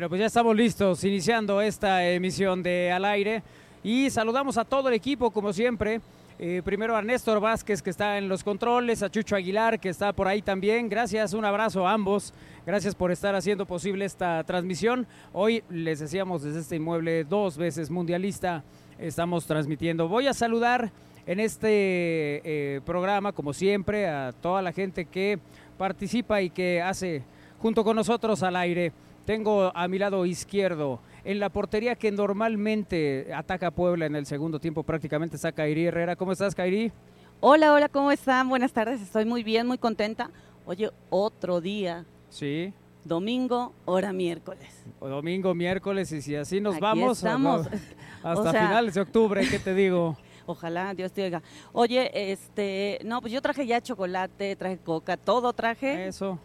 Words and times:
Bueno, 0.00 0.08
pues 0.08 0.20
ya 0.20 0.26
estamos 0.28 0.56
listos, 0.56 1.04
iniciando 1.04 1.60
esta 1.60 2.08
emisión 2.08 2.62
de 2.62 2.90
Al 2.90 3.04
Aire 3.04 3.42
y 3.84 4.08
saludamos 4.08 4.56
a 4.56 4.64
todo 4.64 4.88
el 4.88 4.94
equipo, 4.94 5.30
como 5.30 5.52
siempre. 5.52 6.00
Eh, 6.38 6.62
primero 6.64 6.96
a 6.96 7.02
Néstor 7.02 7.38
Vázquez, 7.38 7.82
que 7.82 7.90
está 7.90 8.16
en 8.16 8.26
los 8.26 8.42
controles, 8.42 9.02
a 9.02 9.10
Chucho 9.10 9.36
Aguilar, 9.36 9.78
que 9.78 9.90
está 9.90 10.14
por 10.14 10.26
ahí 10.26 10.40
también. 10.40 10.88
Gracias, 10.88 11.34
un 11.34 11.44
abrazo 11.44 11.86
a 11.86 11.92
ambos. 11.92 12.32
Gracias 12.64 12.94
por 12.94 13.10
estar 13.10 13.34
haciendo 13.34 13.66
posible 13.66 14.06
esta 14.06 14.42
transmisión. 14.44 15.06
Hoy 15.34 15.62
les 15.68 16.00
decíamos 16.00 16.44
desde 16.44 16.60
este 16.60 16.76
inmueble 16.76 17.24
dos 17.24 17.58
veces 17.58 17.90
mundialista, 17.90 18.64
estamos 18.98 19.44
transmitiendo. 19.44 20.08
Voy 20.08 20.28
a 20.28 20.32
saludar 20.32 20.90
en 21.26 21.40
este 21.40 21.68
eh, 21.68 22.80
programa, 22.86 23.32
como 23.32 23.52
siempre, 23.52 24.08
a 24.08 24.32
toda 24.32 24.62
la 24.62 24.72
gente 24.72 25.04
que 25.04 25.38
participa 25.76 26.40
y 26.40 26.48
que 26.48 26.80
hace 26.80 27.22
junto 27.58 27.84
con 27.84 27.96
nosotros 27.96 28.42
al 28.42 28.56
aire. 28.56 28.92
Tengo 29.30 29.70
a 29.76 29.86
mi 29.86 29.96
lado 29.96 30.26
izquierdo, 30.26 30.98
en 31.22 31.38
la 31.38 31.50
portería 31.50 31.94
que 31.94 32.10
normalmente 32.10 33.32
ataca 33.32 33.68
a 33.68 33.70
Puebla 33.70 34.06
en 34.06 34.16
el 34.16 34.26
segundo 34.26 34.58
tiempo, 34.58 34.82
prácticamente 34.82 35.36
está 35.36 35.52
Kairi 35.52 35.86
Herrera. 35.86 36.16
¿Cómo 36.16 36.32
estás, 36.32 36.52
Kairi? 36.52 36.90
Hola, 37.38 37.72
hola, 37.72 37.88
¿cómo 37.88 38.10
están? 38.10 38.48
Buenas 38.48 38.72
tardes, 38.72 39.00
estoy 39.00 39.24
muy 39.26 39.44
bien, 39.44 39.68
muy 39.68 39.78
contenta. 39.78 40.32
Oye, 40.66 40.90
otro 41.10 41.60
día. 41.60 42.04
Sí. 42.28 42.74
Domingo, 43.04 43.72
hora 43.84 44.12
miércoles. 44.12 44.84
O 44.98 45.08
domingo, 45.08 45.54
miércoles, 45.54 46.10
y 46.10 46.22
si 46.22 46.34
así 46.34 46.60
nos 46.60 46.74
Aquí 46.74 46.82
vamos, 46.82 47.18
estamos. 47.18 47.68
hasta 48.24 48.32
O 48.32 48.50
sea- 48.50 48.66
finales 48.66 48.94
de 48.94 49.00
octubre, 49.00 49.46
¿qué 49.48 49.60
te 49.60 49.74
digo? 49.74 50.16
Ojalá, 50.46 50.92
Dios 50.92 51.12
te 51.12 51.22
oiga. 51.22 51.40
Oye, 51.70 52.32
este, 52.32 52.98
no, 53.04 53.20
pues 53.20 53.32
yo 53.32 53.40
traje 53.40 53.64
ya 53.64 53.80
chocolate, 53.80 54.56
traje 54.56 54.78
coca, 54.78 55.16
todo 55.16 55.52
traje 55.52 56.08
Eso, 56.08 56.40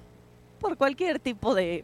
por 0.59 0.77
cualquier 0.77 1.19
tipo 1.19 1.55
de, 1.55 1.83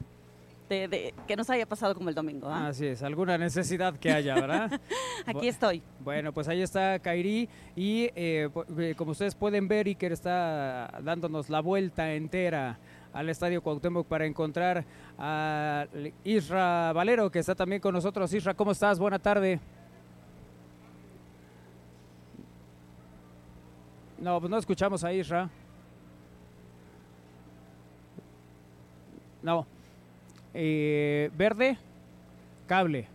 de, 0.72 0.88
de- 0.88 1.14
que 1.27 1.36
nos 1.36 1.50
haya 1.50 1.66
pasado 1.66 1.94
como 1.94 2.08
el 2.08 2.16
domingo. 2.16 2.47
¿ah? 2.47 2.67
así 2.67 2.88
es, 2.88 3.03
alguna 3.03 3.38
necesidad 3.38 3.94
que 3.97 4.09
haya, 4.11 4.36
¿verdad? 4.36 4.80
Aquí 5.25 5.50
estoy. 5.50 5.83
Bueno, 6.00 6.31
pues 6.31 6.47
ahí 6.47 6.61
está 6.61 6.97
Kairi 7.00 7.50
y 7.75 8.03
eh, 8.16 8.50
eh, 8.77 8.94
como 8.97 9.11
ustedes 9.11 9.36
pueden 9.36 9.67
ver, 9.67 9.88
Iker 9.88 10.14
está 10.14 10.99
dándonos 11.03 11.49
la 11.49 11.59
vuelta 11.59 12.14
entera 12.14 12.80
al 13.14 13.27
Estadio 13.30 13.61
Cuauhtémoc 13.61 14.08
para 14.08 14.25
encontrar 14.25 14.86
a 15.19 15.86
Isra 16.23 16.94
Valero, 16.94 17.30
que 17.30 17.39
está 17.39 17.53
también 17.53 17.81
con 17.81 17.94
nosotros. 17.94 18.33
Isra, 18.33 18.53
¿cómo 18.53 18.72
estás? 18.72 18.97
Buena 18.97 19.19
tarde. 19.19 19.59
No, 24.19 24.39
pues 24.39 24.49
no 24.49 24.58
escuchamos 24.58 25.03
a 25.03 25.11
Isra. 25.11 25.49
No. 29.43 29.65
Eh, 30.54 31.30
verde, 31.38 31.78
cable. 32.67 33.08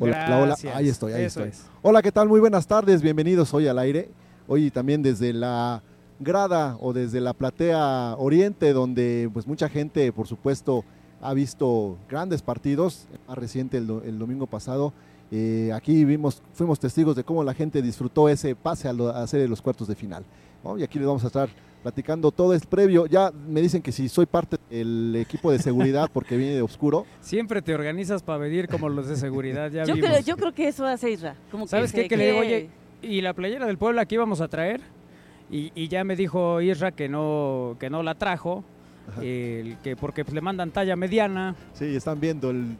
Hola, 0.00 0.24
hola, 0.26 0.36
hola. 0.36 0.46
Gracias. 0.46 0.76
Ahí 0.76 0.88
estoy, 0.88 1.12
ahí 1.12 1.24
Eso 1.24 1.44
estoy. 1.44 1.50
es. 1.60 1.66
Hola, 1.82 2.02
¿qué 2.02 2.10
tal? 2.10 2.28
Muy 2.28 2.40
buenas 2.40 2.66
tardes, 2.66 3.02
bienvenidos 3.02 3.52
hoy 3.54 3.68
al 3.68 3.78
aire. 3.78 4.08
Hoy 4.48 4.70
también 4.70 5.02
desde 5.02 5.32
la 5.32 5.82
grada 6.20 6.76
o 6.80 6.92
desde 6.92 7.20
la 7.20 7.32
platea 7.32 8.14
oriente, 8.18 8.72
donde 8.72 9.30
pues 9.32 9.46
mucha 9.46 9.68
gente, 9.68 10.10
por 10.12 10.26
supuesto, 10.26 10.84
ha 11.20 11.32
visto 11.34 11.96
grandes 12.08 12.42
partidos. 12.42 13.06
Más 13.28 13.38
reciente 13.38 13.76
el, 13.78 13.86
do- 13.86 14.02
el 14.04 14.18
domingo 14.18 14.46
pasado. 14.46 14.92
Eh, 15.30 15.70
aquí 15.74 16.04
vimos, 16.04 16.42
fuimos 16.54 16.78
testigos 16.80 17.16
de 17.16 17.24
cómo 17.24 17.42
la 17.44 17.54
gente 17.54 17.80
disfrutó 17.82 18.28
ese 18.28 18.54
pase 18.54 18.88
a, 18.88 18.92
lo- 18.92 19.08
a 19.08 19.22
hacer 19.22 19.48
los 19.48 19.62
cuartos 19.62 19.88
de 19.88 19.94
final. 19.94 20.24
¿no? 20.62 20.78
Y 20.78 20.82
aquí 20.82 20.98
les 20.98 21.06
vamos 21.06 21.24
a 21.24 21.28
estar 21.28 21.48
platicando 21.84 22.32
todo 22.32 22.54
es 22.54 22.64
previo. 22.64 23.04
Ya 23.04 23.30
me 23.46 23.60
dicen 23.60 23.82
que 23.82 23.92
si 23.92 24.08
soy 24.08 24.24
parte 24.24 24.56
del 24.70 25.14
equipo 25.16 25.52
de 25.52 25.58
seguridad 25.58 26.08
porque 26.12 26.36
viene 26.38 26.54
de 26.54 26.62
oscuro. 26.62 27.04
Siempre 27.20 27.60
te 27.60 27.74
organizas 27.74 28.22
para 28.22 28.38
venir 28.38 28.68
como 28.68 28.88
los 28.88 29.06
de 29.06 29.16
seguridad, 29.16 29.70
ya 29.70 29.84
Yo 29.86 29.94
vimos. 29.94 30.08
creo, 30.10 30.20
yo 30.22 30.36
creo 30.38 30.52
que 30.54 30.66
eso 30.66 30.86
hace 30.86 31.10
Isra. 31.10 31.36
Como 31.50 31.66
¿Sabes 31.68 31.92
que 31.92 31.96
qué? 31.98 32.02
se 32.04 32.08
Que 32.08 32.16
le 32.16 32.26
digo, 32.28 32.38
cree- 32.40 32.70
oye, 33.02 33.16
¿y 33.16 33.20
la 33.20 33.34
playera 33.34 33.66
del 33.66 33.76
Puebla 33.76 34.06
que 34.06 34.14
íbamos 34.14 34.40
a 34.40 34.48
traer? 34.48 34.80
Y, 35.50 35.72
y 35.74 35.88
ya 35.88 36.02
me 36.04 36.16
dijo 36.16 36.62
Isra 36.62 36.90
que 36.92 37.06
no, 37.06 37.76
que 37.78 37.90
no 37.90 38.02
la 38.02 38.14
trajo, 38.14 38.64
el 39.20 39.76
que 39.84 39.94
porque 39.94 40.24
pues, 40.24 40.34
le 40.34 40.40
mandan 40.40 40.70
talla 40.70 40.96
mediana. 40.96 41.54
Sí, 41.74 41.94
están 41.94 42.18
viendo 42.18 42.48
el... 42.50 42.76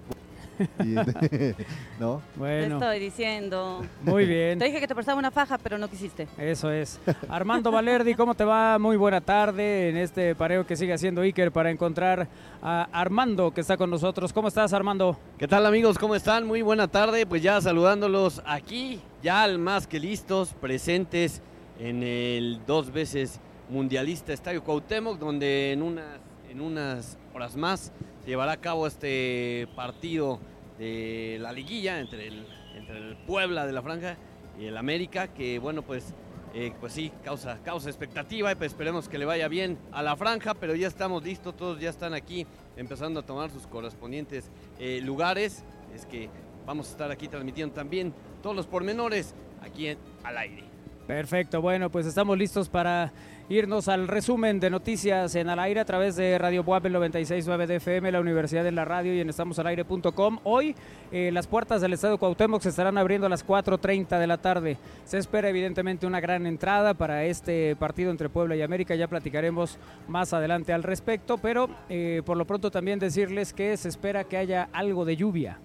y- 0.84 0.94
¿No? 2.00 2.22
Te 2.34 2.38
Bueno, 2.38 2.76
estoy 2.78 2.98
diciendo. 2.98 3.84
muy 4.03 4.26
bien. 4.26 4.59
Te 4.59 4.66
dije 4.66 4.81
que 4.81 4.87
te 4.88 4.94
prestaba 4.94 5.19
una 5.19 5.31
faja, 5.31 5.59
pero 5.59 5.78
no 5.78 5.88
quisiste. 5.88 6.26
Eso 6.38 6.70
es. 6.70 7.00
Armando 7.28 7.70
Valerdi, 7.70 8.15
¿cómo 8.15 8.34
te 8.34 8.44
va? 8.44 8.78
Muy 8.78 8.97
buena 8.97 9.20
tarde 9.20 9.91
en 9.91 9.97
este 9.97 10.34
pareo 10.34 10.66
que 10.66 10.76
sigue 10.76 10.92
haciendo 10.92 11.22
Iker 11.22 11.53
para 11.53 11.70
encontrar 11.70 12.28
a 12.62 12.88
Armando 12.92 13.53
que 13.53 13.60
está 13.60 13.76
con 13.76 13.91
nosotros. 13.91 14.32
¿Cómo 14.32 14.48
estás, 14.48 14.72
Armando? 14.72 15.19
¿Qué 15.38 15.47
tal 15.48 15.66
amigos? 15.66 15.98
¿Cómo 15.98 16.15
están? 16.15 16.47
Muy 16.47 16.62
buena 16.62 16.88
tarde. 16.88 17.26
Pues 17.26 17.42
ya 17.42 17.60
saludándolos 17.60 18.42
aquí, 18.47 19.00
ya 19.22 19.42
al 19.42 19.59
más 19.59 19.86
que 19.86 19.98
listos, 20.00 20.54
presentes 20.60 21.42
en 21.78 22.03
el 22.03 22.60
dos 22.66 22.92
veces 22.92 23.41
mundialista 23.69 24.32
Estadio 24.32 24.62
Cuauhtémoc, 24.62 25.19
donde 25.19 25.72
en 25.72 25.82
unas, 25.82 26.04
en 26.50 26.60
unas 26.60 27.19
horas 27.34 27.56
más 27.56 27.93
se 28.22 28.31
llevará 28.31 28.53
a 28.53 28.56
cabo 28.56 28.87
este 28.87 29.69
partido 29.77 30.39
de 30.78 31.39
la 31.41 31.53
liguilla 31.53 32.00
entre 32.00 32.28
el, 32.28 32.47
entre 32.77 32.97
el 32.97 33.17
Puebla 33.17 33.67
de 33.67 33.72
la 33.72 33.83
Franja 33.83 34.17
y 34.59 34.67
el 34.67 34.77
América, 34.77 35.28
que 35.28 35.59
bueno, 35.59 35.83
pues, 35.83 36.15
eh, 36.55 36.72
pues 36.81 36.93
sí, 36.93 37.12
causa, 37.22 37.59
causa 37.62 37.91
expectativa 37.91 38.53
y 38.53 38.55
pues 38.55 38.72
esperemos 38.72 39.09
que 39.09 39.19
le 39.19 39.25
vaya 39.25 39.49
bien 39.49 39.78
a 39.93 40.03
la 40.03 40.17
Franja, 40.17 40.55
pero 40.55 40.75
ya 40.75 40.87
estamos 40.87 41.22
listos, 41.25 41.56
todos 41.56 41.81
ya 41.81 41.91
están 41.91 42.15
aquí 42.15 42.47
empezando 42.77 43.21
a 43.21 43.27
tomar 43.27 43.51
sus 43.51 43.66
correspondientes 43.66 44.51
eh, 44.78 45.01
lugares. 45.03 45.65
Es 45.95 46.06
que 46.06 46.31
vamos 46.66 46.89
a 46.89 46.91
estar 46.93 47.11
aquí 47.11 47.28
transmitiendo 47.28 47.75
también 47.75 48.15
todos 48.43 48.56
los 48.56 48.66
pormenores 48.66 49.34
aquí 49.61 49.89
en, 49.89 49.99
al 50.22 50.39
aire. 50.39 50.65
Perfecto, 51.06 51.61
bueno, 51.61 51.91
pues 51.91 52.06
estamos 52.06 52.39
listos 52.39 52.69
para 52.71 53.12
irnos 53.49 53.88
al 53.88 54.09
resumen 54.09 54.59
de 54.59 54.71
noticias 54.71 55.34
en 55.34 55.50
al 55.50 55.59
aire 55.59 55.81
a 55.81 55.84
través 55.84 56.16
de 56.16 56.38
Radio 56.38 56.65
Buap 56.65 56.87
el 56.87 56.94
96.9 56.94 57.66
de 57.66 57.77
FM, 57.77 58.10
la 58.10 58.21
Universidad 58.21 58.65
de 58.65 58.72
la 58.72 58.87
Radio 58.87 59.15
y 59.15 59.21
en 59.21 59.28
estamosalaire.com. 59.28 60.38
Hoy 60.44 60.75
eh, 61.12 61.31
las 61.31 61.47
puertas 61.47 61.83
del 61.83 61.93
Estadio 61.93 62.16
Cuauhtémoc 62.16 62.62
se 62.62 62.71
estarán 62.71 62.97
abriendo 62.97 63.27
a 63.27 63.31
las 63.31 63.47
4.30 63.47 64.19
de 64.19 64.27
la 64.27 64.38
tarde. 64.38 64.78
Se 65.04 65.19
espera 65.19 65.50
evidentemente 65.50 66.06
una 66.06 66.21
gran 66.21 66.47
entrada 66.47 66.94
para 66.94 67.25
este 67.25 67.77
partido 67.77 68.10
entre 68.10 68.31
Puebla 68.31 68.56
y 68.56 68.62
América, 68.62 68.94
ya 68.94 69.09
platicaremos 69.09 69.78
más 70.09 70.33
adelante 70.33 70.72
al 70.72 70.83
respecto, 70.83 71.37
pero 71.37 71.69
eh, 71.91 72.22
por 72.25 72.38
lo 72.38 72.47
pronto 72.47 72.71
también 72.71 72.99
decirles 72.99 73.53
que 73.53 73.77
se 73.77 73.88
espera 73.88 74.25
que 74.25 74.38
haya 74.38 74.71
algo 74.72 75.04
de 75.04 75.16
lluvia 75.16 75.59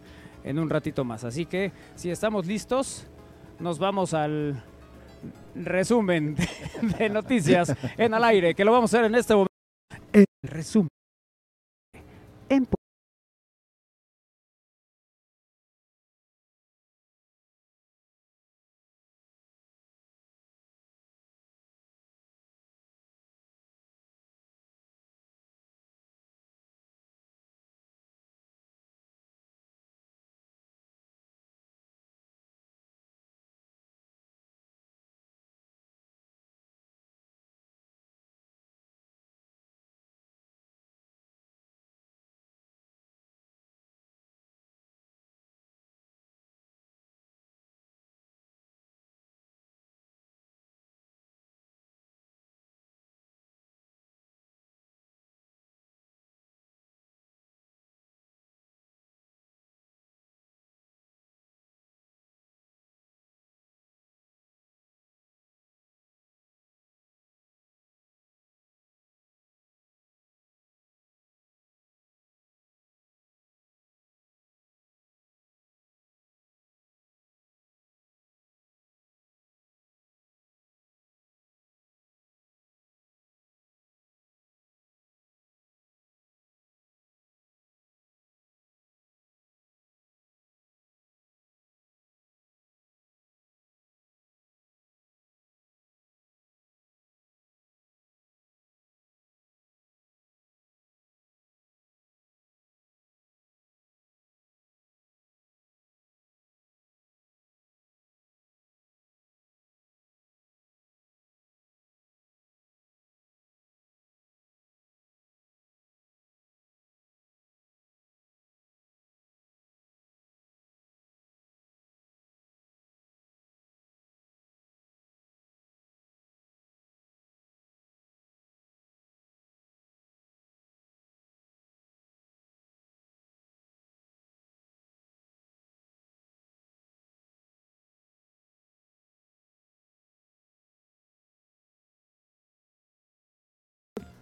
en 0.44 0.60
un 0.60 0.70
ratito 0.70 1.06
más. 1.06 1.24
Así 1.24 1.46
que 1.46 1.72
si 1.96 2.12
estamos 2.12 2.46
listos, 2.46 3.08
nos 3.60 3.80
vamos 3.80 4.14
al 4.14 4.64
resumen 5.56 6.36
de, 6.98 7.10
noticias 7.10 7.74
en 7.98 8.14
al 8.14 8.24
aire, 8.24 8.56
que 8.56 8.66
lo 8.66 8.72
vamos 8.72 8.94
a 8.94 8.98
hacer 8.98 9.06
en 9.06 9.16
este 9.16 9.34
momento. 9.34 9.54
El 10.14 10.26
resumen. 10.44 10.90
En 12.50 12.66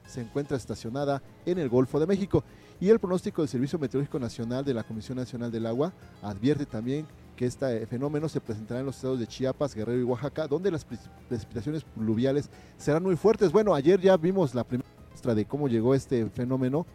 se 0.07 0.21
encuentra 0.21 0.57
estacionada 0.57 1.21
en 1.45 1.59
el 1.59 1.69
Golfo 1.69 1.99
de 1.99 2.07
México. 2.07 2.43
Y 2.79 2.89
el 2.89 2.99
pronóstico 2.99 3.41
del 3.41 3.49
Servicio 3.49 3.79
Meteorológico 3.79 4.19
Nacional 4.19 4.63
de 4.63 4.73
la 4.73 4.83
Comisión 4.83 5.17
Nacional 5.17 5.51
del 5.51 5.65
Agua 5.65 5.93
advierte 6.21 6.65
también 6.65 7.05
que 7.35 7.45
este 7.45 7.85
fenómeno 7.85 8.27
se 8.27 8.41
presentará 8.41 8.79
en 8.79 8.87
los 8.87 8.95
estados 8.95 9.19
de 9.19 9.27
Chiapas, 9.27 9.75
Guerrero 9.75 9.99
y 9.99 10.03
Oaxaca, 10.03 10.47
donde 10.47 10.71
las 10.71 10.83
precipitaciones 10.83 11.83
pluviales 11.83 12.49
serán 12.77 13.03
muy 13.03 13.15
fuertes. 13.15 13.51
Bueno, 13.51 13.75
ayer 13.75 14.01
ya 14.01 14.17
vimos 14.17 14.55
la 14.55 14.63
primera 14.63 14.89
muestra 15.09 15.35
de 15.35 15.45
cómo 15.45 15.67
llegó 15.67 15.93
este 15.93 16.27
fenómeno 16.29 16.85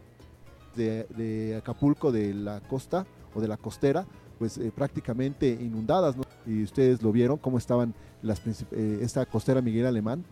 de, 0.74 1.56
Acapulco, 1.58 2.10
de 2.10 2.34
la 2.34 2.60
costa 2.60 3.06
o 3.34 3.40
de 3.40 3.48
la 3.48 3.56
costera, 3.56 4.06
pues 4.38 4.58
eh, 4.58 4.72
prácticamente 4.74 5.48
inundadas, 5.48 6.16
Y 6.46 6.62
ustedes 6.62 7.02
lo 7.02 7.12
vieron, 7.12 7.38
cómo 7.38 7.58
estaban 7.58 7.94
las, 8.22 8.40
eh, 8.72 8.98
esta 9.02 9.24
costera 9.26 9.60
Miguel 9.60 9.86
Alemán, 9.86 10.24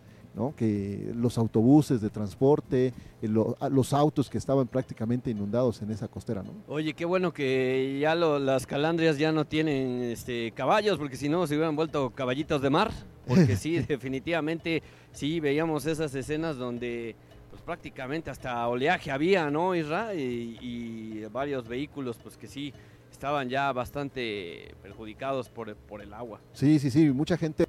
que 0.55 1.11
los 1.15 1.37
autobuses 1.37 2.01
de 2.01 2.09
transporte, 2.09 2.93
eh, 3.21 3.27
los 3.27 3.93
autos 3.93 4.29
que 4.29 4.37
estaban 4.37 4.67
prácticamente 4.67 5.29
inundados 5.29 5.81
en 5.81 5.91
esa 5.91 6.07
costera. 6.07 6.41
¿no? 6.41 6.51
Oye, 6.67 6.93
qué 6.93 7.05
bueno 7.05 7.33
que 7.33 7.99
ya 8.01 8.15
las 8.15 8.65
calandrias 8.65 9.17
ya 9.17 9.31
no 9.31 9.45
tienen 9.45 10.01
este, 10.03 10.51
caballos, 10.51 10.97
porque 10.97 11.17
si 11.17 11.29
no 11.29 11.45
se 11.47 11.55
hubieran 11.55 11.75
vuelto 11.75 12.11
caballitos 12.11 12.61
de 12.61 12.69
mar, 12.69 12.91
porque 13.27 13.55
sí, 13.55 13.79
definitivamente 13.87 14.81
sí 15.11 15.39
veíamos 15.39 15.85
esas 15.85 16.13
escenas 16.15 16.57
donde 16.57 17.15
pues 17.49 17.61
prácticamente 17.61 18.29
hasta 18.29 18.65
oleaje 18.67 19.11
había, 19.11 19.51
¿no, 19.51 19.75
Isra? 19.75 20.15
Y, 20.15 20.57
y 20.61 21.25
varios 21.31 21.67
vehículos 21.67 22.17
pues 22.23 22.37
que 22.37 22.47
sí 22.47 22.73
estaban 23.11 23.49
ya 23.49 23.71
bastante 23.73 24.73
perjudicados 24.81 25.49
por, 25.49 25.75
por 25.75 26.01
el 26.01 26.13
agua. 26.13 26.39
Sí, 26.53 26.79
sí, 26.79 26.89
sí, 26.89 27.11
mucha 27.11 27.37
gente 27.37 27.65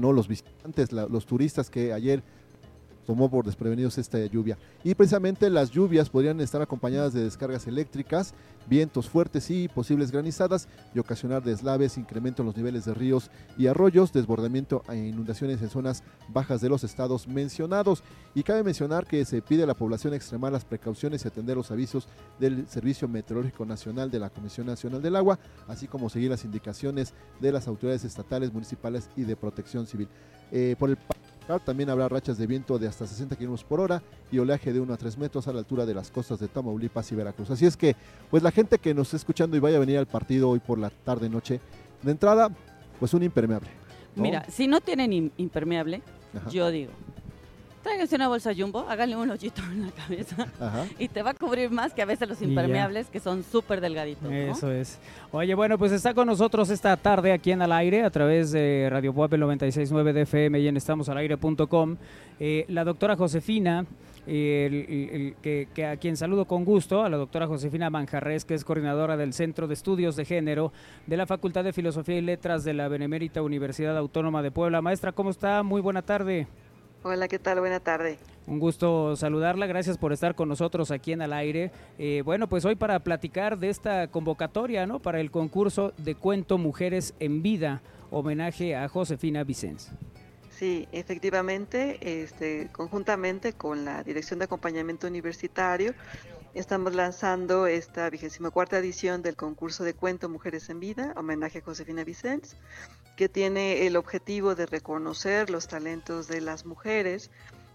¿no? 0.00 0.12
Los 0.12 0.28
visitantes, 0.28 0.92
los 0.92 1.26
turistas 1.26 1.70
que 1.70 1.92
ayer 1.92 2.22
tomó 3.06 3.30
por 3.30 3.44
desprevenidos 3.44 3.98
esta 3.98 4.18
lluvia. 4.26 4.58
Y 4.84 4.94
precisamente 4.94 5.48
las 5.48 5.70
lluvias 5.70 6.10
podrían 6.10 6.40
estar 6.40 6.60
acompañadas 6.60 7.12
de 7.12 7.24
descargas 7.24 7.66
eléctricas, 7.66 8.34
vientos 8.68 9.08
fuertes 9.08 9.50
y 9.50 9.68
posibles 9.68 10.10
granizadas 10.10 10.68
y 10.94 10.98
ocasionar 10.98 11.42
deslaves, 11.42 11.96
incremento 11.96 12.42
en 12.42 12.46
los 12.46 12.56
niveles 12.56 12.84
de 12.84 12.94
ríos 12.94 13.30
y 13.56 13.68
arroyos, 13.68 14.12
desbordamiento 14.12 14.82
e 14.88 14.96
inundaciones 14.96 15.62
en 15.62 15.70
zonas 15.70 16.02
bajas 16.28 16.60
de 16.60 16.68
los 16.68 16.84
estados 16.84 17.28
mencionados. 17.28 18.02
Y 18.34 18.42
cabe 18.42 18.62
mencionar 18.64 19.06
que 19.06 19.24
se 19.24 19.40
pide 19.40 19.62
a 19.62 19.66
la 19.66 19.74
población 19.74 20.12
extremar 20.12 20.52
las 20.52 20.64
precauciones 20.64 21.24
y 21.24 21.28
atender 21.28 21.56
los 21.56 21.70
avisos 21.70 22.08
del 22.40 22.66
Servicio 22.66 23.08
Meteorológico 23.08 23.64
Nacional 23.64 24.10
de 24.10 24.18
la 24.18 24.30
Comisión 24.30 24.66
Nacional 24.66 25.00
del 25.00 25.16
Agua, 25.16 25.38
así 25.68 25.86
como 25.86 26.10
seguir 26.10 26.30
las 26.30 26.44
indicaciones 26.44 27.14
de 27.40 27.52
las 27.52 27.68
autoridades 27.68 28.04
estatales, 28.04 28.52
municipales 28.52 29.08
y 29.16 29.22
de 29.22 29.36
protección 29.36 29.86
civil. 29.86 30.08
Eh, 30.52 30.76
por 30.78 30.90
el 30.90 30.98
también 31.64 31.90
habrá 31.90 32.08
rachas 32.08 32.38
de 32.38 32.46
viento 32.46 32.78
de 32.78 32.88
hasta 32.88 33.06
60 33.06 33.36
km 33.36 33.62
por 33.64 33.80
hora 33.80 34.02
y 34.32 34.38
oleaje 34.38 34.72
de 34.72 34.80
1 34.80 34.92
a 34.92 34.96
3 34.96 35.18
metros 35.18 35.46
a 35.46 35.52
la 35.52 35.60
altura 35.60 35.86
de 35.86 35.94
las 35.94 36.10
costas 36.10 36.40
de 36.40 36.48
Tamaulipas 36.48 37.10
y 37.12 37.14
Veracruz. 37.14 37.50
Así 37.50 37.66
es 37.66 37.76
que, 37.76 37.94
pues 38.30 38.42
la 38.42 38.50
gente 38.50 38.78
que 38.78 38.92
nos 38.94 39.08
está 39.08 39.16
escuchando 39.18 39.56
y 39.56 39.60
vaya 39.60 39.76
a 39.76 39.80
venir 39.80 39.98
al 39.98 40.06
partido 40.06 40.50
hoy 40.50 40.58
por 40.58 40.78
la 40.78 40.90
tarde 40.90 41.28
noche, 41.28 41.60
de 42.02 42.10
entrada, 42.10 42.50
pues 42.98 43.14
un 43.14 43.22
impermeable. 43.22 43.68
Mira, 44.16 44.44
si 44.50 44.66
no 44.66 44.80
tienen 44.80 45.32
impermeable, 45.36 46.02
yo 46.50 46.70
digo, 46.70 46.92
tráigase 47.86 48.16
una 48.16 48.26
bolsa 48.26 48.52
jumbo, 48.52 48.84
háganle 48.88 49.14
un 49.14 49.30
hoyito 49.30 49.62
en 49.70 49.86
la 49.86 49.92
cabeza 49.92 50.48
y 50.98 51.06
te 51.06 51.22
va 51.22 51.30
a 51.30 51.34
cubrir 51.34 51.70
más 51.70 51.94
que 51.94 52.02
a 52.02 52.04
veces 52.04 52.28
los 52.28 52.42
impermeables 52.42 53.06
que 53.08 53.20
son 53.20 53.44
súper 53.44 53.80
delgaditos. 53.80 54.28
Eso 54.30 54.72
es. 54.72 54.98
Oye, 55.30 55.54
bueno, 55.54 55.78
pues 55.78 55.92
está 55.92 56.12
con 56.12 56.26
nosotros 56.26 56.68
esta 56.70 56.96
tarde 56.96 57.32
aquí 57.32 57.52
en 57.52 57.62
Al 57.62 57.70
Aire 57.70 58.02
a 58.02 58.10
través 58.10 58.50
de 58.50 58.88
Radio 58.90 59.14
Puebla 59.14 59.38
969 59.38 60.12
de 60.12 60.22
FM 60.22 60.58
y 60.58 60.66
en 60.66 60.76
estamosalaire.com 60.76 61.96
eh, 62.40 62.64
la 62.68 62.82
doctora 62.82 63.14
Josefina. 63.14 63.86
que, 64.26 65.86
a 65.88 65.96
quien 65.96 66.16
saludo 66.16 66.46
con 66.46 66.64
gusto, 66.64 67.04
a 67.04 67.08
la 67.08 67.16
doctora 67.16 67.46
Josefina 67.46 67.88
Manjarres, 67.88 68.44
que 68.44 68.54
es 68.54 68.64
coordinadora 68.64 69.16
del 69.16 69.32
Centro 69.32 69.68
de 69.68 69.74
Estudios 69.74 70.16
de 70.16 70.24
Género 70.24 70.72
de 71.06 71.16
la 71.16 71.26
Facultad 71.26 71.62
de 71.62 71.72
Filosofía 71.72 72.16
y 72.16 72.22
Letras 72.22 72.64
de 72.64 72.74
la 72.74 72.88
Benemérita 72.88 73.42
Universidad 73.42 73.96
Autónoma 73.96 74.42
de 74.42 74.50
Puebla. 74.50 74.82
Maestra, 74.82 75.12
¿cómo 75.12 75.30
está? 75.30 75.62
Muy 75.62 75.80
buena 75.80 76.02
tarde. 76.02 76.48
Hola, 77.08 77.28
¿qué 77.28 77.38
tal? 77.38 77.60
Buena 77.60 77.78
tarde. 77.78 78.18
Un 78.48 78.58
gusto 78.58 79.14
saludarla, 79.14 79.68
gracias 79.68 79.96
por 79.96 80.12
estar 80.12 80.34
con 80.34 80.48
nosotros 80.48 80.90
aquí 80.90 81.12
en 81.12 81.22
Al 81.22 81.34
Aire. 81.34 81.70
Eh, 81.98 82.22
bueno, 82.24 82.48
pues 82.48 82.64
hoy 82.64 82.74
para 82.74 82.98
platicar 82.98 83.60
de 83.60 83.68
esta 83.68 84.08
convocatoria, 84.08 84.88
¿no? 84.88 84.98
Para 84.98 85.20
el 85.20 85.30
concurso 85.30 85.92
de 85.98 86.16
cuento 86.16 86.58
Mujeres 86.58 87.14
en 87.20 87.44
Vida, 87.44 87.80
homenaje 88.10 88.74
a 88.74 88.88
Josefina 88.88 89.44
Vicens. 89.44 89.92
Sí, 90.50 90.88
efectivamente, 90.90 92.24
este, 92.24 92.70
conjuntamente 92.72 93.52
con 93.52 93.84
la 93.84 94.02
Dirección 94.02 94.40
de 94.40 94.46
Acompañamiento 94.46 95.06
Universitario, 95.06 95.94
estamos 96.54 96.92
lanzando 96.96 97.68
esta 97.68 98.10
vigésima 98.10 98.50
cuarta 98.50 98.78
edición 98.78 99.22
del 99.22 99.36
concurso 99.36 99.84
de 99.84 99.94
cuento 99.94 100.28
Mujeres 100.28 100.68
en 100.70 100.80
Vida, 100.80 101.14
homenaje 101.16 101.58
a 101.58 101.62
Josefina 101.62 102.02
Vicens, 102.02 102.56
que 103.16 103.28
tiene 103.28 103.86
el 103.86 103.96
objetivo 103.96 104.54
de 104.54 104.66
reconocer 104.66 105.50
los 105.50 105.66
talentos 105.66 106.28
de 106.28 106.40
las 106.40 106.66
mujeres, 106.66 107.30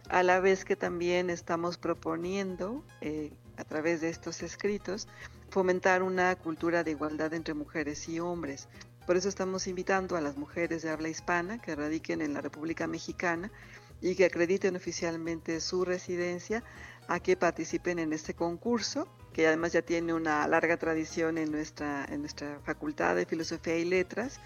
a 0.10 0.24
la 0.24 0.40
vez 0.40 0.66
que 0.66 0.76
también 0.76 1.30
estamos 1.30 1.78
proponiendo, 1.78 2.84
eh, 3.02 3.32
a 3.58 3.64
través 3.64 4.02
de 4.02 4.10
estos 4.10 4.44
escritos, 4.44 5.08
fomentar 5.50 6.04
una 6.04 6.36
cultura 6.36 6.84
de 6.84 6.92
igualdad 6.92 7.34
entre 7.34 7.54
mujeres 7.54 8.08
y 8.08 8.20
hombres. 8.20 8.68
Por 9.06 9.18
eso 9.18 9.30
estamos 9.30 9.68
invitando 9.68 10.16
a 10.16 10.22
las 10.22 10.38
mujeres 10.38 10.84
de 10.84 10.90
habla 10.90 11.10
hispana 11.10 11.62
que 11.62 11.76
radiquen 11.76 12.22
en 12.22 12.34
la 12.34 12.42
República 12.42 12.88
Mexicana 12.88 13.52
y 14.00 14.16
que 14.16 14.26
acrediten 14.26 14.76
oficialmente 14.76 15.60
su 15.60 15.86
residencia 15.86 16.64
a 17.08 17.20
que 17.20 17.36
participen 17.36 18.00
en 18.00 18.14
este 18.14 18.34
concurso, 18.34 19.08
que 19.34 19.48
además 19.48 19.74
ya 19.74 19.82
tiene 19.82 20.14
una 20.14 20.48
larga 20.48 20.78
tradición 20.78 21.38
en 21.38 21.52
nuestra, 21.52 22.06
en 22.06 22.22
nuestra 22.22 22.60
Facultad 22.64 23.16
de 23.16 23.26
Filosofía 23.26 23.78
y 23.78 23.86
Letras, 23.86 24.40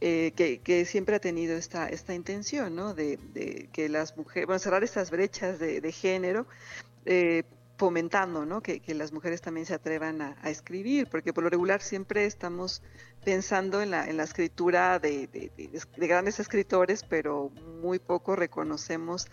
eh, 0.00 0.32
que, 0.34 0.84
siempre 0.86 1.16
ha 1.16 1.20
tenido 1.20 1.56
esta, 1.56 1.88
esta 1.88 2.14
intención, 2.14 2.74
¿no? 2.74 2.94
De, 2.94 3.68
que 3.72 3.88
las 3.88 4.16
mujeres, 4.16 4.46
bueno, 4.46 4.58
cerrar 4.58 4.82
estas 4.82 5.10
brechas 5.10 5.58
de, 5.58 5.92
género, 5.92 6.46
eh, 7.04 7.42
fomentando, 7.76 8.46
¿no? 8.46 8.62
Que, 8.62 8.82
las 8.88 9.12
mujeres 9.12 9.42
también 9.42 9.66
se 9.66 9.74
atrevan 9.74 10.22
a, 10.22 10.50
escribir, 10.50 11.08
porque 11.08 11.32
por 11.32 11.44
lo 11.44 11.50
regular 11.50 11.82
siempre 11.82 12.24
estamos 12.24 12.82
pensando 13.24 13.82
en 13.82 13.90
la, 13.90 14.08
en 14.08 14.16
la 14.16 14.24
escritura 14.24 14.98
de, 14.98 15.28
de 15.28 16.06
grandes 16.06 16.40
escritores, 16.40 17.02
pero 17.02 17.50
muy 17.82 17.98
poco 17.98 18.36
reconocemos 18.36 19.28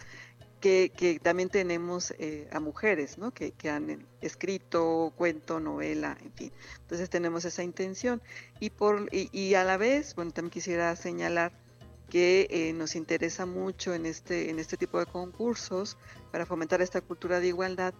que, 0.60 1.20
también 1.22 1.50
tenemos 1.50 2.14
eh, 2.18 2.48
a 2.52 2.60
mujeres, 2.60 3.18
¿no? 3.18 3.32
Que, 3.32 3.54
han 3.70 4.06
escrito 4.22 5.14
cuento, 5.16 5.60
novela, 5.60 6.18
en 6.22 6.32
fin. 6.34 6.52
Entonces 6.82 7.10
tenemos 7.10 7.46
esa 7.46 7.64
intención. 7.64 8.22
Y, 8.60 8.72
por, 8.72 9.10
y, 9.12 9.54
a 9.54 9.64
la 9.64 9.78
vez, 9.78 10.16
bueno, 10.16 10.32
también 10.32 10.52
quisiera 10.52 10.96
señalar 10.96 11.52
que 12.10 12.48
eh, 12.50 12.74
nos 12.74 12.96
interesa 12.96 13.46
mucho 13.46 13.94
en 13.94 14.06
este, 14.06 14.50
en 14.50 14.60
este 14.60 14.78
tipo 14.78 15.00
de 15.00 15.06
concursos 15.06 15.98
para 16.32 16.46
fomentar 16.46 16.82
esta 16.82 17.02
cultura 17.02 17.40
de 17.40 17.48
igualdad 17.48 17.94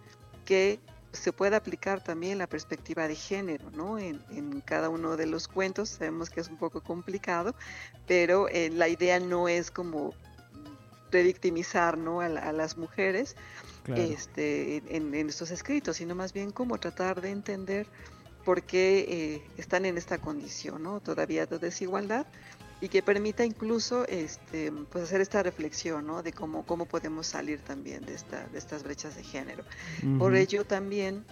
que 0.46 0.80
se 1.12 1.32
pueda 1.32 1.58
aplicar 1.58 2.02
también 2.02 2.38
la 2.38 2.46
perspectiva 2.46 3.08
de 3.08 3.14
género, 3.14 3.70
¿no? 3.70 3.98
En, 3.98 4.22
en, 4.30 4.60
cada 4.60 4.88
uno 4.88 5.16
de 5.16 5.26
los 5.26 5.48
cuentos, 5.48 5.90
sabemos 5.90 6.30
que 6.30 6.40
es 6.40 6.48
un 6.48 6.58
poco 6.58 6.82
complicado, 6.82 7.54
pero 8.06 8.48
eh, 8.48 8.70
la 8.70 8.88
idea 8.88 9.18
no 9.20 9.48
es 9.48 9.70
como 9.70 10.14
revictimizar 11.10 11.98
¿no? 11.98 12.20
a, 12.20 12.28
las 12.28 12.76
mujeres 12.76 13.36
este, 13.96 14.82
en, 14.94 15.14
estos 15.14 15.50
escritos, 15.50 15.96
sino 15.96 16.14
más 16.14 16.32
bien 16.32 16.50
como 16.50 16.78
tratar 16.78 17.20
de 17.20 17.30
entender 17.30 17.86
por 18.44 18.62
qué 18.62 19.06
eh, 19.08 19.42
están 19.56 19.84
en 19.84 19.98
esta 19.98 20.18
condición 20.18 20.82
¿no? 20.82 21.00
todavía 21.00 21.46
de 21.46 21.58
desigualdad 21.58 22.26
y 22.80 22.88
que 22.88 23.02
permita 23.02 23.44
incluso 23.44 24.06
este, 24.06 24.70
pues 24.90 25.04
hacer 25.04 25.20
esta 25.20 25.42
reflexión 25.42 26.06
¿no? 26.06 26.22
de 26.22 26.32
cómo, 26.32 26.64
cómo 26.64 26.86
podemos 26.86 27.26
salir 27.26 27.60
también 27.60 28.04
de, 28.04 28.14
esta, 28.14 28.46
de 28.46 28.58
estas 28.58 28.84
brechas 28.84 29.16
de 29.16 29.24
género. 29.24 29.64
Por 30.18 30.36
ello 30.36 30.64
también 30.64 31.24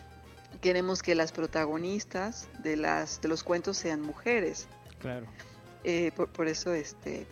queremos 0.61 1.03
que 1.03 1.15
las 1.15 1.33
protagonistas 1.33 2.49
de, 2.63 2.77
las, 2.77 3.21
de 3.21 3.29
los 3.29 3.45
cuentos 3.45 3.77
sean 3.77 4.01
mujeres. 4.01 4.67
Claro. 5.01 5.27
Eh, 5.85 6.11
por, 6.17 6.29
por, 6.29 6.49
eso 6.49 6.75
este, 6.75 7.27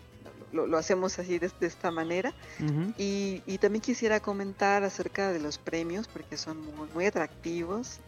lo, 0.54 0.78
hacemos 0.78 1.18
así 1.18 1.38
de, 1.38 1.50
esta 1.60 1.90
manera. 1.90 2.32
y, 2.96 3.58
también 3.58 3.82
quisiera 3.82 4.20
comentar 4.20 4.84
acerca 4.84 5.32
de 5.32 5.40
los 5.40 5.58
premios, 5.58 6.08
porque 6.08 6.36
son 6.36 6.58
muy, 6.94 7.06
atractivos. 7.06 8.00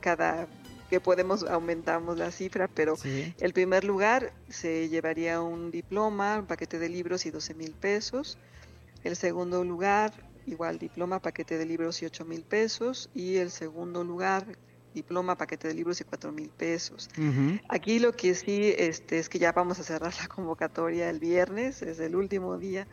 Cada, 0.00 0.46
que 0.88 1.00
podemos 1.00 1.42
aumentamos 1.42 2.16
la 2.16 2.30
cifra, 2.30 2.66
pero 2.68 2.94
el 3.38 3.52
primer 3.52 3.84
lugar 3.84 4.32
se 4.48 4.88
llevaría 4.88 5.42
un 5.42 5.70
diploma, 5.70 6.38
un 6.38 6.46
paquete 6.46 6.78
de 6.78 6.88
libros 6.88 7.26
y 7.26 7.30
12 7.30 7.54
mil 7.54 7.72
pesos. 7.72 8.38
El 9.04 9.16
segundo 9.16 9.64
lugar, 9.64 10.12
igual 10.46 10.78
diploma, 10.78 11.20
paquete 11.20 11.58
de 11.58 11.66
libros 11.66 12.02
y 12.02 12.06
8 12.06 12.24
mil 12.24 12.42
pesos. 12.42 13.10
Y 13.14 13.36
el 13.36 13.50
segundo 13.50 14.02
lugar, 14.02 14.46
diploma, 14.94 15.36
paquete 15.36 15.68
de 15.68 15.74
libros 15.74 16.00
y 16.00 16.04
cuatro 16.04 16.32
mil 16.32 16.48
pesos. 16.48 17.08
Aquí 17.68 17.98
lo 17.98 18.12
que 18.12 18.34
sí 18.34 18.74
este, 18.76 19.18
es 19.18 19.28
que 19.28 19.38
ya 19.38 19.52
vamos 19.52 19.78
a 19.78 19.82
cerrar 19.82 20.14
la 20.20 20.28
convocatoria 20.28 21.10
el 21.10 21.20
viernes, 21.20 21.82
es 21.82 22.00
el 22.00 22.16
último 22.16 22.58
día 22.58 22.86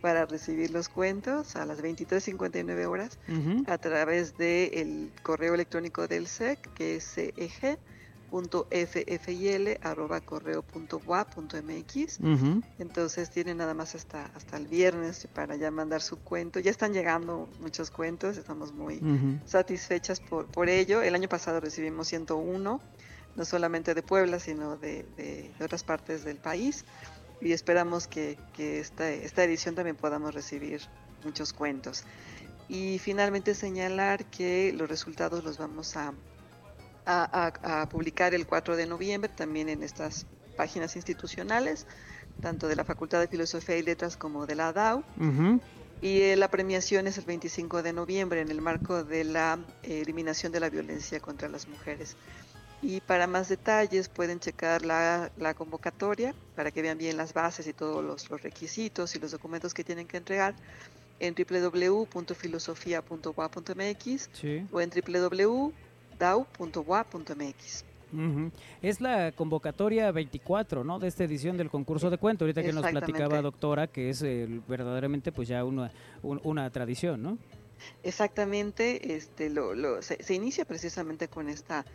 para 0.00 0.26
recibir 0.26 0.70
los 0.70 0.88
cuentos 0.88 1.56
a 1.56 1.66
las 1.66 1.82
23.59 1.82 2.86
horas 2.86 3.18
a 3.66 3.78
través 3.78 4.36
del 4.36 5.10
correo 5.22 5.54
electrónico 5.54 6.06
del 6.08 6.26
SEC, 6.26 6.72
que 6.74 6.96
es 6.96 7.04
CEG 7.14 7.78
mx 11.62 12.18
Entonces 12.78 13.30
tiene 13.30 13.54
nada 13.54 13.74
más 13.74 13.94
hasta, 13.94 14.26
hasta 14.34 14.56
el 14.56 14.66
viernes 14.66 15.28
para 15.34 15.56
ya 15.56 15.70
mandar 15.70 16.00
su 16.02 16.18
cuento. 16.18 16.60
Ya 16.60 16.70
están 16.70 16.92
llegando 16.92 17.48
muchos 17.60 17.90
cuentos, 17.90 18.36
estamos 18.36 18.72
muy 18.72 19.00
satisfechas 19.46 20.20
por, 20.20 20.46
por 20.46 20.68
ello. 20.68 21.02
El 21.02 21.14
año 21.14 21.28
pasado 21.28 21.60
recibimos 21.60 22.08
101, 22.08 22.80
no 23.36 23.44
solamente 23.44 23.94
de 23.94 24.02
Puebla, 24.02 24.38
sino 24.38 24.76
de, 24.76 25.04
de, 25.16 25.52
otras 25.60 25.84
partes 25.84 26.24
del 26.24 26.36
país. 26.36 26.84
Y 27.40 27.52
esperamos 27.52 28.06
que, 28.06 28.38
que 28.52 28.80
esta, 28.80 29.10
esta 29.10 29.44
edición 29.44 29.74
también 29.74 29.96
podamos 29.96 30.34
recibir 30.34 30.82
muchos 31.24 31.52
cuentos. 31.52 32.04
Y 32.68 32.98
finalmente 32.98 33.54
señalar 33.54 34.26
que 34.26 34.72
los 34.72 34.88
resultados 34.88 35.42
los 35.42 35.58
vamos 35.58 35.96
a 35.96 36.12
a, 37.06 37.88
publicar 37.90 38.34
el 38.34 38.46
4 38.46 38.76
de 38.76 38.86
noviembre 38.86 39.30
también 39.34 39.68
en 39.68 39.82
estas 39.82 40.26
páginas 40.56 40.96
institucionales, 40.96 41.86
tanto 42.40 42.68
de 42.68 42.76
la 42.76 42.84
Facultad 42.84 43.20
de 43.20 43.28
Filosofía 43.28 43.76
y 43.76 43.82
Letras 43.82 44.16
como 44.16 44.46
de 44.46 44.54
la 44.54 44.72
DAO. 44.72 45.04
Y 46.02 46.22
eh, 46.22 46.36
la 46.36 46.48
premiación 46.48 47.06
es 47.06 47.18
el 47.18 47.26
25 47.26 47.82
de 47.82 47.92
noviembre 47.92 48.40
en 48.40 48.50
el 48.50 48.62
marco 48.62 49.04
de 49.04 49.24
la 49.24 49.58
eh, 49.82 50.00
eliminación 50.00 50.50
de 50.50 50.60
la 50.60 50.70
violencia 50.70 51.20
contra 51.20 51.46
las 51.48 51.68
mujeres. 51.68 52.16
Y 52.80 53.02
para 53.02 53.26
más 53.26 53.50
detalles 53.50 54.08
pueden 54.08 54.40
checar 54.40 54.86
la, 54.86 55.30
convocatoria 55.54 56.34
para 56.56 56.70
que 56.70 56.80
vean 56.80 56.96
bien 56.96 57.18
las 57.18 57.34
bases 57.34 57.66
y 57.66 57.74
todos 57.74 58.02
los, 58.02 58.30
requisitos 58.42 59.14
y 59.14 59.18
los 59.18 59.32
documentos 59.32 59.74
que 59.74 59.84
tienen 59.84 60.06
que 60.06 60.16
entregar 60.16 60.54
en 61.18 61.34
www.filosofia.wa.mx 61.34 64.30
o 64.72 64.80
en 64.80 64.90
www 64.90 65.74
dau.wa.mx. 66.20 67.84
Es 68.82 69.00
la 69.00 69.32
convocatoria 69.32 70.10
24, 70.10 70.84
¿no? 70.84 70.98
De 70.98 71.08
esta 71.08 71.24
edición 71.24 71.56
del 71.56 71.70
concurso 71.70 72.10
de 72.10 72.18
cuento. 72.18 72.44
Ahorita 72.44 72.62
que 72.62 72.72
nos 72.72 72.86
platicaba, 72.86 73.40
doctora, 73.40 73.86
que 73.86 74.10
es 74.10 74.22
verdaderamente 74.68 75.32
pues 75.32 75.48
ya 75.48 75.64
una, 75.64 75.90
una 76.22 76.70
tradición, 76.70 77.22
¿no? 77.22 77.38
Exactamente, 78.02 79.14
este, 79.14 79.48
lo, 79.48 80.02
se, 80.02 80.34
inicia 80.34 80.66
precisamente 80.66 81.28
con 81.28 81.48
esta, 81.48 81.86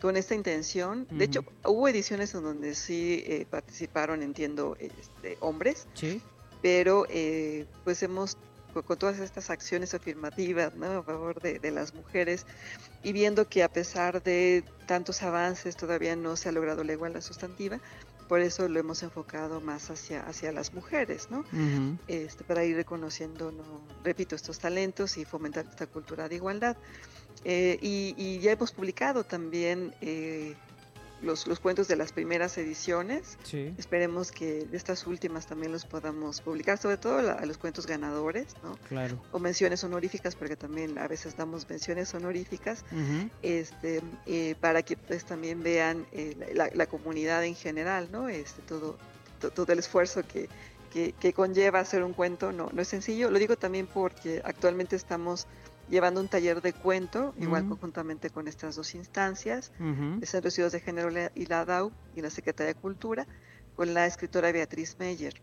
con 0.00 0.16
esta 0.16 0.34
intención. 0.34 1.06
De 1.10 1.24
hecho, 1.24 1.44
hubo 1.64 1.88
ediciones 1.88 2.34
en 2.34 2.42
donde 2.42 2.74
sí 2.74 3.24
eh, 3.26 3.46
participaron, 3.48 4.22
entiendo, 4.22 4.76
este, 4.78 5.38
hombres, 5.40 5.86
sí. 5.94 6.20
pero 6.60 7.06
eh, 7.08 7.64
pues 7.84 8.02
hemos 8.02 8.36
con 8.72 8.98
todas 8.98 9.18
estas 9.18 9.50
acciones 9.50 9.94
afirmativas 9.94 10.74
¿no? 10.76 10.86
a 10.86 11.02
favor 11.02 11.40
de, 11.40 11.70
las 11.70 11.94
mujeres 11.94 12.46
y 13.02 13.12
viendo 13.12 13.48
que 13.48 13.62
a 13.62 13.68
pesar 13.68 14.22
de 14.22 14.64
tantos 14.86 15.22
avances 15.22 15.76
todavía 15.76 16.16
no 16.16 16.36
se 16.36 16.48
ha 16.48 16.52
logrado 16.52 16.84
la 16.84 16.92
igualdad 16.92 17.20
sustantiva, 17.20 17.80
por 18.28 18.40
eso 18.40 18.68
lo 18.68 18.78
hemos 18.78 19.02
enfocado 19.02 19.60
más 19.60 19.90
hacia, 19.90 20.22
hacia 20.22 20.52
las 20.52 20.72
mujeres, 20.72 21.28
¿no? 21.30 21.44
este, 22.06 22.44
para 22.44 22.64
ir 22.64 22.76
reconociendo, 22.76 23.50
no, 23.50 23.64
repito, 24.04 24.36
estos 24.36 24.60
talentos 24.60 25.16
y 25.16 25.24
fomentar 25.24 25.66
esta 25.68 25.88
cultura 25.88 26.28
de 26.28 26.36
igualdad. 26.36 26.76
Eh, 27.44 27.78
y, 27.82 28.38
ya 28.38 28.52
hemos 28.52 28.70
publicado 28.70 29.24
también 29.24 29.94
eh, 30.00 30.54
los, 31.22 31.46
los 31.46 31.60
cuentos 31.60 31.88
de 31.88 31.96
las 31.96 32.12
primeras 32.12 32.56
ediciones. 32.58 33.38
Esperemos 33.78 34.32
que 34.32 34.66
de 34.66 34.76
estas 34.76 35.06
últimas 35.06 35.46
también 35.46 35.72
los 35.72 35.84
podamos 35.84 36.40
publicar, 36.40 36.78
sobre 36.78 36.96
todo 36.96 37.30
a 37.30 37.44
los 37.46 37.58
cuentos 37.58 37.86
ganadores, 37.86 38.54
¿no? 38.62 38.76
Claro. 38.88 39.20
O 39.32 39.38
menciones 39.38 39.82
honoríficas, 39.84 40.34
porque 40.34 40.56
también 40.56 40.98
a 40.98 41.08
veces 41.08 41.36
damos 41.36 41.68
menciones 41.68 42.14
honoríficas, 42.14 42.84
este, 43.42 44.02
eh, 44.26 44.54
para 44.60 44.82
que 44.82 44.96
pues 44.96 45.24
también 45.24 45.62
vean 45.62 46.06
eh, 46.12 46.36
la, 46.54 46.86
comunidad 46.86 47.44
en 47.44 47.54
general, 47.54 48.08
¿no? 48.10 48.28
Este, 48.28 48.62
todo, 48.62 48.98
todo 49.38 49.72
el 49.72 49.78
esfuerzo 49.78 50.22
que, 50.26 50.48
que, 50.92 51.12
que, 51.12 51.32
conlleva 51.32 51.78
hacer 51.78 52.02
un 52.02 52.12
cuento 52.12 52.52
no, 52.52 52.68
no 52.72 52.82
es 52.82 52.88
sencillo. 52.88 53.30
Lo 53.30 53.38
digo 53.38 53.56
también 53.56 53.86
porque 53.86 54.42
actualmente 54.44 54.96
estamos 54.96 55.46
llevando 55.90 56.20
un 56.20 56.28
taller 56.28 56.62
de 56.62 56.72
cuento, 56.72 57.34
igual 57.38 57.68
conjuntamente 57.68 58.30
con 58.30 58.48
estas 58.48 58.76
dos 58.76 58.94
instancias, 58.94 59.72
el 59.78 60.26
Centro 60.26 60.42
de 60.42 60.48
Estudios 60.48 60.72
de 60.72 60.80
Género 60.80 61.10
y 61.34 61.46
la 61.46 61.64
DAU 61.64 61.92
y 62.14 62.22
la 62.22 62.30
Secretaría 62.30 62.74
de 62.74 62.80
Cultura, 62.80 63.26
con 63.80 63.94
la 63.94 64.06
escritora 64.06 64.52
Beatriz 64.52 64.96
Meyer. 64.98 65.40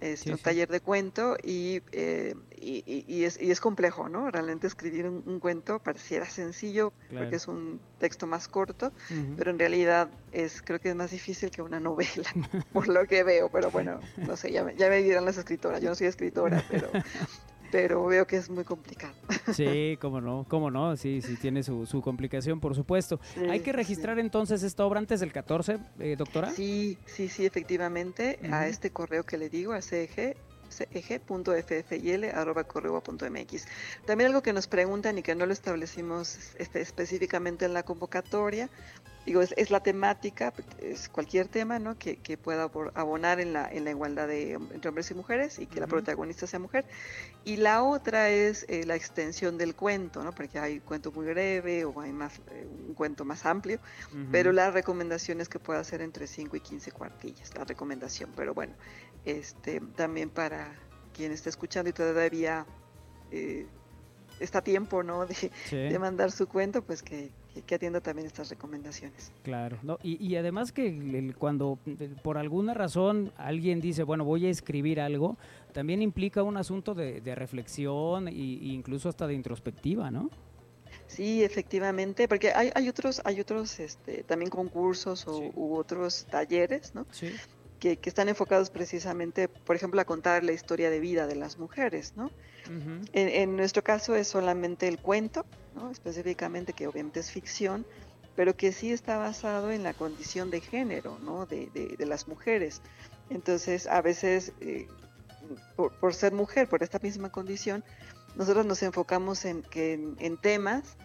Es 0.00 0.26
un 0.26 0.38
taller 0.38 0.68
de 0.68 0.80
cuento 0.80 1.36
eh, 1.42 2.34
y, 2.56 3.04
y, 3.06 3.24
es, 3.24 3.38
y, 3.40 3.50
es, 3.50 3.60
complejo, 3.60 4.08
¿no? 4.08 4.30
Realmente 4.30 4.66
escribir 4.66 5.06
un, 5.06 5.40
cuento 5.40 5.78
pareciera 5.78 6.24
sencillo 6.24 6.92
porque 7.12 7.36
es 7.36 7.46
un 7.46 7.80
texto 7.98 8.26
más 8.26 8.48
corto, 8.48 8.92
pero 9.36 9.50
en 9.50 9.58
realidad 9.58 10.08
es 10.32 10.62
creo 10.62 10.80
que 10.80 10.90
es 10.90 10.94
más 10.94 11.10
difícil 11.10 11.50
que 11.50 11.60
una 11.60 11.80
novela, 11.80 12.30
por 12.72 12.88
lo 12.88 13.06
que 13.06 13.22
veo, 13.24 13.50
pero 13.50 13.70
bueno, 13.70 14.00
no 14.16 14.36
sé, 14.36 14.50
ya 14.50 14.64
me, 14.64 14.74
ya 14.76 14.88
me 14.88 15.02
dirán 15.02 15.26
las 15.26 15.36
escritoras, 15.36 15.82
yo 15.82 15.90
no 15.90 15.94
soy 15.94 16.06
escritora, 16.06 16.64
pero 16.70 16.88
pero 17.74 18.06
veo 18.06 18.24
que 18.24 18.36
es 18.36 18.48
muy 18.48 18.62
complicado. 18.62 19.14
Sí, 19.52 19.98
cómo 20.00 20.20
no, 20.20 20.46
cómo 20.48 20.70
no, 20.70 20.96
sí, 20.96 21.20
sí 21.20 21.34
tiene 21.36 21.64
su, 21.64 21.86
su 21.86 22.00
complicación, 22.00 22.60
por 22.60 22.76
supuesto. 22.76 23.18
¿Hay 23.50 23.60
que 23.60 23.72
registrar 23.72 24.20
entonces 24.20 24.62
esta 24.62 24.84
obra 24.84 25.00
antes 25.00 25.18
del 25.18 25.32
14, 25.32 25.78
eh, 25.98 26.14
doctora? 26.16 26.50
Sí, 26.50 26.98
sí, 27.04 27.28
sí, 27.28 27.44
efectivamente, 27.44 28.38
a 28.50 28.68
este 28.68 28.90
correo 28.90 29.24
que 29.24 29.38
le 29.38 29.48
digo, 29.48 29.72
a 29.72 29.82
CEG, 29.82 30.36
ceg.ffil.mx. 30.70 31.66
También 34.06 34.28
algo 34.28 34.42
que 34.42 34.52
nos 34.52 34.66
preguntan 34.66 35.18
y 35.18 35.22
que 35.22 35.34
no 35.34 35.46
lo 35.46 35.52
establecimos 35.52 36.38
este, 36.58 36.80
específicamente 36.80 37.64
en 37.64 37.74
la 37.74 37.82
convocatoria, 37.82 38.68
digo, 39.26 39.40
es, 39.40 39.70
la 39.70 39.80
temática, 39.80 40.52
es 40.80 41.08
cualquier 41.08 41.48
tema 41.48 41.78
¿no? 41.78 41.98
que, 41.98 42.16
pueda 42.36 42.70
abonar 42.94 43.40
en 43.40 43.52
la, 43.52 43.70
en 43.70 43.84
la 43.84 43.90
igualdad 43.90 44.28
de, 44.28 44.52
entre 44.52 44.88
hombres 44.88 45.10
y 45.10 45.14
mujeres 45.14 45.58
y 45.58 45.66
que 45.66 45.80
la 45.80 45.86
protagonista 45.86 46.46
sea 46.46 46.58
mujer. 46.58 46.84
Y 47.44 47.56
la 47.56 47.82
otra 47.82 48.30
es 48.30 48.66
eh, 48.68 48.84
la 48.84 48.96
extensión 48.96 49.56
del 49.56 49.74
cuento, 49.74 50.22
¿no? 50.22 50.32
porque 50.32 50.58
hay 50.58 50.74
un 50.74 50.80
cuento 50.80 51.12
muy 51.12 51.26
breve 51.26 51.84
o 51.84 52.00
hay 52.00 52.12
más, 52.12 52.40
eh, 52.50 52.66
un 52.88 52.94
cuento 52.94 53.24
más 53.24 53.46
amplio, 53.46 53.78
pero 54.30 54.52
la 54.52 54.70
recomendación 54.70 55.40
es 55.40 55.48
que 55.48 55.58
pueda 55.58 55.82
ser 55.84 56.02
entre 56.02 56.26
5 56.26 56.56
y 56.56 56.60
15 56.60 56.92
cuartillas, 56.92 57.54
la 57.54 57.64
recomendación. 57.64 58.30
Pero 58.36 58.54
bueno, 58.54 58.74
este, 59.24 59.80
también 59.96 60.30
para 60.30 60.74
quien 61.14 61.32
está 61.32 61.48
escuchando 61.48 61.90
y 61.90 61.92
todavía 61.92 62.66
eh, 63.30 63.66
está 64.40 64.62
tiempo 64.62 65.02
¿no? 65.02 65.26
De, 65.70 65.98
mandar 65.98 66.30
su 66.30 66.46
cuento, 66.46 66.82
pues 66.82 67.02
que, 67.02 67.30
que, 67.66 67.74
atienda 67.74 68.00
también 68.00 68.26
estas 68.26 68.50
recomendaciones. 68.50 69.32
Claro, 69.42 69.78
no, 69.82 69.98
y, 70.02 70.34
además 70.36 70.72
que 70.72 71.32
cuando 71.38 71.78
por 72.22 72.36
alguna 72.36 72.74
razón 72.74 73.32
alguien 73.36 73.80
dice, 73.80 74.02
bueno, 74.02 74.24
voy 74.24 74.46
a 74.46 74.50
escribir 74.50 75.00
algo, 75.00 75.36
también 75.72 76.02
implica 76.02 76.42
un 76.42 76.56
asunto 76.56 76.94
de, 76.94 77.34
reflexión 77.34 78.28
e 78.28 78.32
incluso 78.32 79.08
hasta 79.08 79.26
de 79.26 79.34
introspectiva, 79.34 80.10
¿no? 80.10 80.30
Sí, 81.06 81.44
efectivamente, 81.44 82.28
porque 82.28 82.52
hay, 82.52 82.70
hay 82.74 82.88
otros, 82.88 83.20
hay 83.24 83.40
otros 83.40 83.78
este, 83.78 84.22
también 84.24 84.50
concursos 84.50 85.26
o, 85.26 85.50
u 85.54 85.76
otros 85.76 86.26
talleres, 86.30 86.94
¿no? 86.94 87.06
Sí 87.10 87.30
que, 87.92 88.08
están 88.08 88.30
enfocados 88.30 88.70
precisamente, 88.70 89.48
por 89.48 89.76
ejemplo, 89.76 90.00
a 90.00 90.06
contar 90.06 90.42
la 90.42 90.52
historia 90.52 90.88
de 90.88 91.00
vida 91.00 91.26
de 91.26 91.36
las 91.36 91.58
mujeres, 91.58 92.14
¿no? 92.16 92.30
en, 93.12 93.56
nuestro 93.56 93.84
caso 93.84 94.14
es 94.14 94.26
solamente 94.26 94.88
el 94.88 94.98
cuento, 94.98 95.44
¿no? 95.74 95.90
Específicamente 95.90 96.72
que 96.72 96.86
obviamente 96.86 97.20
es 97.20 97.30
ficción, 97.30 97.84
pero 98.36 98.56
que 98.56 98.72
sí 98.72 98.90
está 98.90 99.18
basado 99.18 99.70
en 99.70 99.82
la 99.82 99.92
condición 99.92 100.50
de 100.50 100.62
género, 100.62 101.18
¿no? 101.22 101.44
De, 101.44 101.66
de, 101.98 102.06
las 102.06 102.26
mujeres. 102.26 102.80
Entonces, 103.28 103.86
a 103.86 104.00
veces, 104.00 104.52
eh, 104.62 104.88
por, 105.76 106.14
ser 106.14 106.32
mujer, 106.32 106.68
por 106.68 106.82
esta 106.82 106.98
misma 106.98 107.30
condición, 107.30 107.84
nosotros 108.34 108.64
nos 108.64 108.82
enfocamos 108.82 109.44
en, 109.44 109.62
que, 109.62 109.92
en, 109.92 110.36
temas 110.38 110.96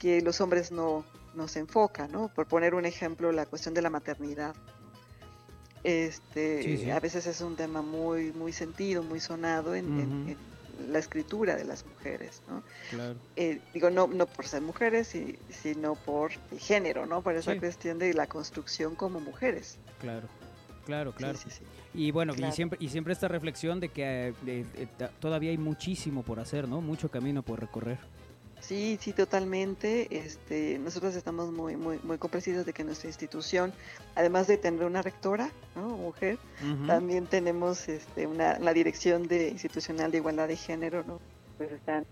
que 0.00 0.20
los 0.20 0.42
hombres 0.42 0.70
no, 0.70 1.02
no 1.34 1.48
se 1.48 1.60
enfocan, 1.60 2.12
¿no? 2.12 2.28
Por 2.28 2.46
poner 2.46 2.74
un 2.74 2.84
ejemplo, 2.84 3.32
la 3.32 3.46
cuestión 3.46 3.72
de 3.72 3.80
la 3.80 3.88
maternidad, 3.88 4.54
este, 5.86 6.92
A 6.92 6.98
veces 6.98 7.28
es 7.28 7.40
un 7.40 7.54
tema 7.54 7.80
muy, 7.80 8.32
muy 8.32 8.52
sentido, 8.52 9.04
muy 9.04 9.20
sonado 9.20 9.76
en, 9.76 10.36
la 10.90 10.98
escritura 10.98 11.54
de 11.54 11.64
las 11.64 11.86
mujeres, 11.86 12.42
¿no? 12.48 12.62
Eh, 13.36 13.60
digo, 13.72 13.88
no, 13.88 14.08
no 14.08 14.26
por 14.26 14.46
ser 14.46 14.62
mujeres, 14.62 15.16
sino 15.48 15.94
por 15.94 16.32
el 16.50 16.58
género, 16.58 17.06
¿no? 17.06 17.22
Por 17.22 17.36
esa 17.36 17.56
cuestión 17.56 17.98
de 17.98 18.12
la 18.14 18.26
construcción 18.26 18.96
como 18.96 19.20
mujeres. 19.20 19.78
Claro. 20.00 20.28
Claro, 20.84 21.12
claro. 21.12 21.36
y 21.94 22.12
bueno, 22.12 22.32
y 22.36 22.52
siempre 22.52 22.78
y 22.80 22.88
siempre 22.90 23.12
esta 23.12 23.26
reflexión 23.26 23.80
de 23.80 23.88
que 23.88 24.34
eh, 24.46 24.86
todavía 25.18 25.50
hay 25.50 25.58
muchísimo 25.58 26.22
por 26.22 26.38
hacer, 26.38 26.68
¿no? 26.68 26.80
Mucho 26.80 27.10
camino 27.10 27.42
por 27.42 27.58
recorrer. 27.58 27.98
Sí, 28.66 28.98
sí, 29.00 29.12
totalmente. 29.12 30.08
Este, 30.10 30.76
nosotros 30.80 31.14
estamos 31.14 31.52
muy, 31.52 31.76
muy, 31.76 32.00
muy 32.02 32.18
complacidos 32.18 32.66
de 32.66 32.72
que 32.72 32.82
nuestra 32.82 33.08
institución, 33.08 33.72
además 34.16 34.48
de 34.48 34.58
tener 34.58 34.84
una 34.84 35.02
rectora, 35.02 35.50
¿no? 35.76 35.90
mujer, 35.90 36.36
también 36.84 37.26
tenemos 37.26 37.88
este, 37.88 38.26
una, 38.26 38.58
la 38.58 38.72
dirección 38.72 39.28
de 39.28 39.50
institucional 39.50 40.10
de 40.10 40.18
igualdad 40.18 40.48
de 40.48 40.56
género, 40.56 41.04
¿no? 41.04 41.20
Pues 41.58 41.70
están 41.70 42.06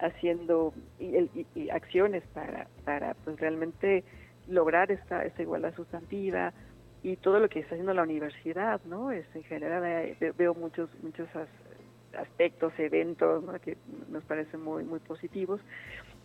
haciendo 0.00 0.74
y, 0.98 1.70
acciones 1.70 2.24
para, 2.34 2.66
para, 2.84 3.14
pues 3.24 3.38
realmente 3.38 4.02
lograr 4.48 4.90
esta, 4.90 5.24
esta 5.24 5.42
igualdad 5.42 5.72
sustantiva 5.76 6.52
y 7.04 7.14
todo 7.14 7.38
lo 7.38 7.48
que 7.48 7.60
está 7.60 7.76
haciendo 7.76 7.94
la 7.94 8.02
universidad, 8.02 8.80
¿no? 8.86 9.12
Es 9.12 9.24
en 9.36 9.44
general 9.44 9.84
eh, 9.84 10.32
veo 10.36 10.52
muchos, 10.54 10.90
muchos 11.00 11.28
aspectos, 12.16 12.72
eventos 12.78 13.44
que 13.62 13.76
nos 14.10 14.24
parecen 14.24 14.62
muy, 14.62 14.84
muy 14.84 15.00
positivos. 15.00 15.60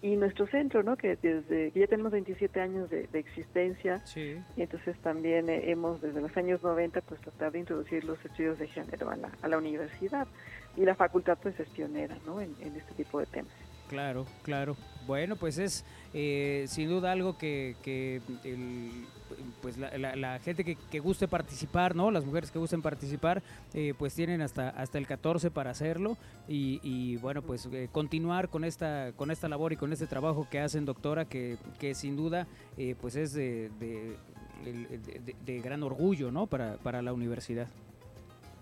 Y 0.02 0.16
nuestro 0.16 0.46
centro, 0.46 0.84
¿no? 0.84 0.96
que 0.96 1.16
desde 1.16 1.72
que 1.72 1.80
ya 1.80 1.88
tenemos 1.88 2.12
27 2.12 2.62
años 2.62 2.90
de, 2.90 3.08
existencia, 3.14 4.04
y 4.16 4.62
entonces 4.62 4.96
también 5.00 5.50
eh, 5.50 5.72
hemos 5.72 6.02
desde 6.02 6.22
los 6.22 6.38
años 6.38 6.62
90 6.62 7.02
pues 7.02 7.20
tratado 7.22 7.52
de 7.52 7.60
introducir 7.60 8.04
los 8.04 8.24
estudios 8.24 8.60
de 8.60 8.68
género 8.68 9.10
a 9.10 9.16
la, 9.16 9.32
a 9.42 9.48
la 9.48 9.58
universidad. 9.58 10.28
Y 10.76 10.86
la 10.86 10.94
facultad 10.94 11.40
pues 11.42 11.60
es 11.60 11.68
pionera 11.70 12.16
¿no? 12.28 12.40
en, 12.40 12.56
en 12.62 12.76
este 12.76 12.94
tipo 12.94 13.20
de 13.20 13.26
temas. 13.26 13.54
Claro, 13.88 14.26
claro. 14.44 14.76
Bueno, 15.06 15.36
pues 15.36 15.58
es 15.58 15.86
eh, 16.14 16.66
sin 16.68 16.90
duda 16.90 17.12
algo 17.12 17.38
que, 17.38 17.76
que 17.82 18.22
pues 19.62 19.78
la, 19.78 20.40
gente 20.40 20.64
que, 20.64 21.00
guste 21.00 21.28
participar, 21.28 21.96
¿no? 21.96 22.12
Las 22.12 22.26
mujeres 22.26 22.52
que 22.52 22.60
gusten 22.60 22.82
participar, 22.82 23.42
eh, 23.74 23.94
pues 23.98 24.14
tienen 24.14 24.42
hasta 24.42 24.70
hasta 24.70 24.98
el 24.98 25.08
14 25.08 25.52
para 25.52 25.72
hacerlo 25.72 26.18
y, 26.48 27.18
bueno, 27.18 27.42
pues 27.42 27.68
eh, 27.72 27.90
continuar 27.92 28.50
con 28.50 28.64
esta 28.64 29.12
con 29.16 29.32
esta 29.32 29.48
labor 29.48 29.74
y 29.74 29.78
con 29.78 29.92
este 29.94 30.08
trabajo 30.08 30.48
que 30.50 30.60
hacen, 30.60 30.86
doctora, 30.86 31.26
que, 31.26 31.58
que 31.80 31.94
sin 31.94 32.16
duda 32.16 32.48
pues 33.02 33.16
es 33.16 33.34
de, 33.34 33.70
de, 35.46 35.62
gran 35.62 35.84
orgullo, 35.84 36.32
¿no? 36.32 36.48
Para, 36.48 36.78
para 36.78 37.02
la 37.02 37.14
universidad. 37.14 37.68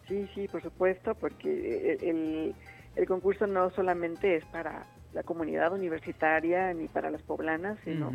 Sí, 0.07 0.27
sí, 0.35 0.47
por 0.47 0.61
supuesto, 0.61 1.15
porque 1.15 1.97
el, 2.01 2.55
el 2.95 3.07
concurso 3.07 3.47
no 3.47 3.69
solamente 3.71 4.35
es 4.35 4.45
para 4.45 4.85
la 5.15 5.23
comunidad 5.23 5.73
universitaria 5.73 6.73
ni 6.73 6.87
para 6.87 7.09
las 7.09 7.21
poblanas, 7.21 7.77
sino 7.83 8.11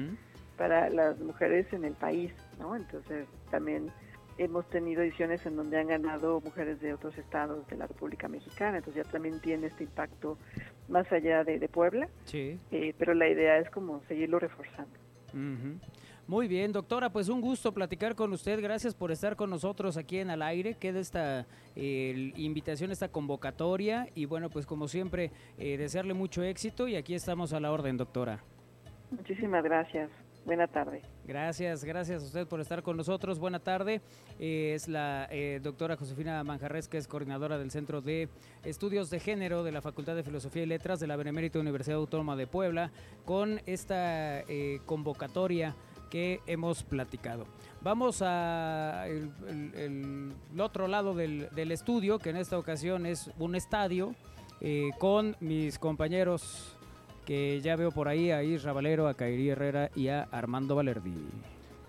para 0.61 0.91
las 0.91 1.19
mujeres 1.21 1.73
en 1.73 1.87
el 1.87 1.95
país, 1.95 2.31
¿no? 2.59 2.77
Entonces 2.77 3.27
también 3.51 3.91
hemos 4.37 4.69
tenido 4.69 5.01
ediciones 5.01 5.47
en 5.47 5.57
donde 5.57 5.79
han 5.79 5.87
ganado 5.87 6.39
mujeres 6.43 6.83
de 6.83 6.93
otros 6.93 7.17
estados 7.17 7.67
de 7.69 7.79
la 7.79 7.87
República 7.87 8.29
Mexicana, 8.29 8.77
entonces 8.77 9.07
ya 9.07 9.11
también 9.11 9.41
tiene 9.41 9.69
este 9.69 9.85
impacto 9.85 10.37
más 10.87 11.11
allá 11.13 11.45
de, 11.45 11.67
Puebla, 11.67 12.11
sí. 12.25 12.59
Eh, 12.73 12.95
pero 12.99 13.15
la 13.15 13.27
idea 13.31 13.57
es 13.57 13.71
como 13.71 14.03
seguirlo 14.07 14.39
reforzando. 14.39 14.93
Muy 16.27 16.47
bien, 16.47 16.73
doctora, 16.73 17.11
pues 17.11 17.31
un 17.31 17.41
gusto 17.41 17.73
platicar 17.73 18.15
con 18.15 18.31
usted. 18.35 18.61
Gracias 18.61 18.95
por 18.95 19.11
estar 19.11 19.37
con 19.37 19.49
nosotros 19.49 19.97
aquí 19.97 20.19
en 20.19 20.29
Al 20.29 20.43
Aire. 20.43 20.75
Queda 20.75 21.01
esta 21.01 21.47
invitación, 21.75 22.91
esta 22.91 23.09
convocatoria 23.09 24.09
y 24.15 24.27
bueno, 24.27 24.51
pues 24.51 24.67
como 24.67 24.89
siempre, 24.89 25.31
eh, 25.57 25.79
desearle 25.79 26.13
mucho 26.13 26.43
éxito 26.43 26.87
y 26.87 26.97
aquí 26.97 27.15
estamos 27.15 27.55
a 27.55 27.61
la 27.61 27.73
orden, 27.73 27.97
doctora. 27.97 28.41
Muchísimas 29.11 29.65
gracias. 29.65 30.11
Buena 30.45 30.67
tarde. 30.67 31.03
Gracias, 31.27 31.85
gracias 31.85 32.23
a 32.23 32.27
usted 32.27 32.47
por 32.47 32.61
estar 32.61 32.83
con 32.83 32.97
nosotros. 32.97 33.39
Buena 33.39 33.61
tarde. 33.61 34.01
Eh, 34.39 34.73
es 34.75 34.89
la 34.89 35.29
eh, 35.31 35.61
doctora 35.63 35.97
Josefina 35.97 36.43
Manjarres, 36.43 36.89
que 36.89 36.99
es 36.99 37.07
coordinadora 37.07 37.59
del 37.59 37.71
Centro 37.71 38.01
de 38.01 38.29
Estudios 38.65 39.11
de 39.11 39.21
Género 39.21 39.63
de 39.63 39.73
la 39.73 39.83
Facultad 39.83 40.17
de 40.17 40.23
Filosofía 40.23 40.63
y 40.63 40.67
Letras 40.67 40.99
de 40.99 41.07
la 41.07 41.17
Benemérita 41.17 41.59
Universidad 41.59 41.99
Autónoma 41.99 42.37
de 42.37 42.47
Puebla, 42.47 42.91
con 43.25 43.61
esta 43.67 44.43
convocatoria 44.87 45.77
que 46.11 46.41
hemos 46.47 46.83
platicado. 46.83 47.47
Vamos 47.81 48.21
a 48.21 49.07
otro 50.59 50.89
lado 50.89 51.15
del, 51.15 51.71
estudio, 51.71 52.19
que 52.19 52.31
en 52.31 52.37
esta 52.37 52.59
ocasión 52.59 53.07
es 53.07 53.31
un 53.39 53.55
estadio, 53.55 54.15
eh, 54.61 54.91
con 54.99 55.37
mis 55.41 55.79
compañeros 55.79 56.77
que 57.31 57.61
ya 57.61 57.77
veo 57.77 57.93
por 57.93 58.09
ahí, 58.09 58.33
a 58.33 58.43
Isra 58.43 58.73
Valero, 58.73 59.07
a 59.07 59.15
Kairi 59.15 59.51
Herrera 59.51 59.93
y 59.95 60.09
a 60.09 60.23
Armando 60.33 60.75
Valerdi. 60.75 61.15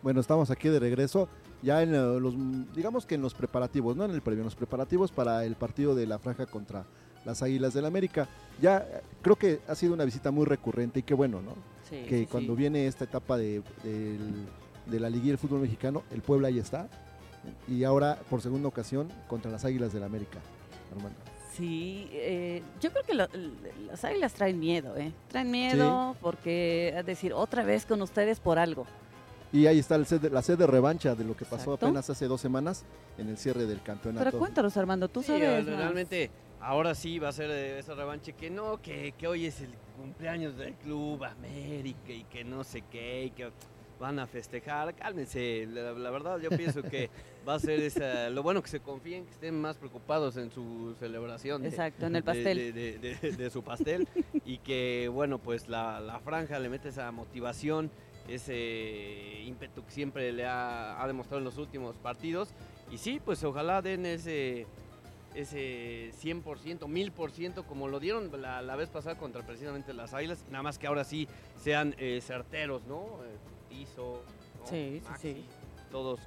Bueno, 0.04 0.20
estamos 0.20 0.52
aquí 0.52 0.70
de 0.70 0.80
regreso, 0.80 1.28
ya 1.64 1.82
en 1.82 1.96
eh, 1.96 2.20
los, 2.20 2.36
digamos 2.76 3.08
que 3.08 3.16
en 3.16 3.24
los 3.24 3.34
preparativos, 3.34 3.98
no 3.98 4.06
en 4.06 4.12
el 4.12 4.22
previo, 4.22 4.42
en 4.42 4.46
los 4.46 4.54
preparativos 4.54 5.12
para 5.12 5.44
el 5.44 5.56
partido 5.56 5.96
de 5.96 6.06
la 6.06 6.20
franja 6.20 6.46
contra 6.46 6.86
las 7.26 7.42
Águilas 7.42 7.74
del 7.74 7.88
América. 7.88 8.30
Ya 8.62 8.88
eh, 8.88 9.02
creo 9.24 9.36
que 9.36 9.62
ha 9.68 9.74
sido 9.74 9.96
una 9.96 10.06
visita 10.06 10.30
muy 10.30 10.46
recurrente 10.46 11.00
y 11.00 11.02
qué 11.02 11.16
bueno, 11.16 11.42
¿no? 11.42 11.56
que 11.90 12.28
cuando 12.28 12.56
viene 12.56 12.86
esta 12.86 13.06
etapa 13.06 13.36
de, 13.36 13.64
la 14.92 15.10
liguilla 15.10 15.32
del 15.32 15.40
fútbol 15.40 15.62
mexicano, 15.62 16.04
el 16.12 16.22
Puebla 16.22 16.50
ahí 16.50 16.60
está. 16.60 16.88
Y 17.68 17.84
ahora, 17.84 18.20
por 18.30 18.44
segunda 18.44 18.68
ocasión, 18.68 19.08
contra 19.28 19.50
las 19.50 19.66
Águilas 19.66 19.92
del 19.92 20.04
América. 20.04 20.38
Armando. 20.96 21.31
Sí, 21.56 22.08
eh, 22.14 22.64
yo 22.80 22.92
creo 22.92 23.04
que 23.04 23.14
las 23.14 24.06
águilas 24.06 24.34
traen 24.34 24.60
miedo, 24.60 24.96
¿eh? 24.96 25.12
Traen 25.28 25.52
miedo 25.52 26.16
porque, 26.22 26.94
es 26.98 27.06
decir, 27.06 27.34
otra 27.34 27.64
vez 27.64 27.86
con 27.86 28.02
ustedes 28.02 28.40
por 28.40 28.58
algo. 28.58 28.86
Y 29.54 29.68
ahí 29.68 29.80
está 29.80 29.96
el 29.96 30.06
la 30.32 30.42
sede 30.42 30.58
de 30.58 30.68
revancha 30.68 31.14
de 31.14 31.26
lo 31.26 31.36
que 31.36 31.44
pasó 31.44 31.74
apenas 31.74 32.10
hace 32.10 32.26
dos 32.28 32.40
semanas 32.40 32.86
en 33.18 33.28
el 33.28 33.38
cierre 33.38 33.66
del 33.66 33.82
campeonato. 33.82 34.24
Pero 34.24 34.40
cuéntanos, 34.40 34.78
Armando, 34.78 35.10
tú 35.10 35.22
sabes. 35.22 35.66
realmente, 35.66 36.32
ahora 36.62 36.96
sí 36.96 37.20
va 37.20 37.30
a 37.30 37.34
ser 37.34 37.52
esa 37.52 37.96
revancha 37.96 38.32
que 38.32 38.50
no, 38.50 38.82
que, 38.82 39.14
que 39.18 39.28
hoy 39.28 39.46
es 39.46 39.60
el 39.60 39.74
cumpleaños 39.98 40.56
del 40.58 40.76
Club 40.76 41.26
América 41.26 42.14
y 42.14 42.24
que 42.24 42.46
no 42.46 42.64
sé 42.64 42.84
qué, 42.90 43.26
y 43.26 43.32
que 43.32 43.52
van 44.02 44.20
a 44.20 44.28
festejar. 44.28 44.94
Cálmense, 44.96 45.66
la, 45.68 46.12
verdad 46.12 46.40
yo 46.40 46.50
pienso 46.50 46.82
que 46.82 47.10
va 47.48 47.54
a 47.54 47.60
ser 47.60 47.80
esa, 47.80 48.30
lo 48.30 48.44
bueno 48.44 48.62
que 48.62 48.68
se 48.68 48.82
confíen, 48.82 49.26
que 49.26 49.32
estén 49.32 49.62
más 49.62 49.78
preocupados 49.78 50.36
en 50.36 50.52
su 50.52 50.96
celebración. 51.00 51.66
Exacto, 51.66 52.08
en 52.08 52.18
el 52.18 52.24
pastel. 52.24 52.74
De, 52.74 53.50
su 53.50 53.64
pastel 53.64 54.08
y 54.44 54.58
que, 54.58 55.10
bueno, 55.14 55.38
pues 55.38 55.70
la, 55.70 56.20
franja 56.26 56.60
le 56.60 56.68
mete 56.68 56.90
esa 56.90 57.12
motivación, 57.12 57.90
ese 58.28 59.44
ímpetu 59.46 59.86
que 59.86 59.92
siempre 59.92 60.34
le 60.34 60.46
ha, 60.46 61.02
ha 61.02 61.08
demostrado 61.08 61.38
en 61.38 61.46
los 61.46 61.58
últimos 61.58 61.96
partidos. 61.96 62.50
Y 62.92 62.98
sí, 62.98 63.22
pues 63.24 63.44
ojalá 63.44 63.82
den 63.82 64.06
ese 64.06 64.66
ese 65.34 66.12
100%, 66.22 66.44
1000% 66.80 67.66
como 67.66 67.88
lo 67.88 68.02
dieron 68.02 68.30
la, 68.42 68.76
vez 68.76 68.90
pasada 68.90 69.18
contra 69.18 69.46
precisamente 69.46 69.94
las 69.94 70.14
Águilas, 70.14 70.44
nada 70.50 70.64
más 70.64 70.78
que 70.78 70.88
ahora 70.88 71.06
sí 71.06 71.26
sean 71.56 71.96
eh, 71.98 72.20
certeros, 72.22 72.84
¿no? 72.86 73.06
Eh, 74.72 75.02
sí, 75.02 75.02
sí, 75.22 75.46
todos 75.92 76.20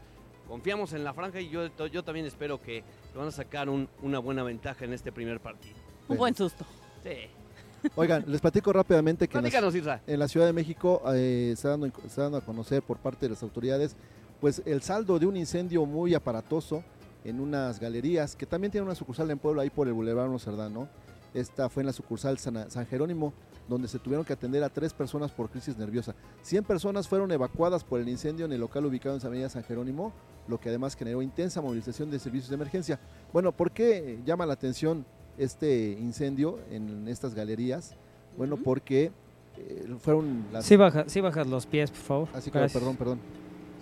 confiamos 0.48 0.92
en 0.92 1.04
la 1.04 1.12
franja 1.14 1.40
y 1.40 1.48
yo, 1.48 1.68
yo 1.86 2.02
también 2.02 2.26
espero 2.26 2.60
que 2.60 2.84
van 3.14 3.28
a 3.28 3.30
sacar 3.30 3.68
una 3.68 4.18
buena 4.18 4.42
ventaja 4.42 4.84
en 4.84 4.92
este 4.92 5.12
primer 5.12 5.40
partido. 5.40 5.74
Un 6.08 6.18
buen 6.18 6.34
susto. 6.34 6.64
Sí. 7.02 7.90
Oigan, 7.96 8.24
les 8.26 8.40
platico 8.40 8.72
rápidamente 8.72 9.28
que 9.28 9.36
en 9.36 9.44
la, 9.44 10.00
en 10.06 10.18
la, 10.18 10.28
Ciudad 10.28 10.46
de 10.46 10.52
México 10.54 11.02
eh, 11.14 11.50
está, 11.52 11.70
dando, 11.70 11.86
está 11.86 12.22
dando 12.22 12.38
a 12.38 12.40
conocer 12.40 12.82
por 12.82 12.96
parte 12.98 13.26
de 13.26 13.30
las 13.30 13.42
autoridades 13.42 13.94
pues 14.40 14.62
el 14.64 14.80
saldo 14.80 15.18
de 15.18 15.26
un 15.26 15.36
incendio 15.36 15.84
muy 15.84 16.14
aparatoso 16.14 16.82
en 17.24 17.40
unas 17.40 17.78
galerías 17.78 18.36
que 18.36 18.46
también 18.46 18.70
tiene 18.70 18.86
una 18.86 18.94
sucursal 18.94 19.30
en 19.30 19.38
Puebla 19.38 19.62
ahí 19.62 19.70
por 19.70 19.86
el 19.86 19.92
Boulevard 19.92 20.30
¿no? 20.70 20.88
Esta 21.34 21.68
fue 21.68 21.82
en 21.82 21.88
la 21.88 21.92
sucursal 21.92 22.38
San, 22.38 22.86
Jerónimo, 22.86 23.34
donde 23.68 23.88
se 23.88 23.98
tuvieron 23.98 24.24
que 24.24 24.32
atender 24.32 24.62
a 24.62 24.68
tres 24.68 24.94
personas 24.94 25.32
por 25.32 25.50
crisis 25.50 25.76
nerviosa. 25.76 26.14
100 26.42 26.64
personas 26.64 27.08
fueron 27.08 27.32
evacuadas 27.32 27.82
por 27.82 28.00
el 28.00 28.08
incendio 28.08 28.46
en 28.46 28.52
el 28.52 28.60
local 28.60 28.86
ubicado 28.86 29.16
en 29.16 29.20
San 29.20 29.28
Avenida 29.28 29.48
San 29.48 29.64
Jerónimo, 29.64 30.12
lo 30.46 30.60
que 30.60 30.68
además 30.68 30.94
generó 30.94 31.22
intensa 31.22 31.60
movilización 31.60 32.10
de 32.10 32.20
servicios 32.20 32.50
de 32.50 32.54
emergencia. 32.54 33.00
Bueno, 33.32 33.50
¿por 33.50 33.72
qué 33.72 34.20
llama 34.24 34.46
la 34.46 34.52
atención 34.52 35.04
este 35.36 35.90
incendio 36.00 36.60
en 36.70 37.08
estas 37.08 37.34
galerías? 37.34 37.96
Bueno, 38.36 38.56
porque 38.56 39.10
eh, 39.56 39.96
fueron 39.98 40.46
las... 40.52 40.64
Sí, 40.64 40.76
baja, 40.76 41.04
sí 41.08 41.20
bajas 41.20 41.46
los 41.46 41.66
pies, 41.66 41.90
por 41.90 42.00
favor. 42.00 42.28
Así 42.32 42.50
que, 42.50 42.58
perdón, 42.58 42.96
perdón. 42.96 43.18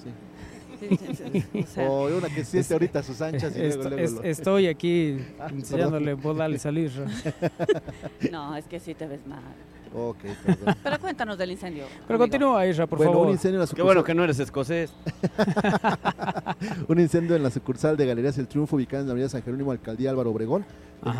Sí. 0.03 0.11
o, 1.89 2.07
una 2.07 2.29
que 2.29 2.45
siente 2.45 2.73
ahorita 2.73 3.03
sus 3.03 3.21
anchas 3.21 3.55
y 3.57 3.61
luego, 3.61 4.23
Estoy 4.23 4.67
aquí 4.67 5.19
ah, 5.39 5.49
enseñándole 5.53 6.13
a 6.13 6.59
salir. 6.59 6.93
no, 8.31 8.57
es 8.57 8.67
que 8.67 8.81
sí 8.81 8.95
te 8.95 9.07
ves 9.07 9.27
mal. 9.27 9.41
Ok, 9.95 10.19
perdón. 10.45 10.75
Pero 10.83 10.99
cuéntanos 10.99 11.37
del 11.37 11.51
incendio. 11.51 11.85
Pero 12.07 12.19
continúa, 12.19 12.67
Isra, 12.67 12.87
por 12.87 12.99
favor. 12.99 13.27
Un 13.27 13.33
incendio 13.33 13.61
en 13.61 13.69
la 13.69 13.75
Qué 13.75 13.83
bueno 13.83 14.03
que 14.03 14.15
no 14.15 14.25
eres 14.25 14.39
escocés. 14.39 14.93
un 16.89 16.99
incendio 16.99 17.37
en 17.37 17.43
la 17.43 17.51
sucursal 17.51 17.97
de 17.97 18.07
Galerías 18.07 18.39
El 18.39 18.49
Triunfo, 18.49 18.77
ubicada 18.77 19.03
en 19.03 19.09
la 19.09 19.13
avenida 19.13 19.29
San 19.29 19.43
Jerónimo, 19.43 19.71
Alcaldía 19.73 20.11
Álvaro 20.11 20.31
Obregón. 20.31 20.65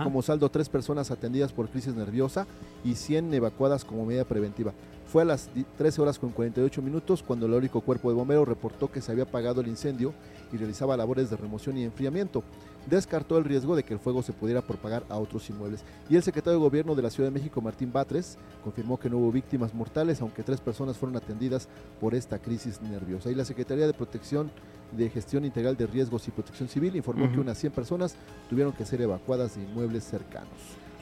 Como 0.05 0.23
saldo, 0.23 0.49
tres 0.49 0.69
personas 0.69 1.11
atendidas 1.11 1.53
por 1.53 1.69
crisis 1.69 1.95
nerviosa 1.95 2.47
y 2.85 2.95
100 2.95 3.35
evacuadas 3.35 3.85
como 3.85 4.07
medida 4.07 4.25
preventiva. 4.25 4.73
Fue 5.13 5.23
a 5.23 5.25
las 5.25 5.51
13 5.77 6.01
horas 6.01 6.19
con 6.21 6.31
48 6.31 6.81
minutos 6.81 7.23
cuando 7.23 7.47
el 7.47 7.53
eólico 7.53 7.81
cuerpo 7.81 8.09
de 8.09 8.15
bomberos 8.15 8.47
reportó 8.47 8.91
que 8.91 9.01
se 9.01 9.11
había 9.11 9.25
apagado 9.25 9.61
el 9.61 9.67
incendio 9.67 10.15
y 10.53 10.57
realizaba 10.57 10.97
labores 10.97 11.31
de 11.31 11.37
remoción 11.37 11.77
y 11.79 11.85
enfriamiento. 11.85 12.45
Descartó 12.89 13.39
el 13.39 13.45
riesgo 13.45 13.77
de 13.77 13.83
que 13.83 13.95
el 13.95 14.01
fuego 14.01 14.23
se 14.23 14.33
pudiera 14.33 14.63
propagar 14.63 15.05
a 15.09 15.19
otros 15.19 15.49
inmuebles. 15.51 15.85
Y 16.09 16.17
el 16.17 16.23
secretario 16.23 16.59
de 16.59 16.65
Gobierno 16.65 16.95
de 16.95 17.03
la 17.03 17.11
Ciudad 17.11 17.31
de 17.31 17.39
México, 17.39 17.61
Martín 17.61 17.93
Batres, 17.93 18.37
confirmó 18.63 18.99
que 18.99 19.11
no 19.11 19.19
hubo 19.19 19.33
víctimas 19.33 19.75
mortales, 19.75 20.21
aunque 20.21 20.43
tres 20.43 20.61
personas 20.61 20.97
fueron 20.97 21.17
atendidas 21.17 21.69
por 22.01 22.15
esta 22.15 22.39
crisis 22.39 22.81
nerviosa. 22.83 23.31
Y 23.31 23.35
la 23.35 23.45
Secretaría 23.45 23.87
de 23.87 23.95
Protección 23.95 24.51
de 24.93 25.09
Gestión 25.09 25.45
Integral 25.45 25.77
de 25.77 25.87
Riesgos 25.87 26.27
y 26.29 26.31
Protección 26.31 26.69
Civil 26.69 26.97
informó 26.97 27.31
que 27.31 27.41
unas 27.41 27.59
100 27.59 27.73
personas 27.73 28.15
tuvieron 28.51 28.73
que 28.73 28.85
ser 28.85 29.01
evacuadas 29.01 29.57
de 29.57 29.63
inmuebles 29.63 30.05
cercanos. 30.05 30.49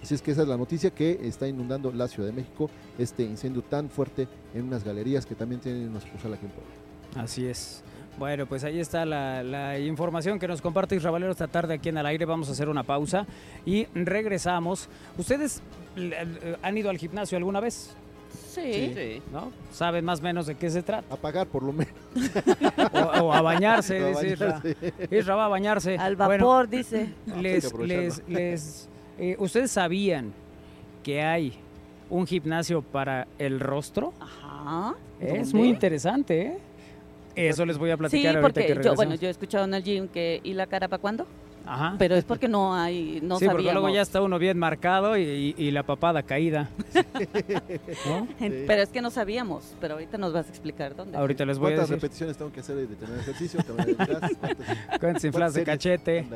Así 0.02 0.14
es 0.14 0.22
que 0.22 0.30
esa 0.30 0.42
es 0.42 0.48
la 0.48 0.56
noticia 0.56 0.90
que 0.90 1.18
está 1.22 1.46
inundando 1.46 1.92
la 1.92 2.08
Ciudad 2.08 2.28
de 2.28 2.34
México, 2.34 2.70
este 2.98 3.22
incendio 3.22 3.62
tan 3.62 3.90
fuerte 3.90 4.28
en 4.54 4.64
unas 4.64 4.82
galerías 4.82 5.26
que 5.26 5.34
también 5.34 5.60
tienen 5.60 5.88
una 5.88 6.00
sucursal 6.00 6.32
aquí 6.32 6.46
en 6.46 6.52
Puebla. 6.52 7.22
Así 7.22 7.46
es. 7.46 7.82
Bueno, 8.18 8.46
pues 8.46 8.64
ahí 8.64 8.80
está 8.80 9.04
la, 9.04 9.78
información 9.78 10.38
que 10.38 10.46
nos 10.46 10.60
comparte 10.60 10.96
Israel 10.96 11.24
esta 11.24 11.48
tarde 11.48 11.74
aquí 11.74 11.88
en 11.88 11.98
el 11.98 12.06
aire. 12.06 12.24
Vamos 12.24 12.48
a 12.48 12.52
hacer 12.52 12.68
una 12.68 12.82
pausa 12.82 13.26
y 13.64 13.86
regresamos. 13.94 14.88
¿Ustedes 15.16 15.62
han 16.62 16.78
ido 16.78 16.90
al 16.90 16.98
gimnasio 16.98 17.38
alguna 17.38 17.60
vez? 17.60 17.96
Sí. 18.50 19.22
¿No? 19.32 19.52
¿Saben 19.72 20.04
más 20.04 20.20
o 20.20 20.22
menos 20.22 20.46
de 20.46 20.54
qué 20.54 20.70
se 20.70 20.82
trata? 20.82 21.14
A 21.14 21.16
pagar, 21.16 21.46
por 21.46 21.62
lo 21.62 21.72
menos. 21.72 21.94
o, 23.22 23.32
a 23.32 23.40
bañarse, 23.42 24.04
dice 24.08 24.60
Isra. 25.10 25.34
va 25.34 25.44
a 25.46 25.48
bañarse. 25.48 25.96
Al 25.96 26.16
vapor, 26.16 26.68
dice. 26.68 27.12
Les, 27.36 27.72
les, 27.74 28.28
les, 28.28 28.88
eh, 29.18 29.36
¿Ustedes 29.38 29.70
sabían 29.70 30.32
que 31.02 31.22
hay 31.22 31.54
un 32.08 32.26
gimnasio 32.26 32.82
para 32.82 33.26
el 33.38 33.60
rostro? 33.60 34.12
Ajá. 34.20 34.94
Es 35.20 35.54
muy 35.54 35.68
interesante, 35.68 36.42
¿eh? 36.42 36.58
Eso 37.34 37.64
les 37.64 37.78
voy 37.78 37.90
a 37.90 37.96
platicar 37.96 38.34
sí, 38.34 38.40
porque 38.40 38.78
yo, 38.82 38.94
bueno, 38.94 39.14
yo 39.14 39.28
he 39.28 39.30
escuchado 39.30 39.64
en 39.64 39.74
el 39.74 39.82
gym 39.82 40.08
que 40.08 40.40
¿y 40.42 40.52
la 40.54 40.66
cara 40.66 40.88
para 40.88 41.00
cuándo? 41.00 41.26
Ajá. 41.66 41.94
Pero 41.98 42.16
es 42.16 42.24
porque 42.24 42.48
no 42.48 42.74
hay, 42.74 43.20
no 43.22 43.38
sí, 43.38 43.46
porque 43.46 43.70
luego 43.70 43.88
ya 43.90 44.02
está 44.02 44.20
uno 44.22 44.38
bien 44.38 44.58
marcado 44.58 45.16
y, 45.16 45.70
la 45.70 45.84
papada 45.84 46.22
caída. 46.24 46.68
Pero 48.38 48.82
es 48.82 48.88
que 48.88 49.00
no 49.00 49.10
sabíamos, 49.10 49.74
pero 49.80 49.94
ahorita 49.94 50.18
nos 50.18 50.32
vas 50.32 50.46
a 50.46 50.48
explicar 50.48 50.96
dónde. 50.96 51.16
Ahorita 51.16 51.44
les 51.44 51.58
voy 51.58 51.74
a 51.74 51.80
decir. 51.80 51.94
repeticiones 51.94 52.36
tengo 52.36 52.50
que 52.50 52.60
hacer 52.60 52.74
de 52.74 52.86
tener 52.88 53.20
ejercicio? 53.20 53.60
¿Cuántas 55.00 55.24
inflas 55.24 55.54
de 55.54 55.64
cachete? 55.64 56.26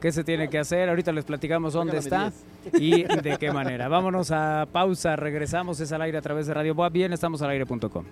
¿Qué 0.00 0.12
se 0.12 0.24
tiene 0.24 0.48
que 0.48 0.58
hacer? 0.58 0.88
Ahorita 0.88 1.12
les 1.12 1.24
platicamos 1.24 1.74
dónde 1.74 1.98
está 1.98 2.32
y 2.72 3.02
de 3.02 3.36
qué 3.38 3.52
manera. 3.52 3.88
Vámonos 3.88 4.30
a 4.30 4.66
pausa, 4.72 5.16
regresamos, 5.16 5.80
es 5.80 5.92
al 5.92 6.00
aire 6.00 6.16
a 6.16 6.22
través 6.22 6.46
de 6.46 6.54
Radio 6.54 6.74
Boa. 6.74 6.88
Bien, 6.88 7.12
estamos 7.12 7.42
al 7.42 7.50
aire.com. 7.50 8.04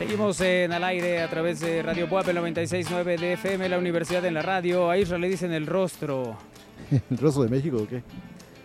Seguimos 0.00 0.40
en 0.40 0.72
al 0.72 0.82
aire 0.82 1.20
a 1.20 1.28
través 1.28 1.60
de 1.60 1.82
Radio 1.82 2.08
Puebla 2.08 2.32
96.9 2.40 3.20
de 3.20 3.34
FM, 3.34 3.68
la 3.68 3.78
Universidad 3.78 4.24
en 4.24 4.32
la 4.32 4.40
Radio. 4.40 4.88
A 4.88 4.96
Israel 4.96 5.20
le 5.20 5.28
dicen 5.28 5.52
el 5.52 5.66
rostro. 5.66 6.38
¿El 7.10 7.18
rostro 7.18 7.42
de 7.42 7.50
México 7.50 7.76
o 7.82 7.86
qué? 7.86 8.02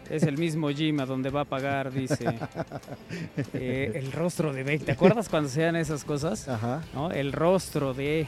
Es 0.09 0.23
el 0.23 0.37
mismo 0.37 0.69
gym 0.69 1.01
a 1.01 1.05
donde 1.05 1.29
va 1.29 1.41
a 1.41 1.43
pagar, 1.43 1.91
dice. 1.91 2.23
Eh, 3.53 3.91
el 3.95 4.13
rostro 4.13 4.53
de 4.53 4.63
México. 4.63 4.85
¿Te 4.85 4.91
acuerdas 4.93 5.27
cuando 5.27 5.49
sean 5.49 5.75
esas 5.75 6.05
cosas? 6.05 6.47
Ajá. 6.47 6.81
El 7.13 7.33
rostro 7.33 7.93
de... 7.93 8.27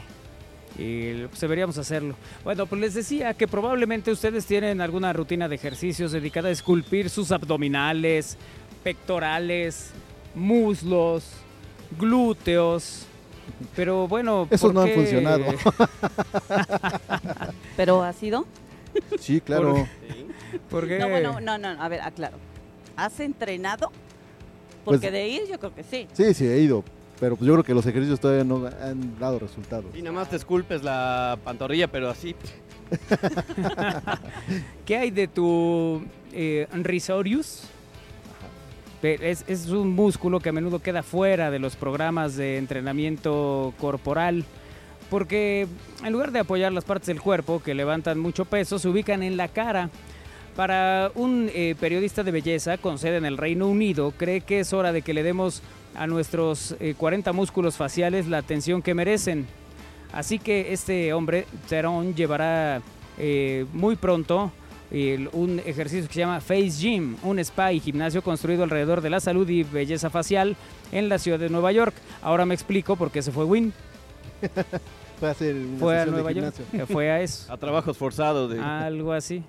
y 0.76 1.22
pues, 1.28 1.40
deberíamos 1.40 1.78
hacerlo. 1.78 2.14
Bueno, 2.44 2.66
pues 2.66 2.78
les 2.78 2.92
decía 2.92 3.32
que 3.32 3.48
probablemente 3.48 4.10
ustedes 4.10 4.44
tienen 4.44 4.82
alguna 4.82 5.14
rutina 5.14 5.48
de 5.48 5.54
ejercicios 5.54 6.12
dedicada 6.12 6.50
a 6.50 6.52
esculpir 6.52 7.08
sus 7.08 7.32
abdominales, 7.32 8.36
pectorales, 8.84 9.92
muslos, 10.34 11.32
glúteos. 11.98 13.06
Pero 13.74 14.06
bueno, 14.08 14.46
esos 14.50 14.74
no 14.74 14.82
han 14.82 14.90
funcionado. 14.90 15.44
¿Pero 17.76 18.02
ha 18.02 18.12
sido? 18.12 18.46
Sí, 19.18 19.40
claro. 19.40 19.86
¿Por 20.70 20.86
qué? 20.86 20.98
No, 20.98 21.08
bueno, 21.08 21.40
no, 21.40 21.58
no, 21.58 21.68
a 21.68 21.88
ver, 21.88 22.00
aclaro. 22.02 22.36
¿Has 22.96 23.18
entrenado? 23.20 23.90
Porque 24.84 25.10
pues 25.10 25.12
de 25.12 25.28
ir 25.28 25.42
yo 25.48 25.58
creo 25.58 25.74
que 25.74 25.82
sí. 25.82 26.06
Sí, 26.12 26.34
sí, 26.34 26.46
he 26.46 26.60
ido, 26.60 26.84
pero 27.20 27.36
pues 27.36 27.46
yo 27.46 27.54
creo 27.54 27.64
que 27.64 27.74
los 27.74 27.86
ejercicios 27.86 28.20
todavía 28.20 28.44
no 28.44 28.66
han 28.66 29.18
dado 29.18 29.38
resultados. 29.38 29.86
Y 29.94 30.02
nada 30.02 30.12
más 30.12 30.30
te 30.30 30.36
esculpes 30.36 30.82
la 30.82 31.38
pantorrilla, 31.44 31.88
pero 31.88 32.08
así. 32.08 32.34
¿Qué 34.86 34.96
hay 34.96 35.10
de 35.10 35.28
tu 35.28 36.02
eh, 36.32 36.66
risorius? 36.72 37.64
Es, 39.02 39.68
un 39.68 39.94
músculo 39.94 40.40
que 40.40 40.48
a 40.48 40.52
menudo 40.52 40.80
queda 40.80 41.04
fuera 41.04 41.52
de 41.52 41.60
los 41.60 41.76
programas 41.76 42.36
de 42.36 42.58
entrenamiento 42.58 43.72
corporal 43.78 44.44
porque 45.08 45.68
en 46.04 46.12
lugar 46.12 46.32
de 46.32 46.40
apoyar 46.40 46.72
las 46.72 46.84
partes 46.84 47.06
del 47.06 47.20
cuerpo 47.20 47.62
que 47.62 47.74
levantan 47.74 48.18
mucho 48.18 48.44
peso, 48.44 48.78
se 48.78 48.88
ubican 48.88 49.22
en 49.22 49.36
la 49.36 49.48
cara. 49.48 49.90
Para 50.56 51.12
un 51.14 51.48
eh, 51.54 51.76
periodista 51.78 52.24
de 52.24 52.32
belleza 52.32 52.78
con 52.78 52.98
sede 52.98 53.16
en 53.16 53.24
el 53.24 53.36
Reino 53.38 53.68
Unido, 53.68 54.12
cree 54.16 54.40
que 54.40 54.60
es 54.60 54.72
hora 54.72 54.92
de 54.92 55.02
que 55.02 55.14
le 55.14 55.22
demos 55.22 55.62
a 55.94 56.08
nuestros 56.08 56.74
40 56.96 57.30
eh, 57.30 57.32
músculos 57.32 57.76
faciales 57.76 58.26
la 58.26 58.38
atención 58.38 58.82
que 58.82 58.94
merecen. 58.94 59.46
Así 60.12 60.40
que 60.40 60.72
este 60.72 61.12
hombre, 61.12 61.46
Teron, 61.68 62.14
llevará 62.14 62.82
eh, 63.18 63.66
muy 63.72 63.94
pronto 63.94 64.50
un 64.90 65.60
ejercicio 65.64 66.08
que 66.08 66.14
se 66.14 66.20
llama 66.20 66.40
Face 66.40 66.70
Gym, 66.70 67.16
un 67.22 67.38
spa 67.38 67.72
y 67.72 67.80
gimnasio 67.80 68.22
construido 68.22 68.64
alrededor 68.64 69.00
de 69.00 69.10
la 69.10 69.20
salud 69.20 69.48
y 69.48 69.62
belleza 69.62 70.10
facial 70.10 70.56
en 70.92 71.08
la 71.08 71.18
ciudad 71.18 71.38
de 71.38 71.48
Nueva 71.48 71.72
York. 71.72 71.94
Ahora 72.22 72.46
me 72.46 72.54
explico 72.54 72.96
por 72.96 73.10
qué 73.10 73.22
se 73.22 73.32
fue 73.32 73.44
Win. 73.44 73.72
fue 75.20 75.28
a, 75.28 75.32
hacer 75.32 75.56
fue 75.78 76.00
a 76.00 76.06
Nueva 76.06 76.32
York. 76.32 76.54
Fue 76.90 77.10
a 77.10 77.20
eso. 77.20 77.52
A 77.52 77.56
trabajos 77.56 77.96
forzados. 77.96 78.50
De... 78.50 78.60
Algo 78.60 79.12
así. 79.12 79.42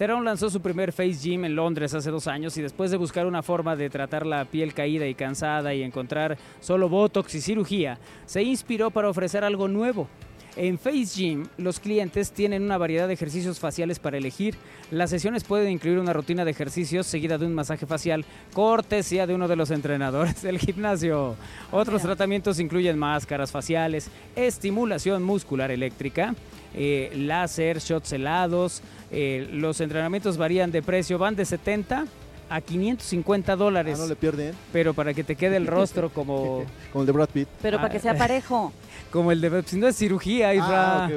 Theron 0.00 0.24
lanzó 0.24 0.48
su 0.48 0.62
primer 0.62 0.92
Face 0.92 1.18
Gym 1.20 1.44
en 1.44 1.54
Londres 1.54 1.92
hace 1.92 2.10
dos 2.10 2.26
años 2.26 2.56
y 2.56 2.62
después 2.62 2.90
de 2.90 2.96
buscar 2.96 3.26
una 3.26 3.42
forma 3.42 3.76
de 3.76 3.90
tratar 3.90 4.24
la 4.24 4.46
piel 4.46 4.72
caída 4.72 5.06
y 5.06 5.14
cansada 5.14 5.74
y 5.74 5.82
encontrar 5.82 6.38
solo 6.60 6.88
Botox 6.88 7.34
y 7.34 7.40
cirugía, 7.42 7.98
se 8.24 8.42
inspiró 8.42 8.90
para 8.90 9.10
ofrecer 9.10 9.44
algo 9.44 9.68
nuevo. 9.68 10.08
En 10.56 10.78
Face 10.78 11.06
Gym, 11.16 11.46
los 11.58 11.78
clientes 11.78 12.32
tienen 12.32 12.62
una 12.62 12.76
variedad 12.76 13.06
de 13.06 13.14
ejercicios 13.14 13.60
faciales 13.60 13.98
para 13.98 14.18
elegir. 14.18 14.56
Las 14.90 15.10
sesiones 15.10 15.44
pueden 15.44 15.70
incluir 15.70 15.98
una 15.98 16.12
rutina 16.12 16.44
de 16.44 16.50
ejercicios 16.50 17.06
seguida 17.06 17.38
de 17.38 17.46
un 17.46 17.54
masaje 17.54 17.86
facial, 17.86 18.24
cortesía 18.52 19.26
de 19.26 19.34
uno 19.34 19.46
de 19.46 19.56
los 19.56 19.70
entrenadores 19.70 20.42
del 20.42 20.58
gimnasio. 20.58 21.36
Otros 21.70 22.02
tratamientos 22.02 22.58
incluyen 22.58 22.98
máscaras 22.98 23.52
faciales, 23.52 24.10
estimulación 24.34 25.22
muscular 25.22 25.70
eléctrica, 25.70 26.34
eh, 26.74 27.12
láser, 27.14 27.78
shots 27.78 28.12
helados. 28.12 28.82
Eh, 29.12 29.48
los 29.52 29.80
entrenamientos 29.80 30.36
varían 30.36 30.72
de 30.72 30.82
precio, 30.82 31.18
van 31.18 31.36
de 31.36 31.44
70 31.44 32.06
a 32.50 32.60
550 32.60 33.56
dólares. 33.56 33.98
Ah, 33.98 34.02
no 34.02 34.08
le 34.08 34.16
pierden. 34.16 34.54
Pero 34.72 34.92
para 34.92 35.14
que 35.14 35.24
te 35.24 35.36
quede 35.36 35.56
el 35.56 35.66
rostro 35.66 36.10
como... 36.14 36.64
como 36.92 37.02
el 37.02 37.06
de 37.06 37.12
Brad 37.12 37.28
Pitt. 37.28 37.48
Pero 37.62 37.78
para 37.78 37.90
que 37.90 38.00
sea 38.00 38.14
parejo. 38.14 38.72
como 39.10 39.32
el 39.32 39.40
de... 39.40 39.62
Si 39.64 39.78
no 39.78 39.88
es 39.88 39.96
cirugía, 39.96 40.52
Isra. 40.52 41.06
Ah, 41.06 41.10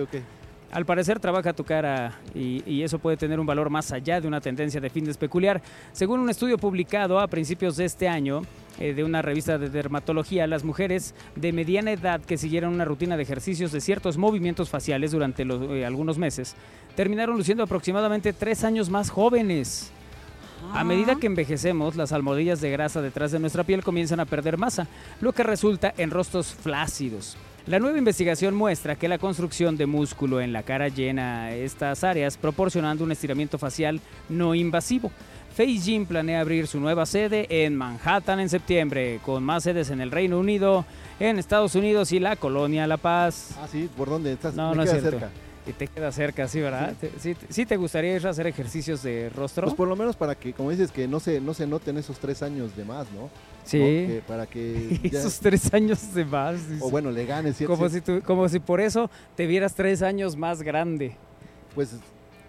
Al 0.71 0.85
parecer 0.85 1.19
trabaja 1.19 1.53
tu 1.53 1.63
cara 1.63 2.19
y, 2.33 2.63
y, 2.65 2.83
eso 2.83 2.99
puede 2.99 3.17
tener 3.17 3.39
un 3.39 3.45
valor 3.45 3.69
más 3.69 3.91
allá 3.91 4.21
de 4.21 4.27
una 4.27 4.39
tendencia 4.39 4.79
de 4.79 4.89
fitness 4.89 5.17
peculiar. 5.17 5.61
Según 5.91 6.19
un 6.19 6.29
estudio 6.29 6.57
publicado 6.57 7.19
a 7.19 7.27
principios 7.27 7.75
de 7.77 7.85
este 7.85 8.07
año, 8.07 8.43
eh, 8.79 8.95
de 8.95 9.03
una 9.03 9.21
revista 9.21 9.59
de 9.59 9.69
dermatología, 9.69 10.47
las 10.47 10.63
mujeres 10.63 11.13
de 11.35 11.51
mediana 11.51 11.91
edad 11.91 12.21
que 12.21 12.39
siguieron 12.39 12.73
una 12.73 12.85
rutina 12.85 13.17
de 13.17 13.23
ejercicios 13.23 13.71
de 13.71 13.81
ciertos 13.81 14.17
movimientos 14.17 14.69
faciales 14.69 15.11
durante 15.11 15.45
los, 15.45 15.61
eh, 15.69 15.85
algunos 15.85 16.17
meses 16.17 16.55
terminaron 16.95 17.37
luciendo 17.37 17.63
aproximadamente 17.63 18.33
tres 18.33 18.63
años 18.63 18.89
más 18.89 19.09
jóvenes. 19.09 19.91
A 20.71 20.83
medida 20.83 21.15
que 21.15 21.27
envejecemos, 21.27 21.95
las 21.95 22.11
almohadillas 22.11 22.61
de 22.61 22.71
grasa 22.71 23.01
detrás 23.01 23.31
de 23.31 23.39
nuestra 23.39 23.63
piel 23.63 23.83
comienzan 23.83 24.19
a 24.19 24.25
perder 24.25 24.57
masa, 24.57 24.87
lo 25.21 25.33
que 25.33 25.43
resulta 25.43 25.93
en 25.97 26.11
rostros 26.11 26.53
flácidos. 26.53 27.37
La 27.65 27.79
nueva 27.79 27.97
investigación 27.97 28.55
muestra 28.55 28.95
que 28.95 29.07
la 29.07 29.17
construcción 29.17 29.77
de 29.77 29.85
músculo 29.85 30.41
en 30.41 30.51
la 30.51 30.63
cara 30.63 30.89
llena 30.89 31.51
estas 31.51 32.03
áreas, 32.03 32.37
proporcionando 32.37 33.03
un 33.03 33.11
estiramiento 33.11 33.57
facial 33.57 34.01
no 34.27 34.53
invasivo. 34.53 35.11
Face 35.55 35.79
Gym 35.79 36.05
planea 36.05 36.41
abrir 36.41 36.67
su 36.67 36.79
nueva 36.79 37.05
sede 37.05 37.45
en 37.65 37.75
Manhattan 37.75 38.39
en 38.39 38.49
septiembre, 38.49 39.19
con 39.23 39.43
más 39.43 39.63
sedes 39.63 39.91
en 39.91 40.01
el 40.01 40.11
Reino 40.11 40.39
Unido, 40.39 40.83
en 41.19 41.39
Estados 41.39 41.75
Unidos 41.75 42.11
y 42.11 42.19
la 42.19 42.35
colonia 42.35 42.87
La 42.87 42.97
Paz. 42.97 43.55
Ah, 43.61 43.67
sí, 43.71 43.89
¿por 43.95 44.09
dónde 44.09 44.33
estás? 44.33 44.55
No, 44.55 44.73
no 44.73 44.83
es 44.83 44.89
cerca. 44.89 45.29
Y 45.65 45.71
te 45.71 45.87
queda 45.87 46.11
cerca, 46.11 46.47
sí, 46.47 46.59
¿verdad? 46.59 46.93
¿Sí, 47.49 47.65
te 47.65 47.77
gustaría 47.77 48.15
ir 48.15 48.27
a 48.27 48.31
hacer 48.31 48.47
ejercicios 48.47 49.01
de 49.01 49.29
rostro? 49.29 49.63
Pues 49.65 49.75
por 49.75 49.87
lo 49.87 49.95
menos 49.95 50.15
para 50.15 50.35
que, 50.35 50.53
como 50.53 50.71
dices, 50.71 50.91
que 50.91 51.07
no 51.07 51.19
se, 51.19 51.39
no 51.39 51.53
se 51.53 51.65
noten 51.65 51.97
esos 51.97 52.19
tres 52.19 52.43
años 52.43 52.75
de 52.75 52.83
más, 52.83 53.07
¿no? 53.11 53.29
Sí. 53.63 54.19
para 54.27 54.45
que... 54.45 54.99
esos 55.03 55.39
tres 55.39 55.73
años 55.73 56.13
de 56.13 56.25
más. 56.25 56.59
O 56.81 56.89
bueno, 56.89 57.11
le 57.11 57.25
ganes. 57.25 57.57
¿cierto? 57.57 57.75
Como, 57.75 57.89
si 57.89 58.01
como 58.01 58.49
si 58.49 58.59
por 58.59 58.81
eso 58.81 59.09
te 59.35 59.47
vieras 59.47 59.73
tres 59.73 60.01
años 60.01 60.35
más 60.35 60.61
grande. 60.61 61.15
Pues 61.73 61.95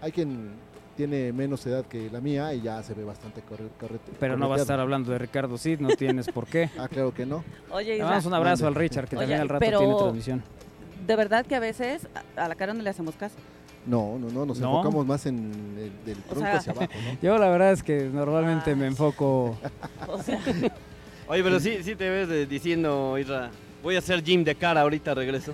hay 0.01 0.11
quien 0.11 0.51
tiene 0.95 1.31
menos 1.33 1.65
edad 1.65 1.85
que 1.85 2.09
la 2.09 2.21
mía 2.21 2.53
y 2.53 2.61
ya 2.61 2.81
se 2.81 2.93
ve 2.93 3.03
bastante 3.03 3.41
correcto. 3.41 4.11
Pero 4.19 4.37
no 4.37 4.49
va 4.49 4.55
a 4.55 4.59
estar 4.59 4.79
hablando 4.79 5.11
de 5.11 5.19
Ricardo 5.19 5.57
Cid, 5.57 5.79
no 5.79 5.89
tienes 5.89 6.27
por 6.27 6.47
qué. 6.47 6.69
ah, 6.79 6.87
claro 6.87 7.13
que 7.13 7.25
no. 7.25 7.43
Oye, 7.71 8.01
un 8.03 8.33
abrazo 8.33 8.67
al 8.67 8.75
Richard, 8.75 9.07
que 9.07 9.15
también 9.15 9.41
al 9.41 9.49
rato 9.49 9.65
tiene 9.65 9.95
transmisión. 9.95 10.43
De 11.05 11.15
verdad 11.15 11.45
que 11.45 11.55
a 11.55 11.59
veces 11.59 12.07
a 12.35 12.47
la 12.47 12.55
cara 12.55 12.73
no 12.73 12.81
le 12.81 12.89
hacemos 12.89 13.15
caso. 13.15 13.35
No, 13.85 14.17
no, 14.17 14.29
no, 14.29 14.45
nos 14.45 14.59
enfocamos 14.59 15.05
más 15.05 15.25
en 15.27 15.51
el 15.77 16.05
del 16.05 16.17
tronco 16.23 16.47
hacia 16.47 16.71
abajo, 16.71 16.91
¿no? 16.93 17.17
Yo 17.21 17.37
la 17.37 17.49
verdad 17.49 17.71
es 17.71 17.83
que 17.83 18.09
normalmente 18.11 18.75
me 18.75 18.87
enfoco... 18.87 19.57
o 20.07 20.23
sea... 20.23 20.39
Oye, 21.27 21.43
pero 21.43 21.59
sí, 21.59 21.83
sí 21.83 21.95
te 21.95 22.09
ves 22.09 22.49
diciendo, 22.49 23.17
Isra, 23.17 23.51
voy 23.85 23.95
a 23.95 23.99
hacer 23.99 24.23
gym 24.23 24.43
de 24.43 24.55
cara 24.55 24.81
ahorita 24.81 25.13
regreso. 25.13 25.53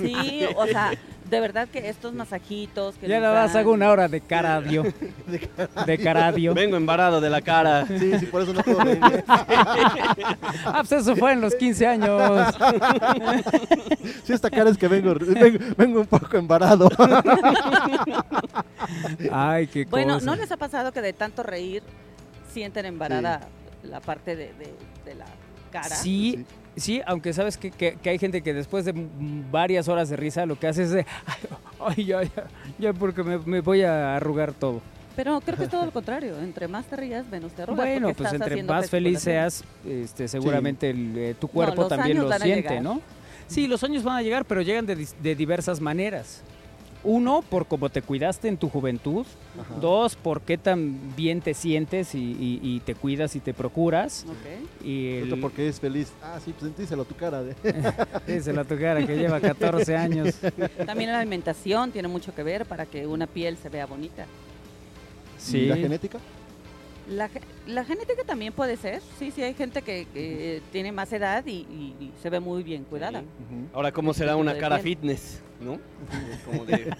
Sí, 0.00 0.44
o 0.56 0.66
sea, 0.66 0.90
de 1.30 1.40
verdad 1.40 1.68
que 1.68 1.88
estos 1.88 2.12
masajitos 2.12 2.96
que 2.96 3.06
Ya 3.06 3.20
nada 3.20 3.44
más 3.44 3.54
hago 3.54 3.70
una 3.70 3.88
hora 3.88 4.08
de 4.08 4.20
caradio. 4.20 4.82
de 5.86 5.98
caradio. 5.98 6.54
Vengo 6.54 6.76
embarado 6.76 7.20
de 7.20 7.30
la 7.30 7.40
cara. 7.40 7.86
Sí, 7.86 8.18
sí, 8.18 8.26
por 8.26 8.42
eso 8.42 8.52
no 8.52 8.62
puedo 8.62 8.78
venir. 8.84 9.24
ah, 9.28 10.82
pues 10.86 10.92
eso 10.92 11.14
fue 11.14 11.34
en 11.34 11.40
los 11.40 11.54
15 11.54 11.86
años. 11.86 12.54
sí, 14.24 14.32
esta 14.32 14.50
cara 14.50 14.68
es 14.68 14.76
que 14.76 14.88
vengo, 14.88 15.14
vengo, 15.76 16.00
un 16.00 16.06
poco 16.06 16.36
embarado. 16.36 16.88
Ay, 19.30 19.68
qué 19.68 19.84
cosa. 19.84 19.90
Bueno, 19.92 20.18
¿no 20.20 20.34
les 20.34 20.50
ha 20.50 20.56
pasado 20.56 20.90
que 20.90 21.00
de 21.00 21.12
tanto 21.12 21.44
reír 21.44 21.84
sienten 22.52 22.86
embarada 22.86 23.40
la 23.84 24.00
parte 24.00 24.34
de, 24.34 24.52
de, 25.04 25.14
la 25.14 25.26
cara? 25.70 25.94
sí. 25.94 26.44
Sí, 26.76 27.00
aunque 27.06 27.32
sabes 27.32 27.56
que, 27.56 27.70
que, 27.70 27.98
hay 28.04 28.18
gente 28.18 28.42
que 28.42 28.52
después 28.52 28.84
de 28.84 28.92
varias 29.50 29.88
horas 29.88 30.10
de 30.10 30.16
risa 30.16 30.44
lo 30.44 30.58
que 30.58 30.66
hace 30.66 30.82
es 30.82 30.90
de, 30.90 31.06
ay, 31.80 32.04
ya, 32.04 32.22
ya, 32.22 32.48
ya 32.78 32.92
porque 32.92 33.22
me, 33.22 33.60
voy 33.60 33.82
a 33.82 34.16
arrugar 34.16 34.52
todo. 34.52 34.82
Pero 35.16 35.40
creo 35.40 35.56
que 35.56 35.64
es 35.64 35.70
todo 35.70 35.86
lo 35.86 35.90
contrario, 35.90 36.38
entre 36.38 36.68
más 36.68 36.84
te 36.84 36.96
rías, 36.96 37.26
menos 37.28 37.52
te 37.52 37.62
arrugas. 37.62 37.86
Bueno, 37.86 38.12
pues 38.12 38.30
entre 38.30 38.62
más 38.62 38.90
feliz 38.90 39.20
seas, 39.20 39.64
este, 39.86 40.28
seguramente 40.28 40.90
eh, 40.94 41.34
tu 41.40 41.48
cuerpo 41.48 41.88
también 41.88 42.18
lo 42.18 42.30
siente, 42.38 42.78
¿no? 42.82 43.00
Sí, 43.46 43.66
los 43.66 43.82
años 43.82 44.02
van 44.02 44.16
a 44.16 44.22
llegar, 44.22 44.44
pero 44.44 44.60
llegan 44.60 44.84
de, 44.84 45.08
de 45.22 45.34
diversas 45.34 45.80
maneras. 45.80 46.42
Uno, 47.06 47.42
por 47.48 47.66
cómo 47.66 47.88
te 47.88 48.02
cuidaste 48.02 48.48
en 48.48 48.56
tu 48.56 48.68
juventud. 48.68 49.24
Dos, 49.80 50.16
por 50.16 50.40
qué 50.40 50.58
tan 50.58 51.14
bien 51.16 51.40
te 51.40 51.54
sientes 51.54 52.10
y, 52.14 52.82
te 52.84 52.96
cuidas 52.96 53.36
y 53.36 53.40
te 53.40 53.54
procuras. 53.54 54.26
Y 54.84 55.18
el... 55.18 55.40
porque 55.40 55.68
es 55.68 55.78
feliz. 55.78 56.12
Ah, 56.20 56.40
sí, 56.44 56.52
pues 56.58 56.76
díselo 56.76 57.02
a 57.02 57.04
tu 57.04 57.14
cara. 57.14 57.44
De... 57.44 57.54
díselo 58.26 58.62
a 58.62 58.64
tu 58.64 58.76
cara, 58.76 59.06
que 59.06 59.16
lleva 59.16 59.40
14 59.40 59.96
años. 59.96 60.34
También 60.84 61.12
la 61.12 61.20
alimentación 61.20 61.92
tiene 61.92 62.08
mucho 62.08 62.34
que 62.34 62.42
ver 62.42 62.66
para 62.66 62.86
que 62.86 63.06
una 63.06 63.28
piel 63.28 63.56
se 63.56 63.68
vea 63.68 63.86
bonita. 63.86 64.26
Sí. 65.38 65.58
¿Y 65.58 65.66
la 65.66 65.76
genética? 65.76 66.18
La, 67.08 67.30
la, 67.68 67.84
genética 67.84 68.24
también 68.24 68.52
puede 68.52 68.76
ser, 68.76 69.00
sí, 69.18 69.30
sí, 69.30 69.40
hay 69.42 69.54
gente 69.54 69.82
que, 69.82 70.60
tiene 70.72 70.90
más 70.90 71.12
edad 71.12 71.44
y, 71.46 71.94
se 72.20 72.30
ve 72.30 72.40
muy 72.40 72.62
bien 72.62 72.84
cuidada. 72.84 73.22
Ahora, 73.72 73.92
¿cómo 73.92 74.12
será 74.12 74.36
una 74.36 74.56
cara 74.58 74.78
fitness? 74.78 75.40
¿No? 75.60 75.78
Como 76.44 76.64
de 76.64 76.92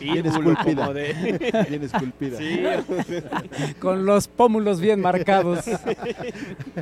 bien 0.00 0.26
esculpida. 0.26 0.90
Bien 1.68 1.82
esculpida. 1.82 2.38
Sí. 2.38 2.62
Con 3.80 4.04
los 4.04 4.28
pómulos 4.28 4.80
bien 4.80 5.00
marcados. 5.00 5.64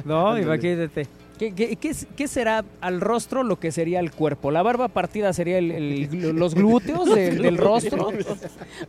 no, 0.04 0.36
imagínate. 0.36 1.06
¿Qué, 1.38 2.28
será 2.28 2.64
al 2.80 3.00
rostro 3.00 3.44
lo 3.44 3.58
que 3.58 3.72
sería 3.72 4.00
el 4.00 4.10
cuerpo? 4.10 4.50
¿La 4.50 4.62
barba 4.62 4.88
partida 4.88 5.32
sería 5.32 5.60
los 5.60 6.54
glúteos 6.54 7.14
del, 7.14 7.56
rostro? 7.56 8.08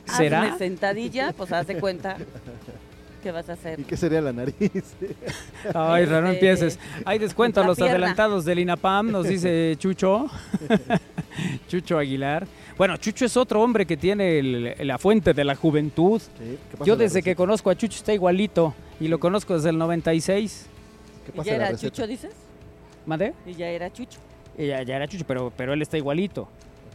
¿Será? 0.06 0.44
Hazme 0.44 0.58
sentadilla, 0.58 1.34
pues 1.34 1.52
haz 1.54 1.68
de 1.68 1.80
cuenta 1.80 2.18
¿Qué 3.22 3.32
vas 3.32 3.50
a 3.50 3.54
hacer? 3.54 3.80
¿Y 3.80 3.84
qué 3.84 3.96
sería 3.96 4.20
la 4.22 4.34
nariz? 4.34 4.56
Ay, 5.76 6.06
no 6.08 6.18
este, 6.18 6.30
empieces. 6.30 6.80
Hay 7.06 7.20
descuento 7.20 7.62
a 7.62 7.66
los 7.66 7.80
adelantados 7.80 8.46
del 8.46 8.60
INAPAM, 8.60 9.12
nos 9.12 9.28
dice 9.28 9.76
Chucho. 9.78 10.28
Chucho 11.68 11.98
Aguilar. 11.98 12.48
Bueno, 12.78 12.98
Chucho 12.98 13.26
es 13.26 13.38
otro 13.38 13.62
hombre 13.62 13.86
que 13.86 13.96
tiene 13.96 14.76
la 14.84 14.98
fuente 14.98 15.34
de 15.34 15.44
la 15.44 15.56
juventud. 15.56 16.22
Yo 16.84 16.96
desde 16.96 17.22
que 17.22 17.36
conozco 17.36 17.70
a 17.70 17.76
Chucho 17.76 17.98
está 17.98 18.14
igualito 18.14 18.74
y 19.00 19.08
lo 19.08 19.20
conozco 19.20 19.54
desde 19.54 19.70
el 19.70 19.78
96. 19.78 20.66
¿Qué 21.26 21.32
pasa 21.32 21.48
¿Y 21.48 21.52
ya 21.52 21.56
era 21.56 21.78
Chucho, 21.78 22.08
dices? 22.08 22.32
¿Mande? 23.06 23.34
Y 23.46 23.54
ya 23.54 23.70
era 23.70 23.92
Chucho. 23.94 24.20
Y 24.58 24.68
ya, 24.68 24.82
ya 24.82 24.96
era 24.96 25.08
Chucho, 25.08 25.26
pero, 25.28 25.54
pero 25.56 25.74
él 25.74 25.82
está 25.82 25.98
igualito 25.98 26.48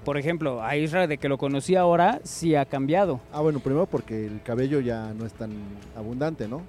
por 0.06 0.16
ejemplo, 0.16 0.62
a 0.62 0.76
Israel 0.76 1.08
de 1.08 1.18
que 1.18 1.28
lo 1.28 1.36
conocí 1.36 1.74
ahora, 1.74 2.20
sí 2.22 2.54
ha 2.54 2.64
cambiado. 2.64 3.20
Ah, 3.32 3.40
bueno, 3.40 3.58
primero 3.58 3.86
porque 3.86 4.26
el 4.26 4.40
cabello 4.40 4.78
ya 4.78 5.12
no 5.12 5.26
es 5.26 5.32
tan 5.32 5.50
abundante, 5.96 6.46
¿no? 6.46 6.62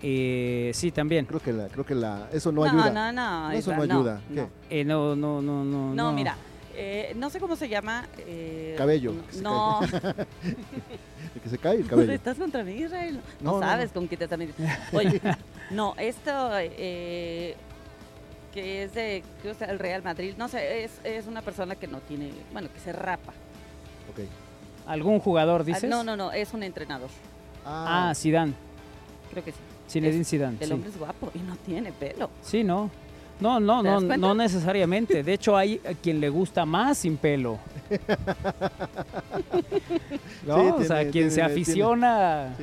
Eh, 0.00 0.70
sí, 0.72 0.90
también. 0.90 1.26
Creo 1.26 1.40
que 1.40 1.52
la, 1.52 1.68
creo 1.68 1.84
que 1.84 1.94
la, 1.94 2.30
eso 2.32 2.50
no, 2.52 2.64
ayuda. 2.64 2.90
No, 2.90 3.12
no, 3.12 3.48
no. 3.48 3.50
Eso 3.50 3.76
no 3.76 3.82
ayuda. 3.82 4.22
No, 4.30 4.48
¿Qué? 4.70 4.80
Eh, 4.80 4.84
no, 4.84 5.14
no, 5.14 5.42
no, 5.42 5.64
no. 5.66 5.94
No, 5.94 6.12
mira, 6.14 6.38
eh, 6.74 7.12
no 7.16 7.28
sé 7.28 7.40
cómo 7.40 7.56
se 7.56 7.68
llama. 7.68 8.08
Eh, 8.26 8.74
cabello. 8.78 9.12
No. 9.42 9.82
el 11.34 11.40
que 11.42 11.48
se 11.50 11.58
cae 11.58 11.76
el 11.76 11.86
cabello. 11.88 12.10
¿Estás 12.10 12.38
contra 12.38 12.64
mí, 12.64 12.72
Israel? 12.72 13.20
No, 13.38 13.60
sabes 13.60 13.92
con 13.92 14.08
qué 14.08 14.16
te 14.16 14.26
también. 14.28 14.54
Oye, 14.94 15.20
no, 15.70 15.94
esto, 15.98 16.52
eh, 16.54 17.54
que 18.56 18.84
es 18.84 18.94
de 18.94 19.22
el 19.68 19.78
Real 19.78 20.02
Madrid, 20.02 20.32
no 20.38 20.48
sé, 20.48 20.84
es, 20.84 20.98
es, 21.04 21.26
una 21.26 21.42
persona 21.42 21.74
que 21.74 21.86
no 21.86 22.00
tiene, 22.00 22.30
bueno, 22.54 22.70
que 22.72 22.80
se 22.80 22.90
rapa. 22.90 23.34
Ok. 24.10 24.20
¿Algún 24.86 25.20
jugador, 25.20 25.60
ah, 25.60 25.64
dices? 25.64 25.90
no, 25.90 26.02
no, 26.02 26.16
no, 26.16 26.32
es 26.32 26.54
un 26.54 26.62
entrenador. 26.62 27.10
Ah, 27.66 28.14
Zidane. 28.16 28.54
Creo 29.30 29.44
que 29.44 29.52
sí. 29.52 29.58
Zinedine 29.90 30.24
Zidane. 30.24 30.56
El 30.60 30.72
hombre 30.72 30.88
es 30.88 30.98
guapo 30.98 31.30
y 31.34 31.40
no 31.40 31.54
tiene 31.56 31.92
pelo. 31.92 32.30
Sí, 32.40 32.64
no. 32.64 32.90
No, 33.40 33.60
no, 33.60 33.82
no, 33.82 34.00
no 34.00 34.34
necesariamente. 34.34 35.22
De 35.22 35.34
hecho, 35.34 35.54
hay 35.54 35.78
a 35.86 35.92
quien 35.92 36.18
le 36.18 36.30
gusta 36.30 36.64
más 36.64 36.96
sin 36.96 37.18
pelo. 37.18 37.58
no, 40.46 40.76
o 40.76 40.82
sea, 40.82 41.10
quien 41.10 41.30
se 41.30 41.42
aficiona. 41.42 42.56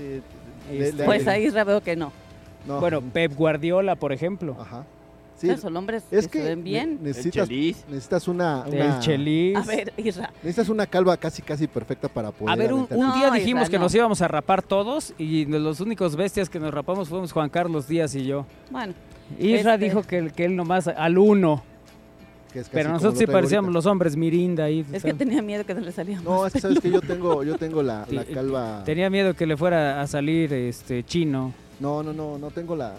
Este, 0.72 1.04
pues 1.04 1.28
ahí 1.28 1.52
veo 1.52 1.82
que 1.82 1.96
no. 1.96 2.12
no. 2.66 2.80
Bueno, 2.80 3.02
Pep 3.02 3.36
Guardiola, 3.36 3.96
por 3.96 4.12
ejemplo. 4.12 4.58
Ajá 4.60 4.84
son 5.60 5.78
hombres 5.78 6.04
es 6.12 6.28
que, 6.28 6.40
se 6.40 6.50
ven 6.50 6.64
bien. 6.64 7.00
Necesitas, 7.02 7.50
necesitas 7.50 8.28
una, 8.28 8.66
una. 8.68 8.98
A 8.98 9.66
ver, 9.66 9.94
Necesitas 9.98 10.70
una 10.70 10.86
calva 10.86 11.18
casi 11.18 11.42
casi 11.42 11.68
perfecta 11.68 12.08
para 12.08 12.32
poder. 12.32 12.54
A 12.54 12.56
ver, 12.56 12.74
un, 12.74 12.88
día 12.88 13.32
dijimos 13.32 13.70
que 13.70 13.80
nos 13.80 13.94
íbamos 13.94 14.22
a 14.22 14.28
rapar 14.28 14.62
todos 14.62 15.14
y 15.18 15.46
los 15.46 15.80
únicos 15.80 16.16
bestias 16.16 16.50
que 16.50 16.60
nos 16.60 16.74
rapamos 16.74 17.10
fuimos 17.10 17.32
Juan 17.32 17.50
Carlos 17.50 17.88
Díaz 17.88 18.16
y 18.16 18.26
yo. 18.26 18.46
Bueno. 18.70 18.94
Isra 19.40 19.76
este 19.76 19.86
dijo 19.86 20.04
que, 20.04 20.32
que 20.32 20.46
él 20.46 20.56
nomás 20.56 20.88
al 20.88 21.18
uno. 21.18 21.64
Pero 22.72 22.90
nosotros 22.90 23.18
sí 23.18 23.26
parecíamos 23.26 23.74
los 23.74 23.86
hombres 23.86 24.16
Mirinda 24.16 24.66
ahí. 24.66 24.86
Es 24.92 25.04
que 25.04 25.14
tenía 25.14 25.42
miedo 25.42 25.66
que 25.66 25.74
no 25.74 25.82
le 25.82 25.92
saliera. 25.92 26.22
No, 26.22 26.46
es 26.46 26.54
que 26.54 26.60
sabes 26.60 26.80
que 26.80 26.92
yo 26.92 27.02
tengo, 27.02 27.44
yo 27.44 27.58
tengo 27.58 27.82
la, 27.82 28.06
la 28.10 28.24
calva. 28.26 28.84
Tenía 28.86 29.10
miedo 29.10 29.34
que 29.34 29.48
le 29.48 29.58
fuera 29.58 30.02
a 30.02 30.08
salir 30.08 30.54
este 30.54 31.04
chino. 31.04 31.52
No, 31.80 32.04
no, 32.04 32.14
no, 32.14 32.38
no 32.38 32.52
tengo 32.52 32.76
la, 32.76 32.94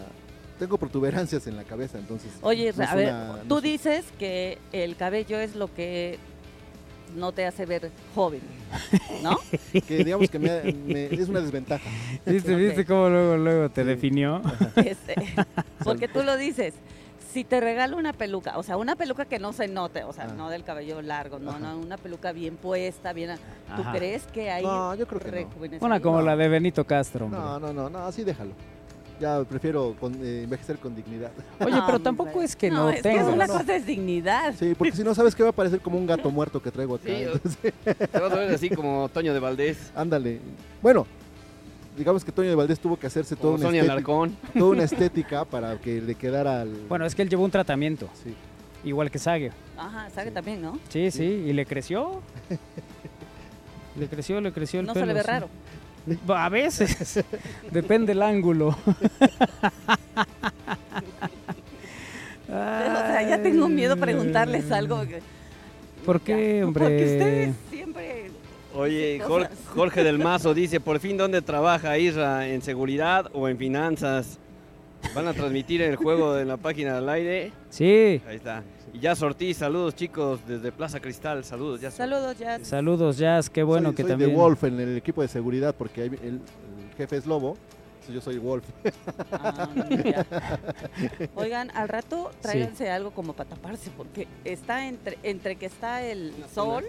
tengo 0.57 0.77
protuberancias 0.77 1.47
en 1.47 1.55
la 1.55 1.63
cabeza, 1.63 1.97
entonces. 1.97 2.31
Oye, 2.41 2.73
a 2.77 2.95
ver, 2.95 3.13
tú 3.47 3.61
dices 3.61 4.05
que 4.17 4.57
el 4.71 4.95
cabello 4.95 5.39
es 5.39 5.55
lo 5.55 5.73
que 5.73 6.17
no 7.15 7.31
te 7.31 7.45
hace 7.45 7.65
ver 7.65 7.91
joven, 8.13 8.41
¿no? 9.21 9.37
que 9.87 10.03
digamos 10.03 10.29
que 10.29 10.39
me, 10.39 11.05
es 11.05 11.29
una 11.29 11.41
desventaja. 11.41 11.89
¿Viste, 12.25 12.55
¿Viste 12.55 12.85
cómo 12.85 13.09
luego, 13.09 13.37
luego 13.37 13.69
te 13.69 13.83
definió? 13.83 14.41
Este, 14.75 15.15
porque 15.83 16.07
tú 16.07 16.23
lo 16.23 16.37
dices. 16.37 16.73
Si 17.31 17.43
te 17.43 17.59
regalo 17.59 17.97
una 17.97 18.13
peluca, 18.13 18.57
o 18.57 18.63
sea, 18.63 18.77
una 18.77 18.95
peluca 18.95 19.25
que 19.25 19.39
no 19.39 19.51
se 19.51 19.67
note, 19.67 20.05
o 20.05 20.13
sea, 20.13 20.27
ah. 20.29 20.33
no 20.37 20.49
del 20.49 20.63
cabello 20.63 21.01
largo, 21.01 21.37
no, 21.37 21.59
no, 21.59 21.77
una 21.77 21.97
peluca 21.97 22.31
bien 22.31 22.55
puesta, 22.55 23.11
bien. 23.11 23.31
¿Tú 23.75 23.83
crees 23.91 24.25
que 24.27 24.49
hay 24.51 24.63
No, 24.63 24.95
yo 24.95 25.05
creo 25.05 25.19
que 25.19 25.45
no. 25.69 25.85
Una 25.85 25.99
como 25.99 26.21
la 26.21 26.37
de 26.37 26.47
Benito 26.47 26.85
Castro. 26.85 27.27
No, 27.27 27.59
no, 27.59 27.73
no, 27.73 27.89
no, 27.89 28.05
así 28.05 28.23
déjalo 28.23 28.53
ya 29.19 29.43
prefiero 29.43 29.95
eh, 30.21 30.41
envejecer 30.43 30.77
con 30.77 30.95
dignidad. 30.95 31.31
Oye, 31.59 31.79
pero 31.85 31.99
tampoco 31.99 32.41
es 32.41 32.55
que 32.55 32.69
no, 32.69 32.85
no 32.85 32.89
es 32.89 33.01
Que 33.01 33.15
una 33.23 33.47
cosa 33.47 33.75
es 33.75 33.85
dignidad. 33.85 34.53
Sí, 34.57 34.73
porque 34.77 34.95
si 34.95 35.03
no 35.03 35.15
sabes 35.15 35.35
que 35.35 35.43
va 35.43 35.49
a 35.49 35.53
parecer 35.53 35.79
como 35.79 35.97
un 35.97 36.05
gato 36.05 36.29
muerto 36.29 36.61
que 36.61 36.71
traigo 36.71 36.95
acá. 36.95 37.07
Sí, 37.07 37.71
te 37.83 38.19
vas 38.19 38.31
a 38.31 38.35
ver 38.35 38.53
así 38.53 38.69
como 38.69 39.09
Toño 39.09 39.33
de 39.33 39.39
Valdés. 39.39 39.91
Ándale. 39.95 40.39
Bueno, 40.81 41.05
digamos 41.97 42.23
que 42.23 42.31
Toño 42.31 42.49
de 42.49 42.55
Valdés 42.55 42.79
tuvo 42.79 42.97
que 42.97 43.07
hacerse 43.07 43.35
toda 43.35 43.55
una, 43.55 43.69
estética, 43.69 44.29
toda 44.57 44.71
una 44.71 44.83
estética 44.83 45.45
para 45.45 45.79
que 45.79 46.01
le 46.01 46.15
quedara 46.15 46.61
al... 46.61 46.69
Bueno, 46.89 47.05
es 47.05 47.15
que 47.15 47.21
él 47.21 47.29
llevó 47.29 47.45
un 47.45 47.51
tratamiento. 47.51 48.09
Sí. 48.23 48.35
Igual 48.83 49.09
que 49.09 49.17
Sage. 49.17 49.51
Ajá, 49.77 50.09
Sage 50.11 50.31
también, 50.31 50.61
¿no? 50.61 50.77
Sí, 50.89 51.09
sí, 51.09 51.23
y 51.23 51.53
le 51.53 51.65
creció. 51.65 52.21
le 53.99 54.07
creció, 54.07 54.39
le 54.41 54.51
creció 54.51 54.79
el 54.79 54.85
no 54.85 54.93
pelo. 54.93 55.05
No 55.05 55.11
se 55.11 55.13
le 55.13 55.21
ve 55.21 55.23
raro. 55.23 55.49
A 56.27 56.49
veces, 56.49 57.23
depende 57.71 58.11
el 58.11 58.21
ángulo. 58.21 58.67
o 62.47 62.51
sea, 62.51 63.27
ya 63.27 63.41
tengo 63.41 63.67
miedo 63.67 63.97
preguntarles 63.97 64.71
algo. 64.71 65.03
¿Por 66.05 66.21
qué, 66.21 66.63
hombre? 66.63 66.83
Porque 66.83 67.03
ustedes 67.03 67.55
siempre... 67.69 68.31
Oye, 68.75 69.21
Jorge, 69.73 70.03
del 70.03 70.19
Mazo 70.19 70.53
dice, 70.53 70.81
por 70.81 70.99
fin, 70.99 71.15
¿dónde 71.17 71.41
trabaja 71.41 71.97
Isra? 71.97 72.47
¿En 72.47 72.61
seguridad 72.61 73.31
o 73.33 73.47
en 73.47 73.57
finanzas? 73.57 74.37
¿Van 75.15 75.27
a 75.27 75.33
transmitir 75.33 75.81
el 75.81 75.95
juego 75.95 76.33
de 76.33 76.43
la 76.43 76.57
página 76.57 76.95
del 76.95 77.07
aire? 77.07 77.51
Sí. 77.69 78.21
Ahí 78.27 78.35
está. 78.35 78.63
Y 78.95 78.99
ya 78.99 79.13
sortí, 79.13 79.53
saludos 79.53 79.93
chicos 79.93 80.39
desde 80.47 80.71
Plaza 80.71 81.01
Cristal, 81.01 81.43
saludos 81.43 81.81
Jazz. 81.81 81.95
Saludos 81.95 82.37
Jazz. 82.39 82.65
Saludos 82.65 83.17
Jazz, 83.17 83.49
qué 83.49 83.61
bueno 83.61 83.93
que 83.93 84.03
soy 84.03 84.11
también. 84.11 84.29
de 84.29 84.35
Wolf 84.37 84.63
en 84.63 84.79
el 84.79 84.95
equipo 84.95 85.21
de 85.21 85.27
seguridad 85.27 85.75
porque 85.77 86.05
el, 86.05 86.39
jefe 86.95 87.17
es 87.17 87.25
Lobo, 87.25 87.57
yo 88.09 88.21
soy 88.21 88.37
Wolf. 88.37 88.63
Ah, 89.33 89.67
Oigan, 91.35 91.71
al 91.71 91.89
rato 91.89 92.31
tráiganse 92.41 92.89
algo 92.89 93.11
como 93.11 93.33
para 93.33 93.49
taparse 93.49 93.91
porque 93.97 94.29
está 94.45 94.87
entre, 94.87 95.17
entre 95.23 95.57
que 95.57 95.65
está 95.65 96.01
el 96.01 96.33
sol, 96.53 96.85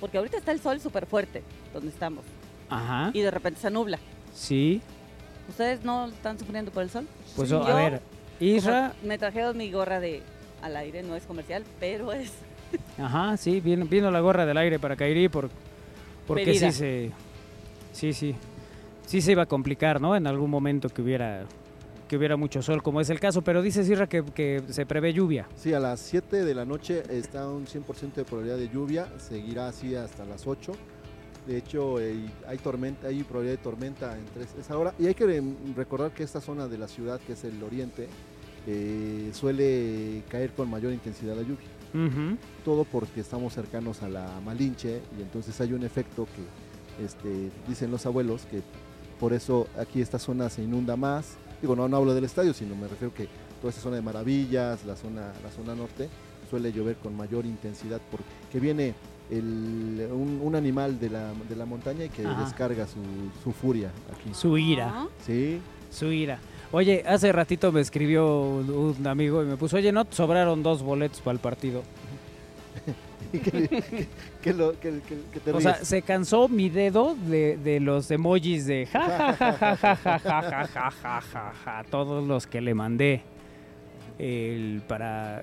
porque 0.00 0.16
ahorita 0.16 0.38
está 0.38 0.52
el 0.52 0.60
sol 0.60 0.80
súper 0.80 1.04
fuerte 1.04 1.42
donde 1.74 1.90
estamos. 1.90 2.24
Ajá. 2.70 3.10
Y 3.12 3.20
de 3.20 3.30
repente 3.30 3.60
se 3.60 3.70
nubla. 3.70 3.98
Sí. 4.32 4.80
¿Ustedes 5.50 5.84
no 5.84 6.06
están 6.06 6.38
sufriendo 6.38 6.70
por 6.70 6.82
el 6.82 6.88
sol? 6.88 7.06
Pues 7.36 7.52
a 7.52 7.74
ver, 7.74 8.00
Isra. 8.40 8.94
Me 9.02 9.18
trajeron 9.18 9.58
mi 9.58 9.70
gorra 9.70 10.00
de 10.00 10.22
al 10.62 10.76
aire, 10.76 11.02
no 11.02 11.16
es 11.16 11.24
comercial, 11.24 11.64
pero 11.80 12.12
es... 12.12 12.32
Ajá, 12.98 13.36
sí, 13.36 13.60
vino, 13.60 13.86
vino 13.86 14.10
la 14.10 14.20
gorra 14.20 14.46
del 14.46 14.56
aire 14.56 14.78
para 14.78 14.96
Kairi 14.96 15.28
por, 15.28 15.50
porque 16.26 16.54
sí 16.54 16.72
se... 16.72 17.12
Sí, 17.92 18.12
sí. 18.12 18.34
Sí 19.06 19.20
se 19.20 19.32
iba 19.32 19.42
a 19.42 19.46
complicar, 19.46 20.00
¿no? 20.00 20.16
En 20.16 20.26
algún 20.26 20.50
momento 20.50 20.88
que 20.88 21.00
hubiera 21.00 21.44
que 22.08 22.16
hubiera 22.16 22.36
mucho 22.36 22.62
sol, 22.62 22.82
como 22.82 23.00
es 23.00 23.10
el 23.10 23.18
caso, 23.18 23.42
pero 23.42 23.62
dice 23.62 23.84
Sierra 23.84 24.06
que, 24.08 24.24
que, 24.24 24.62
se 24.68 24.86
prevé 24.86 25.12
lluvia. 25.12 25.48
Sí, 25.56 25.74
a 25.74 25.80
las 25.80 26.00
7 26.00 26.44
de 26.44 26.54
la 26.54 26.64
noche 26.64 27.02
está 27.10 27.48
un 27.48 27.66
100% 27.66 28.14
de 28.14 28.24
probabilidad 28.24 28.58
de 28.58 28.68
lluvia, 28.68 29.08
seguirá 29.18 29.68
así 29.68 29.94
hasta 29.94 30.24
las 30.24 30.46
8. 30.46 30.72
De 31.46 31.56
hecho, 31.56 31.98
hay, 31.98 32.30
hay 32.46 32.58
tormenta, 32.58 33.08
hay 33.08 33.22
probabilidad 33.22 33.58
de 33.58 33.62
tormenta 33.62 34.18
entre 34.18 34.44
esa 34.60 34.76
hora. 34.76 34.94
Y 34.98 35.06
hay 35.06 35.14
que 35.14 35.42
recordar 35.76 36.12
que 36.12 36.22
esta 36.22 36.40
zona 36.40 36.68
de 36.68 36.78
la 36.78 36.88
ciudad, 36.88 37.20
que 37.20 37.34
es 37.34 37.44
el 37.44 37.62
oriente, 37.62 38.08
eh, 38.66 39.30
suele 39.32 40.22
caer 40.28 40.50
con 40.52 40.68
mayor 40.68 40.92
intensidad 40.92 41.36
la 41.36 41.42
lluvia. 41.42 41.68
Todo 42.62 42.84
porque 42.84 43.20
estamos 43.20 43.54
cercanos 43.54 44.02
a 44.02 44.08
la 44.08 44.28
Malinche 44.44 45.00
y 45.18 45.22
entonces 45.22 45.58
hay 45.62 45.72
un 45.72 45.82
efecto 45.82 46.26
que 46.26 47.04
este, 47.04 47.50
dicen 47.66 47.90
los 47.90 48.04
abuelos 48.04 48.44
que 48.50 48.60
por 49.18 49.32
eso 49.32 49.66
aquí 49.78 50.02
esta 50.02 50.18
zona 50.18 50.50
se 50.50 50.62
inunda 50.62 50.96
más. 50.96 51.38
Digo, 51.62 51.74
no, 51.74 51.88
no 51.88 51.96
hablo 51.96 52.12
del 52.12 52.24
estadio, 52.24 52.52
sino 52.52 52.76
me 52.76 52.86
refiero 52.86 53.14
que 53.14 53.28
toda 53.62 53.70
esta 53.70 53.80
zona 53.80 53.96
de 53.96 54.02
Maravillas, 54.02 54.84
la 54.84 54.94
zona, 54.94 55.32
la 55.42 55.50
zona 55.50 55.74
norte, 55.74 56.10
suele 56.50 56.70
llover 56.70 56.96
con 56.96 57.16
mayor 57.16 57.46
intensidad 57.46 58.00
porque 58.10 58.60
viene 58.60 58.94
un, 59.30 60.54
animal 60.54 61.00
de 61.00 61.10
la, 61.10 61.32
de 61.48 61.56
la 61.56 61.66
montaña 61.66 62.04
y 62.04 62.08
que 62.08 62.22
descarga 62.22 62.86
su, 62.86 63.00
su, 63.42 63.52
furia 63.52 63.90
aquí. 64.12 64.34
Su 64.34 64.56
ira. 64.56 65.06
Sí. 65.24 65.60
Su 65.90 66.12
ira. 66.12 66.38
Oye, 66.72 67.04
hace 67.06 67.32
ratito 67.32 67.70
me 67.72 67.80
escribió 67.80 68.26
un, 68.26 69.06
amigo 69.06 69.42
y 69.42 69.46
me 69.46 69.56
puso, 69.56 69.76
oye, 69.76 69.92
no, 69.92 70.06
sobraron 70.10 70.62
dos 70.62 70.82
boletos 70.82 71.20
para 71.20 71.34
el 71.34 71.38
partido. 71.38 71.82
que, 73.32 74.06
que, 74.42 74.52
lo, 74.52 74.74
o 75.52 75.60
sea, 75.60 75.84
se 75.84 76.02
cansó 76.02 76.48
mi 76.48 76.68
dedo 76.68 77.16
de, 77.16 77.78
los 77.80 78.10
emojis 78.10 78.66
de 78.66 78.86
ja, 78.86 79.32
ja, 79.34 79.86
ja, 80.20 81.20
ja 81.20 81.84
todos 81.90 82.26
los 82.26 82.46
que 82.46 82.60
le 82.60 82.74
mandé 82.74 83.22
el, 84.18 84.82
para... 84.86 85.42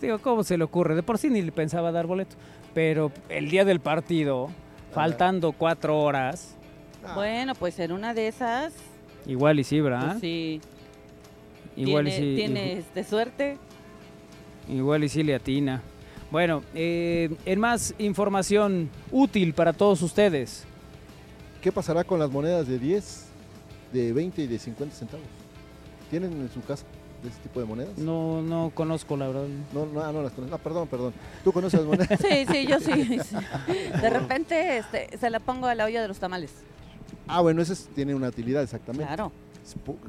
Digo, 0.00 0.18
¿cómo 0.18 0.44
se 0.44 0.58
le 0.58 0.64
ocurre? 0.64 0.94
De 0.94 1.02
por 1.02 1.18
sí 1.18 1.30
ni 1.30 1.42
le 1.42 1.52
pensaba 1.52 1.92
dar 1.92 2.06
boleto. 2.06 2.36
Pero 2.74 3.10
el 3.28 3.48
día 3.48 3.64
del 3.64 3.80
partido, 3.80 4.50
faltando 4.92 5.52
cuatro 5.52 5.98
horas... 5.98 6.54
Bueno, 7.14 7.54
pues 7.54 7.78
en 7.78 7.92
una 7.92 8.14
de 8.14 8.28
esas 8.28 8.74
igual 9.26 9.58
y 9.60 9.64
sí, 9.64 9.80
pues 9.80 9.84
¿verdad? 9.84 10.18
sí, 10.20 10.60
igual 11.76 12.06
tiene, 12.06 12.26
y 12.26 12.30
sí. 12.30 12.36
tiene 12.36 12.72
este, 12.78 13.04
suerte. 13.04 13.58
Igual 14.68 15.04
y 15.04 15.08
sí 15.08 15.22
le 15.22 15.34
atina. 15.34 15.82
Bueno, 16.30 16.62
eh, 16.74 17.30
en 17.44 17.60
más 17.60 17.94
información 17.98 18.90
útil 19.12 19.54
para 19.54 19.72
todos 19.72 20.02
ustedes. 20.02 20.64
¿Qué 21.62 21.70
pasará 21.70 22.04
con 22.04 22.18
las 22.18 22.30
monedas 22.30 22.66
de 22.66 22.78
10, 22.78 23.26
de 23.92 24.12
20 24.12 24.42
y 24.42 24.46
de 24.46 24.58
50 24.58 24.94
centavos? 24.94 25.26
¿Tienen 26.10 26.32
en 26.32 26.50
su 26.50 26.62
casa 26.62 26.84
de 27.22 27.28
ese 27.28 27.38
tipo 27.40 27.60
de 27.60 27.66
monedas? 27.66 27.96
No, 27.98 28.42
no 28.42 28.70
conozco 28.74 29.16
la 29.16 29.28
verdad. 29.28 29.46
No, 29.72 29.86
no, 29.86 30.00
ah, 30.00 30.12
no 30.12 30.22
las 30.22 30.32
conoces. 30.32 30.54
Ah, 30.54 30.58
perdón, 30.58 30.88
perdón. 30.88 31.12
¿Tú 31.44 31.52
conoces 31.52 31.80
las 31.80 31.88
monedas? 31.88 32.20
Sí, 32.20 32.46
sí, 32.50 32.66
yo 32.66 32.80
sí. 32.80 33.18
sí. 33.20 33.36
De 34.00 34.10
repente 34.10 34.78
este, 34.78 35.16
se 35.16 35.30
la 35.30 35.40
pongo 35.40 35.66
a 35.66 35.74
la 35.74 35.84
olla 35.84 36.02
de 36.02 36.08
los 36.08 36.18
tamales. 36.18 36.52
Ah, 37.26 37.40
bueno, 37.40 37.62
ese 37.62 37.72
es- 37.74 37.88
tiene 37.94 38.14
una 38.14 38.28
utilidad 38.28 38.62
exactamente. 38.62 39.06
Claro. 39.06 39.32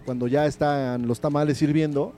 Cuando 0.05 0.27
ya 0.27 0.45
están 0.45 1.07
los 1.07 1.19
tamales 1.19 1.57
sirviendo, 1.57 2.13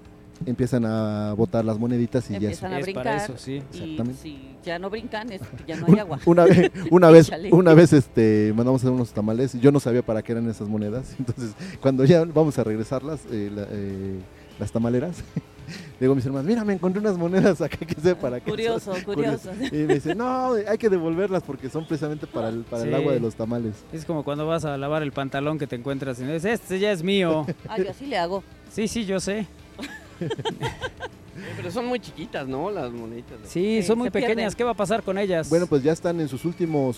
empiezan 0.45 0.85
a 0.85 1.33
botar 1.33 1.63
las 1.65 1.77
moneditas 1.79 2.29
y 2.29 2.33
ya 2.33 2.37
Empiezan 2.39 2.73
a 2.73 2.79
es 2.79 2.85
para 2.93 3.11
brincar. 3.11 3.29
eso, 3.29 3.37
sí. 3.37 3.53
Y 3.73 3.77
Exactamente. 3.77 4.21
si 4.21 4.55
ya 4.63 4.77
no 4.79 4.89
brincan, 4.89 5.31
es 5.31 5.41
que 5.41 5.63
ya 5.67 5.77
no 5.77 5.85
hay 5.87 5.99
agua. 5.99 6.19
Una 6.25 6.43
vez, 6.45 6.71
una 6.91 7.09
vez, 7.09 7.31
una 7.51 7.73
vez 7.73 7.93
este, 7.93 8.53
mandamos 8.55 8.81
a 8.81 8.87
hacer 8.87 8.93
unos 8.93 9.11
tamales. 9.11 9.53
Yo 9.61 9.71
no 9.71 9.79
sabía 9.79 10.01
para 10.01 10.21
qué 10.21 10.33
eran 10.33 10.49
esas 10.49 10.67
monedas. 10.67 11.15
Entonces, 11.19 11.51
cuando 11.81 12.03
ya 12.05 12.23
vamos 12.25 12.57
a 12.59 12.63
regresarlas, 12.65 13.21
eh, 13.31 13.49
la- 13.53 13.67
eh, 13.69 14.19
las 14.59 14.71
tamaleras, 14.73 15.17
le 15.35 15.41
digo 15.99 16.13
a 16.13 16.15
mis 16.15 16.25
hermanos, 16.25 16.47
mira, 16.47 16.63
me 16.63 16.73
encontré 16.73 16.99
unas 16.99 17.17
monedas 17.17 17.61
acá 17.61 17.77
que 17.77 17.99
sé 17.99 18.15
para 18.15 18.39
qué. 18.39 18.49
Curioso, 18.49 18.93
son". 18.95 19.03
curioso. 19.03 19.51
Y 19.71 19.77
me 19.77 19.95
dice, 19.95 20.15
no, 20.15 20.53
hay 20.53 20.77
que 20.77 20.89
devolverlas 20.89 21.43
porque 21.43 21.69
son 21.69 21.85
precisamente 21.85 22.27
para 22.27 22.49
el, 22.49 22.63
para 22.63 22.83
el 22.83 22.93
agua 22.93 23.13
de 23.13 23.19
los 23.19 23.35
tamales. 23.35 23.75
Es 23.93 24.05
como 24.05 24.23
cuando 24.23 24.45
vas 24.47 24.65
a 24.65 24.77
lavar 24.77 25.03
el 25.03 25.11
pantalón 25.11 25.57
que 25.57 25.67
te 25.67 25.75
encuentras 25.75 26.19
y 26.19 26.23
dices, 26.25 26.45
este 26.45 26.79
ya 26.79 26.91
es 26.91 27.03
mío. 27.03 27.45
Ah, 27.67 27.77
yo 27.77 27.89
así 27.89 28.05
le 28.07 28.17
hago. 28.17 28.43
Sí, 28.71 28.87
sí, 28.87 29.05
yo 29.05 29.19
sé. 29.19 29.45
Pero 31.55 31.71
son 31.71 31.85
muy 31.85 31.99
chiquitas, 31.99 32.47
¿no? 32.47 32.69
Las 32.71 32.91
moneditas. 32.91 33.37
Sí, 33.43 33.81
Sí, 33.81 33.83
son 33.83 33.97
muy 33.97 34.09
pequeñas. 34.09 34.35
pierden. 34.35 34.53
¿Qué 34.57 34.63
va 34.63 34.71
a 34.71 34.75
pasar 34.75 35.03
con 35.03 35.17
ellas? 35.17 35.49
Bueno, 35.49 35.67
pues 35.67 35.83
ya 35.83 35.91
están 35.91 36.19
en 36.19 36.27
sus 36.27 36.45
últimos 36.45 36.97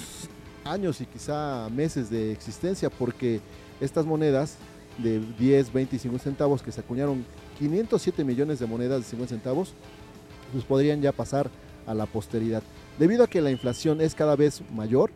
años 0.63 1.01
y 1.01 1.05
quizá 1.05 1.67
meses 1.69 2.09
de 2.09 2.32
existencia 2.32 2.89
porque 2.89 3.39
estas 3.80 4.05
monedas 4.05 4.57
de 4.97 5.19
10, 5.39 5.74
20 5.74 5.95
y 5.95 5.99
50 5.99 6.24
centavos 6.24 6.61
que 6.61 6.72
se 6.72 6.82
acuñaron 6.82 7.26
507 7.62 8.24
millones 8.24 8.57
de 8.57 8.66
monedas 8.66 9.01
de 9.01 9.05
50 9.05 9.36
centavos, 9.36 9.74
pues 10.51 10.66
podrían 10.66 10.99
ya 10.99 11.12
pasar 11.12 11.49
a 11.86 11.93
la 11.93 12.07
posteridad. 12.07 12.64
Debido 12.97 13.24
a 13.24 13.28
que 13.28 13.39
la 13.39 13.51
inflación 13.51 14.01
es 14.01 14.16
cada 14.16 14.36
vez 14.36 14.64
mayor, 14.74 15.12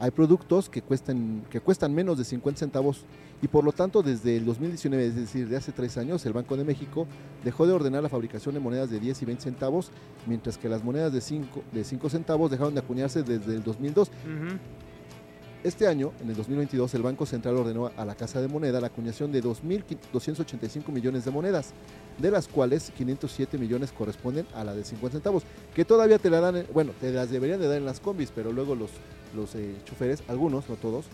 hay 0.00 0.10
productos 0.10 0.70
que 0.70 0.80
cuestan, 0.80 1.44
que 1.50 1.60
cuestan 1.60 1.94
menos 1.94 2.16
de 2.16 2.24
50 2.24 2.58
centavos 2.58 3.04
y 3.42 3.48
por 3.48 3.62
lo 3.62 3.72
tanto 3.72 4.02
desde 4.02 4.38
el 4.38 4.46
2019, 4.46 5.06
es 5.06 5.16
decir, 5.16 5.48
de 5.48 5.56
hace 5.56 5.70
tres 5.70 5.98
años, 5.98 6.24
el 6.24 6.32
Banco 6.32 6.56
de 6.56 6.64
México 6.64 7.06
dejó 7.44 7.66
de 7.66 7.74
ordenar 7.74 8.02
la 8.02 8.08
fabricación 8.08 8.54
de 8.54 8.60
monedas 8.60 8.90
de 8.90 8.98
10 8.98 9.20
y 9.20 9.24
20 9.26 9.42
centavos, 9.44 9.90
mientras 10.26 10.56
que 10.56 10.70
las 10.70 10.82
monedas 10.82 11.12
de 11.12 11.20
5, 11.20 11.62
de 11.72 11.84
5 11.84 12.08
centavos 12.08 12.50
dejaron 12.50 12.72
de 12.72 12.80
acuñarse 12.80 13.22
desde 13.22 13.54
el 13.54 13.62
2002. 13.62 14.08
Ujú. 14.08 14.58
Este 15.64 15.86
año, 15.86 16.12
en 16.20 16.28
el 16.30 16.34
2022, 16.36 16.92
el 16.94 17.02
Banco 17.02 17.24
Central 17.24 17.56
ordenó 17.56 17.92
a 17.96 18.04
la 18.04 18.16
Casa 18.16 18.40
de 18.40 18.48
Moneda 18.48 18.80
la 18.80 18.88
acuñación 18.88 19.30
de 19.30 19.40
2.285 19.44 20.88
millones 20.90 21.24
de 21.24 21.30
monedas, 21.30 21.72
de 22.18 22.32
las 22.32 22.48
cuales 22.48 22.90
507 22.96 23.58
millones 23.58 23.92
corresponden 23.92 24.44
a 24.54 24.64
la 24.64 24.74
de 24.74 24.82
50 24.84 25.18
centavos, 25.18 25.44
que 25.72 25.84
todavía 25.84 26.18
te 26.18 26.30
la 26.30 26.40
dan, 26.40 26.56
en- 26.56 26.66
bueno, 26.74 26.90
te 27.00 27.12
las 27.12 27.30
deberían 27.30 27.60
de 27.60 27.68
dar 27.68 27.76
en 27.76 27.84
las 27.84 28.00
combis, 28.00 28.32
pero 28.34 28.50
luego 28.52 28.74
los, 28.74 28.90
los 29.36 29.54
eh, 29.54 29.76
choferes, 29.84 30.24
algunos, 30.26 30.68
no 30.68 30.74
todos, 30.74 31.04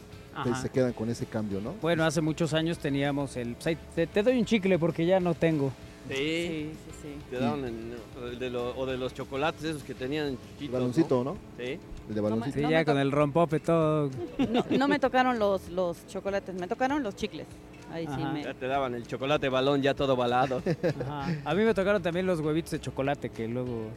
pues, 0.42 0.58
se 0.60 0.70
quedan 0.70 0.94
con 0.94 1.10
ese 1.10 1.26
cambio, 1.26 1.60
¿no? 1.60 1.74
Bueno, 1.82 2.04
hace 2.04 2.22
muchos 2.22 2.54
años 2.54 2.78
teníamos 2.78 3.36
el... 3.36 3.54
pues, 3.56 3.76
Te, 3.94 4.06
te 4.06 4.22
doy 4.22 4.38
un 4.38 4.46
chicle 4.46 4.78
porque 4.78 5.04
ya 5.04 5.20
no 5.20 5.34
tengo. 5.34 5.72
Sí. 6.08 6.14
Sí, 6.16 6.70
sí, 6.72 6.90
sí. 7.02 7.08
Te 7.30 7.38
daban 7.38 7.64
en- 7.66 7.94
o 8.18 8.24
de 8.24 8.48
lo- 8.48 8.74
o 8.78 8.86
de 8.86 8.96
los 8.96 9.12
chocolates 9.12 9.62
esos 9.64 9.82
que 9.82 9.94
tenían 9.94 10.28
El 10.28 10.38
chiquitos, 10.54 10.72
baloncito, 10.72 11.22
¿no? 11.22 11.32
¿no? 11.34 11.38
Sí. 11.58 11.78
El 12.08 12.14
de 12.14 12.20
baloncito. 12.20 12.54
Sí, 12.56 12.62
No 12.62 12.70
ya 12.70 12.78
me 12.78 12.84
con 12.84 12.98
el 12.98 13.12
rompope 13.12 13.60
todo. 13.60 14.10
No, 14.50 14.64
no 14.78 14.88
me 14.88 14.98
tocaron 15.00 15.38
los, 15.38 15.68
los 15.68 16.06
chocolates, 16.06 16.54
me 16.54 16.66
tocaron 16.66 17.02
los 17.02 17.14
chicles. 17.16 17.46
Ahí 17.92 18.06
sí 18.06 18.22
me... 18.32 18.42
Ya 18.44 18.54
te 18.54 18.66
daban 18.66 18.94
el 18.94 19.06
chocolate 19.06 19.48
balón 19.48 19.80
ya 19.82 19.94
todo 19.94 20.14
balado. 20.16 20.62
Ajá. 21.06 21.26
A 21.44 21.54
mí 21.54 21.62
me 21.64 21.72
tocaron 21.74 22.02
también 22.02 22.26
los 22.26 22.40
huevitos 22.40 22.70
de 22.72 22.80
chocolate 22.80 23.30
que 23.30 23.48
luego 23.48 23.88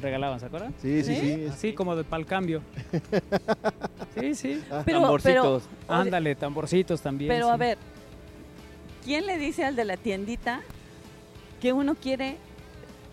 regalaban, 0.00 0.38
¿se 0.38 0.46
acuerdan? 0.46 0.74
Sí, 0.80 1.02
sí, 1.02 1.14
¿Sí? 1.16 1.20
sí. 1.34 1.46
Así 1.46 1.72
como 1.72 1.96
de 1.96 2.04
pal 2.04 2.26
cambio. 2.26 2.62
Sí, 4.18 4.34
sí. 4.34 4.62
Ah, 4.70 4.80
Pero, 4.86 5.00
Tamborcitos. 5.02 5.64
Ándale, 5.88 6.34
tamborcitos 6.34 7.02
también. 7.02 7.28
pero 7.28 7.48
sí. 7.48 7.52
a 7.52 7.56
ver, 7.58 7.76
¿quién 9.04 9.26
le 9.26 9.36
dice 9.36 9.62
al 9.62 9.76
de 9.76 9.84
la 9.84 9.98
tiendita 9.98 10.62
que 11.60 11.74
uno 11.74 11.94
quiere 11.96 12.38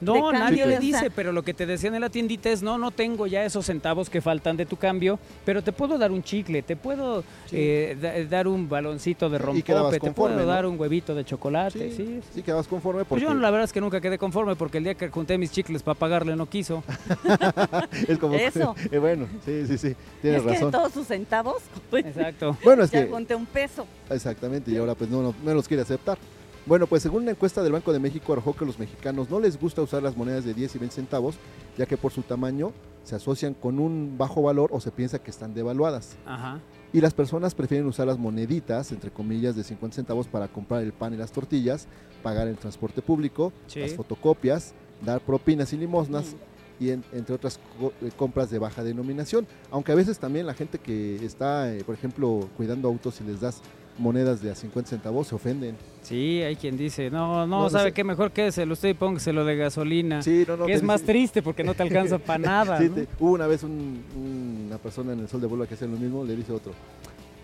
No, 0.03 0.31
de 0.31 0.39
nadie 0.39 0.57
le 0.57 0.63
o 0.63 0.69
sea- 0.69 0.79
dice, 0.79 1.11
pero 1.11 1.31
lo 1.31 1.43
que 1.43 1.53
te 1.53 1.65
decían 1.65 1.95
en 1.95 2.01
la 2.01 2.09
tiendita 2.09 2.49
es, 2.49 2.61
no, 2.61 2.77
no 2.77 2.91
tengo 2.91 3.27
ya 3.27 3.43
esos 3.45 3.65
centavos 3.65 4.09
que 4.09 4.21
faltan 4.21 4.57
de 4.57 4.65
tu 4.65 4.75
cambio, 4.77 5.19
pero 5.45 5.61
te 5.63 5.71
puedo 5.71 5.97
dar 5.97 6.11
un 6.11 6.23
chicle, 6.23 6.61
te 6.61 6.75
puedo 6.75 7.21
Sí. 7.47 7.55
eh, 7.59 7.97
da- 8.01 8.23
dar 8.25 8.47
un 8.47 8.67
baloncito 8.67 9.29
de 9.29 9.37
rompope, 9.37 9.99
te 9.99 10.11
puedo 10.11 10.35
¿no? 10.35 10.45
dar 10.45 10.65
un 10.65 10.79
huevito 10.79 11.13
de 11.15 11.23
chocolate, 11.25 11.91
sí. 11.91 11.95
sí, 11.97 12.19
sí. 12.35 12.41
quedabas 12.41 12.67
conforme 12.67 12.99
Pues 13.05 13.21
porque 13.21 13.23
yo 13.23 13.33
la 13.33 13.49
verdad 13.51 13.65
es 13.65 13.73
que 13.73 13.81
nunca 13.81 14.01
quedé 14.01 14.17
conforme 14.17 14.55
porque 14.55 14.79
el 14.79 14.83
día 14.85 14.95
que 14.95 15.09
junté 15.09 15.37
mis 15.37 15.51
chicles 15.51 15.83
para 15.83 15.97
pagarle 15.97 16.35
no 16.35 16.47
quiso. 16.47 16.83
es 18.07 18.17
como... 18.17 18.35
Eso. 18.35 18.75
Eh, 18.91 18.97
bueno, 18.99 19.27
sí, 19.45 19.65
sí, 19.67 19.77
sí, 19.77 19.95
tienes 20.21 20.39
es 20.41 20.43
que 20.45 20.49
de 20.49 20.55
razón. 20.55 20.71
todos 20.71 20.91
sus 20.93 21.07
centavos, 21.07 21.63
pues, 21.89 22.05
Exacto. 22.05 22.57
Bueno, 22.63 22.83
es 22.83 22.91
ya 22.91 23.05
que... 23.05 23.11
junté 23.11 23.33
un 23.35 23.45
peso. 23.45 23.85
Exactamente, 24.09 24.71
y 24.71 24.77
ahora 24.77 24.93
pues 24.95 25.09
no, 25.09 25.21
no, 25.21 25.33
no 25.43 25.53
los 25.53 25.67
quiere 25.67 25.81
aceptar. 25.83 26.17
Bueno, 26.65 26.87
pues 26.87 27.03
según 27.03 27.23
una 27.23 27.31
encuesta 27.31 27.61
del 27.61 27.73
Banco 27.73 27.91
de 27.91 27.99
México 27.99 28.31
arrojó 28.31 28.55
que 28.55 28.65
los 28.65 28.79
mexicanos 28.79 29.29
no 29.29 29.39
les 29.39 29.59
gusta 29.59 29.81
usar 29.81 30.01
las 30.01 30.15
monedas 30.15 30.45
de 30.45 30.53
10 30.53 30.75
y 30.75 30.79
20 30.79 30.95
centavos, 30.95 31.35
ya 31.77 31.85
que 31.85 31.97
por 31.97 32.13
su 32.13 32.21
tamaño 32.21 32.71
se 33.03 33.15
asocian 33.15 33.53
con 33.53 33.79
un 33.79 34.15
bajo 34.17 34.41
valor 34.41 34.69
o 34.71 34.79
se 34.79 34.89
piensa 34.91 35.19
que 35.19 35.29
están 35.29 35.53
devaluadas. 35.53 36.15
Ajá. 36.25 36.61
Y 36.93 37.01
las 37.01 37.13
personas 37.13 37.53
prefieren 37.53 37.85
usar 37.85 38.07
las 38.07 38.17
moneditas, 38.17 38.93
entre 38.93 39.11
comillas, 39.11 39.57
de 39.57 39.63
50 39.65 39.95
centavos 39.95 40.27
para 40.27 40.47
comprar 40.47 40.83
el 40.83 40.93
pan 40.93 41.13
y 41.13 41.17
las 41.17 41.33
tortillas, 41.33 41.87
pagar 42.21 42.47
el 42.47 42.55
transporte 42.57 43.01
público, 43.01 43.51
Sí. 43.67 43.81
las 43.81 43.93
fotocopias, 43.93 44.73
dar 45.05 45.19
propinas 45.19 45.73
y 45.73 45.77
limosnas, 45.77 46.35
y 46.79 46.91
en- 46.91 47.03
entre 47.11 47.35
otras 47.35 47.59
co- 47.79 47.91
eh, 48.01 48.11
compras 48.15 48.49
de 48.49 48.59
baja 48.59 48.83
denominación. 48.85 49.45
Aunque 49.69 49.91
a 49.91 49.95
veces 49.95 50.17
también 50.17 50.45
la 50.47 50.53
gente 50.53 50.79
que 50.79 51.17
está, 51.25 51.73
eh, 51.73 51.83
por 51.83 51.93
ejemplo, 51.95 52.47
cuidando 52.55 52.87
autos 52.87 53.19
y 53.19 53.25
les 53.25 53.41
das 53.41 53.61
monedas 53.97 54.41
de 54.41 54.51
a 54.51 54.55
50 54.55 54.89
centavos 54.89 55.27
se 55.27 55.35
ofenden. 55.35 55.75
Sí, 56.01 56.41
hay 56.41 56.55
quien 56.55 56.75
dice, 56.77 57.09
no, 57.09 57.45
no, 57.45 57.47
No, 57.47 57.61
no 57.63 57.69
¿sabe 57.69 57.89
sé. 57.89 57.93
qué? 57.93 58.03
Mejor 58.03 58.31
quédeselo 58.31 58.73
usted 58.73 58.89
y 58.89 58.93
póngaselo 58.93 59.45
de 59.45 59.55
gasolina. 59.55 60.21
Sí, 60.21 60.43
no, 60.47 60.57
no. 60.57 60.65
que 60.65 60.73
es 60.73 60.83
más 60.83 61.01
triste 61.03 61.41
porque 61.41 61.63
no 61.63 61.73
te 61.73 61.83
alcanza 61.83 62.17
para 62.17 62.39
nada. 62.65 62.77
Sí, 62.79 62.89
¿no? 62.89 62.95
te- 62.95 63.07
hubo 63.19 63.31
una 63.33 63.47
vez 63.47 63.63
un- 63.63 64.03
un- 64.15 64.63
una 64.67 64.77
persona 64.77 65.13
en 65.13 65.19
el 65.21 65.27
Sol 65.29 65.41
de 65.41 65.47
Bolívar 65.47 65.67
que 65.67 65.75
hacía 65.75 65.87
lo 65.87 65.97
mismo, 65.97 66.23
le 66.25 66.35
dice 66.35 66.51
a 66.51 66.55
otro, 66.55 66.73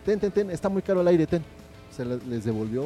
ten, 0.06 0.20
ten, 0.20 0.32
ten, 0.32 0.52
está 0.52 0.70
muy 0.70 0.82
caro 0.82 1.02
el 1.02 1.08
aire, 1.08 1.26
ten. 1.28 1.44
Se 1.96 2.06
les 2.06 2.46
devolvió. 2.46 2.84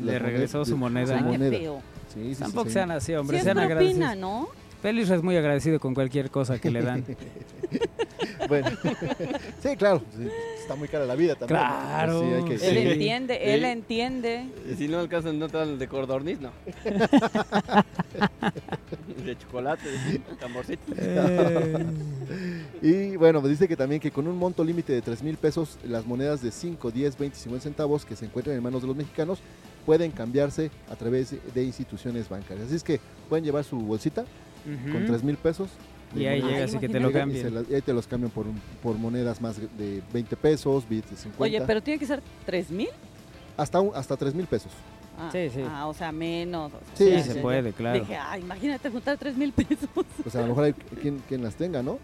Le 0.00 0.18
regresó 0.18 0.64
su 0.64 0.76
moneda. 0.76 1.18
su 1.18 1.24
moneda. 1.24 1.50
feo. 1.56 1.80
Sí, 2.12 2.20
sí, 2.22 2.34
sí, 2.34 2.40
Tampoco 2.42 2.66
sí. 2.68 2.72
sean 2.74 2.90
así, 2.90 3.14
hombre, 3.14 3.40
sean 3.42 3.58
agradecidos. 3.58 4.16
¿no? 4.16 4.48
Félix 4.82 5.10
es 5.10 5.22
muy 5.22 5.36
agradecido 5.36 5.80
con 5.80 5.94
cualquier 5.94 6.30
cosa 6.30 6.58
que 6.58 6.70
le 6.70 6.82
dan. 6.82 7.04
Bueno, 8.48 8.68
sí, 9.62 9.76
claro, 9.76 10.02
sí, 10.16 10.28
está 10.60 10.76
muy 10.76 10.86
cara 10.88 11.04
la 11.04 11.16
vida 11.16 11.34
también. 11.34 11.58
Claro. 11.58 12.20
Sí, 12.20 12.26
hay 12.26 12.44
que- 12.44 12.54
Él 12.54 12.60
Sí. 12.60 12.78
entiende, 12.92 13.54
él 13.54 13.64
entiende. 13.64 14.46
Y 14.70 14.74
si 14.76 14.86
no 14.88 15.00
alcanzan, 15.00 15.36
no 15.38 15.48
te 15.48 15.56
dan 15.58 15.70
el 15.70 15.78
de 15.80 15.88
cordorniz, 15.88 16.38
no. 16.40 16.50
de 19.24 19.36
chocolate, 19.38 19.84
tamborcito. 20.38 20.92
Eh, 20.96 21.86
Y 22.82 23.16
bueno, 23.16 23.40
me 23.42 23.48
dice 23.48 23.66
que 23.66 23.76
también 23.76 24.00
que 24.00 24.10
con 24.12 24.28
un 24.28 24.36
monto 24.38 24.62
límite 24.62 24.92
de 24.92 25.02
3 25.02 25.22
mil 25.22 25.36
pesos, 25.36 25.78
las 25.84 26.06
monedas 26.06 26.40
de 26.42 26.50
5, 26.52 26.90
10, 26.90 27.18
20 27.18 27.36
y 27.36 27.40
50 27.40 27.62
centavos 27.64 28.04
que 28.04 28.14
se 28.16 28.26
encuentran 28.26 28.56
en 28.56 28.62
manos 28.62 28.82
de 28.82 28.88
los 28.88 28.96
mexicanos 28.96 29.38
pueden 29.84 30.10
cambiarse 30.12 30.70
a 30.90 30.94
través 30.96 31.34
de 31.52 31.64
instituciones 31.64 32.28
bancarias. 32.28 32.66
Así 32.66 32.76
es 32.76 32.84
que 32.84 33.00
pueden 33.28 33.44
llevar 33.44 33.64
su 33.64 33.76
bolsita 33.78 34.24
con 34.92 34.96
ujú. 35.02 35.06
3 35.06 35.22
mil 35.24 35.36
pesos. 35.36 35.68
Y 36.14 36.24
ahí 36.26 36.40
llegas 36.40 36.72
y 36.74 36.78
que 36.78 36.88
te 36.88 37.00
lo 37.00 37.08
Llega 37.08 37.26
y 37.26 37.50
las- 37.50 37.68
ahí 37.70 37.82
te 37.82 37.92
los 37.92 38.06
cambian 38.06 38.30
por, 38.30 38.46
por 38.82 38.96
monedas 38.96 39.40
más 39.40 39.56
de 39.76 40.02
20 40.12 40.36
pesos, 40.36 40.88
bits 40.88 41.10
de 41.10 41.16
50. 41.16 41.42
Oye, 41.42 41.60
pero 41.66 41.82
tiene 41.82 41.98
que 41.98 42.06
ser 42.06 42.22
tres 42.46 42.70
mil. 42.70 42.88
hasta, 43.56 43.80
un- 43.80 43.92
hasta 43.94 44.16
3 44.16 44.34
mil 44.34 44.46
pesos. 44.46 44.70
Ah, 45.18 45.30
Sí, 45.32 45.48
sí. 45.52 45.62
ah, 45.68 45.86
o 45.86 45.94
sea, 45.94 46.12
menos. 46.12 46.72
o 46.72 46.96
sea, 46.96 47.22
Sí, 47.22 47.32
se 47.32 47.40
puede, 47.40 47.72
claro. 47.72 47.98
Dije, 48.00 48.16
ah, 48.16 48.38
imagínate 48.38 48.90
juntar 48.90 49.16
tres 49.16 49.34
mil 49.36 49.50
pesos. 49.52 49.88
O 50.26 50.28
sea, 50.30 50.40
a 50.40 50.42
lo 50.44 50.48
mejor 50.50 50.64
hay 50.64 50.72
quien, 50.74 51.22
quien 51.26 51.42
las 51.42 51.54
tenga, 51.54 51.82
¿no? 51.82 51.98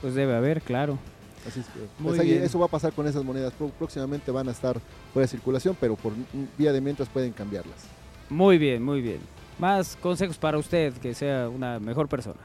Pues 0.00 0.14
debe 0.14 0.34
haber, 0.34 0.60
claro. 0.60 0.98
Así 1.46 1.60
es 1.60 1.66
que, 1.66 1.78
Muy 2.00 2.08
pues 2.10 2.20
ahí 2.20 2.30
bien. 2.32 2.42
eso 2.42 2.58
va 2.58 2.66
a 2.66 2.68
pasar 2.68 2.92
con 2.92 3.06
esas 3.06 3.22
monedas. 3.24 3.52
Próximamente 3.78 4.30
van 4.32 4.48
a 4.48 4.50
estar 4.50 4.78
fuera 5.12 5.24
de 5.24 5.28
circulación, 5.30 5.76
pero 5.80 5.94
por 5.94 6.12
vía 6.58 6.72
de 6.72 6.80
mientras 6.80 7.08
pueden 7.08 7.32
cambiarlas. 7.32 7.84
Muy 8.28 8.58
bien, 8.58 8.82
muy 8.82 9.00
bien. 9.02 9.20
Más 9.58 9.96
consejos 9.96 10.38
para 10.38 10.58
usted, 10.58 10.94
que 10.94 11.14
sea 11.14 11.48
una 11.48 11.78
mejor 11.78 12.08
persona. 12.08 12.40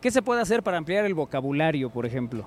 ¿Qué 0.00 0.10
se 0.10 0.22
puede 0.22 0.40
hacer 0.40 0.62
para 0.62 0.78
ampliar 0.78 1.04
el 1.04 1.14
vocabulario, 1.14 1.90
por 1.90 2.06
ejemplo? 2.06 2.46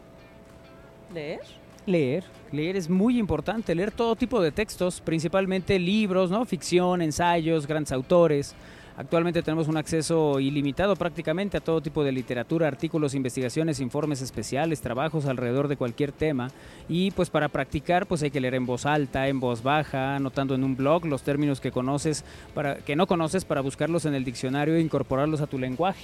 ¿Leer? 1.14 1.42
Leer. 1.86 2.24
Leer 2.52 2.76
es 2.76 2.90
muy 2.90 3.18
importante, 3.20 3.76
leer 3.76 3.92
todo 3.92 4.16
tipo 4.16 4.42
de 4.42 4.52
textos, 4.52 5.02
principalmente 5.02 5.78
libros, 5.78 6.32
¿no? 6.32 6.46
Ficción, 6.46 7.02
ensayos, 7.02 7.68
grandes 7.68 7.92
autores. 7.92 8.56
Actualmente 9.00 9.42
tenemos 9.42 9.70
un 9.70 9.78
acceso 9.78 10.42
ilimitado 10.42 10.94
prácticamente 10.98 11.56
a 11.56 11.62
todo 11.62 11.80
tipo 11.80 12.04
de 12.04 12.12
literatura, 12.12 12.68
artículos, 12.68 13.16
investigaciones, 13.16 13.80
informes 13.80 14.22
especiales, 14.22 14.82
trabajos 14.82 15.26
alrededor 15.26 15.70
de 15.70 15.78
cualquier 15.78 16.12
tema. 16.12 16.50
Y 16.90 17.12
pues 17.12 17.30
para 17.30 17.48
practicar 17.48 18.08
pues 18.08 18.24
hay 18.24 18.30
que 18.30 18.42
leer 18.42 18.56
en 18.56 18.66
voz 18.66 18.86
alta, 18.86 19.30
en 19.30 19.40
voz 19.40 19.64
baja, 19.64 20.18
anotando 20.18 20.54
en 20.54 20.66
un 20.66 20.76
blog 20.76 21.06
los 21.06 21.24
términos 21.24 21.62
que 21.62 21.72
conoces, 21.72 22.26
para, 22.54 22.76
que 22.76 22.98
no 22.98 23.08
conoces 23.08 23.46
para 23.46 23.62
buscarlos 23.62 24.04
en 24.04 24.16
el 24.16 24.26
diccionario 24.26 24.76
e 24.76 24.82
incorporarlos 24.82 25.40
a 25.40 25.48
tu 25.48 25.58
lenguaje. 25.58 26.04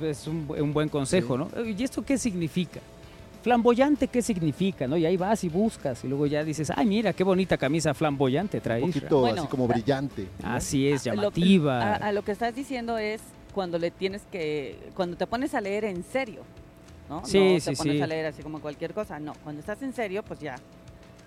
Es 0.00 0.28
un, 0.28 0.46
un 0.56 0.72
buen 0.72 0.88
consejo, 0.88 1.36
¿no? 1.36 1.48
¿Y 1.66 1.82
esto 1.82 2.04
qué 2.04 2.16
significa? 2.16 2.78
Flamboyante, 3.42 4.08
¿qué 4.08 4.22
significa? 4.22 4.86
¿no? 4.86 4.96
Y 4.96 5.06
ahí 5.06 5.16
vas 5.16 5.44
y 5.44 5.48
buscas 5.48 6.04
y 6.04 6.08
luego 6.08 6.26
ya 6.26 6.44
dices, 6.44 6.70
ay, 6.74 6.86
mira, 6.86 7.12
qué 7.12 7.24
bonita 7.24 7.56
camisa 7.56 7.94
flamboyante 7.94 8.60
trae. 8.60 8.82
Un 8.82 8.92
poquito 8.92 9.26
así 9.26 9.46
como 9.46 9.66
brillante. 9.66 10.28
Así 10.42 10.88
es, 10.88 11.04
llamativa. 11.04 11.94
a, 11.94 12.12
lo 12.12 12.22
que 12.22 12.32
estás 12.32 12.54
diciendo 12.54 12.98
es 12.98 13.20
cuando 13.54 13.78
le 13.78 13.90
tienes 13.90 14.22
que, 14.30 14.90
cuando 14.94 15.16
te 15.16 15.26
pones 15.26 15.54
a 15.54 15.60
leer 15.60 15.84
en 15.84 16.04
serio, 16.04 16.42
¿no? 17.08 17.24
Sí, 17.24 17.54
no 17.54 17.60
sí, 17.60 17.70
te 17.70 17.76
pones 17.76 17.96
sí. 17.96 18.02
a 18.02 18.06
leer 18.06 18.26
así 18.26 18.42
como 18.42 18.60
cualquier 18.60 18.94
cosa, 18.94 19.18
no. 19.18 19.32
Cuando 19.42 19.60
estás 19.60 19.82
en 19.82 19.92
serio, 19.92 20.22
pues 20.22 20.40
ya 20.40 20.56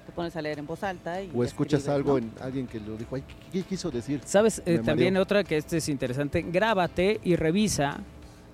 te 0.06 0.12
pones 0.12 0.36
a 0.36 0.42
leer 0.42 0.60
en 0.60 0.68
voz 0.68 0.84
alta 0.84 1.22
y 1.22 1.32
O 1.34 1.44
escuchas 1.44 1.80
escribes, 1.80 1.96
algo 1.96 2.12
¿no? 2.14 2.18
en 2.18 2.32
alguien 2.42 2.68
que 2.68 2.80
lo 2.80 2.96
dijo, 2.98 3.16
ay, 3.16 3.24
¿qué, 3.28 3.60
qué 3.60 3.64
quiso 3.64 3.90
decir? 3.90 4.22
¿Sabes? 4.26 4.62
Eh, 4.66 4.80
también 4.84 5.18
otra 5.18 5.44
que 5.44 5.58
este 5.58 5.78
es 5.78 5.90
interesante, 5.90 6.42
grábate 6.42 7.20
y 7.24 7.36
revisa 7.36 8.00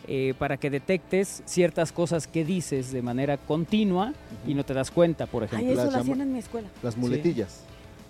eh, 0.07 0.33
para 0.37 0.57
que 0.57 0.69
detectes 0.69 1.43
ciertas 1.45 1.91
cosas 1.91 2.27
que 2.27 2.45
dices 2.45 2.91
de 2.91 3.01
manera 3.01 3.37
continua 3.37 4.13
y 4.47 4.53
no 4.53 4.63
te 4.63 4.73
das 4.73 4.91
cuenta, 4.91 5.25
por 5.25 5.43
ejemplo. 5.43 5.67
Ay, 5.67 5.73
eso 5.73 5.85
Las 5.85 5.93
lo 5.93 5.99
hacían 5.99 6.21
en 6.21 6.33
mi 6.33 6.39
escuela. 6.39 6.67
Las 6.81 6.97
muletillas. 6.97 7.63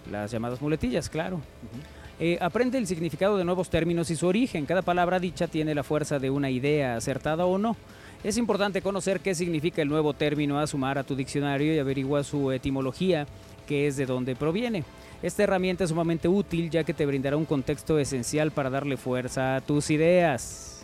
Las 0.09 0.31
llamadas 0.31 0.61
muletillas, 0.61 1.09
claro. 1.09 1.41
Eh, 2.19 2.37
aprende 2.41 2.77
el 2.77 2.87
significado 2.87 3.37
de 3.37 3.45
nuevos 3.45 3.69
términos 3.69 4.09
y 4.11 4.15
su 4.15 4.27
origen. 4.27 4.65
Cada 4.65 4.81
palabra 4.81 5.19
dicha 5.19 5.47
tiene 5.47 5.73
la 5.73 5.83
fuerza 5.83 6.19
de 6.19 6.29
una 6.29 6.49
idea, 6.49 6.95
acertada 6.95 7.45
o 7.45 7.57
no. 7.57 7.75
Es 8.23 8.37
importante 8.37 8.81
conocer 8.81 9.21
qué 9.21 9.33
significa 9.33 9.81
el 9.81 9.87
nuevo 9.87 10.13
término 10.13 10.59
a 10.59 10.67
sumar 10.67 10.97
a 10.97 11.03
tu 11.03 11.15
diccionario 11.15 11.73
y 11.73 11.79
averigua 11.79 12.23
su 12.23 12.51
etimología, 12.51 13.25
que 13.65 13.87
es 13.87 13.95
de 13.95 14.05
dónde 14.05 14.35
proviene. 14.35 14.83
Esta 15.23 15.43
herramienta 15.43 15.85
es 15.85 15.89
sumamente 15.89 16.27
útil 16.27 16.69
ya 16.69 16.83
que 16.83 16.93
te 16.93 17.05
brindará 17.05 17.37
un 17.37 17.45
contexto 17.45 17.97
esencial 17.99 18.51
para 18.51 18.69
darle 18.69 18.97
fuerza 18.97 19.57
a 19.57 19.61
tus 19.61 19.89
ideas. 19.89 20.78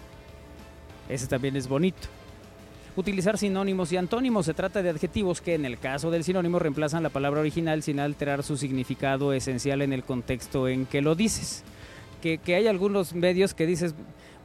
Ese 1.10 1.28
también 1.28 1.56
es 1.56 1.68
bonito. 1.68 2.08
Utilizar 2.96 3.38
sinónimos 3.38 3.92
y 3.92 3.98
antónimos. 3.98 4.46
Se 4.46 4.54
trata 4.54 4.82
de 4.82 4.90
adjetivos 4.90 5.42
que 5.42 5.54
en 5.54 5.66
el 5.66 5.78
caso 5.78 6.12
del 6.12 6.24
sinónimo 6.24 6.60
reemplazan 6.60 7.04
la 7.04 7.10
palabra 7.10 7.42
original 7.42 7.84
sin 7.84 8.00
alterar 8.00 8.42
su 8.44 8.56
significado 8.56 9.34
esencial 9.34 9.82
en 9.82 9.92
el 9.92 10.04
contexto 10.04 10.68
en 10.70 10.86
que 10.86 11.02
lo 11.02 11.14
dices. 11.16 11.64
Que, 12.22 12.38
que 12.38 12.56
hay 12.56 12.68
algunos 12.68 13.14
medios 13.14 13.54
que 13.54 13.66
dices, 13.68 13.94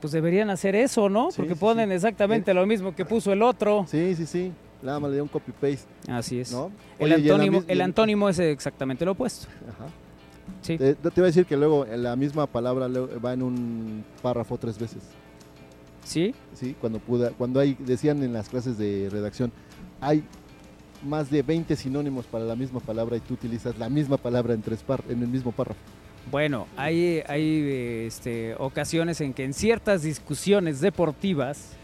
pues 0.00 0.12
deberían 0.12 0.50
hacer 0.50 0.74
eso, 0.74 1.08
¿no? 1.08 1.30
Sí, 1.30 1.36
Porque 1.36 1.54
sí, 1.54 1.61
ponen 1.61 1.90
sí. 1.90 1.94
exactamente 1.94 2.52
lo 2.52 2.66
mismo 2.66 2.94
que 2.94 3.04
puso 3.04 3.32
el 3.32 3.42
otro. 3.42 3.86
Sí, 3.88 4.14
sí, 4.16 4.26
sí. 4.26 4.52
Nada 4.82 4.98
más 4.98 5.11
le 5.11 5.16
dio 5.16 5.22
un 5.22 5.28
copy-paste, 5.28 5.86
Así 6.08 6.40
es. 6.40 6.52
¿no? 6.52 6.72
El, 6.98 7.12
Oye, 7.12 7.30
antónimo, 7.30 8.26
el 8.28 8.30
es 8.30 8.38
exactamente 8.38 9.04
lo 9.04 9.12
opuesto. 9.12 9.46
Ajá. 9.68 9.86
Sí. 10.62 10.76
Te, 10.76 10.94
te 10.94 11.12
iba 11.16 11.24
a 11.24 11.26
decir 11.26 11.46
que 11.46 11.56
luego 11.56 11.86
en 11.86 12.02
la 12.02 12.16
misma 12.16 12.46
palabra 12.46 12.88
va 12.88 13.32
en 13.32 13.42
un 13.42 14.04
párrafo 14.22 14.58
tres 14.58 14.78
veces. 14.78 15.02
¿Sí? 16.11 16.34
¿sí? 16.54 16.74
Cuando, 16.80 16.98
puda, 16.98 17.30
cuando 17.30 17.61
hay, 17.61 17.76
decían 17.78 18.20
en 18.24 18.32
las 18.32 18.48
clases 18.48 18.76
de 18.78 19.08
redacción, 19.12 19.52
hay 20.00 20.24
más 21.04 21.30
de 21.30 21.42
20 21.42 21.76
sinónimos 21.76 22.26
para 22.26 22.44
la 22.44 22.56
misma 22.56 22.80
palabra 22.80 23.16
y 23.16 23.20
tú 23.20 23.34
utilizas 23.34 23.78
la 23.78 23.88
misma 23.88 24.16
palabra 24.16 24.52
en, 24.54 24.61
tres 24.61 24.82
par- 24.82 25.04
en 25.08 25.22
el 25.22 25.28
mismo 25.28 25.52
párrafo. 25.52 25.78
Bueno, 26.30 26.66
hay, 26.76 27.22
hay 27.28 28.04
este, 28.08 28.56
ocasiones 28.58 29.20
en 29.20 29.32
que 29.34 29.44
en 29.44 29.54
ciertas 29.54 30.02
discusiones 30.02 30.80
deportivas, 30.80 31.74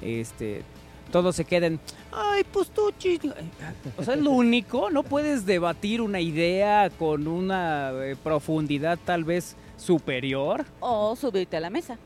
este, 0.00 0.62
todos 1.12 1.36
se 1.36 1.44
queden, 1.44 1.78
ay, 2.12 2.42
pues 2.50 2.70
tú, 2.70 2.90
chi-". 2.98 3.20
O 3.98 4.02
sea, 4.02 4.14
es 4.14 4.20
lo 4.22 4.30
único, 4.30 4.88
no 4.90 5.02
puedes 5.02 5.44
debatir 5.44 6.00
una 6.00 6.20
idea 6.20 6.88
con 6.98 7.28
una 7.28 7.90
eh, 7.92 8.16
profundidad 8.24 8.98
tal 9.04 9.24
vez 9.24 9.54
superior, 9.76 10.64
O 10.80 11.14
subirte 11.14 11.56
a 11.56 11.60
la 11.60 11.68
mesa. 11.70 11.98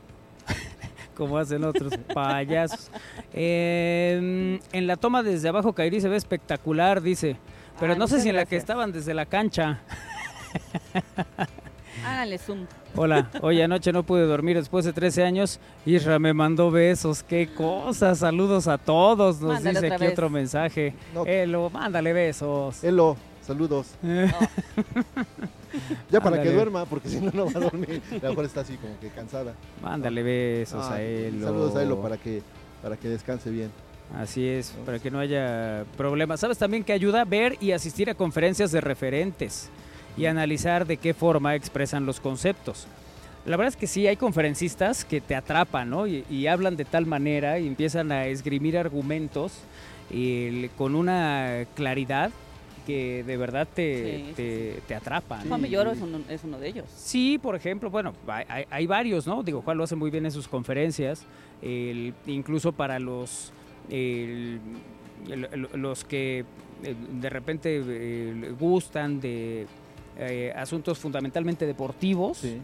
Como 1.15 1.37
hacen 1.37 1.63
otros 1.63 1.93
payasos. 2.13 2.91
Eh, 3.33 4.59
en 4.71 4.87
la 4.87 4.95
toma 4.97 5.23
desde 5.23 5.49
abajo, 5.49 5.73
Kairi 5.73 5.99
se 6.01 6.09
ve 6.09 6.17
espectacular, 6.17 7.01
dice. 7.01 7.37
Pero 7.79 7.95
no 7.95 8.07
sé 8.07 8.21
si 8.21 8.29
en 8.29 8.35
la 8.35 8.45
que 8.45 8.55
estaban 8.55 8.91
desde 8.91 9.13
la 9.13 9.25
cancha. 9.25 9.79
Háganle 12.05 12.37
zoom. 12.37 12.65
Hola, 12.95 13.29
hoy 13.41 13.61
anoche 13.61 13.91
no 13.91 14.03
pude 14.03 14.25
dormir 14.25 14.55
después 14.57 14.85
de 14.85 14.93
13 14.93 15.23
años. 15.23 15.59
Isra 15.85 16.19
me 16.19 16.33
mandó 16.33 16.71
besos, 16.71 17.23
qué 17.23 17.47
cosas. 17.53 18.19
Saludos 18.19 18.67
a 18.67 18.77
todos, 18.77 19.41
nos 19.41 19.55
Mándale 19.55 19.69
dice 19.71 19.85
otra 19.87 19.95
aquí 19.95 20.03
vez. 20.05 20.13
otro 20.13 20.29
mensaje. 20.29 20.93
No. 21.13 21.25
Elo, 21.25 21.69
mándale 21.69 22.13
besos. 22.13 22.83
Elo, 22.83 23.17
saludos. 23.41 23.95
Ya 26.11 26.21
para 26.21 26.41
que 26.41 26.51
duerma, 26.51 26.85
porque 26.85 27.09
si 27.09 27.19
no, 27.19 27.31
no 27.33 27.45
va 27.45 27.51
a 27.55 27.59
dormir. 27.59 28.01
A 28.11 28.15
lo 28.23 28.29
mejor 28.29 28.45
está 28.45 28.61
así 28.61 28.75
como 28.77 28.99
que 28.99 29.09
cansada. 29.09 29.53
Mándale 29.81 30.23
besos 30.23 30.85
Ah, 30.85 30.95
a 30.95 31.01
Elo. 31.01 31.45
Saludos 31.47 31.75
a 31.75 31.83
Elo 31.83 32.01
para 32.01 32.17
que, 32.17 32.41
para 32.81 32.97
que 32.97 33.07
descanse 33.09 33.49
bien. 33.49 33.71
Así 34.15 34.47
es, 34.47 34.73
para 34.85 34.99
que 34.99 35.09
no 35.09 35.19
haya 35.19 35.83
problemas. 35.97 36.39
¿Sabes 36.39 36.57
también 36.57 36.83
que 36.83 36.93
ayuda 36.93 37.21
a 37.21 37.25
ver 37.25 37.57
y 37.59 37.71
asistir 37.71 38.09
a 38.09 38.13
conferencias 38.13 38.71
de 38.71 38.79
referentes 38.81 39.69
y 40.15 40.27
analizar 40.27 40.85
de 40.85 40.97
qué 40.97 41.13
forma 41.13 41.55
expresan 41.55 42.05
los 42.05 42.19
conceptos? 42.19 42.87
La 43.47 43.57
verdad 43.57 43.73
es 43.73 43.77
que 43.77 43.87
sí, 43.87 44.05
hay 44.07 44.15
conferencistas 44.15 45.05
que 45.05 45.21
te 45.21 45.35
atrapan, 45.35 45.89
¿no? 45.89 46.07
Y, 46.07 46.23
y 46.29 46.47
hablan 46.47 46.75
de 46.77 46.85
tal 46.85 47.05
manera 47.05 47.59
y 47.59 47.67
empiezan 47.67 48.11
a 48.11 48.25
esgrimir 48.27 48.77
argumentos 48.77 49.53
eh, 50.11 50.69
con 50.77 50.95
una 50.95 51.65
claridad 51.75 52.31
que 52.85 53.23
de 53.23 53.37
verdad 53.37 53.67
te, 53.73 54.17
Sí, 54.17 54.23
sí, 54.27 54.33
te, 54.35 54.81
te 54.87 54.95
atrapan. 54.95 55.47
Juan 55.47 55.61
Villoro 55.61 55.91
es 55.91 56.01
uno, 56.01 56.19
es 56.29 56.43
uno 56.43 56.59
de 56.59 56.67
ellos. 56.67 56.85
Sí, 56.95 57.39
por 57.41 57.55
ejemplo, 57.55 57.89
bueno, 57.89 58.13
hay, 58.27 58.65
hay- 58.69 58.87
varios, 58.87 59.25
¿no? 59.27 59.41
Digo, 59.43 59.61
Juan 59.61 59.77
lo 59.77 59.83
hace 59.83 59.95
muy 59.95 60.11
bien 60.11 60.25
en 60.25 60.31
sus 60.31 60.47
conferencias, 60.47 61.25
el- 61.61 62.13
incluso 62.27 62.71
para 62.71 62.99
los, 62.99 63.51
el- 63.89 64.59
el- 65.29 65.45
el- 65.51 65.69
los 65.81 66.03
que 66.03 66.45
eh, 66.83 66.95
de 67.21 67.29
repente 67.29 67.81
eh, 67.87 68.53
gustan 68.59 69.19
de 69.19 69.65
eh, 70.17 70.53
asuntos 70.55 70.97
fundamentalmente 70.99 71.65
deportivos. 71.65 72.37
Sí. 72.37 72.57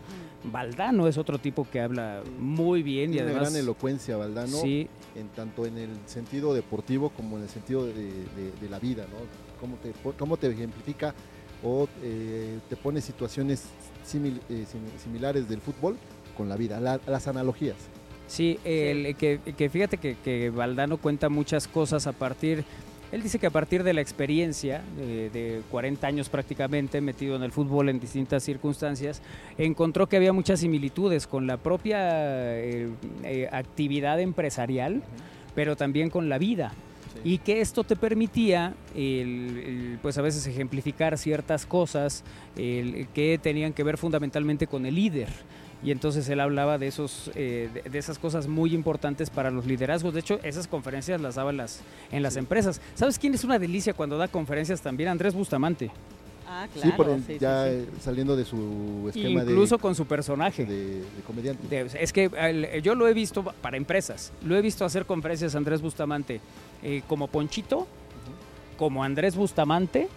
Valdano 0.43 1.07
es 1.07 1.17
otro 1.17 1.37
tipo 1.37 1.67
que 1.71 1.79
habla 1.81 2.21
muy 2.39 2.81
bien 2.81 3.13
y 3.13 3.19
además... 3.19 3.49
gran 3.51 3.55
elocuencia, 3.61 4.17
Valdano, 4.17 4.57
Sí, 4.57 4.87
en 5.15 5.27
tanto 5.29 5.65
en 5.65 5.77
el 5.77 5.89
sentido 6.05 6.53
deportivo 6.53 7.09
como 7.09 7.37
en 7.37 7.43
el 7.43 7.49
sentido 7.49 7.85
de, 7.85 7.93
de- 7.93 8.51
de 8.59 8.69
la 8.69 8.79
vida, 8.79 9.05
¿no? 9.11 9.17
Cómo 9.61 9.77
te, 9.77 9.93
cómo 10.17 10.35
te 10.37 10.47
ejemplifica 10.47 11.13
o 11.63 11.87
eh, 12.03 12.57
te 12.67 12.75
pone 12.75 12.99
situaciones 12.99 13.65
simil- 14.05 14.41
eh, 14.49 14.65
sim- 14.69 14.81
similares 15.01 15.47
del 15.47 15.61
fútbol 15.61 15.95
con 16.35 16.49
la 16.49 16.57
vida, 16.57 16.79
la- 16.79 16.99
las 17.05 17.27
analogías. 17.27 17.75
Sí, 18.27 18.59
el, 18.65 19.15
Que, 19.15 19.39
que 19.55 19.69
fíjate 19.69 19.97
que, 19.97 20.15
que 20.23 20.49
Valdano 20.49 20.97
cuenta 20.97 21.29
muchas 21.29 21.67
cosas 21.67 22.07
a 22.07 22.13
partir, 22.13 22.63
él 23.11 23.21
dice 23.21 23.37
que 23.39 23.47
a 23.47 23.49
partir 23.51 23.83
de 23.83 23.93
la 23.93 23.99
experiencia 24.01 24.81
de, 24.97 25.29
de 25.29 25.61
40 25.69 26.07
años 26.07 26.29
prácticamente 26.29 27.01
metido 27.01 27.35
en 27.35 27.43
el 27.43 27.51
fútbol 27.51 27.89
en 27.89 27.99
distintas 27.99 28.41
circunstancias, 28.43 29.21
encontró 29.57 30.07
que 30.07 30.15
había 30.17 30.31
muchas 30.33 30.61
similitudes 30.61 31.27
con 31.27 31.45
la 31.45 31.57
propia 31.57 31.97
eh, 32.57 32.89
eh, 33.23 33.49
actividad 33.51 34.19
empresarial, 34.19 35.03
pero 35.53 35.75
también 35.75 36.09
con 36.09 36.29
la 36.29 36.37
vida. 36.37 36.71
Y 37.23 37.37
que 37.37 37.61
esto 37.61 37.83
te 37.83 37.95
permitía, 37.95 38.73
el- 38.95 39.63
el, 39.65 39.99
pues 40.01 40.17
a 40.17 40.21
veces 40.21 40.45
ejemplificar 40.47 41.17
ciertas 41.17 41.65
cosas 41.65 42.23
el- 42.57 43.07
que 43.13 43.39
tenían 43.41 43.73
que 43.73 43.83
ver 43.83 43.97
fundamentalmente 43.97 44.67
con 44.67 44.85
el 44.85 44.95
líder. 44.95 45.29
Y 45.83 45.89
entonces 45.91 46.29
él 46.29 46.39
hablaba 46.39 46.77
de, 46.77 46.85
esos, 46.87 47.31
eh, 47.33 47.69
de, 47.73 47.89
de 47.89 47.97
esas 47.99 48.19
cosas 48.19 48.47
muy 48.47 48.73
importantes 48.75 49.31
para 49.31 49.49
los 49.49 49.65
liderazgos. 49.65 50.13
De 50.13 50.19
hecho, 50.19 50.39
esas 50.43 50.67
conferencias 50.67 51.19
las 51.19 51.35
daba 51.35 51.49
en 51.49 51.57
las, 51.57 51.81
en 52.11 52.21
las 52.21 52.35
empresas. 52.37 52.79
¿Sabes 52.93 53.17
quién 53.17 53.33
es 53.33 53.43
una 53.43 53.57
delicia 53.57 53.93
cuando 53.93 54.17
da 54.17 54.27
conferencias 54.27 54.81
también? 54.81 55.09
Andrés 55.09 55.33
Bustamante. 55.33 55.89
Ah, 56.53 56.67
sí, 56.73 56.81
claro. 56.81 56.97
por- 56.97 57.15
sí, 57.17 57.23
sí, 57.27 57.37
ya 57.39 57.63
sí. 57.63 57.69
eh, 57.71 57.85
saliendo 58.01 58.35
de 58.35 58.43
su 58.43 59.05
esquema 59.07 59.43
de- 59.45 59.51
Incluso 59.51 59.79
con 59.79 59.95
su 59.95 60.05
personaje. 60.05 60.65
de, 60.65 60.95
de 60.99 61.21
comediante. 61.25 61.65
De- 61.67 61.89
es 61.99 62.11
que 62.11 62.29
el- 62.37 62.81
yo 62.81 62.93
lo 62.93 63.07
he 63.07 63.13
visto 63.13 63.41
para 63.61 63.77
empresas, 63.77 64.33
lo 64.43 64.55
he 64.57 64.61
visto 64.61 64.83
hacer 64.83 65.05
conferencias 65.05 65.55
Andrés 65.55 65.81
Bustamante 65.81 66.41
eh, 66.83 67.03
como 67.07 67.27
Ponchito, 67.27 67.87
como 68.77 69.03
Andrés 69.03 69.35
Bustamante 69.35 70.09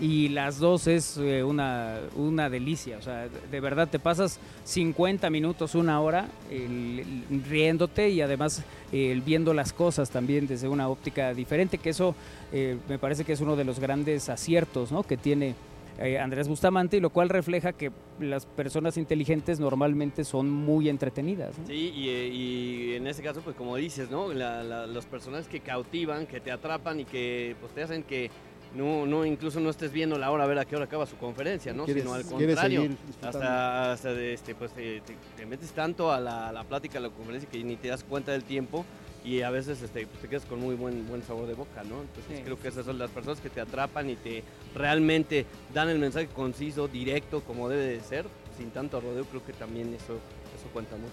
y 0.00 0.28
las 0.28 0.58
dos 0.58 0.86
es 0.86 1.16
eh, 1.18 1.42
una, 1.42 1.98
una 2.16 2.48
delicia. 2.48 2.96
O 2.98 3.02
sea, 3.02 3.28
de 3.28 3.60
verdad 3.60 3.88
te 3.88 3.98
pasas 3.98 4.38
50 4.64 5.28
minutos, 5.28 5.74
una 5.74 6.00
hora 6.00 6.28
el- 6.50 7.04
el- 7.30 7.42
riéndote 7.44 8.08
y 8.10 8.20
además 8.20 8.62
el 8.92 9.20
viendo 9.22 9.52
las 9.54 9.72
cosas 9.72 10.08
también 10.10 10.46
desde 10.46 10.68
una 10.68 10.88
óptica 10.88 11.34
diferente, 11.34 11.78
que 11.78 11.90
eso 11.90 12.14
eh, 12.52 12.76
me 12.88 12.98
parece 12.98 13.24
que 13.24 13.32
es 13.32 13.40
uno 13.40 13.56
de 13.56 13.64
los 13.64 13.78
grandes 13.80 14.28
aciertos 14.28 14.90
¿no? 14.92 15.02
que 15.02 15.16
tiene 15.16 15.54
eh, 16.00 16.18
Andrés 16.18 16.48
Bustamante 16.48 16.96
y 16.96 17.00
lo 17.00 17.10
cual 17.10 17.28
refleja 17.28 17.72
que 17.72 17.92
las 18.18 18.46
personas 18.46 18.96
inteligentes 18.96 19.60
normalmente 19.60 20.24
son 20.24 20.50
muy 20.50 20.88
entretenidas. 20.88 21.58
¿no? 21.58 21.66
Sí, 21.66 21.92
y, 21.94 22.08
eh, 22.08 22.28
y 22.28 22.94
en 22.94 23.06
ese 23.06 23.22
caso, 23.22 23.40
pues 23.42 23.54
como 23.54 23.76
dices, 23.76 24.10
¿no? 24.10 24.32
La- 24.32 24.62
la- 24.62 24.86
los 24.86 25.04
personajes 25.06 25.46
que 25.46 25.60
cautivan, 25.60 26.26
que 26.26 26.40
te 26.40 26.50
atrapan 26.50 27.00
y 27.00 27.04
que 27.04 27.54
pues, 27.60 27.72
te 27.74 27.82
hacen 27.82 28.02
que 28.02 28.30
no, 28.74 29.04
no, 29.04 29.26
incluso 29.26 29.58
no 29.60 29.68
estés 29.68 29.90
viendo 29.92 30.16
la 30.16 30.30
hora 30.30 30.44
a 30.44 30.46
ver 30.46 30.58
a 30.58 30.64
qué 30.64 30.76
hora 30.76 30.84
acaba 30.86 31.04
su 31.04 31.16
conferencia, 31.16 31.72
¿no? 31.72 31.84
¿Quieres- 31.84 32.04
Sino 32.04 32.14
al 32.14 32.24
contrario. 32.24 32.80
Hasta, 33.22 33.92
hasta 33.92 34.12
de 34.14 34.32
este, 34.32 34.54
pues 34.54 34.72
te, 34.72 35.00
te- 35.00 35.16
te 35.36 35.44
metes 35.46 35.72
tanto 35.72 36.12
a 36.12 36.20
la, 36.20 36.48
a 36.48 36.52
la 36.52 36.64
plática, 36.64 36.98
a 36.98 37.02
la 37.02 37.10
conferencia 37.10 37.50
que 37.50 37.62
ni 37.64 37.76
te 37.76 37.88
das 37.88 38.04
cuenta 38.04 38.30
del 38.32 38.44
tiempo 38.44 38.84
y 39.24 39.42
a 39.42 39.50
veces 39.50 39.82
este, 39.82 40.06
pues, 40.06 40.20
te 40.22 40.28
quedas 40.28 40.44
con 40.46 40.60
muy 40.60 40.74
buen, 40.74 41.06
buen 41.08 41.22
sabor 41.22 41.46
de 41.46 41.54
boca, 41.54 41.82
¿no? 41.84 42.00
Entonces 42.00 42.38
Sí. 42.38 42.42
creo 42.44 42.58
que 42.58 42.68
esas 42.68 42.86
son 42.86 42.98
las 42.98 43.10
personas 43.10 43.40
que 43.40 43.50
te 43.50 43.60
atrapan 43.60 44.08
y 44.10 44.16
te 44.16 44.42
realmente 44.74 45.44
dan 45.74 45.88
el 45.90 45.98
mensaje 45.98 46.26
conciso, 46.28 46.88
directo, 46.88 47.40
como 47.42 47.68
debe 47.68 47.84
de 47.84 48.00
ser, 48.00 48.24
sin 48.56 48.70
tanto 48.70 49.00
rodeo, 49.00 49.24
creo 49.26 49.44
que 49.44 49.52
también 49.52 49.88
eso, 49.94 50.14
eso 50.14 50.68
cuenta 50.72 50.96
mucho. 50.96 51.12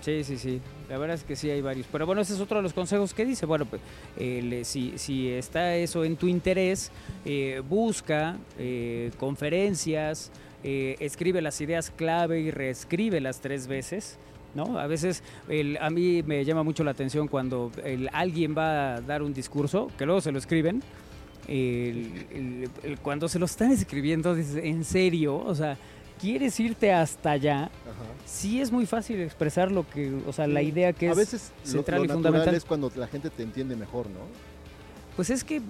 Sí, 0.00 0.24
sí, 0.24 0.38
sí. 0.38 0.60
La 0.88 0.96
verdad 0.98 1.16
es 1.16 1.24
que 1.24 1.36
sí 1.36 1.50
hay 1.50 1.60
varios. 1.60 1.86
Pero 1.90 2.06
bueno, 2.06 2.22
ese 2.22 2.34
es 2.34 2.40
otro 2.40 2.56
de 2.58 2.62
los 2.62 2.72
consejos 2.72 3.12
que 3.14 3.24
dice. 3.24 3.44
Bueno, 3.46 3.66
pues 3.66 3.82
eh, 4.18 4.40
le- 4.42 4.64
si, 4.64 4.96
si 4.96 5.28
está 5.28 5.76
eso 5.76 6.04
en 6.04 6.16
tu 6.16 6.26
interés, 6.28 6.90
eh, 7.24 7.62
busca 7.68 8.38
eh, 8.58 9.10
conferencias, 9.18 10.30
eh, 10.62 10.96
escribe 11.00 11.42
las 11.42 11.60
ideas 11.60 11.90
clave 11.90 12.40
y 12.40 12.50
reescríbelas 12.50 13.40
tres 13.40 13.66
veces. 13.66 14.18
¿No? 14.54 14.78
A 14.78 14.86
veces 14.88 15.22
el- 15.48 15.78
a 15.80 15.90
mí 15.90 16.22
me 16.24 16.44
llama 16.44 16.62
mucho 16.64 16.82
la 16.82 16.90
atención 16.90 17.28
cuando 17.28 17.70
el- 17.84 18.08
alguien 18.12 18.54
va 18.56 18.96
a 18.96 19.00
dar 19.00 19.22
un 19.22 19.32
discurso, 19.32 19.88
que 19.96 20.04
luego 20.06 20.20
se 20.20 20.32
lo 20.32 20.38
escriben, 20.38 20.82
el- 21.46 22.98
cuando 23.02 23.28
se 23.28 23.38
lo 23.38 23.46
están 23.46 23.70
escribiendo, 23.72 24.34
dices, 24.34 24.56
¿en 24.62 24.84
serio? 24.84 25.36
O 25.36 25.54
sea, 25.54 25.76
¿quieres 26.20 26.58
irte 26.60 26.92
hasta 26.92 27.32
allá? 27.32 27.64
Ajá. 27.64 27.70
Sí 28.26 28.60
es 28.60 28.70
muy 28.72 28.86
fácil 28.86 29.20
expresar 29.20 29.70
lo 29.70 29.88
que, 29.88 30.12
o 30.26 30.32
sea, 30.32 30.46
la 30.46 30.62
idea 30.62 30.92
que 30.92 31.08
a 31.08 31.12
es 31.12 31.16
veces 31.16 31.52
central 31.62 32.00
lo, 32.00 32.04
y 32.06 32.08
fundamental. 32.08 32.54
es 32.54 32.64
cuando 32.64 32.90
la 32.96 33.06
gente 33.06 33.30
te 33.30 33.42
entiende 33.42 33.76
mejor, 33.76 34.06
¿no? 34.06 34.20
Pues 35.16 35.30
es 35.30 35.44
que 35.44 35.60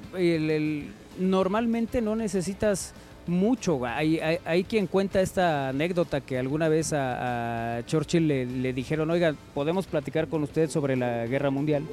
normalmente 1.19 2.01
no 2.01 2.17
necesitas 2.17 2.93
mucho. 3.31 3.87
Hay, 3.87 4.19
hay, 4.19 4.39
hay 4.45 4.65
quien 4.65 4.87
cuenta 4.87 5.21
esta 5.23 5.71
anécdota 5.71 6.21
que 6.21 6.39
alguna 6.39 6.69
vez 6.69 6.93
a, 6.93 7.79
a 7.79 7.87
Churchill 7.87 8.29
le, 8.29 8.45
le 8.45 8.73
dijeron, 8.73 9.11
oiga, 9.11 9.35
¿podemos 9.55 9.87
platicar 9.87 10.29
con 10.29 10.43
usted 10.43 10.69
sobre 10.69 10.97
la 10.97 11.27
guerra 11.27 11.51
mundial? 11.51 11.85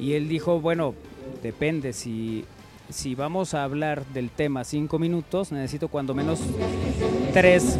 Y 0.00 0.14
él 0.14 0.28
dijo, 0.28 0.60
bueno, 0.60 0.94
depende, 1.42 1.92
si, 1.92 2.44
si 2.88 3.14
vamos 3.14 3.52
a 3.52 3.64
hablar 3.64 4.06
del 4.06 4.30
tema 4.30 4.64
cinco 4.64 4.98
minutos, 4.98 5.52
necesito 5.52 5.88
cuando 5.88 6.14
menos 6.14 6.40
tres, 7.32 7.78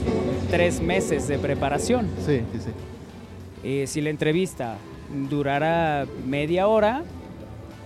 tres 0.51 0.81
meses 0.81 1.27
de 1.29 1.39
preparación. 1.39 2.09
Sí, 2.19 2.41
sí, 2.53 2.59
sí. 2.61 2.71
Eh, 3.65 3.87
si 3.87 4.01
la 4.01 4.11
entrevista 4.11 4.77
durará 5.31 6.07
media 6.27 6.67
hora, 6.67 7.03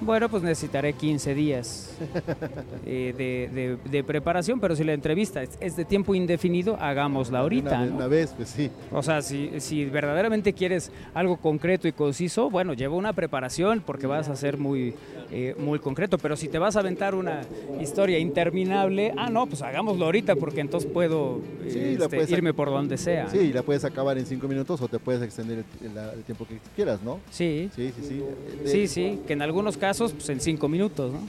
bueno, 0.01 0.29
pues 0.29 0.43
necesitaré 0.43 0.93
15 0.93 1.35
días 1.35 1.97
eh, 2.87 3.15
de, 3.17 3.51
de- 3.55 3.91
de 3.91 4.05
preparación, 4.05 4.61
pero 4.61 4.77
si 4.77 4.85
la 4.85 4.93
entrevista 4.93 5.43
es, 5.43 5.51
es 5.61 5.77
de 5.77 5.85
tiempo 5.85 6.15
indefinido, 6.15 6.77
hagámosla 6.81 7.39
ahorita. 7.41 7.77
Una, 7.77 7.87
¿no? 7.87 7.97
una 7.97 8.07
vez, 8.07 8.33
pues 8.37 8.51
sí. 8.51 8.71
O 8.93 9.03
sea, 9.03 9.23
si, 9.23 9.51
si 9.61 9.85
verdaderamente 9.87 10.53
quieres 10.53 10.91
algo 11.15 11.39
concreto 11.39 11.89
y 11.89 11.93
conciso, 11.93 12.51
bueno, 12.51 12.75
lleva 12.75 12.95
una 12.95 13.13
preparación 13.15 13.83
porque 13.85 14.07
vas 14.07 14.29
a 14.29 14.37
ser 14.37 14.59
muy, 14.59 14.95
eh, 15.31 15.55
muy 15.59 15.79
concreto. 15.79 16.19
Pero 16.19 16.37
si 16.37 16.49
te 16.49 16.59
vas 16.59 16.77
a 16.77 16.81
aventar 16.81 17.15
una 17.15 17.41
historia 17.81 18.19
interminable, 18.19 19.13
ah, 19.17 19.31
no, 19.31 19.47
pues 19.47 19.63
hagámoslo 19.63 20.05
ahorita 20.05 20.37
porque 20.37 20.61
entonces 20.61 20.91
puedo 20.93 21.41
eh, 21.65 21.71
Sí, 21.99 22.05
este, 22.05 22.33
irme 22.33 22.53
por 22.53 22.69
donde 22.69 22.97
sea. 22.99 23.29
Sí, 23.31 23.39
y 23.39 23.53
la 23.53 23.63
puedes 23.63 23.85
acabar 23.85 24.19
en 24.19 24.27
cinco 24.27 24.47
minutos 24.47 24.81
o 24.83 24.89
te 24.89 24.99
puedes 24.99 25.23
extender 25.23 25.65
el, 25.81 25.87
el- 25.87 25.97
el 26.17 26.23
tiempo 26.25 26.47
que 26.47 26.59
quieras, 26.75 27.01
¿no? 27.03 27.19
Sí, 27.31 27.71
Sí, 27.75 27.93
sí, 27.97 28.03
sí. 28.07 28.23
Sí, 28.65 28.89
sí, 28.89 29.19
que 29.27 29.33
en 29.33 29.43
algunos 29.43 29.77
casos, 29.77 29.86
pues 29.95 30.29
en 30.31 30.41
cinco 30.41 30.69
minutos, 30.69 31.13
¿no? 31.13 31.21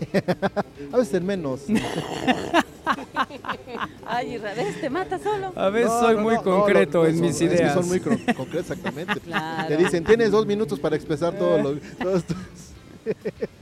A 0.93 0.97
veces 0.97 1.13
en 1.15 1.25
menos. 1.25 1.61
Ay, 4.05 4.35
Isra, 4.35 4.53
¿ves? 4.53 4.79
Te 4.79 4.89
mata 4.89 5.19
solo. 5.19 5.51
A 5.55 5.69
veces 5.69 5.91
No, 5.91 5.99
soy 5.99 6.15
no, 6.15 6.21
muy 6.21 6.35
no, 6.35 6.43
concreto 6.43 6.99
no, 7.03 7.05
en 7.07 7.15
son- 7.15 7.21
mis 7.25 7.31
es 7.41 7.49
que 7.49 7.55
ideas. 7.55 7.73
son 7.73 7.87
muy 7.87 7.99
concretos, 7.99 8.47
exactamente. 8.53 9.19
Claro. 9.25 9.67
Te 9.67 9.77
dicen, 9.77 10.03
tienes 10.05 10.31
dos 10.31 10.45
minutos 10.45 10.79
para 10.79 10.95
expresar 10.95 11.33
todo 11.37 11.57
lo- 11.61 11.79
todos 12.01 12.23
tus, 12.23 12.37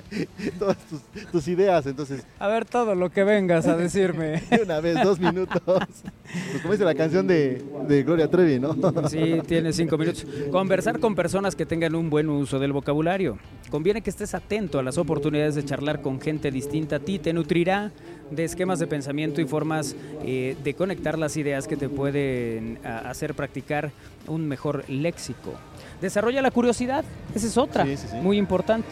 todas 0.59 0.77
tus, 0.85 1.01
tus 1.31 1.47
ideas. 1.47 1.85
Entonces, 1.85 2.25
A 2.39 2.47
ver 2.47 2.65
todo 2.65 2.95
lo 2.95 3.09
que 3.11 3.23
vengas 3.23 3.67
a 3.67 3.75
decirme. 3.75 4.41
de 4.49 4.61
una 4.63 4.79
vez, 4.79 5.01
dos 5.03 5.19
minutos. 5.19 5.61
Pues 5.65 6.61
como 6.61 6.73
dice 6.73 6.85
la 6.85 6.95
canción 6.95 7.27
de, 7.27 7.63
de 7.87 8.03
Gloria 8.03 8.29
Trevi, 8.29 8.59
¿no? 8.59 8.75
Sí, 9.09 9.41
tiene 9.47 9.73
cinco 9.73 9.97
minutos. 9.97 10.25
Conversar 10.51 10.99
con 10.99 11.15
personas 11.15 11.55
que 11.55 11.65
tengan 11.65 11.95
un 11.95 12.09
buen 12.09 12.29
uso 12.29 12.59
del 12.59 12.71
vocabulario. 12.73 13.37
Conviene 13.69 14.01
que 14.01 14.09
estés 14.09 14.33
atento 14.33 14.79
a 14.79 14.83
las 14.83 14.97
oportunidades 14.97 15.55
de 15.55 15.65
charlar 15.65 16.01
con 16.01 16.21
gente 16.21 16.51
distinta 16.51 16.97
a 16.97 16.99
ti. 16.99 17.19
Te 17.19 17.33
nutrirá 17.33 17.91
de 18.31 18.43
esquemas 18.43 18.79
de 18.79 18.87
pensamiento 18.87 19.41
y 19.41 19.45
formas 19.45 19.95
eh, 20.23 20.55
de 20.63 20.73
conectar 20.73 21.17
las 21.17 21.37
ideas 21.37 21.67
que 21.67 21.77
te 21.77 21.89
pueden 21.89 22.79
hacer 22.85 23.33
practicar 23.35 23.91
un 24.27 24.47
mejor 24.47 24.83
léxico. 24.89 25.53
Desarrolla 26.01 26.41
la 26.41 26.51
curiosidad. 26.51 27.05
Esa 27.33 27.47
es 27.47 27.57
otra, 27.57 27.85
Sí, 27.85 27.97
sí, 27.97 28.07
sí. 28.11 28.15
muy 28.17 28.37
importante. 28.37 28.87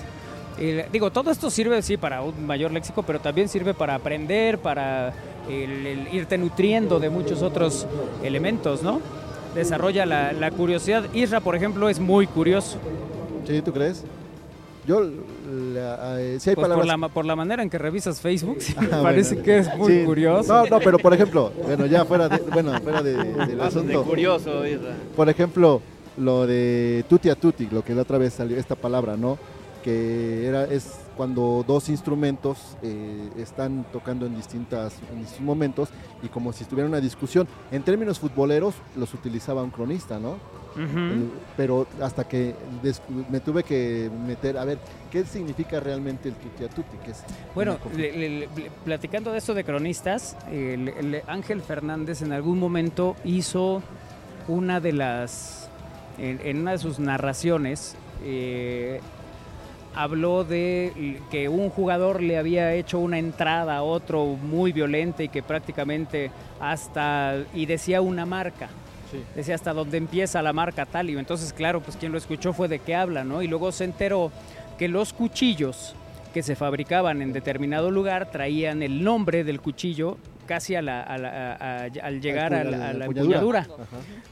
Eh, 0.59 0.87
digo, 0.91 1.11
todo 1.11 1.31
esto 1.31 1.49
sirve, 1.49 1.81
sí, 1.81 1.97
para 1.97 2.21
un 2.21 2.45
mayor 2.45 2.71
léxico, 2.71 3.03
pero 3.03 3.19
también 3.19 3.49
sirve 3.49 3.73
para 3.73 3.95
aprender, 3.95 4.59
para 4.59 5.13
el- 5.49 5.85
el 5.87 6.13
irte 6.13 6.37
nutriendo 6.37 6.99
de 6.99 7.09
muchos 7.09 7.41
otros 7.41 7.87
elementos, 8.23 8.83
¿no? 8.83 9.01
Desarrolla 9.55 10.05
la, 10.05 10.31
la 10.31 10.51
curiosidad. 10.51 11.03
Isra, 11.13 11.39
por 11.39 11.55
ejemplo, 11.55 11.89
es 11.89 11.99
muy 11.99 12.27
curioso. 12.27 12.77
¿Sí, 13.47 13.61
tú 13.61 13.71
crees? 13.73 14.03
Yo, 14.85 15.01
la- 15.01 16.19
eh, 16.19 16.37
sí 16.39 16.49
hay 16.49 16.55
Pues 16.55 16.55
por, 16.55 16.63
palabras... 16.63 16.87
la, 16.87 16.97
ma- 16.97 17.09
por 17.09 17.25
la 17.25 17.35
manera 17.35 17.63
en 17.63 17.69
que 17.69 17.77
revisas 17.77 18.19
Facebook, 18.19 18.57
sí 18.59 18.73
me 18.79 18.87
Ah, 18.91 19.01
parece 19.01 19.35
bueno. 19.35 19.45
que 19.45 19.57
es 19.59 19.75
muy 19.77 19.91
Sí. 19.99 20.05
curioso. 20.05 20.53
No, 20.53 20.65
no, 20.65 20.79
pero 20.79 20.99
por 20.99 21.13
ejemplo, 21.13 21.51
bueno, 21.63 21.85
ya 21.85 22.03
fuera 22.05 22.27
de, 22.29 22.37
bueno, 22.51 22.79
fuera 22.81 23.01
de- 23.01 23.15
del 23.47 23.61
asunto. 23.61 24.03
curioso, 24.03 24.65
Isra. 24.67 24.93
Por 25.15 25.29
ejemplo, 25.29 25.81
lo 26.17 26.45
de 26.45 27.05
tutti 27.09 27.29
a 27.29 27.35
tutti, 27.35 27.67
lo 27.71 27.83
que 27.83 27.95
la 27.95 28.01
otra 28.03 28.17
vez 28.17 28.33
salió, 28.33 28.57
esta 28.57 28.75
palabra, 28.75 29.15
¿no? 29.17 29.37
Que 29.83 30.47
era, 30.47 30.63
es 30.65 30.99
cuando 31.17 31.63
dos 31.67 31.89
instrumentos 31.89 32.77
eh, 32.81 33.29
están 33.37 33.85
tocando 33.91 34.25
en, 34.25 34.35
distintas, 34.35 34.93
en 35.11 35.19
distintos 35.19 35.41
momentos 35.45 35.89
y 36.23 36.27
como 36.29 36.53
si 36.53 36.63
estuviera 36.63 36.87
una 36.89 37.01
discusión. 37.01 37.47
En 37.71 37.83
términos 37.83 38.19
futboleros 38.19 38.73
los 38.95 39.13
utilizaba 39.13 39.61
un 39.61 39.69
cronista, 39.71 40.19
¿no? 40.19 40.37
El- 40.75 41.29
pero 41.55 41.85
hasta 42.01 42.23
que 42.27 42.55
me 43.29 43.39
tuve 43.39 43.61
que 43.63 44.09
meter 44.25 44.57
a 44.57 44.65
ver 44.65 44.79
qué 45.11 45.23
significa 45.23 45.79
realmente 45.79 46.29
el 46.29 46.35
tutti, 46.35 46.97
que 47.05 47.11
es 47.11 47.23
Bueno, 47.53 47.77
le- 47.95 48.11
le- 48.39 48.49
platicando 48.83 49.31
de 49.31 49.37
esto 49.37 49.53
de 49.53 49.63
cronistas, 49.63 50.35
el, 50.49 50.87
el 50.89 51.21
Ángel 51.27 51.61
Fernández 51.61 52.23
en 52.23 52.31
algún 52.31 52.57
momento 52.57 53.15
hizo 53.23 53.83
una 54.47 54.79
de 54.79 54.93
las, 54.93 55.69
en, 56.17 56.39
en 56.43 56.61
una 56.61 56.71
de 56.71 56.79
sus 56.79 56.97
narraciones, 56.97 57.95
eh, 58.23 58.99
habló 59.95 60.43
de 60.43 61.19
que 61.29 61.49
un 61.49 61.69
jugador 61.69 62.21
le 62.21 62.37
había 62.37 62.73
hecho 62.73 62.99
una 62.99 63.19
entrada 63.19 63.77
a 63.77 63.83
otro 63.83 64.25
muy 64.25 64.71
violenta 64.71 65.23
y 65.23 65.29
que 65.29 65.43
prácticamente 65.43 66.31
hasta, 66.59 67.43
y 67.53 67.65
decía 67.65 68.01
una 68.01 68.25
marca. 68.25 68.69
Sí. 69.11 69.23
Decía 69.35 69.55
hasta 69.55 69.73
dónde 69.73 69.97
empieza 69.97 70.41
la 70.41 70.53
marca 70.53 70.85
tal 70.85 71.09
y 71.09 71.17
entonces 71.17 71.53
claro, 71.53 71.81
pues 71.81 71.97
quien 71.97 72.11
lo 72.11 72.17
escuchó 72.17 72.53
fue 72.53 72.67
de 72.67 72.79
qué 72.79 72.95
habla, 72.95 73.23
¿no? 73.23 73.41
Y 73.41 73.47
luego 73.47 73.71
se 73.71 73.83
enteró 73.83 74.31
que 74.77 74.87
los 74.87 75.13
cuchillos 75.13 75.95
que 76.33 76.41
se 76.41 76.55
fabricaban 76.55 77.21
en 77.21 77.31
determinado 77.31 77.91
lugar 77.91 78.31
traían 78.31 78.81
el 78.81 79.03
nombre 79.03 79.43
del 79.43 79.61
cuchillo 79.61 80.17
casi 80.45 80.75
a 80.75 80.81
la- 80.81 81.01
a 81.01 81.17
la- 81.17 81.53
a- 81.53 81.83
al 82.05 82.21
llegar 82.21 82.53
a 82.53 82.63
la, 82.63 82.89
a 82.89 82.93
la 82.93 83.05
empuñadura. 83.05 83.67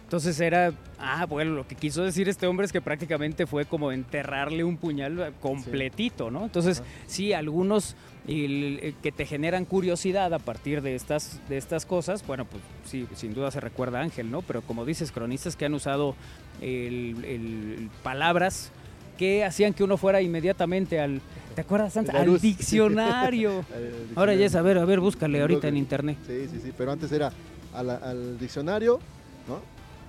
Entonces 0.03 0.39
era, 0.39 0.73
ah, 0.99 1.25
bueno, 1.25 1.51
lo 1.53 1.67
que 1.67 1.75
quiso 1.75 2.03
decir 2.03 2.27
este 2.29 2.47
hombre 2.47 2.65
es 2.65 2.71
que 2.71 2.81
prácticamente 2.81 3.45
fue 3.47 3.65
como 3.65 3.91
enterrarle 3.91 4.63
un 4.63 4.77
puñal 4.77 5.33
completito, 5.39 6.29
¿no? 6.29 6.43
Entonces, 6.43 6.79
Ajá. 6.81 6.89
sí, 7.07 7.33
algunos 7.33 7.95
que 8.27 9.11
te 9.15 9.25
generan 9.25 9.65
curiosidad 9.65 10.31
a 10.33 10.39
partir 10.39 10.81
de 10.81 10.93
estas, 10.95 11.39
de 11.49 11.57
estas 11.57 11.85
cosas, 11.87 12.25
bueno, 12.27 12.45
pues 12.45 12.61
sí, 12.85 13.07
sin 13.15 13.33
duda 13.33 13.49
se 13.51 13.59
recuerda 13.59 13.99
a 13.99 14.03
Ángel, 14.03 14.29
¿no? 14.29 14.41
Pero 14.43 14.61
como 14.61 14.85
dices, 14.85 15.11
cronistas 15.11 15.55
que 15.55 15.65
han 15.65 15.73
usado 15.73 16.15
el- 16.61 17.23
el- 17.25 17.89
palabras 18.03 18.71
que 19.17 19.43
hacían 19.43 19.73
que 19.73 19.83
uno 19.83 19.97
fuera 19.97 20.21
inmediatamente 20.21 20.99
al, 20.99 21.21
¿Te 21.55 21.61
acuerdas 21.61 21.95
antes? 21.97 22.13
Al 22.15 22.39
diccionario. 22.39 23.65
Ahora 24.15 24.33
ya 24.35 24.45
es, 24.45 24.55
a 24.55 24.61
ver, 24.61 24.77
a 24.77 24.85
ver, 24.85 24.99
búscale 24.99 25.41
ahorita 25.41 25.67
en 25.67 25.77
internet. 25.77 26.17
Sí, 26.25 26.47
sí, 26.51 26.59
sí, 26.63 26.73
pero 26.77 26.91
antes 26.91 27.11
era 27.11 27.31
al 27.73 28.37
diccionario, 28.39 28.99
¿no? 29.47 29.59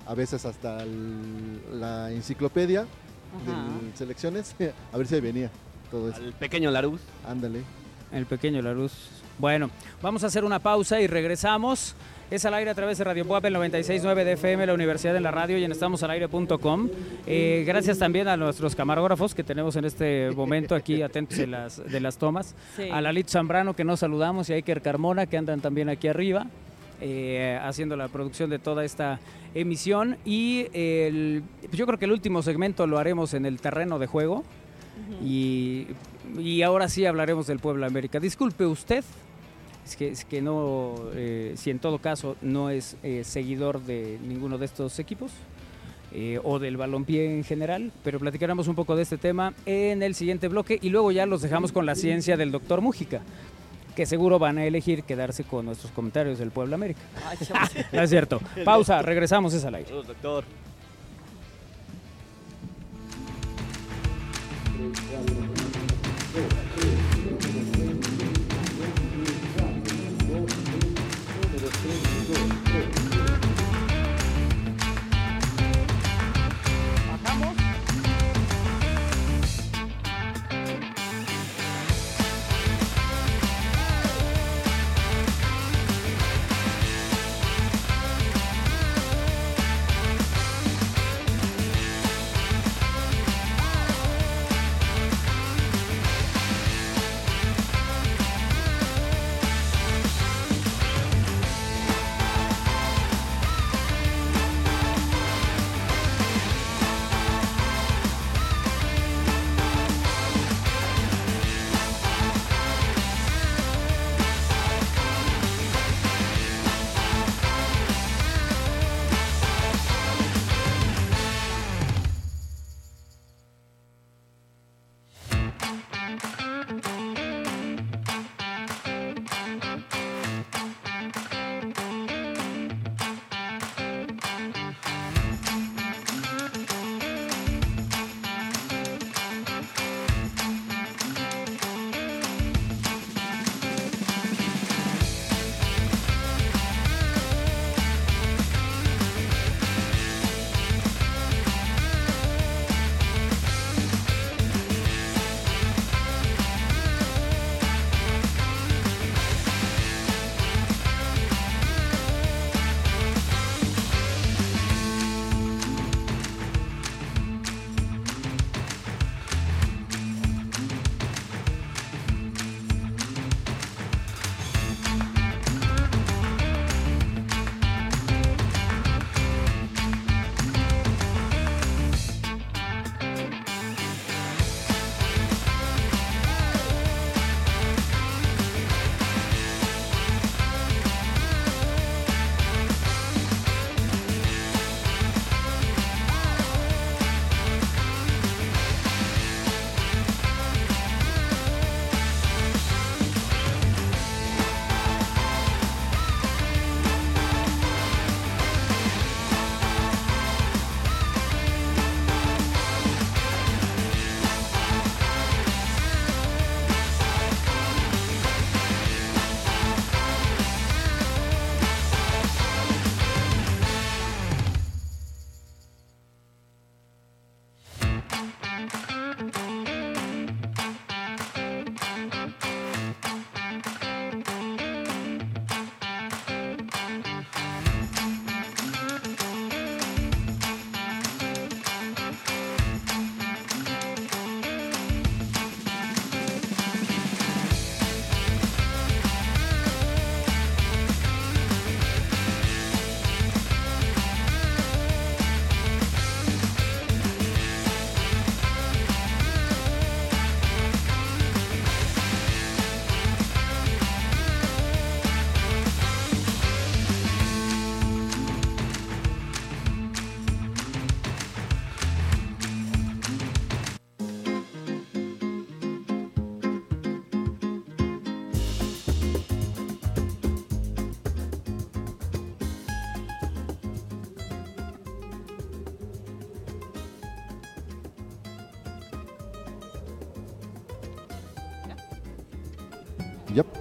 A 0.09 0.15
veces 0.15 0.45
hasta 0.45 0.83
el- 0.83 1.79
la 1.79 2.11
enciclopedia 2.11 2.81
de 2.81 3.97
selecciones, 3.97 4.55
a 4.93 4.97
ver 4.97 5.07
si 5.07 5.15
ahí 5.15 5.21
venía 5.21 5.49
todo 5.89 6.09
eso. 6.09 6.21
Al 6.21 6.33
pequeño 6.33 6.71
Larus. 6.71 7.01
Ándale. 7.27 7.61
El 8.11 8.25
pequeño 8.27 8.61
La 8.61 8.73
Luz. 8.73 8.91
Bueno, 9.39 9.71
vamos 10.01 10.23
a 10.23 10.27
hacer 10.27 10.45
una 10.45 10.59
pausa 10.59 11.01
y 11.01 11.07
regresamos. 11.07 11.95
Es 12.33 12.45
al 12.45 12.55
aire 12.55 12.71
a 12.71 12.73
través 12.73 12.97
de 12.97 13.03
Radio 13.03 13.25
Puebla, 13.25 13.47
el 13.47 13.55
96.9 13.55 14.23
de 14.23 14.31
FM, 14.31 14.65
la 14.65 14.73
Universidad 14.73 15.15
en 15.15 15.21
la 15.21 15.29
Radio 15.29 15.55
y 15.59 15.63
en 15.65 15.71
estamosalaire.com. 15.71 16.89
Eh, 17.27 17.63
gracias 17.67 17.99
también 17.99 18.27
a 18.27 18.35
nuestros 18.35 18.75
camarógrafos 18.75 19.35
que 19.35 19.43
tenemos 19.43 19.75
en 19.75 19.85
este 19.85 20.31
momento 20.31 20.73
aquí 20.73 21.03
atentos 21.03 21.37
de 21.37 21.45
las, 21.45 21.83
de 21.91 21.99
las 21.99 22.17
tomas. 22.17 22.55
Sí. 22.75 22.89
A 22.91 23.01
Lalito 23.01 23.29
Zambrano 23.29 23.75
que 23.75 23.83
nos 23.83 23.99
saludamos 23.99 24.49
y 24.49 24.53
a 24.53 24.55
Iker 24.55 24.81
Carmona 24.81 25.27
que 25.27 25.37
andan 25.37 25.61
también 25.61 25.89
aquí 25.89 26.07
arriba. 26.07 26.47
eh, 27.01 27.59
haciendo 27.61 27.95
la 27.97 28.07
producción 28.07 28.49
de 28.49 28.57
toda 28.59 28.83
esta 28.85 29.19
emisión 29.53 30.15
y 30.25 30.67
el- 30.73 31.43
pues 31.61 31.73
yo 31.73 31.85
creo 31.85 31.99
que 31.99 32.05
el 32.05 32.13
último 32.13 32.41
segmento 32.41 32.87
lo 32.87 32.97
haremos 32.97 33.33
en 33.35 33.45
el 33.45 33.59
terreno 33.59 33.99
de 33.99 34.07
juego 34.07 34.43
y, 35.23 35.87
y 36.39 36.61
ahora 36.61 36.87
sí 36.87 37.05
hablaremos 37.05 37.45
del 37.47 37.59
Puebla 37.59 37.87
América. 37.87 38.19
Disculpe 38.21 38.65
usted, 38.65 39.03
es 39.85 39.95
que, 39.95 40.07
es 40.09 40.25
que 40.25 40.41
no, 40.41 40.95
eh, 41.13 41.53
si 41.57 41.69
en 41.69 41.79
todo 41.79 41.99
caso 41.99 42.35
no 42.41 42.69
es 42.69 42.97
eh, 43.03 43.23
seguidor 43.23 43.81
de 43.81 44.17
ninguno 44.21 44.57
de 44.57 44.65
estos 44.65 44.97
equipos 44.99 45.31
eh, 46.11 46.39
o 46.43 46.59
del 46.59 46.77
balompié 46.77 47.35
en 47.35 47.43
general, 47.43 47.91
pero 48.03 48.19
platicaremos 48.19 48.67
un 48.67 48.75
poco 48.75 48.95
de 48.95 49.03
este 49.03 49.17
tema 49.17 49.53
en 49.65 50.03
el 50.03 50.15
siguiente 50.15 50.47
bloque 50.47 50.79
y 50.81 50.89
luego 50.89 51.11
ya 51.11 51.25
los 51.25 51.41
dejamos 51.41 51.71
con 51.71 51.85
la 51.85 51.95
ciencia 51.95 52.37
del 52.37 52.51
doctor 52.51 52.81
Mújica 52.81 53.21
que 53.95 54.05
seguro 54.05 54.39
van 54.39 54.57
a 54.57 54.65
elegir 54.65 55.03
quedarse 55.03 55.43
con 55.43 55.65
nuestros 55.65 55.91
comentarios 55.91 56.39
del 56.39 56.51
Pueblo 56.51 56.75
América. 56.75 57.01
Ah, 57.53 57.69
no 57.91 58.01
es 58.01 58.09
cierto. 58.09 58.41
Pausa, 58.65 59.01
regresamos 59.01 59.53
es 59.53 59.63
al 59.65 59.75
aire. 59.75 59.89
Saludos, 59.89 60.07
doctor. 60.07 60.43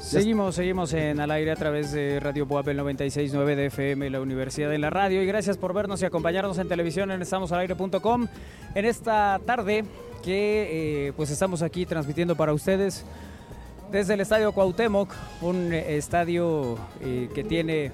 Seguimos, 0.02 0.56
seguimos 0.56 0.92
en 0.94 1.20
al 1.20 1.30
aire 1.30 1.52
a 1.52 1.56
través 1.56 1.92
de 1.92 2.18
Radio 2.18 2.44
Boab 2.44 2.68
el 2.68 2.78
96.9 2.80 3.54
de 3.54 3.66
FM, 3.66 4.10
la 4.10 4.20
Universidad 4.20 4.68
de 4.68 4.76
la 4.76 4.90
Radio. 4.90 5.22
Y 5.22 5.26
gracias 5.26 5.56
por 5.56 5.72
vernos 5.72 6.02
y 6.02 6.04
acompañarnos 6.04 6.58
en 6.58 6.68
televisión 6.68 7.12
en 7.12 7.22
estamosalaire.com 7.22 8.26
en 8.74 8.84
esta 8.84 9.40
tarde 9.46 9.84
que 10.22 11.06
eh, 11.06 11.12
pues 11.16 11.30
estamos 11.30 11.62
aquí 11.62 11.86
transmitiendo 11.86 12.34
para 12.34 12.52
ustedes 12.52 13.06
desde 13.92 14.14
el 14.14 14.20
Estadio 14.20 14.52
Cuauhtémoc, 14.52 15.14
un 15.40 15.72
eh, 15.72 15.96
estadio 15.96 16.78
eh, 17.00 17.30
que 17.32 17.44
tiene 17.44 17.92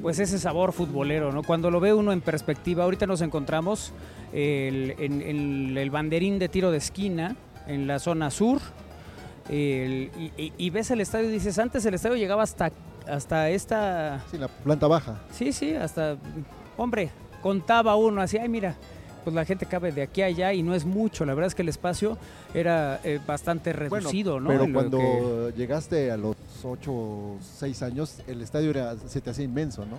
pues 0.00 0.20
ese 0.20 0.38
sabor 0.38 0.72
futbolero, 0.72 1.32
¿no? 1.32 1.42
Cuando 1.42 1.72
lo 1.72 1.80
ve 1.80 1.92
uno 1.92 2.12
en 2.12 2.20
perspectiva, 2.20 2.84
ahorita 2.84 3.06
nos 3.06 3.20
encontramos 3.20 3.92
en 4.32 5.76
el 5.76 5.90
banderín 5.90 6.38
de 6.38 6.48
tiro 6.48 6.70
de 6.70 6.78
esquina 6.78 7.34
en 7.66 7.88
la 7.88 7.98
zona 7.98 8.30
sur. 8.30 8.60
El- 9.48 10.10
y, 10.36 10.70
ves 10.70 10.90
el 10.90 11.00
estadio 11.00 11.28
y 11.28 11.32
dices, 11.32 11.58
antes 11.58 11.84
el 11.86 11.94
estadio 11.94 12.16
llegaba 12.16 12.42
hasta, 12.42 12.70
hasta 13.06 13.50
esta... 13.50 14.22
sí, 14.30 14.38
la 14.38 14.48
planta 14.48 14.86
baja. 14.86 15.20
Sí, 15.32 15.52
sí, 15.52 15.74
hasta... 15.74 16.16
Hombre, 16.76 17.10
contaba 17.42 17.96
uno 17.96 18.20
así, 18.20 18.36
ay 18.38 18.48
mira, 18.48 18.76
pues 19.24 19.34
la 19.34 19.44
gente 19.44 19.66
cabe 19.66 19.90
de 19.92 20.02
aquí 20.02 20.22
a 20.22 20.26
allá 20.26 20.52
y 20.52 20.62
no 20.62 20.74
es 20.74 20.84
mucho. 20.84 21.24
La 21.24 21.34
verdad 21.34 21.48
es 21.48 21.54
que 21.54 21.62
el 21.62 21.68
espacio 21.68 22.16
era 22.54 23.00
eh, 23.04 23.18
bastante 23.26 23.72
reducido, 23.72 24.38
¿no? 24.40 24.48
Pero 24.48 24.72
cuando 24.72 24.98
que- 24.98 25.52
llegaste 25.56 26.10
a 26.10 26.16
los 26.16 26.36
8 26.62 26.92
o 26.92 27.36
6 27.40 27.82
años, 27.82 28.20
el 28.26 28.42
estadio 28.42 28.70
era, 28.70 28.96
se 28.96 29.20
te 29.20 29.30
hacía 29.30 29.44
inmenso, 29.44 29.84
¿no? 29.86 29.96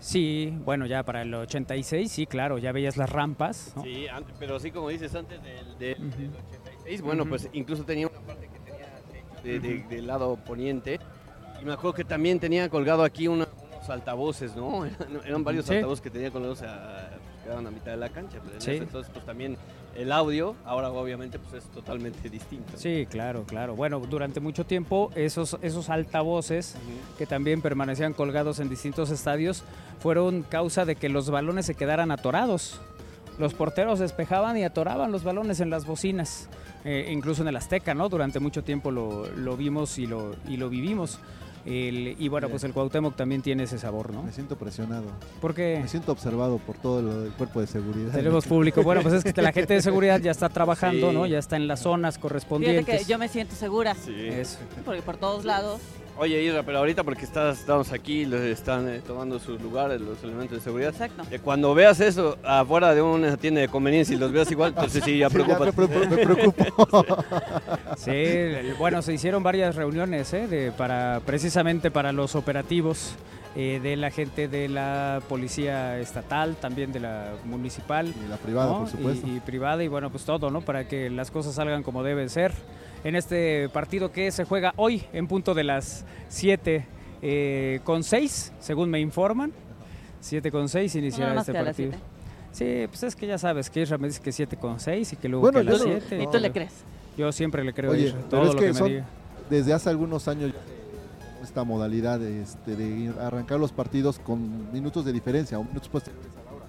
Sí, 0.00 0.52
bueno, 0.64 0.84
ya 0.86 1.04
para 1.04 1.22
el 1.22 1.32
86, 1.32 2.10
sí, 2.10 2.26
claro, 2.26 2.58
ya 2.58 2.72
veías 2.72 2.96
las 2.96 3.08
rampas, 3.08 3.72
¿no? 3.76 3.84
Sí, 3.84 4.08
antes- 4.08 4.34
pero 4.38 4.58
sí, 4.58 4.72
como 4.72 4.88
dices, 4.88 5.14
antes 5.14 5.40
del, 5.42 5.78
del- 5.78 6.08
Ujú. 6.08 6.18
del 6.20 6.30
86, 6.50 7.02
bueno, 7.02 7.24
pues 7.24 7.48
incluso 7.52 7.84
tenía 7.84 8.08
una 8.08 8.18
parte 8.20 8.48
de- 9.42 9.60
de- 9.60 9.82
del 9.88 10.06
lado 10.06 10.36
poniente. 10.36 11.00
Y 11.60 11.64
me 11.64 11.72
acuerdo 11.72 11.94
que 11.94 12.04
también 12.04 12.40
tenía 12.40 12.68
colgado 12.68 13.04
aquí 13.04 13.28
una- 13.28 13.46
unos 13.76 13.90
altavoces, 13.90 14.54
¿no? 14.56 14.84
Eran, 14.86 15.20
eran 15.26 15.44
varios 15.44 15.66
Sí. 15.66 15.74
altavoces 15.74 16.00
que 16.02 16.10
tenía 16.10 16.30
colgados 16.30 16.62
a, 16.62 17.10
quedaban 17.44 17.66
a 17.66 17.70
mitad 17.70 17.90
de 17.92 17.96
la 17.96 18.08
cancha. 18.08 18.38
Pero 18.42 18.54
en 18.54 18.60
Sí. 18.60 18.70
ese 18.72 18.82
entonces, 18.84 19.10
pues 19.12 19.24
también 19.26 19.56
el 19.96 20.10
audio, 20.12 20.54
ahora 20.64 20.90
obviamente, 20.90 21.38
pues 21.38 21.64
es 21.64 21.70
totalmente 21.70 22.30
distinto. 22.30 22.72
Sí, 22.76 23.06
claro, 23.10 23.44
claro. 23.44 23.74
Bueno, 23.76 23.98
durante 24.00 24.40
mucho 24.40 24.64
tiempo 24.64 25.10
esos, 25.14 25.58
esos 25.60 25.90
altavoces 25.90 26.76
que 27.18 27.26
también 27.26 27.60
permanecían 27.60 28.14
colgados 28.14 28.58
en 28.60 28.68
distintos 28.70 29.10
estadios 29.10 29.64
fueron 30.00 30.42
causa 30.42 30.84
de 30.84 30.96
que 30.96 31.08
los 31.08 31.30
balones 31.30 31.66
se 31.66 31.74
quedaran 31.74 32.10
atorados. 32.10 32.80
Los 33.38 33.54
porteros 33.54 33.98
despejaban 33.98 34.56
y 34.58 34.64
atoraban 34.64 35.10
los 35.10 35.24
balones 35.24 35.60
en 35.60 35.70
las 35.70 35.86
bocinas, 35.86 36.48
eh, 36.84 37.08
incluso 37.10 37.42
en 37.42 37.48
el 37.48 37.56
Azteca, 37.56 37.94
¿no? 37.94 38.08
Durante 38.08 38.40
mucho 38.40 38.62
tiempo 38.62 38.90
lo, 38.90 39.26
lo 39.36 39.56
vimos 39.56 39.98
y 39.98 40.06
lo, 40.06 40.36
y 40.48 40.56
lo 40.58 40.68
vivimos. 40.68 41.18
El- 41.64 42.16
y 42.18 42.28
bueno, 42.28 42.48
pues 42.48 42.64
el 42.64 42.72
Cuauhtémoc 42.72 43.14
también 43.14 43.40
tiene 43.40 43.62
ese 43.62 43.78
sabor, 43.78 44.12
¿no? 44.12 44.24
Me 44.24 44.32
siento 44.32 44.56
presionado. 44.56 45.04
Porque 45.40 45.78
Me 45.80 45.86
siento 45.86 46.10
observado 46.10 46.58
por 46.58 46.76
todo 46.76 46.98
el, 46.98 47.26
el 47.26 47.32
cuerpo 47.34 47.60
de 47.60 47.68
seguridad. 47.68 48.10
tenemos 48.12 48.46
público. 48.46 48.82
Bueno, 48.82 49.00
pues 49.02 49.14
es 49.14 49.32
que 49.32 49.40
la 49.42 49.52
gente 49.52 49.74
de 49.74 49.80
seguridad 49.82 50.20
ya 50.20 50.32
está 50.32 50.48
trabajando, 50.48 51.10
Sí. 51.10 51.14
¿no? 51.16 51.24
Ya 51.26 51.38
está 51.38 51.54
en 51.56 51.68
las 51.68 51.78
zonas 51.80 52.14
Fíjate 52.16 52.22
correspondientes. 52.22 52.98
que 53.06 53.10
yo 53.10 53.16
me 53.16 53.28
siento 53.28 53.54
segura, 53.54 53.94
Sí. 53.94 54.12
Eso. 54.16 54.58
porque 54.84 55.02
por 55.02 55.16
todos 55.18 55.44
lados. 55.44 55.80
Oye, 56.18 56.42
Isra, 56.42 56.62
pero 56.62 56.78
ahorita 56.78 57.02
porque 57.04 57.24
estás, 57.24 57.60
estamos 57.60 57.90
aquí, 57.90 58.26
los 58.26 58.40
están 58.42 58.86
eh, 58.88 59.00
tomando 59.04 59.38
sus 59.40 59.60
lugares, 59.60 60.00
los 60.00 60.22
elementos 60.22 60.58
de 60.58 60.62
seguridad. 60.62 60.90
Exacto. 60.90 61.22
Eh, 61.30 61.38
cuando 61.42 61.74
veas 61.74 61.98
eso 62.00 62.36
afuera 62.44 62.94
de 62.94 63.00
una 63.02 63.36
tienda 63.38 63.60
de 63.62 63.68
conveniencia 63.68 64.14
y 64.14 64.18
los 64.18 64.30
veas 64.30 64.50
igual, 64.50 64.68
entonces 64.70 65.02
sí, 65.02 65.18
ya 65.18 65.28
Sí, 65.30 65.34
preocupa. 65.34 65.64
me, 65.64 65.72
pre- 65.72 65.88
me 65.88 66.16
preocupo. 66.18 67.06
Sí, 67.96 68.10
el- 68.10 68.74
bueno, 68.74 69.00
se 69.02 69.14
hicieron 69.14 69.42
varias 69.42 69.74
reuniones 69.74 70.32
¿eh? 70.34 70.46
de, 70.48 70.70
para, 70.70 71.20
precisamente 71.24 71.90
para 71.90 72.12
los 72.12 72.36
operativos 72.36 73.14
eh, 73.56 73.80
de 73.82 73.96
la 73.96 74.10
gente 74.10 74.48
de 74.48 74.68
la 74.68 75.20
policía 75.28 75.98
estatal, 75.98 76.56
también 76.56 76.92
de 76.92 77.00
la 77.00 77.32
municipal. 77.44 78.06
y 78.24 78.28
la 78.28 78.36
privada, 78.36 78.70
¿no? 78.72 78.78
por 78.80 78.88
supuesto. 78.90 79.26
Y, 79.26 79.36
y 79.36 79.40
privada 79.40 79.82
y 79.82 79.88
bueno, 79.88 80.10
pues 80.10 80.24
todo, 80.24 80.50
¿no? 80.50 80.60
Para 80.60 80.86
que 80.86 81.08
las 81.10 81.30
cosas 81.30 81.54
salgan 81.54 81.82
como 81.82 82.02
deben 82.04 82.28
ser. 82.28 82.52
En 83.04 83.16
este 83.16 83.68
partido 83.70 84.12
que 84.12 84.30
se 84.30 84.44
juega 84.44 84.72
hoy 84.76 85.04
en 85.12 85.26
punto 85.26 85.54
de 85.54 85.64
las 85.64 86.04
7 86.28 86.84
eh, 87.22 87.80
con 87.84 88.04
6, 88.04 88.52
según 88.60 88.90
me 88.90 89.00
informan. 89.00 89.52
7 90.20 90.50
con 90.52 90.68
6 90.68 90.94
No, 90.94 91.00
iniciará 91.00 91.40
este 91.40 91.58
a 91.58 91.64
partido. 91.64 91.92
Sí, 92.52 92.84
pues 92.88 93.02
es 93.02 93.16
que 93.16 93.26
ya 93.26 93.38
sabes 93.38 93.70
que 93.70 93.82
Isra 93.82 93.98
me 93.98 94.06
dice 94.08 94.20
que 94.20 94.30
7 94.30 94.56
con 94.56 94.78
6 94.78 95.14
y 95.14 95.16
que 95.16 95.28
luego 95.28 95.42
Bueno, 95.42 95.62
que 95.62 95.68
a 95.68 95.70
las 95.72 95.80
yo 95.80 95.86
no- 95.88 96.00
7. 96.00 96.22
¿Y 96.22 96.26
tú 96.30 96.38
le 96.38 96.52
crees? 96.52 96.72
Yo 97.16 97.32
siempre 97.32 97.64
le 97.64 97.72
creo 97.72 97.90
a 97.90 97.94
Oye, 97.94 98.06
Isra, 98.08 98.18
pero 98.18 98.28
todo 98.30 98.42
es 98.42 98.46
lo 98.48 98.54
que 98.54 98.60
que, 98.66 98.72
me 98.72 98.78
son- 98.78 98.88
diga. 98.88 99.04
Desde 99.50 99.72
hace 99.72 99.90
algunos 99.90 100.28
años 100.28 100.52
esta 101.42 101.64
modalidad 101.64 102.22
este, 102.22 102.76
de 102.76 103.12
arrancar 103.20 103.58
los 103.58 103.72
partidos 103.72 104.18
con 104.20 104.72
minutos 104.72 105.04
de 105.04 105.12
diferencia 105.12 105.58
o 105.58 105.64
minutos 105.64 105.88
posteriores 105.88 106.30
a 106.36 106.44
la 106.44 106.52
hora. 106.56 106.66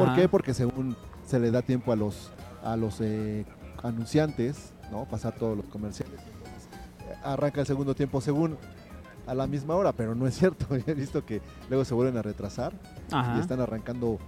¿Por 0.00 0.08
Ajá. 0.08 0.16
qué? 0.20 0.28
Porque 0.28 0.54
según 0.54 0.96
se 1.26 1.38
le 1.38 1.50
da 1.52 1.62
tiempo 1.62 1.92
a 1.92 1.96
los 1.96 2.30
a 2.64 2.76
los 2.76 3.00
eh, 3.00 3.44
anunciantes, 3.82 4.72
¿no? 4.90 5.04
Pasar 5.04 5.34
todos 5.34 5.56
los 5.56 5.66
comerciales. 5.66 6.20
Eh, 6.20 7.14
arranca 7.22 7.60
el 7.60 7.66
segundo 7.66 7.94
tiempo 7.94 8.20
según 8.20 8.56
a 9.26 9.34
la 9.34 9.46
misma 9.46 9.74
hora, 9.76 9.92
pero 9.92 10.14
no 10.14 10.26
es 10.26 10.36
cierto. 10.36 10.66
He 10.86 10.94
visto 10.94 11.24
que 11.24 11.40
luego 11.68 11.84
se 11.84 11.94
vuelven 11.94 12.16
a 12.16 12.22
retrasar 12.22 12.72
Ajá. 13.12 13.36
y 13.36 13.40
están 13.40 13.60
arrancando 13.60 14.18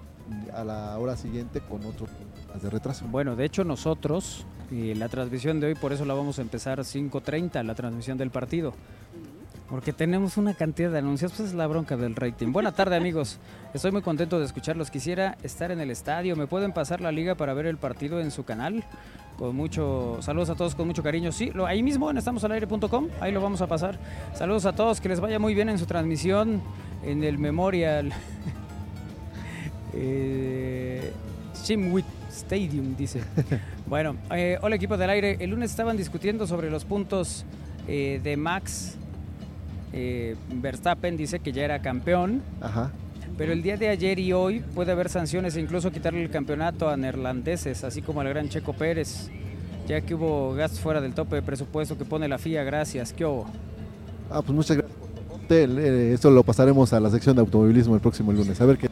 a 0.55 0.65
la 0.65 0.99
hora 0.99 1.17
siguiente 1.17 1.61
con 1.61 1.85
otro 1.85 2.07
de 2.61 2.71
retraso. 2.71 3.07
Bueno, 3.09 3.37
de 3.37 3.45
hecho 3.45 3.65
nosotros, 3.65 4.45
eh, 4.71 4.95
la 4.97 5.09
transmisión 5.09 5.61
de 5.61 5.69
hoy, 5.69 5.75
por 5.75 5.93
eso 5.93 6.05
la 6.05 6.15
vamos 6.15 6.39
a 6.39 6.43
empezar 6.43 6.79
5.30, 6.81 7.65
la 7.65 7.75
transmisión 7.75 8.19
del 8.19 8.31
partido. 8.31 8.75
Porque 9.71 9.93
tenemos 9.93 10.37
una 10.37 10.55
cantidad 10.55 10.91
de 10.91 10.99
anuncios, 10.99 11.33
pues 11.37 11.51
es 11.51 11.55
la 11.55 11.69
bronca 11.69 11.97
del 11.97 12.17
rating. 12.17 12.51
Buena 12.51 12.73
tarde 12.73 12.97
amigos, 12.97 13.39
estoy 13.73 13.93
muy 13.93 14.03
contento 14.03 14.41
de 14.41 14.45
escucharlos. 14.45 14.91
Quisiera 14.91 15.39
estar 15.45 15.71
en 15.71 15.79
el 15.81 15.93
estadio, 15.93 16.35
¿me 16.35 16.49
pueden 16.49 16.73
pasar 16.73 17.01
la 17.01 17.13
liga 17.13 17.37
para 17.37 17.55
ver 17.55 17.67
el 17.67 17.77
partido 17.77 18.21
en 18.21 18.33
su 18.33 18.45
canal? 18.45 18.83
Con 19.39 19.55
mucho, 19.55 20.19
saludos 20.23 20.51
a 20.51 20.57
todos 20.57 20.75
con 20.75 20.89
mucho 20.89 21.05
cariño. 21.05 21.31
Sí, 21.31 21.51
lo- 21.55 21.67
ahí 21.67 21.85
mismo 21.85 22.11
en 22.11 22.19
estamosalaire.com, 22.19 23.09
ahí 23.21 23.31
lo 23.31 23.41
vamos 23.41 23.61
a 23.63 23.69
pasar. 23.69 23.97
Saludos 24.35 24.67
a 24.67 24.73
todos, 24.73 25.01
que 25.01 25.09
les 25.09 25.21
vaya 25.21 25.39
muy 25.39 25.55
bien 25.55 25.69
en 25.69 25.79
su 25.79 25.87
transmisión 25.87 26.61
en 27.05 27.23
el 27.23 27.39
Memorial. 27.39 28.13
eh, 29.95 31.13
Shimwit 31.65 32.07
Stadium, 32.29 32.97
dice. 32.97 33.23
bueno, 33.87 34.17
eh, 34.33 34.59
hola 34.63 34.75
equipo 34.75 34.97
del 34.97 35.11
aire. 35.11 35.37
El 35.39 35.51
lunes 35.51 35.71
estaban 35.71 35.97
discutiendo 35.97 36.47
sobre 36.49 36.71
los 36.71 36.85
puntos 36.85 37.45
eh, 37.87 38.21
de 38.23 38.37
Max 38.37 38.97
eh, 39.93 40.37
Verstappen, 40.53 41.17
dice 41.17 41.41
que 41.41 41.53
ya 41.53 41.65
era 41.65 41.81
campeón. 41.81 42.43
Ajá. 42.61 42.91
Pero 43.37 43.53
el 43.53 43.63
día 43.63 43.77
de 43.77 43.89
ayer 43.89 44.19
y 44.19 44.33
hoy 44.33 44.61
puede 44.61 44.93
haber 44.93 45.09
sanciones 45.09 45.57
e 45.57 45.61
incluso 45.61 45.91
quitarle 45.91 46.23
el 46.23 46.31
campeonato 46.31 46.89
a 46.89 46.97
neerlandeses, 46.97 47.85
así 47.85 48.03
como 48.03 48.21
al 48.21 48.29
gran 48.29 48.49
Checo 48.49 48.75
Pérez, 48.75 49.31
ya 49.89 50.01
que 50.03 50.15
hubo 50.15 50.53
gastos 50.55 50.81
fuera 50.81 51.01
del 51.01 51.15
tope 51.15 51.37
de 51.37 51.43
presupuesto 51.43 51.97
que 51.97 52.05
pone 52.05 52.29
la 52.29 52.39
FIA. 52.39 52.65
Gracias. 52.65 53.13
¿Qué 53.13 53.25
hubo? 53.25 53.47
Ah, 54.31 54.43
pues 54.43 54.55
muchas 54.55 54.77
gracias. 54.77 54.99
Eh, 55.49 56.13
Esto 56.15 56.31
lo 56.31 56.45
pasaremos 56.45 56.93
a 56.93 57.01
la 57.01 57.11
sección 57.11 57.35
de 57.35 57.41
automovilismo 57.41 57.95
el 57.95 58.01
próximo 58.01 58.31
lunes. 58.33 58.61
A 58.61 58.67
ver 58.67 58.79
qué. 58.79 58.89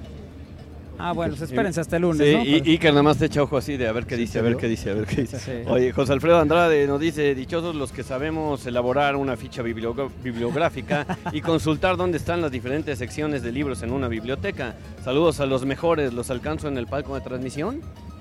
Ah, 0.99 1.13
bueno, 1.13 1.35
pues 1.37 1.49
espérense 1.51 1.81
hasta 1.81 1.97
el 1.97 2.03
lunes, 2.03 2.27
Sí, 2.27 2.35
¿no? 2.35 2.43
y, 2.43 2.75
y 2.75 2.79
que 2.79 2.89
nada 2.91 3.03
más 3.03 3.19
te 3.19 3.27
echa 3.27 3.43
ojo 3.43 3.57
así 3.57 3.77
de 3.77 3.87
a 3.89 3.93
ver 3.93 4.05
qué 4.07 4.17
¿Sí, 4.17 4.23
dice, 4.23 4.39
a 4.39 4.43
ver 4.43 4.57
qué 4.57 4.67
dice, 4.69 4.91
a 4.91 4.95
ver 4.95 5.07
qué 5.07 5.23
dice. 5.23 5.39
Sí. 5.39 5.53
Oye, 5.69 5.93
José 5.93 6.13
Alfredo 6.13 6.39
Andrade 6.39 6.87
nos 6.87 7.01
dice, 7.01 7.35
dichosos 7.35 7.75
los 7.77 7.93
que 7.93 8.03
sabemos 8.03 8.67
elaborar 8.67 9.17
una 9.17 9.37
ficha 9.37 9.63
bibliográfica 9.63 11.07
y 11.33 11.41
consultar 11.41 11.97
dónde 11.97 12.19
están 12.19 12.41
las 12.43 12.51
diferentes 12.51 12.99
secciones 12.99 13.43
de 13.43 13.53
libros 13.53 13.83
en 13.83 13.93
una 13.93 14.09
biblioteca. 14.09 14.75
Saludos 15.05 15.41
a 15.41 15.47
los 15.47 15.65
mejores, 15.65 16.13
¿los 16.13 16.31
alcanzo 16.31 16.69
en 16.69 16.79
el 16.79 16.87
palco 16.87 17.15
de 17.15 17.21
transmisión? 17.21 17.81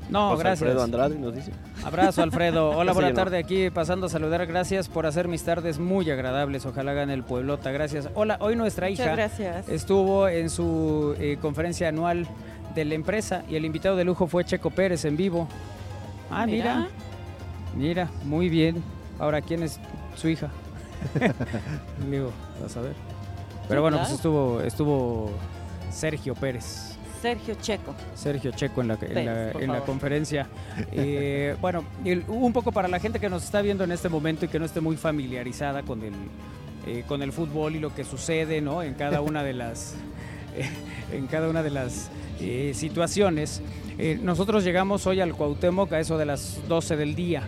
No, 0.09 0.30
José 0.30 0.43
gracias. 0.43 0.61
Alfredo 0.61 0.84
Andrade 0.86 1.19
nos 1.19 1.36
dice. 1.36 1.51
Abrazo, 1.84 2.23
Alfredo. 2.23 2.69
Hola, 2.78 2.93
buena 2.93 3.13
tarde 3.13 3.38
aquí, 3.38 3.69
pasando 3.69 4.05
a 4.05 4.09
saludar. 4.09 4.45
Gracias 4.47 4.88
por 4.88 5.05
hacer 5.05 5.28
mis 5.28 5.43
tardes 5.43 5.80
muy 5.80 6.09
agradables. 6.09 6.65
Ojalá 6.65 6.93
gane 6.93 7.13
el 7.13 7.23
Pueblota. 7.23 7.71
Gracias. 7.71 8.07
Hola, 8.15 8.38
hoy 8.39 8.55
nuestra 8.55 8.89
hija 8.89 9.11
gracias. 9.11 9.67
estuvo 9.67 10.30
en 10.30 10.49
su 10.49 11.13
eh, 11.19 11.38
conferencia 11.41 11.89
anual 11.89 12.25
de 12.78 12.86
la 12.86 12.93
empresa 12.93 13.43
y 13.49 13.55
el 13.55 13.65
invitado 13.65 13.95
de 13.95 14.03
lujo 14.03 14.28
fue 14.28 14.45
Checo 14.45 14.69
Pérez 14.69 15.03
en 15.05 15.17
vivo. 15.17 15.47
Ah, 16.30 16.45
mira. 16.45 16.88
Mira, 17.75 18.07
muy 18.23 18.49
bien. 18.49 18.84
Ahora, 19.19 19.41
¿quién 19.41 19.63
es 19.63 19.80
su 20.15 20.30
hija? 20.30 20.49
Digo, 22.09 22.32
vas 22.61 22.78
a 22.78 22.82
ver. 22.82 22.93
Pero 23.67 23.82
bueno, 23.82 23.97
pues 23.97 24.11
estuvo, 24.11 24.61
estuvo 24.61 25.32
Sergio 25.91 26.36
Pérez. 26.36 26.93
Sergio 27.21 27.55
Checo. 27.59 27.95
Sergio 28.13 28.51
Checo 28.51 28.82
en 28.82 28.89
la, 28.89 28.97
en 29.01 29.25
la- 29.25 29.51
en 29.51 29.71
la 29.71 29.82
conferencia. 29.82 30.47
Eh, 30.91 31.55
bueno, 31.59 31.84
el- 32.05 32.23
un 32.28 32.53
poco 32.53 32.71
para 32.71 32.88
la 32.88 32.99
gente 32.99 33.19
que 33.19 33.28
nos 33.30 33.43
está 33.43 33.61
viendo 33.61 33.84
en 33.84 33.91
este 33.91 34.07
momento 34.07 34.45
y 34.45 34.47
que 34.49 34.59
no 34.59 34.65
esté 34.65 34.82
muy 34.82 34.95
familiarizada 34.97 35.82
con 35.82 36.03
el, 36.03 36.13
eh, 36.86 37.03
con 37.07 37.23
el 37.23 37.32
fútbol 37.34 37.75
y 37.75 37.80
lo 37.80 37.93
que 37.95 38.03
sucede 38.03 38.61
¿no? 38.61 38.84
en 38.84 38.93
cada 38.93 39.21
una 39.21 39.41
de 39.43 39.53
las, 39.53 39.95
eh, 40.55 40.69
en 41.11 41.25
cada 41.25 41.49
una 41.49 41.63
de 41.63 41.71
las 41.71 42.09
eh, 42.39 42.71
situaciones. 42.73 43.61
Eh, 43.97 44.19
nosotros 44.21 44.63
llegamos 44.63 45.07
hoy 45.07 45.21
al 45.21 45.33
Cuauhtémoc 45.33 45.91
a 45.93 45.99
eso 45.99 46.17
de 46.17 46.25
las 46.25 46.59
12 46.67 46.97
del 46.97 47.15
día. 47.15 47.47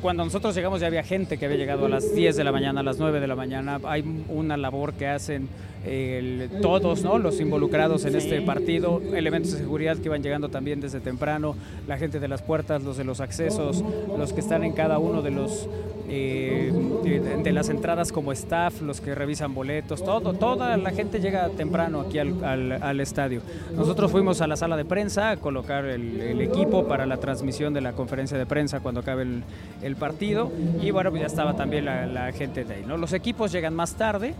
cuando 0.00 0.24
nosotros 0.24 0.54
llegamos 0.54 0.80
ya 0.80 0.86
había 0.86 1.02
gente 1.02 1.36
que 1.36 1.44
había 1.44 1.58
llegado 1.58 1.84
a 1.84 1.88
las 1.90 2.14
10 2.14 2.34
de 2.34 2.44
la 2.44 2.52
mañana, 2.52 2.80
a 2.80 2.82
las 2.82 2.98
9 2.98 3.20
de 3.20 3.26
la 3.26 3.36
mañana. 3.36 3.80
Hay 3.84 4.02
una 4.28 4.56
labor 4.56 4.94
que 4.94 5.06
hacen 5.06 5.48
el- 5.84 6.48
todos 6.60 7.02
¿no? 7.02 7.18
los 7.18 7.40
involucrados 7.40 8.04
en 8.04 8.14
este 8.16 8.40
partido, 8.42 9.00
elementos 9.14 9.52
de 9.52 9.58
seguridad 9.58 9.96
que 9.96 10.04
iban 10.06 10.22
llegando 10.22 10.48
también 10.48 10.80
desde 10.80 11.00
temprano, 11.00 11.54
la 11.88 11.96
gente 11.98 12.20
de 12.20 12.28
las 12.28 12.42
puertas, 12.42 12.82
los 12.82 12.96
de 12.96 13.04
los 13.04 13.20
accesos, 13.20 13.82
los 14.18 14.32
que 14.32 14.40
están 14.40 14.62
en 14.64 14.72
cada 14.72 14.98
uno 14.98 15.22
de 15.22 15.30
los 15.30 15.68
eh, 16.12 16.72
de, 17.04 17.20
de 17.20 17.52
las 17.52 17.68
entradas 17.68 18.10
como 18.10 18.32
staff, 18.32 18.82
los 18.82 19.00
que 19.00 19.14
revisan 19.14 19.54
boletos, 19.54 20.02
todo, 20.04 20.32
toda 20.34 20.76
la 20.76 20.90
gente 20.90 21.20
llega 21.20 21.48
temprano 21.50 22.00
aquí 22.00 22.18
al, 22.18 22.44
al- 22.44 22.82
al 22.82 23.00
estadio. 23.00 23.42
Nosotros 23.76 24.10
fuimos 24.10 24.40
a 24.40 24.48
la 24.48 24.56
sala 24.56 24.76
de 24.76 24.84
prensa 24.84 25.30
a 25.30 25.36
colocar 25.36 25.84
el, 25.84 26.20
el 26.20 26.40
equipo 26.40 26.88
para 26.88 27.06
la 27.06 27.18
transmisión 27.18 27.72
de 27.74 27.80
la 27.80 27.92
conferencia 27.92 28.36
de 28.36 28.44
prensa 28.44 28.80
cuando 28.80 29.02
acabe 29.02 29.22
el, 29.22 29.44
el 29.82 29.94
partido 29.94 30.50
y 30.82 30.90
bueno, 30.90 31.10
pues 31.10 31.20
ya 31.20 31.26
estaba 31.28 31.54
también 31.54 31.84
la, 31.84 32.06
la 32.06 32.32
gente 32.32 32.64
de 32.64 32.74
ahí. 32.74 32.84
¿no? 32.84 32.96
Los 32.96 33.12
equipos 33.12 33.52
llegan 33.52 33.74
más 33.76 33.94
tarde, 33.94 34.34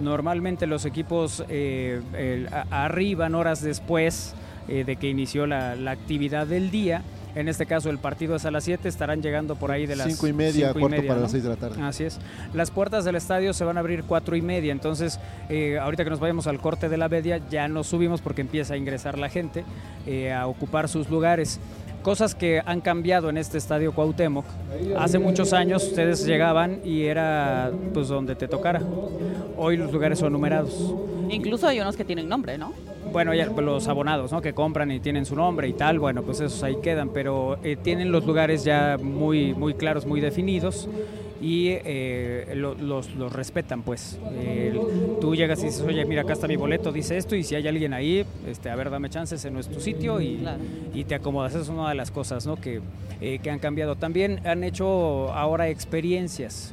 normalmente 0.00 0.66
los 0.72 0.84
equipos 0.86 1.44
eh, 1.48 2.00
el- 2.16 2.48
arriban 2.70 3.34
horas 3.34 3.62
después 3.62 4.34
eh, 4.68 4.84
de 4.84 4.96
que 4.96 5.08
inició 5.08 5.46
la, 5.46 5.76
la 5.76 5.90
actividad 5.92 6.46
del 6.46 6.70
día. 6.70 7.02
En 7.34 7.48
este 7.48 7.64
caso 7.64 7.88
el 7.88 7.96
partido 7.98 8.36
es 8.36 8.44
a 8.44 8.50
las 8.50 8.64
7, 8.64 8.86
estarán 8.88 9.22
llegando 9.22 9.56
por 9.56 9.70
ahí 9.70 9.86
de 9.86 9.96
las 9.96 10.06
Cinco 10.06 10.26
y 10.26 10.34
media, 10.34 10.66
cinco 10.68 10.78
y 10.78 10.82
cuarto 10.82 10.96
media, 10.96 11.08
para 11.08 11.16
¿no? 11.18 11.22
las 11.22 11.30
seis 11.30 11.42
de 11.42 11.48
la 11.48 11.56
tarde. 11.56 11.82
Así 11.82 12.04
es. 12.04 12.18
Las 12.52 12.70
puertas 12.70 13.06
del 13.06 13.16
estadio 13.16 13.54
se 13.54 13.64
van 13.64 13.78
a 13.78 13.80
abrir 13.80 14.04
cuatro 14.04 14.36
y 14.36 14.42
media, 14.42 14.70
entonces 14.70 15.18
eh, 15.48 15.78
ahorita 15.78 16.04
que 16.04 16.10
nos 16.10 16.20
vayamos 16.20 16.46
al 16.46 16.58
corte 16.60 16.90
de 16.90 16.96
la 16.98 17.08
media 17.08 17.40
ya 17.50 17.68
nos 17.68 17.86
subimos 17.86 18.20
porque 18.20 18.42
empieza 18.42 18.74
a 18.74 18.76
ingresar 18.76 19.18
la 19.18 19.30
gente 19.30 19.64
a 20.34 20.46
ocupar 20.46 20.88
sus 20.90 21.08
lugares. 21.08 21.58
Cosas 22.02 22.34
que 22.34 22.60
han 22.64 22.80
cambiado 22.80 23.30
en 23.30 23.36
este 23.36 23.58
estadio 23.58 23.92
Cuauhtémoc. 23.92 24.44
Hace 24.98 25.20
muchos 25.20 25.52
años 25.52 25.84
ustedes 25.84 26.26
llegaban 26.26 26.80
y 26.84 27.04
era 27.04 27.70
pues 27.94 28.08
donde 28.08 28.34
te 28.34 28.48
tocara. 28.48 28.82
Hoy 29.56 29.76
los 29.76 29.92
lugares 29.92 30.18
son 30.18 30.32
numerados. 30.32 30.94
Incluso 31.30 31.68
hay 31.68 31.78
unos 31.78 31.96
que 31.96 32.04
tienen 32.04 32.28
nombre, 32.28 32.58
¿no? 32.58 32.72
Bueno, 33.12 33.34
ya 33.34 33.46
los 33.46 33.86
abonados, 33.86 34.32
¿no? 34.32 34.40
Que 34.40 34.52
compran 34.52 34.90
y 34.90 34.98
tienen 34.98 35.24
su 35.24 35.36
nombre 35.36 35.68
y 35.68 35.74
tal, 35.74 36.00
bueno, 36.00 36.22
pues 36.22 36.40
esos 36.40 36.62
ahí 36.64 36.76
quedan, 36.82 37.10
pero 37.10 37.58
eh, 37.62 37.76
tienen 37.76 38.10
los 38.10 38.26
lugares 38.26 38.64
ya 38.64 38.98
muy, 39.00 39.54
muy 39.54 39.74
claros, 39.74 40.04
muy 40.04 40.20
definidos 40.20 40.88
y 41.42 41.68
eh, 41.70 42.52
lo- 42.54 42.74
los, 42.74 43.14
los 43.16 43.32
respetan, 43.32 43.82
pues. 43.82 44.18
El- 44.40 44.80
tú 45.20 45.34
llegas 45.34 45.60
y 45.62 45.66
dices, 45.66 45.82
oye, 45.82 46.04
mira, 46.04 46.22
acá 46.22 46.32
está 46.34 46.46
mi 46.46 46.56
boleto, 46.56 46.92
dice 46.92 47.16
esto, 47.16 47.34
y 47.36 47.42
si 47.42 47.54
hay 47.56 47.66
alguien 47.68 47.92
ahí, 47.92 48.24
este, 48.46 48.70
a 48.70 48.76
ver, 48.76 48.88
dame 48.90 49.10
chance, 49.10 49.34
ese 49.34 49.50
no 49.50 49.58
es 49.60 49.68
tu 49.68 49.80
sitio 49.80 50.20
y, 50.20 50.36
Claro. 50.36 50.62
y 50.94 51.04
te 51.04 51.14
acomodas. 51.16 51.52
Esa 51.52 51.62
es 51.62 51.68
una 51.68 51.88
de 51.88 51.96
las 51.96 52.10
cosas, 52.12 52.46
¿no? 52.46 52.56
Que, 52.56 52.80
eh, 53.20 53.40
que 53.42 53.50
han 53.50 53.58
cambiado. 53.58 53.96
También 53.96 54.40
han 54.46 54.62
hecho 54.64 55.32
ahora 55.32 55.68
experiencias. 55.68 56.72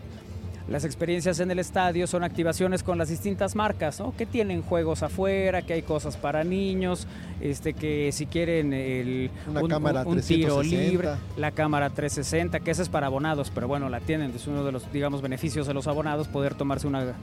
Las 0.69 0.85
experiencias 0.85 1.39
en 1.39 1.49
el 1.49 1.57
estadio 1.57 2.05
son 2.05 2.23
activaciones 2.23 2.83
con 2.83 2.99
las 2.99 3.09
distintas 3.09 3.55
marcas, 3.55 3.99
¿no? 3.99 4.15
Que 4.15 4.27
tienen 4.27 4.61
juegos 4.61 5.01
afuera, 5.01 5.63
que 5.63 5.73
hay 5.73 5.81
cosas 5.81 6.15
para 6.15 6.43
niños, 6.43 7.07
este, 7.41 7.73
que 7.73 8.11
si 8.11 8.27
quieren 8.27 8.71
el, 8.73 9.31
Una 9.47 9.67
cámara 9.67 10.03
un 10.05 10.21
tiro 10.21 10.57
360. 10.59 10.91
libre, 10.91 11.09
la 11.37 11.51
cámara 11.51 11.89
360, 11.89 12.59
que 12.59 12.69
esa 12.69 12.83
es 12.83 12.89
para 12.89 13.07
abonados, 13.07 13.51
pero 13.53 13.67
bueno, 13.67 13.89
la 13.89 13.99
tienen, 13.99 14.31
es 14.35 14.45
uno 14.45 14.63
de 14.63 14.71
los, 14.71 14.91
digamos, 14.93 15.23
beneficios 15.23 15.65
de 15.65 15.73
los 15.73 15.87
abonados, 15.87 16.27
poder 16.27 16.53
tomarse 16.53 16.85
una, 16.85 17.15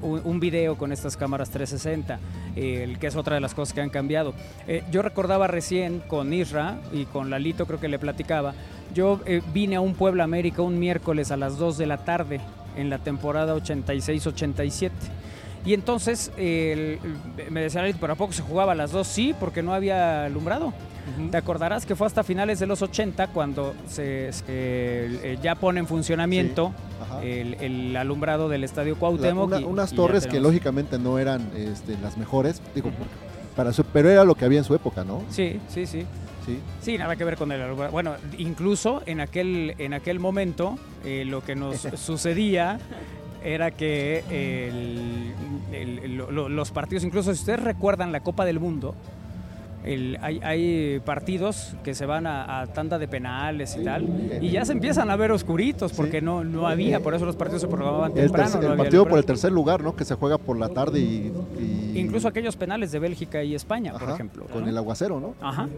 un, 0.00 0.22
un 0.24 0.40
video 0.40 0.78
con 0.78 0.90
estas 0.90 1.18
cámaras 1.18 1.50
360, 1.50 2.18
el, 2.56 2.98
que 2.98 3.06
es 3.06 3.16
otra 3.16 3.34
de 3.34 3.42
las 3.42 3.52
cosas 3.52 3.74
que 3.74 3.82
han 3.82 3.90
cambiado. 3.90 4.32
Eh, 4.66 4.82
yo 4.90 5.02
recordaba 5.02 5.46
recién 5.46 6.00
con 6.00 6.32
Isra 6.32 6.78
y 6.90 7.04
con 7.04 7.28
Lalito, 7.28 7.66
creo 7.66 7.80
que 7.80 7.88
le 7.88 7.98
platicaba, 7.98 8.54
yo 8.94 9.20
eh, 9.26 9.42
vine 9.52 9.76
a 9.76 9.82
un 9.82 9.92
Puebla 9.92 10.24
América 10.24 10.62
un 10.62 10.78
miércoles 10.78 11.30
a 11.30 11.36
las 11.36 11.58
2 11.58 11.76
de 11.76 11.86
la 11.86 11.98
tarde 11.98 12.40
en 12.76 12.90
la 12.90 12.98
temporada 12.98 13.54
86-87. 13.54 14.90
Y 15.66 15.72
entonces 15.72 16.30
el- 16.36 16.98
me 17.50 17.62
decía 17.62 17.80
Lalito, 17.80 17.98
pero 18.00 18.12
¿a 18.12 18.16
poco 18.16 18.32
se 18.34 18.42
jugaba 18.42 18.72
a 18.72 18.74
las 18.74 18.92
2? 18.92 19.06
Sí, 19.06 19.34
porque 19.38 19.62
no 19.62 19.72
había 19.72 20.24
alumbrado. 20.26 20.72
Te 21.30 21.36
acordarás 21.36 21.84
que 21.84 21.94
fue 21.96 22.06
hasta 22.06 22.22
finales 22.24 22.58
de 22.60 22.66
los 22.66 22.80
80 22.82 23.26
cuando 23.28 23.74
se, 23.88 24.32
se- 24.32 24.44
eh, 24.48 25.38
ya 25.42 25.54
pone 25.54 25.80
en 25.80 25.86
funcionamiento 25.86 26.72
el, 27.22 27.54
el 27.60 27.96
alumbrado 27.96 28.48
del 28.48 28.64
Estadio 28.64 28.94
La- 28.94 29.00
Cuauhtémoc. 29.00 29.46
una- 29.48 29.60
y- 29.60 29.64
unas 29.64 29.92
y 29.92 29.96
torres 29.96 30.26
que 30.26 30.40
lógicamente 30.40 30.98
no 30.98 31.18
eran 31.18 31.50
este, 31.56 31.96
las 31.98 32.16
mejores, 32.16 32.60
digo, 32.74 32.90
para 33.54 33.72
su- 33.72 33.84
pero 33.84 34.08
era 34.10 34.24
lo 34.24 34.34
que 34.34 34.44
había 34.46 34.58
en 34.58 34.64
su 34.64 34.74
época, 34.74 35.04
¿no? 35.04 35.22
Sí, 35.30 35.60
sí, 35.68 35.86
sí. 35.86 36.06
Sí. 36.46 36.58
Sí, 36.82 36.98
nada 36.98 37.16
que 37.16 37.24
ver 37.24 37.36
con 37.36 37.50
el. 37.52 37.72
Bueno, 37.72 38.14
incluso 38.38 39.02
en 39.06 39.20
aquel, 39.20 39.74
en 39.78 39.94
aquel 39.94 40.20
momento 40.20 40.78
eh, 41.04 41.24
lo 41.24 41.42
que 41.42 41.54
nos 41.54 41.76
sucedía 41.96 42.78
era 43.42 43.70
que 43.70 44.24
el- 44.30 45.32
el- 45.72 46.16
lo- 46.16 46.30
lo- 46.30 46.48
los 46.48 46.70
partidos, 46.70 47.04
incluso 47.04 47.32
si 47.34 47.40
ustedes 47.40 47.60
recuerdan 47.62 48.12
la 48.12 48.20
Copa 48.20 48.44
del 48.44 48.58
Mundo, 48.60 48.94
el- 49.84 50.18
hay, 50.22 50.40
hay 50.42 51.00
partidos 51.00 51.74
que 51.84 51.94
se 51.94 52.06
van 52.06 52.26
a, 52.26 52.60
a 52.60 52.66
tanda 52.68 52.98
de 52.98 53.06
penales 53.08 53.76
y 53.80 53.84
tal, 53.84 54.06
y 54.40 54.50
ya 54.50 54.64
se 54.64 54.72
empiezan 54.72 55.10
a 55.10 55.16
ver 55.16 55.30
oscuritos 55.32 55.92
porque 55.92 56.20
no, 56.22 56.42
no 56.44 56.66
había, 56.68 57.00
por 57.00 57.14
eso 57.14 57.24
los 57.26 57.36
partidos 57.36 57.62
se 57.62 57.68
programaban 57.68 58.12
El, 58.12 58.24
temprano. 58.26 58.50
tercer- 58.50 58.62
no 58.64 58.72
el 58.72 58.78
partido 58.78 59.06
por 59.08 59.18
el 59.18 59.24
tercer 59.24 59.52
lugar, 59.52 59.82
¿no? 59.82 59.94
Que 59.96 60.04
se 60.04 60.14
juega 60.14 60.38
por 60.38 60.58
la 60.58 60.68
tarde 60.70 61.00
y... 61.00 61.32
y- 61.60 61.84
Incluso 61.94 62.26
aquellos 62.26 62.56
penales 62.56 62.90
de 62.90 62.98
Bélgica 62.98 63.44
y 63.44 63.54
España, 63.54 63.92
por 63.96 64.10
ejemplo. 64.10 64.46
Con 64.46 64.62
¿no? 64.64 64.68
el 64.68 64.76
aguacero, 64.76 65.20
¿no? 65.20 65.34
Ajá. 65.40 65.68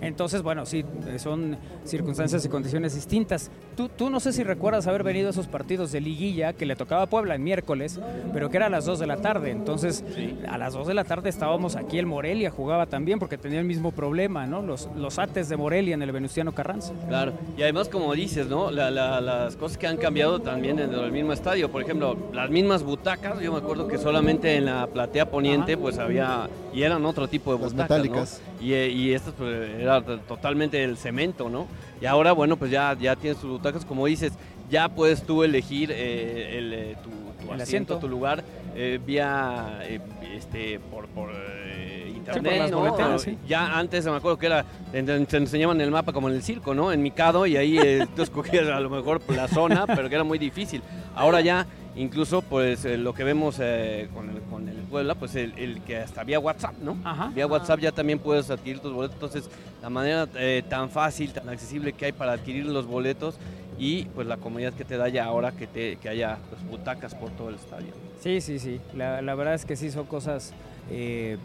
Entonces, 0.00 0.42
bueno, 0.42 0.64
sí, 0.64 0.84
son 1.18 1.56
circunstancias 1.84 2.44
y 2.44 2.48
condiciones 2.48 2.94
distintas. 2.94 3.50
Tú, 3.76 3.88
tú 3.88 4.08
no 4.08 4.20
sé 4.20 4.32
si 4.32 4.44
recuerdas 4.44 4.86
haber 4.86 5.02
venido 5.02 5.26
a 5.26 5.30
esos 5.30 5.48
partidos 5.48 5.90
de 5.90 6.00
liguilla 6.00 6.52
que 6.52 6.66
le 6.66 6.76
tocaba 6.76 7.02
a 7.02 7.06
Puebla 7.06 7.34
en 7.34 7.42
miércoles, 7.42 7.98
pero 8.32 8.48
que 8.48 8.58
era 8.58 8.66
a 8.66 8.70
las 8.70 8.84
2 8.84 9.00
de 9.00 9.06
la 9.08 9.16
tarde. 9.16 9.50
Entonces, 9.50 10.04
a 10.48 10.56
las 10.56 10.72
2 10.72 10.86
de 10.86 10.94
la 10.94 11.02
tarde 11.02 11.28
estábamos 11.30 11.74
aquí, 11.74 11.98
el 11.98 12.06
Morelia 12.06 12.50
jugaba 12.50 12.86
también 12.86 13.18
porque 13.18 13.36
tenía 13.46 13.60
el 13.60 13.66
mismo 13.66 13.92
problema, 13.92 14.44
¿no? 14.46 14.60
Los, 14.60 14.88
los 14.96 15.18
ates 15.20 15.48
de 15.48 15.56
Morelia 15.56 15.94
en 15.94 16.02
el 16.02 16.10
Venustiano 16.10 16.50
Carranza. 16.52 16.92
Claro, 17.08 17.32
y 17.56 17.62
además 17.62 17.88
como 17.88 18.12
dices, 18.14 18.48
¿no? 18.48 18.70
La- 18.72 18.90
la- 18.90 19.20
las 19.20 19.54
cosas 19.56 19.78
que 19.78 19.86
han 19.86 19.96
cambiado 19.98 20.40
también 20.40 20.78
en 20.80 20.92
el 20.92 21.12
mismo 21.12 21.32
estadio, 21.32 21.70
por 21.70 21.80
ejemplo, 21.82 22.16
las 22.32 22.50
mismas 22.50 22.82
butacas, 22.82 23.40
yo 23.40 23.52
me 23.52 23.58
acuerdo 23.58 23.86
que 23.86 23.98
solamente 23.98 24.56
en 24.56 24.64
la 24.64 24.86
platea 24.88 25.30
poniente 25.30 25.74
Ajá. 25.74 25.80
pues 25.82 25.98
había, 25.98 26.48
y 26.74 26.82
eran 26.82 27.04
otro 27.06 27.28
tipo 27.28 27.54
de 27.54 27.62
Las 27.62 27.72
butacas, 27.72 27.98
¿no? 27.98 28.02
metálicas. 28.04 28.42
Y, 28.60 28.74
y 28.74 29.12
estas 29.14 29.32
pues 29.34 29.70
era 29.80 30.02
totalmente 30.02 30.82
el 30.82 30.96
cemento, 30.96 31.48
¿no? 31.48 31.66
Y 32.00 32.06
ahora, 32.06 32.32
bueno, 32.32 32.56
pues 32.56 32.70
ya, 32.72 32.96
ya 33.00 33.14
tienes 33.14 33.40
tus 33.40 33.48
butacas, 33.50 33.84
como 33.84 34.06
dices, 34.06 34.32
ya 34.68 34.88
puedes 34.88 35.22
tú 35.22 35.44
elegir 35.44 35.90
eh, 35.92 36.58
el, 36.58 36.72
eh, 36.72 36.96
tu, 37.02 37.10
tu 37.46 37.52
El 37.54 37.60
asiento, 37.60 37.94
asiento. 37.94 37.98
tu 37.98 38.08
lugar, 38.08 38.42
eh, 38.74 38.98
vía, 39.06 39.78
eh, 39.84 40.00
este, 40.36 40.80
por, 40.90 41.06
por 41.06 41.30
eh, 41.32 41.95
internet, 42.26 42.58
las 42.58 42.70
¿no? 42.70 42.80
boleteras, 42.80 43.22
sí. 43.22 43.38
Ya 43.46 43.78
antes 43.78 44.04
me 44.04 44.16
acuerdo 44.16 44.38
que 44.38 44.46
era, 44.46 44.64
te, 44.92 45.36
enseñaban 45.36 45.80
el 45.80 45.90
mapa 45.90 46.12
como 46.12 46.28
en 46.28 46.34
el 46.34 46.42
circo, 46.42 46.74
¿no? 46.74 46.92
En 46.92 47.02
Mikado 47.02 47.46
y 47.46 47.56
ahí 47.56 47.78
eh, 47.78 48.06
tú 48.14 48.22
escogías 48.22 48.68
a 48.68 48.80
lo 48.80 48.90
mejor 48.90 49.20
la 49.28 49.48
zona, 49.48 49.86
pero 49.86 50.08
que 50.08 50.14
era 50.14 50.24
muy 50.24 50.38
difícil. 50.38 50.82
Ahora 51.14 51.40
ya, 51.40 51.66
incluso 51.96 52.42
pues 52.42 52.84
eh, 52.84 52.96
lo 52.98 53.14
que 53.14 53.24
vemos 53.24 53.56
eh, 53.60 54.08
con, 54.14 54.30
el, 54.30 54.40
con 54.42 54.68
el 54.68 54.76
Puebla, 54.76 55.14
pues 55.14 55.34
el, 55.34 55.58
el 55.58 55.82
que 55.82 55.98
hasta 55.98 56.24
vía 56.24 56.38
WhatsApp, 56.38 56.74
¿no? 56.80 56.96
Ajá. 57.04 57.30
Vía 57.34 57.46
WhatsApp 57.46 57.80
ya 57.80 57.92
también 57.92 58.18
puedes 58.18 58.50
adquirir 58.50 58.80
tus 58.80 58.92
boletos, 58.92 59.14
entonces 59.14 59.50
la 59.82 59.90
manera 59.90 60.28
eh, 60.36 60.62
tan 60.68 60.90
fácil, 60.90 61.32
tan 61.32 61.48
accesible 61.48 61.92
que 61.92 62.06
hay 62.06 62.12
para 62.12 62.32
adquirir 62.32 62.66
los 62.66 62.86
boletos 62.86 63.36
y 63.78 64.04
pues 64.06 64.26
la 64.26 64.36
comunidad 64.36 64.72
que 64.72 64.84
te 64.84 64.96
da 64.96 65.08
ya 65.08 65.24
ahora 65.24 65.52
que, 65.52 65.66
te, 65.66 65.96
que 65.96 66.08
haya 66.08 66.38
pues, 66.48 66.62
butacas 66.68 67.14
por 67.14 67.30
todo 67.30 67.48
el 67.48 67.56
estadio. 67.56 67.92
Sí, 68.20 68.40
sí, 68.40 68.58
sí. 68.58 68.80
La, 68.94 69.22
la 69.22 69.34
verdad 69.34 69.54
es 69.54 69.64
que 69.64 69.76
sí 69.76 69.90
son 69.90 70.06
cosas 70.06 70.52
eh, 70.90 71.36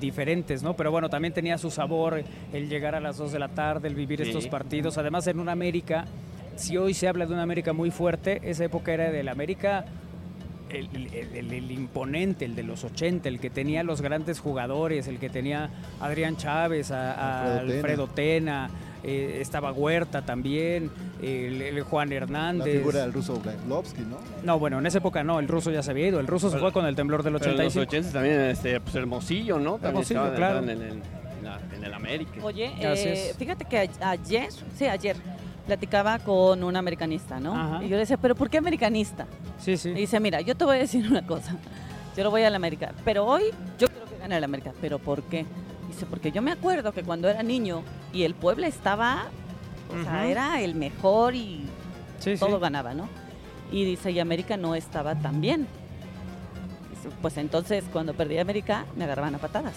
diferentes, 0.00 0.62
¿no? 0.62 0.74
Pero 0.74 0.90
bueno, 0.90 1.08
también 1.08 1.34
tenía 1.34 1.58
su 1.58 1.70
sabor 1.70 2.22
el 2.52 2.68
llegar 2.68 2.94
a 2.94 3.00
las 3.00 3.16
2 3.18 3.32
de 3.32 3.38
la 3.38 3.48
tarde, 3.48 3.88
el 3.88 3.94
vivir 3.94 4.20
Sí. 4.22 4.28
estos 4.28 4.46
partidos. 4.48 4.96
Además, 4.98 5.26
en 5.26 5.38
una 5.40 5.52
América, 5.52 6.06
si 6.56 6.76
hoy 6.76 6.94
se 6.94 7.08
habla 7.08 7.26
de 7.26 7.32
una 7.32 7.42
América 7.42 7.72
muy 7.72 7.90
fuerte, 7.90 8.40
esa 8.44 8.64
época 8.64 8.92
era 8.92 9.10
del 9.10 9.28
América. 9.28 9.84
El, 10.70 10.88
el- 10.94 11.34
el- 11.34 11.52
el 11.52 11.70
imponente, 11.72 12.44
el 12.44 12.54
de 12.54 12.62
los 12.62 12.84
80, 12.84 13.28
el 13.28 13.40
que 13.40 13.50
tenía 13.50 13.82
los 13.82 14.00
grandes 14.02 14.38
jugadores, 14.38 15.08
el 15.08 15.18
que 15.18 15.28
tenía 15.28 15.68
a 16.00 16.06
Adrián 16.06 16.36
Chávez, 16.36 16.92
a, 16.92 17.12
a 17.12 17.58
Alfredo 17.58 17.76
Alfredo 17.76 18.06
Tena, 18.06 18.70
eh, 19.02 19.38
estaba 19.40 19.72
Huerta 19.72 20.22
también, 20.22 20.90
el, 21.22 21.62
el 21.62 21.82
Juan 21.82 22.08
La 22.10 22.14
Hernández. 22.16 22.78
figura 22.78 23.00
del 23.00 23.12
ruso 23.12 23.38
Brailovsky, 23.40 24.02
¿no? 24.02 24.18
No, 24.44 24.58
bueno, 24.58 24.78
en 24.78 24.86
esa 24.86 24.98
época 24.98 25.24
no, 25.24 25.38
el 25.40 25.48
ruso 25.48 25.70
ya 25.70 25.82
se 25.82 25.90
había 25.90 26.08
ido, 26.08 26.20
el 26.20 26.26
ruso 26.26 26.48
se 26.48 26.56
Pero- 26.56 26.66
fue 26.66 26.72
con 26.72 26.86
el 26.86 26.94
temblor 26.96 27.22
del 27.22 27.34
Pero 27.38 27.52
en 27.52 27.56
los 27.58 27.76
85. 27.76 27.90
80 28.08 28.12
también 28.12 28.40
este, 28.50 28.80
pues, 28.80 28.94
Hermosillo, 28.94 29.58
¿no? 29.58 29.72
También 29.72 29.88
Hermosillo, 29.90 30.20
estaban- 30.26 30.36
claro. 30.36 30.58
en, 30.62 30.68
el- 30.70 30.82
en 30.82 31.00
la- 31.44 31.60
en 31.76 31.84
el 31.84 31.94
América. 31.94 32.32
Oye, 32.42 32.70
eh, 32.80 33.34
fíjate 33.38 33.64
que 33.64 33.88
ayer, 34.00 34.48
sí, 34.76 34.86
ayer, 34.86 35.16
platicaba 35.66 36.18
con 36.18 36.62
un 36.64 36.74
americanista, 36.76 37.38
¿no? 37.38 37.54
Ajá. 37.54 37.78
Y 37.84 37.88
yo 37.88 37.90
le 37.94 37.98
decía, 37.98 38.16
¿pero 38.16 38.34
por 38.34 38.50
qué 38.50 38.58
americanista? 38.58 39.26
Sí, 39.58 39.76
sí. 39.76 39.90
Y 39.90 39.94
dice, 39.94 40.18
mira, 40.20 40.40
yo 40.40 40.54
te 40.56 40.64
voy 40.64 40.76
a 40.76 40.80
decir 40.80 41.06
una 41.08 41.24
cosa. 41.26 41.56
Yo 42.16 42.24
lo 42.24 42.30
voy 42.30 42.42
a 42.42 42.50
la 42.50 42.56
América, 42.56 42.92
pero 43.04 43.24
hoy 43.24 43.44
yo 43.78 43.86
creo 43.88 44.04
que 44.04 44.18
gana 44.18 44.36
el 44.36 44.42
América. 44.44 44.72
¿Pero 44.80 44.98
por 44.98 45.22
qué? 45.22 45.46
Dice, 45.90 46.06
porque 46.06 46.30
yo 46.32 46.40
me 46.42 46.52
acuerdo 46.52 46.92
que 46.92 47.02
cuando 47.02 47.28
era 47.28 47.42
niño 47.42 47.82
y 48.12 48.22
el 48.22 48.34
Puebla 48.34 48.66
estaba, 48.66 49.26
o 49.98 50.02
sea, 50.04 50.26
era 50.26 50.60
el 50.60 50.74
mejor 50.74 51.34
y 51.34 51.66
Sí, 52.20 52.36
todo 52.38 52.56
sí. 52.56 52.60
ganaba, 52.62 52.94
¿no? 52.94 53.08
Y 53.72 53.84
dice, 53.84 54.10
y 54.10 54.20
América 54.20 54.56
no 54.56 54.74
estaba 54.74 55.14
tan 55.16 55.40
bien. 55.40 55.66
Dice, 56.90 57.08
Pues 57.22 57.36
entonces, 57.38 57.84
cuando 57.92 58.14
perdí 58.14 58.38
América, 58.38 58.84
me 58.96 59.04
agarraban 59.04 59.34
a 59.34 59.38
patadas 59.38 59.74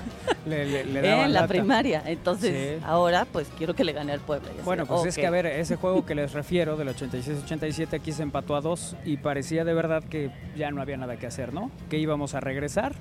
Le, 0.46 0.66
le- 0.66 0.84
le 0.84 1.00
daban 1.02 1.26
en 1.26 1.32
la 1.32 1.40
lata. 1.42 1.48
primaria. 1.52 2.02
Entonces, 2.06 2.78
Sí. 2.78 2.84
ahora, 2.86 3.26
pues 3.30 3.48
quiero 3.56 3.74
que 3.74 3.84
le 3.84 3.92
gane 3.92 4.12
al 4.12 4.20
Puebla. 4.20 4.48
Así, 4.50 4.62
Bueno, 4.64 4.84
pues 4.86 5.06
es 5.06 5.16
que 5.16 5.26
a 5.26 5.30
ver, 5.30 5.46
ese 5.46 5.76
juego 5.76 6.04
que 6.06 6.14
les 6.14 6.32
refiero 6.32 6.76
del 6.76 6.88
86-87 6.88 7.94
aquí 7.94 8.12
se 8.12 8.22
empató 8.22 8.54
a 8.56 8.60
dos 8.60 8.96
y 9.04 9.16
parecía 9.18 9.64
de 9.64 9.72
verdad 9.72 10.02
que 10.04 10.30
ya 10.56 10.70
no 10.70 10.82
había 10.82 10.96
nada 10.98 11.16
que 11.16 11.26
hacer, 11.26 11.52
¿no? 11.54 11.70
Que 11.88 11.98
íbamos 11.98 12.34
a 12.34 12.40
regresar 12.40 12.94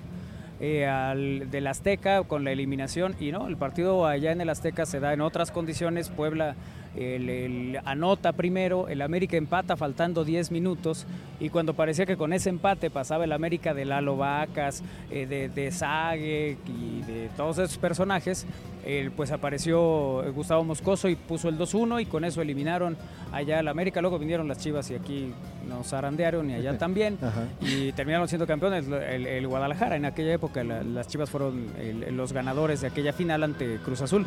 eh, 0.65 0.87
al 0.87 1.51
del 1.51 1.67
Azteca 1.67 2.23
con 2.23 2.45
la 2.45 2.53
eliminación 2.53 3.17
y 3.19 3.33
no, 3.33 3.49
el 3.49 3.57
partido 3.57 4.07
allá 4.07 4.31
en 4.31 4.39
el 4.39 4.49
Azteca 4.49 4.85
se 4.85 5.01
da 5.01 5.11
en 5.11 5.19
otras 5.19 5.51
condiciones, 5.51 6.07
Puebla 6.07 6.55
el, 6.95 7.29
el 7.29 7.79
anota 7.85 8.33
primero, 8.33 8.87
el 8.87 9.01
América 9.01 9.37
empata 9.37 9.75
faltando 9.75 10.23
10 10.23 10.51
minutos 10.51 11.05
y 11.39 11.49
cuando 11.49 11.73
parecía 11.73 12.05
que 12.05 12.17
con 12.17 12.33
ese 12.33 12.49
empate 12.49 12.89
pasaba 12.89 13.23
el 13.23 13.31
América 13.31 13.73
de 13.73 13.85
Lalo 13.85 14.15
Vacas, 14.17 14.83
eh, 15.11 15.25
de, 15.25 15.49
de 15.49 15.71
Sague 15.71 16.57
y 16.67 17.01
de 17.01 17.29
todos 17.35 17.57
esos 17.57 17.77
personajes, 17.77 18.45
eh, 18.85 19.09
pues 19.15 19.31
apareció 19.31 20.23
Gustavo 20.33 20.63
Moscoso 20.63 21.07
y 21.09 21.15
puso 21.15 21.49
el 21.49 21.57
2-1 21.57 22.01
y 22.01 22.05
con 22.05 22.25
eso 22.25 22.41
eliminaron 22.41 22.97
allá 23.31 23.59
al 23.59 23.67
América, 23.67 24.01
luego 24.01 24.19
vinieron 24.19 24.47
las 24.47 24.59
Chivas 24.59 24.89
y 24.91 24.95
aquí 24.95 25.31
nos 25.67 25.87
zarandearon 25.87 26.49
y 26.49 26.53
allá 26.55 26.77
también 26.77 27.17
Ajá. 27.21 27.47
y 27.61 27.91
terminaron 27.93 28.27
siendo 28.27 28.45
campeones 28.45 28.85
el, 28.87 29.25
el 29.25 29.47
Guadalajara. 29.47 29.95
En 29.95 30.05
aquella 30.05 30.33
época 30.33 30.63
la- 30.63 30.83
las 30.83 31.07
Chivas 31.07 31.29
fueron 31.29 31.67
el- 31.79 32.15
los 32.15 32.33
ganadores 32.33 32.81
de 32.81 32.87
aquella 32.87 33.13
final 33.13 33.43
ante 33.43 33.77
Cruz 33.77 34.01
Azul. 34.01 34.25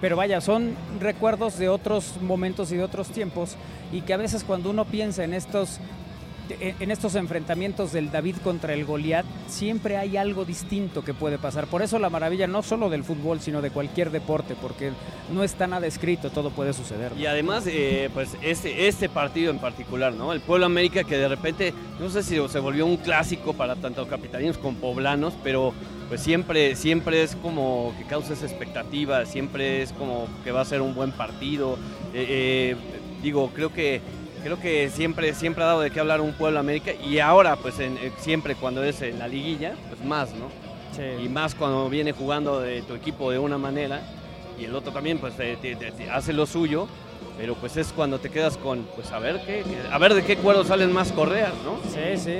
Pero 0.00 0.16
vaya, 0.16 0.40
son 0.40 0.74
recuerdos 1.00 1.58
de 1.58 1.68
otros 1.68 2.07
momentos 2.20 2.72
y 2.72 2.76
de 2.76 2.82
otros 2.82 3.08
tiempos 3.08 3.56
y 3.92 4.02
que 4.02 4.14
a 4.14 4.16
veces 4.16 4.44
cuando 4.44 4.70
uno 4.70 4.84
piensa 4.84 5.24
en 5.24 5.34
estos 5.34 5.78
en 6.60 6.90
estos 6.90 7.14
enfrentamientos 7.14 7.92
del 7.92 8.10
David 8.10 8.36
contra 8.42 8.74
el 8.74 8.84
Goliat, 8.84 9.24
siempre 9.46 9.96
hay 9.96 10.16
algo 10.16 10.44
distinto 10.44 11.04
que 11.04 11.14
puede 11.14 11.38
pasar. 11.38 11.66
Por 11.66 11.82
eso 11.82 11.98
la 11.98 12.10
maravilla 12.10 12.46
no 12.46 12.62
solo 12.62 12.90
del 12.90 13.04
fútbol, 13.04 13.40
sino 13.40 13.62
de 13.62 13.70
cualquier 13.70 14.10
deporte, 14.10 14.54
porque 14.60 14.92
no 15.32 15.44
está 15.44 15.66
nada 15.66 15.86
escrito, 15.86 16.30
todo 16.30 16.50
puede 16.50 16.72
suceder. 16.72 17.12
Y 17.18 17.26
además, 17.26 17.64
eh, 17.66 18.10
pues 18.14 18.36
este, 18.42 18.88
este 18.88 19.08
partido 19.08 19.50
en 19.50 19.58
particular, 19.58 20.12
¿no? 20.12 20.32
El 20.32 20.40
Pueblo 20.40 20.66
América 20.66 21.04
que 21.04 21.16
de 21.16 21.28
repente, 21.28 21.74
no 22.00 22.08
sé 22.10 22.22
si 22.22 22.36
se 22.48 22.58
volvió 22.58 22.86
un 22.86 22.96
clásico 22.96 23.52
para 23.54 23.76
tanto 23.76 24.06
capitalinos 24.06 24.58
como 24.58 24.78
poblanos, 24.78 25.34
pero 25.42 25.72
pues 26.08 26.22
siempre, 26.22 26.74
siempre 26.74 27.22
es 27.22 27.36
como 27.36 27.94
que 27.98 28.04
causa 28.04 28.32
esa 28.32 28.46
expectativa, 28.46 29.26
siempre 29.26 29.82
es 29.82 29.92
como 29.92 30.26
que 30.42 30.52
va 30.52 30.62
a 30.62 30.64
ser 30.64 30.80
un 30.80 30.94
buen 30.94 31.12
partido. 31.12 31.78
Eh, 32.14 32.26
eh, 32.28 32.76
digo, 33.22 33.50
creo 33.54 33.72
que 33.72 34.00
creo 34.42 34.58
que 34.60 34.90
siempre, 34.90 35.34
siempre 35.34 35.62
ha 35.64 35.66
dado 35.68 35.80
de 35.80 35.90
qué 35.90 36.00
hablar 36.00 36.20
un 36.20 36.32
Pueblo 36.32 36.58
América 36.58 36.92
y 36.92 37.18
ahora, 37.18 37.56
pues 37.56 37.78
en- 37.80 37.96
eh, 37.98 38.12
siempre 38.20 38.54
cuando 38.54 38.82
es 38.84 39.00
en 39.02 39.18
la 39.18 39.28
liguilla, 39.28 39.74
pues 39.88 40.04
más, 40.04 40.30
¿no? 40.34 40.48
Sí. 40.96 41.24
Y 41.24 41.28
más 41.28 41.54
cuando 41.54 41.88
viene 41.88 42.12
jugando 42.12 42.60
de 42.60 42.82
tu 42.82 42.94
equipo 42.94 43.30
de 43.30 43.38
una 43.38 43.58
manera 43.58 44.00
y 44.58 44.64
el 44.64 44.74
otro 44.74 44.92
también 44.92 45.18
pues 45.18 45.36
te- 45.36 45.56
te- 45.56 45.76
te- 45.76 45.92
te 45.92 46.10
hace 46.10 46.32
lo 46.32 46.46
suyo, 46.46 46.88
pero 47.38 47.54
pues 47.54 47.76
es 47.76 47.92
cuando 47.92 48.18
te 48.18 48.30
quedas 48.30 48.56
con, 48.56 48.82
pues 48.96 49.12
a 49.12 49.18
ver 49.18 49.40
qué, 49.46 49.62
qué- 49.62 49.92
a 49.92 49.98
ver 49.98 50.14
de 50.14 50.24
qué 50.24 50.36
cuero 50.36 50.64
salen 50.64 50.92
más 50.92 51.12
correas, 51.12 51.52
¿no? 51.64 51.78
Sí, 51.90 52.16
sí. 52.16 52.38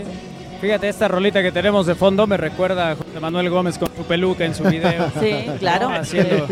Fíjate, 0.61 0.89
esta 0.89 1.07
rolita 1.07 1.41
que 1.41 1.53
tenemos 1.53 1.87
de 1.87 1.95
fondo 1.95 2.27
me 2.27 2.37
recuerda 2.37 2.91
a 2.91 2.97
José 2.97 3.21
Manuel 3.21 3.49
Gómez 3.49 3.79
con 3.79 3.89
su 3.97 4.03
peluca 4.05 4.45
en 4.45 4.55
su 4.55 4.65
video. 4.65 5.11
Sí, 5.21 5.47
claro. 5.59 5.91
¿no? 5.91 5.97
Haciendo, 5.97 6.49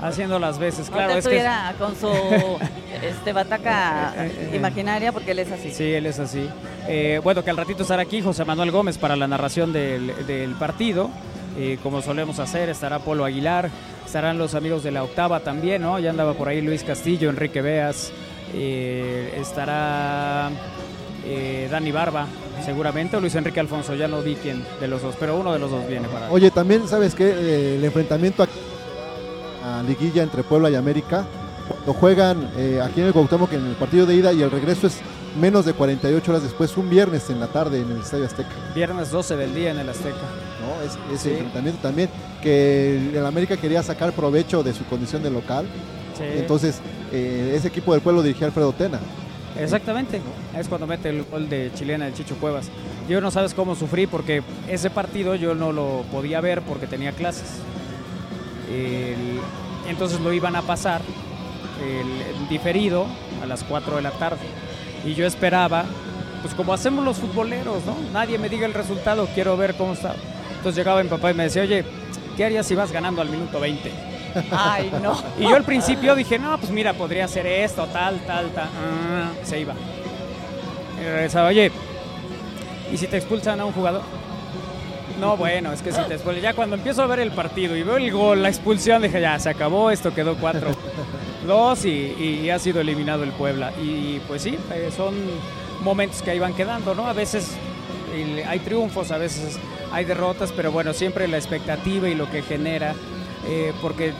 haciendo 0.00 0.38
las 0.38 0.58
veces. 0.58 0.88
Claro, 0.88 1.12
es 1.12 1.26
que. 1.26 1.36
estuviera 1.36 1.74
con 1.78 1.94
su 1.96 2.08
este, 3.02 3.32
bataca 3.32 4.14
imaginaria 4.54 5.12
porque 5.12 5.32
él 5.32 5.40
es 5.40 5.52
así. 5.52 5.70
Sí, 5.72 5.92
él 5.92 6.06
es 6.06 6.18
así. 6.18 6.48
Eh, 6.88 7.20
bueno, 7.22 7.44
que 7.44 7.50
al 7.50 7.56
ratito 7.56 7.82
estará 7.82 8.02
aquí 8.02 8.22
José 8.22 8.44
Manuel 8.44 8.70
Gómez 8.70 8.98
para 8.98 9.14
la 9.16 9.26
narración 9.26 9.72
del, 9.72 10.26
del 10.26 10.52
partido. 10.52 11.10
Eh, 11.56 11.78
como 11.82 12.02
solemos 12.02 12.40
hacer, 12.40 12.68
estará 12.68 12.98
Polo 12.98 13.24
Aguilar, 13.24 13.70
estarán 14.04 14.38
los 14.38 14.54
amigos 14.54 14.82
de 14.82 14.90
la 14.90 15.04
octava 15.04 15.40
también, 15.40 15.82
¿no? 15.82 15.98
Ya 16.00 16.10
andaba 16.10 16.34
por 16.34 16.48
ahí 16.48 16.60
Luis 16.60 16.82
Castillo, 16.82 17.30
Enrique 17.30 17.62
Beas, 17.62 18.10
eh, 18.52 19.34
estará 19.40 20.50
eh, 21.24 21.68
Dani 21.70 21.90
Barba, 21.92 22.26
seguramente, 22.64 23.16
o 23.16 23.20
Luis 23.20 23.34
Enrique 23.34 23.60
Alfonso, 23.60 23.94
ya 23.94 24.08
no 24.08 24.20
vi 24.22 24.34
quién 24.36 24.64
de 24.80 24.88
los 24.88 25.02
dos, 25.02 25.14
pero 25.18 25.36
uno 25.36 25.52
de 25.52 25.58
los 25.58 25.70
dos 25.70 25.86
viene 25.88 26.08
para. 26.08 26.30
Oye, 26.30 26.50
también, 26.50 26.86
¿sabes 26.88 27.14
qué? 27.14 27.24
Eh, 27.28 27.76
el 27.76 27.84
enfrentamiento 27.84 28.42
aquí 28.42 28.58
a 29.64 29.82
liguilla 29.82 30.22
entre 30.22 30.42
Puebla 30.42 30.70
y 30.70 30.74
América, 30.74 31.24
cuando 31.68 31.94
juegan 31.94 32.50
eh, 32.56 32.80
aquí 32.84 33.00
en 33.00 33.06
el 33.06 33.12
Cuauhtémoc 33.12 33.52
en 33.54 33.64
el 33.66 33.74
partido 33.76 34.04
de 34.06 34.14
ida 34.14 34.32
y 34.32 34.42
el 34.42 34.50
regreso 34.50 34.86
es 34.86 34.98
menos 35.40 35.64
de 35.64 35.72
48 35.72 36.30
horas 36.30 36.42
después, 36.44 36.76
un 36.76 36.88
viernes 36.90 37.28
en 37.30 37.40
la 37.40 37.46
tarde 37.48 37.80
en 37.80 37.90
el 37.90 37.98
Estadio 38.00 38.26
Azteca. 38.26 38.50
Viernes 38.74 39.10
12 39.10 39.36
del 39.36 39.54
día 39.54 39.70
en 39.70 39.78
el 39.78 39.88
Azteca. 39.88 40.14
¿no? 40.60 40.82
Es- 40.86 40.98
ese 41.12 41.30
Sí. 41.30 41.30
enfrentamiento 41.30 41.80
también, 41.82 42.08
que 42.42 42.96
el, 43.10 43.16
el 43.16 43.26
América 43.26 43.56
quería 43.56 43.82
sacar 43.82 44.12
provecho 44.12 44.62
de 44.62 44.72
su 44.74 44.84
condición 44.84 45.22
de 45.22 45.30
local, 45.30 45.66
Sí. 46.16 46.22
entonces 46.36 46.78
eh, 47.12 47.54
ese 47.56 47.68
equipo 47.68 47.92
del 47.92 48.02
pueblo 48.02 48.22
dirigía 48.22 48.46
Alfredo 48.46 48.72
Tena. 48.72 49.00
Exactamente, 49.58 50.20
es 50.58 50.68
cuando 50.68 50.86
mete 50.86 51.10
el 51.10 51.22
gol 51.24 51.48
de 51.48 51.70
chilena 51.74 52.06
el 52.08 52.14
Chicho 52.14 52.34
Cuevas. 52.36 52.70
Yo 53.08 53.20
no 53.20 53.30
sabes 53.30 53.54
cómo 53.54 53.74
sufrí 53.76 54.06
porque 54.06 54.42
ese 54.68 54.90
partido 54.90 55.34
yo 55.36 55.54
no 55.54 55.72
lo 55.72 56.04
podía 56.10 56.40
ver 56.40 56.62
porque 56.62 56.86
tenía 56.86 57.12
clases. 57.12 57.58
Entonces 59.88 60.20
lo 60.20 60.32
iban 60.32 60.56
a 60.56 60.62
pasar 60.62 61.02
el, 61.82 62.48
diferido 62.48 63.06
a 63.42 63.46
las 63.46 63.62
4 63.64 63.96
de 63.96 64.02
la 64.02 64.10
tarde. 64.10 64.44
Y 65.04 65.14
yo 65.14 65.26
esperaba, 65.26 65.84
pues 66.42 66.54
como 66.54 66.72
hacemos 66.72 67.04
los 67.04 67.18
futboleros, 67.18 67.84
¿no? 67.84 67.96
Nadie 68.12 68.38
me 68.38 68.48
diga 68.48 68.66
el 68.66 68.74
resultado, 68.74 69.28
quiero 69.34 69.56
ver 69.56 69.74
cómo 69.74 69.92
está. 69.92 70.14
Entonces 70.56 70.76
llegaba 70.76 71.02
mi 71.02 71.08
papá 71.08 71.30
y 71.30 71.34
me 71.34 71.44
decía, 71.44 71.62
oye, 71.62 71.84
¿qué 72.36 72.44
harías 72.44 72.66
si 72.66 72.74
vas 72.74 72.90
ganando 72.90 73.20
al 73.20 73.28
minuto 73.28 73.60
20? 73.60 74.13
Ay, 74.50 74.90
no. 75.02 75.20
Y 75.38 75.42
yo 75.42 75.56
al 75.56 75.64
principio 75.64 76.14
dije, 76.14 76.38
no, 76.38 76.58
pues 76.58 76.70
mira, 76.70 76.92
podría 76.92 77.28
ser 77.28 77.46
esto, 77.46 77.86
tal, 77.86 78.20
tal, 78.26 78.50
tal. 78.50 78.68
Ah, 78.68 79.30
se 79.42 79.60
iba. 79.60 79.74
Y 81.00 81.04
regresaba, 81.04 81.48
oye, 81.48 81.70
¿y 82.92 82.96
si 82.96 83.06
te 83.06 83.16
expulsan 83.16 83.60
a 83.60 83.64
un 83.64 83.72
jugador? 83.72 84.02
No, 85.20 85.36
bueno, 85.36 85.72
es 85.72 85.82
que 85.82 85.92
si 85.92 86.00
te 86.02 86.14
expulsan. 86.14 86.42
Ya 86.42 86.54
cuando 86.54 86.76
empiezo 86.76 87.02
a 87.02 87.06
ver 87.06 87.20
el 87.20 87.30
partido 87.30 87.76
y 87.76 87.82
veo 87.82 87.96
el 87.96 88.10
gol, 88.10 88.42
la 88.42 88.48
expulsión, 88.48 89.02
dije, 89.02 89.20
ya, 89.20 89.38
se 89.38 89.48
acabó, 89.50 89.90
esto 89.90 90.12
quedó 90.12 90.36
4 90.36 90.70
2 91.46 91.84
y, 91.84 91.90
y 92.44 92.50
ha 92.50 92.58
sido 92.58 92.80
eliminado 92.80 93.22
el 93.22 93.30
Puebla. 93.30 93.72
Y 93.82 94.20
pues 94.26 94.42
sí, 94.42 94.58
eh, 94.72 94.90
son 94.94 95.14
momentos 95.82 96.22
que 96.22 96.30
ahí 96.30 96.38
van 96.38 96.54
quedando, 96.54 96.94
¿no? 96.94 97.06
A 97.06 97.12
veces 97.12 97.56
hay 98.46 98.58
triunfos, 98.60 99.10
a 99.10 99.18
veces 99.18 99.58
hay 99.92 100.04
derrotas, 100.04 100.52
pero 100.52 100.72
bueno, 100.72 100.92
siempre 100.92 101.28
la 101.28 101.36
expectativa 101.36 102.08
y 102.08 102.14
lo 102.14 102.30
que 102.30 102.42
genera, 102.42 102.94
eh, 103.48 103.72
porque 103.82 104.12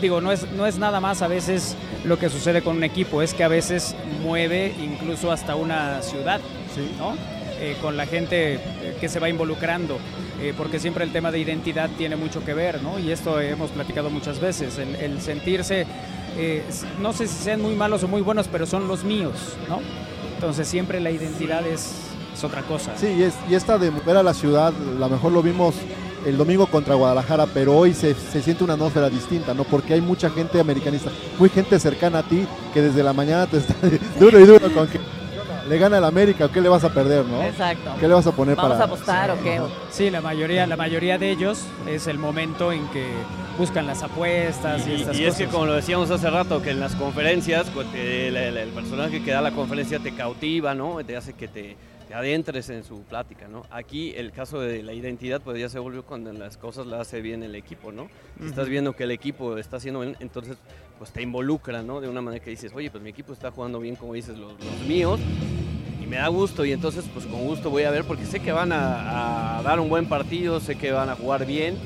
digo, 0.00 0.20
no 0.20 0.32
es, 0.32 0.50
no 0.52 0.66
es 0.66 0.78
nada 0.78 1.00
más 1.00 1.22
a 1.22 1.28
veces 1.28 1.76
lo 2.04 2.18
que 2.18 2.28
sucede 2.28 2.62
con 2.62 2.76
un 2.76 2.84
equipo, 2.84 3.22
es 3.22 3.34
que 3.34 3.44
a 3.44 3.48
veces 3.48 3.94
mueve 4.22 4.74
incluso 4.82 5.30
hasta 5.30 5.54
una 5.54 6.02
ciudad, 6.02 6.40
¿no? 6.98 7.14
Eh, 7.60 7.76
con 7.80 7.96
la 7.96 8.06
gente 8.06 8.54
eh, 8.54 8.96
que 9.00 9.08
se 9.08 9.20
va 9.20 9.28
involucrando, 9.28 9.98
eh, 10.40 10.52
porque 10.56 10.80
siempre 10.80 11.04
el 11.04 11.12
tema 11.12 11.30
de 11.30 11.38
identidad 11.38 11.88
tiene 11.96 12.16
mucho 12.16 12.44
que 12.44 12.54
ver, 12.54 12.82
¿no? 12.82 12.98
Y 12.98 13.12
esto 13.12 13.40
hemos 13.40 13.70
platicado 13.70 14.10
muchas 14.10 14.40
veces, 14.40 14.78
el, 14.78 14.96
el 14.96 15.20
sentirse, 15.20 15.86
eh, 16.36 16.64
no 17.00 17.12
sé 17.12 17.26
si 17.26 17.36
sean 17.36 17.60
muy 17.60 17.74
malos 17.74 18.02
o 18.02 18.08
muy 18.08 18.22
buenos, 18.22 18.48
pero 18.48 18.66
son 18.66 18.88
los 18.88 19.04
míos, 19.04 19.34
¿no? 19.68 19.80
Entonces 20.34 20.66
siempre 20.66 20.98
la 20.98 21.10
identidad 21.10 21.64
es, 21.64 21.92
es 22.34 22.42
otra 22.42 22.62
cosa. 22.62 22.96
Sí, 22.96 23.14
y, 23.16 23.22
es, 23.22 23.34
y 23.48 23.54
esta 23.54 23.78
de 23.78 23.92
mover 23.92 24.16
a 24.16 24.22
la 24.24 24.34
ciudad, 24.34 24.72
a 24.74 24.98
lo 24.98 25.08
mejor 25.08 25.30
lo 25.30 25.42
vimos 25.42 25.76
el 26.26 26.36
domingo 26.36 26.66
contra 26.66 26.94
Guadalajara, 26.94 27.46
pero 27.46 27.76
hoy 27.76 27.94
se, 27.94 28.14
se 28.14 28.42
siente 28.42 28.62
una 28.64 28.74
atmósfera 28.74 29.08
distinta, 29.10 29.54
¿no? 29.54 29.64
Porque 29.64 29.94
hay 29.94 30.00
mucha 30.00 30.30
gente 30.30 30.60
americanista, 30.60 31.10
muy 31.38 31.48
gente 31.48 31.78
cercana 31.80 32.18
a 32.20 32.22
ti, 32.22 32.46
que 32.72 32.80
desde 32.82 33.02
la 33.02 33.12
mañana 33.12 33.46
te 33.46 33.58
está 33.58 33.74
duro 34.20 34.38
y 34.40 34.44
duro 34.44 34.72
con 34.72 34.86
que 34.88 35.00
le 35.68 35.78
gana 35.78 35.98
el 35.98 36.04
América, 36.04 36.48
¿qué 36.52 36.60
le 36.60 36.68
vas 36.68 36.82
a 36.84 36.92
perder, 36.92 37.24
no? 37.24 37.40
Exacto. 37.42 37.92
¿Qué 38.00 38.08
le 38.08 38.14
vas 38.14 38.26
a 38.26 38.32
poner 38.32 38.56
¿Vamos 38.56 38.72
para...? 38.72 38.82
a 38.82 38.86
apostar 38.86 39.30
o 39.30 39.42
qué? 39.42 39.60
Sí, 39.90 40.10
la 40.10 40.20
mayoría, 40.20 40.66
la 40.66 40.76
mayoría 40.76 41.18
de 41.18 41.30
ellos 41.30 41.60
es 41.88 42.08
el 42.08 42.18
momento 42.18 42.72
en 42.72 42.86
que 42.88 43.06
buscan 43.58 43.86
las 43.86 44.02
apuestas 44.02 44.86
y, 44.86 44.90
Y, 44.90 44.94
estas 45.02 45.16
y 45.18 45.24
es 45.24 45.34
cosas. 45.34 45.38
que 45.38 45.52
como 45.52 45.66
lo 45.66 45.74
decíamos 45.74 46.10
hace 46.10 46.28
rato, 46.30 46.60
que 46.62 46.70
en 46.70 46.80
las 46.80 46.94
conferencias, 46.96 47.66
el, 47.94 48.36
el- 48.36 48.56
el 48.56 48.68
personaje 48.70 49.22
que 49.22 49.30
da 49.30 49.40
la 49.40 49.52
conferencia 49.52 49.98
te 50.00 50.12
cautiva, 50.12 50.74
¿no? 50.74 50.96
Te 51.06 51.16
hace 51.16 51.32
que 51.34 51.46
te, 51.48 51.76
te 52.12 52.18
adentres 52.18 52.68
en 52.68 52.84
su 52.84 53.04
plática, 53.04 53.48
¿no? 53.48 53.62
Aquí 53.70 54.12
el 54.14 54.32
caso 54.32 54.60
de 54.60 54.82
la 54.82 54.92
identidad, 54.92 55.40
pues 55.40 55.58
ya 55.58 55.70
se 55.70 55.78
volvió 55.78 56.04
cuando 56.04 56.30
las 56.34 56.58
cosas 56.58 56.86
las 56.86 57.00
hace 57.00 57.22
bien 57.22 57.42
el 57.42 57.54
equipo, 57.54 57.90
¿no? 57.90 58.08
Si 58.38 58.48
estás 58.48 58.68
viendo 58.68 58.94
que 58.94 59.04
el 59.04 59.12
equipo 59.12 59.56
está 59.56 59.78
haciendo 59.78 60.00
bien, 60.00 60.14
entonces 60.20 60.58
pues 60.98 61.10
te 61.10 61.22
involucra, 61.22 61.82
¿no? 61.82 62.02
De 62.02 62.10
una 62.10 62.20
manera 62.20 62.44
que 62.44 62.50
dices, 62.50 62.70
oye, 62.74 62.90
pues 62.90 63.02
mi 63.02 63.08
equipo 63.08 63.32
está 63.32 63.50
jugando 63.50 63.80
bien, 63.80 63.96
como 63.96 64.12
dices, 64.12 64.36
los, 64.36 64.52
los 64.62 64.86
míos, 64.86 65.20
y 66.02 66.06
me 66.06 66.16
da 66.16 66.28
gusto, 66.28 66.66
y 66.66 66.72
entonces 66.72 67.06
pues 67.14 67.24
con 67.24 67.46
gusto 67.46 67.70
voy 67.70 67.84
a 67.84 67.90
ver, 67.90 68.04
porque 68.04 68.26
sé 68.26 68.40
que 68.40 68.52
van 68.52 68.72
a, 68.72 69.60
a 69.60 69.62
dar 69.62 69.80
un 69.80 69.88
buen 69.88 70.06
partido, 70.06 70.60
sé 70.60 70.76
que 70.76 70.92
van 70.92 71.08
a 71.08 71.14
jugar 71.14 71.46
bien, 71.46 71.78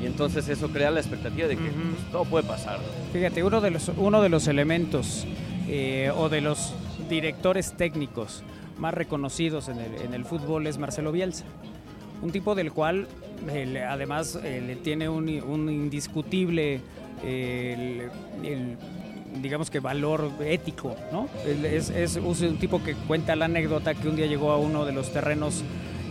y 0.00 0.06
entonces 0.06 0.48
eso 0.48 0.68
crea 0.68 0.92
la 0.92 1.00
expectativa 1.00 1.48
de 1.48 1.56
que 1.56 1.70
pues, 1.70 2.12
todo 2.12 2.24
puede 2.24 2.46
pasar, 2.46 2.78
¿no? 2.78 3.12
Fíjate, 3.12 3.42
uno 3.42 3.60
de 3.60 3.72
los, 3.72 3.90
uno 3.96 4.22
de 4.22 4.28
los 4.28 4.46
elementos 4.46 5.26
eh, 5.66 6.12
o 6.16 6.28
de 6.28 6.40
los 6.40 6.72
directores 7.10 7.72
técnicos 7.72 8.44
más 8.78 8.94
reconocidos 8.94 9.68
en 9.68 10.14
el, 10.14 10.24
fútbol 10.24 10.66
es 10.66 10.78
Marcelo 10.78 11.12
Bielsa. 11.12 11.44
Un 12.22 12.30
tipo 12.30 12.54
del 12.54 12.72
cual 12.72 13.08
eh, 13.50 13.84
además 13.88 14.38
eh, 14.42 14.78
tiene 14.82 15.08
un, 15.08 15.28
indiscutible, 15.28 16.80
eh, 17.24 18.08
digamos 19.40 19.70
que 19.70 19.80
valor 19.80 20.30
ético, 20.44 20.94
¿no? 21.10 21.28
Es 21.44 22.16
un 22.16 22.58
tipo 22.58 22.82
que 22.82 22.94
cuenta 22.94 23.34
la 23.34 23.46
anécdota 23.46 23.94
que 23.94 24.08
un 24.08 24.16
día 24.16 24.26
llegó 24.26 24.52
a 24.52 24.58
uno 24.58 24.84
de 24.84 24.92
los 24.92 25.12
terrenos 25.12 25.64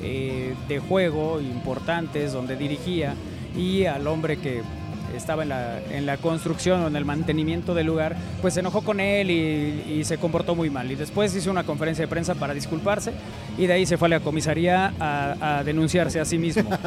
eh, 0.03 0.55
de 0.67 0.79
juego 0.79 1.39
importantes 1.39 2.33
donde 2.33 2.55
dirigía 2.55 3.13
y 3.55 3.85
al 3.85 4.07
hombre 4.07 4.37
que 4.37 4.63
estaba 5.15 5.43
en 5.43 5.49
la, 5.49 5.79
en 5.91 6.05
la 6.05 6.17
construcción 6.17 6.81
o 6.81 6.87
en 6.87 6.95
el 6.95 7.05
mantenimiento 7.05 7.73
del 7.73 7.87
lugar, 7.87 8.15
pues 8.41 8.53
se 8.53 8.59
enojó 8.61 8.81
con 8.81 8.99
él 8.99 9.29
y, 9.31 9.93
y 9.99 10.03
se 10.03 10.17
comportó 10.17 10.55
muy 10.55 10.69
mal. 10.69 10.91
Y 10.91 10.95
después 10.95 11.35
hizo 11.35 11.51
una 11.51 11.63
conferencia 11.63 12.03
de 12.03 12.07
prensa 12.07 12.35
para 12.35 12.53
disculparse 12.53 13.11
y 13.57 13.67
de 13.67 13.73
ahí 13.73 13.85
se 13.85 13.97
fue 13.97 14.07
a 14.07 14.09
la 14.09 14.19
comisaría 14.19 14.93
a, 14.99 15.59
a 15.59 15.63
denunciarse 15.63 16.19
a 16.19 16.25
sí 16.25 16.37
mismo. 16.37 16.69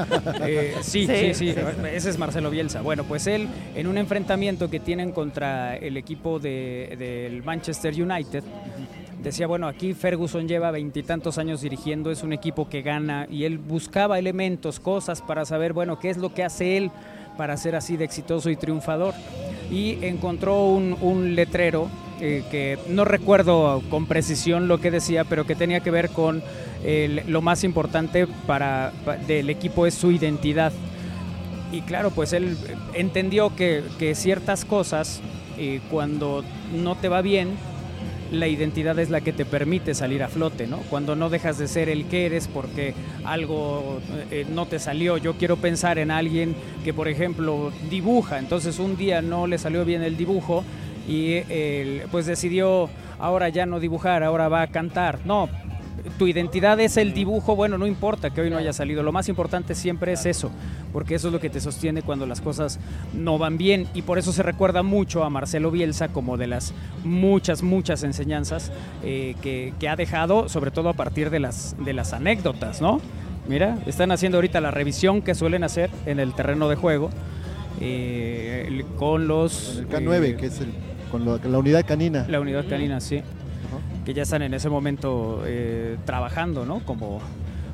Eh, 0.46 0.74
sí, 0.82 1.06
sí, 1.06 1.34
sí, 1.34 1.52
Sí, 1.52 1.54
ese 1.92 2.10
es 2.10 2.18
Marcelo 2.18 2.50
Bielsa. 2.50 2.80
Bueno, 2.82 3.04
pues 3.04 3.26
él 3.26 3.48
en 3.74 3.86
un 3.86 3.98
enfrentamiento 3.98 4.68
que 4.70 4.80
tienen 4.80 5.12
contra 5.12 5.76
el 5.76 5.96
equipo 5.96 6.38
de- 6.38 6.94
del 6.98 7.42
Manchester 7.42 7.94
United, 7.94 8.42
decía, 9.22 9.46
bueno, 9.46 9.66
aquí 9.68 9.94
Ferguson 9.94 10.46
lleva 10.48 10.70
veintitantos 10.70 11.38
años 11.38 11.62
dirigiendo, 11.62 12.10
es 12.10 12.22
un 12.22 12.32
equipo 12.32 12.68
que 12.68 12.82
gana 12.82 13.26
y 13.30 13.44
él 13.44 13.58
buscaba 13.58 14.18
elementos, 14.18 14.80
cosas 14.80 15.22
para 15.22 15.44
saber, 15.44 15.72
bueno, 15.72 15.98
qué 15.98 16.10
es 16.10 16.18
lo 16.18 16.34
que 16.34 16.44
hace 16.44 16.76
él 16.76 16.90
para 17.36 17.56
ser 17.56 17.74
así 17.76 17.96
de 17.96 18.04
exitoso 18.04 18.50
y 18.50 18.56
triunfador. 18.56 19.14
Y 19.70 20.04
encontró 20.04 20.66
un, 20.66 21.34
letrero 21.34 21.88
eh, 22.20 22.44
que 22.50 22.78
no 22.88 23.04
recuerdo 23.04 23.82
con 23.90 24.06
precisión 24.06 24.68
lo 24.68 24.78
que 24.78 24.90
decía, 24.90 25.24
pero 25.24 25.46
que 25.46 25.54
tenía 25.54 25.80
que 25.80 25.90
ver 25.90 26.10
con 26.10 26.42
lo 27.26 27.40
más 27.40 27.64
importante 27.64 28.26
para, 28.46 28.92
pa- 29.04 29.16
del 29.16 29.48
equipo 29.50 29.86
es 29.86 29.94
su 29.94 30.10
identidad. 30.12 30.72
Y 31.72 31.80
claro, 31.80 32.10
pues 32.10 32.32
él 32.34 32.56
entendió 32.92 33.56
que, 33.56 33.82
que 33.98 34.14
ciertas 34.14 34.64
cosas, 34.64 35.20
eh, 35.58 35.80
cuando 35.90 36.44
no 36.74 36.94
te 36.94 37.08
va 37.08 37.22
bien, 37.22 37.56
la 38.34 38.48
identidad 38.48 38.98
es 38.98 39.10
la 39.10 39.20
que 39.20 39.32
te 39.32 39.44
permite 39.44 39.94
salir 39.94 40.22
a 40.22 40.28
flote, 40.28 40.66
¿no? 40.66 40.78
Cuando 40.90 41.16
no 41.16 41.30
dejas 41.30 41.58
de 41.58 41.68
ser 41.68 41.88
el 41.88 42.06
que 42.06 42.26
eres 42.26 42.48
porque 42.48 42.94
algo 43.24 44.00
eh, 44.30 44.46
no 44.52 44.66
te 44.66 44.78
salió. 44.78 45.16
Yo 45.16 45.34
quiero 45.34 45.56
pensar 45.56 45.98
en 45.98 46.10
alguien 46.10 46.54
que, 46.84 46.92
por 46.92 47.08
ejemplo, 47.08 47.72
dibuja, 47.90 48.38
entonces 48.38 48.78
un 48.78 48.96
día 48.96 49.22
no 49.22 49.46
le 49.46 49.58
salió 49.58 49.84
bien 49.84 50.02
el 50.02 50.16
dibujo 50.16 50.64
y 51.06 51.40
pues 52.10 52.24
decidió 52.24 52.88
ahora 53.18 53.48
ya 53.48 53.66
no 53.66 53.80
dibujar, 53.80 54.22
ahora 54.22 54.48
va 54.48 54.62
a 54.62 54.66
cantar. 54.68 55.18
No, 55.24 55.48
tu 56.18 56.26
identidad 56.26 56.78
es 56.80 56.96
el 56.96 57.14
dibujo, 57.14 57.56
bueno, 57.56 57.78
no 57.78 57.86
importa 57.86 58.30
que 58.30 58.40
hoy 58.40 58.50
no 58.50 58.56
haya 58.56 58.72
salido, 58.72 59.02
lo 59.02 59.12
más 59.12 59.28
importante 59.28 59.74
siempre 59.74 60.12
es 60.12 60.26
eso, 60.26 60.50
porque 60.92 61.14
eso 61.14 61.28
es 61.28 61.32
lo 61.32 61.40
que 61.40 61.50
te 61.50 61.60
sostiene 61.60 62.02
cuando 62.02 62.26
las 62.26 62.40
cosas 62.40 62.78
no 63.12 63.38
van 63.38 63.56
bien 63.58 63.86
y 63.94 64.02
por 64.02 64.18
eso 64.18 64.32
se 64.32 64.42
recuerda 64.42 64.82
mucho 64.82 65.24
a 65.24 65.30
Marcelo 65.30 65.70
Bielsa 65.70 66.08
como 66.08 66.36
de 66.36 66.46
las 66.46 66.74
muchas, 67.04 67.62
muchas 67.62 68.02
enseñanzas 68.02 68.70
eh, 69.02 69.34
que, 69.42 69.72
que 69.80 69.88
ha 69.88 69.96
dejado, 69.96 70.48
sobre 70.48 70.70
todo 70.70 70.88
a 70.88 70.94
partir 70.94 71.30
de 71.30 71.40
las, 71.40 71.76
de 71.84 71.92
las 71.92 72.12
anécdotas, 72.12 72.80
¿no? 72.80 73.00
Mira, 73.48 73.78
están 73.86 74.10
haciendo 74.10 74.38
ahorita 74.38 74.60
la 74.60 74.70
revisión 74.70 75.20
que 75.20 75.34
suelen 75.34 75.64
hacer 75.64 75.90
en 76.06 76.18
el 76.18 76.34
terreno 76.34 76.68
de 76.68 76.76
juego 76.76 77.10
eh, 77.80 78.84
con 78.96 79.26
los... 79.28 79.78
El 79.78 79.88
K9, 79.88 80.24
eh, 80.24 80.36
que 80.36 80.46
es 80.46 80.60
el, 80.60 80.72
con 81.10 81.24
la 81.26 81.58
unidad 81.58 81.84
canina. 81.86 82.26
La 82.28 82.40
unidad 82.40 82.64
canina, 82.68 83.00
sí. 83.00 83.22
Que 84.04 84.14
ya 84.14 84.22
están 84.22 84.42
en 84.42 84.54
ese 84.54 84.68
momento 84.68 85.42
eh, 85.46 85.96
trabajando, 86.04 86.64
¿no? 86.66 86.80
Como, 86.80 87.20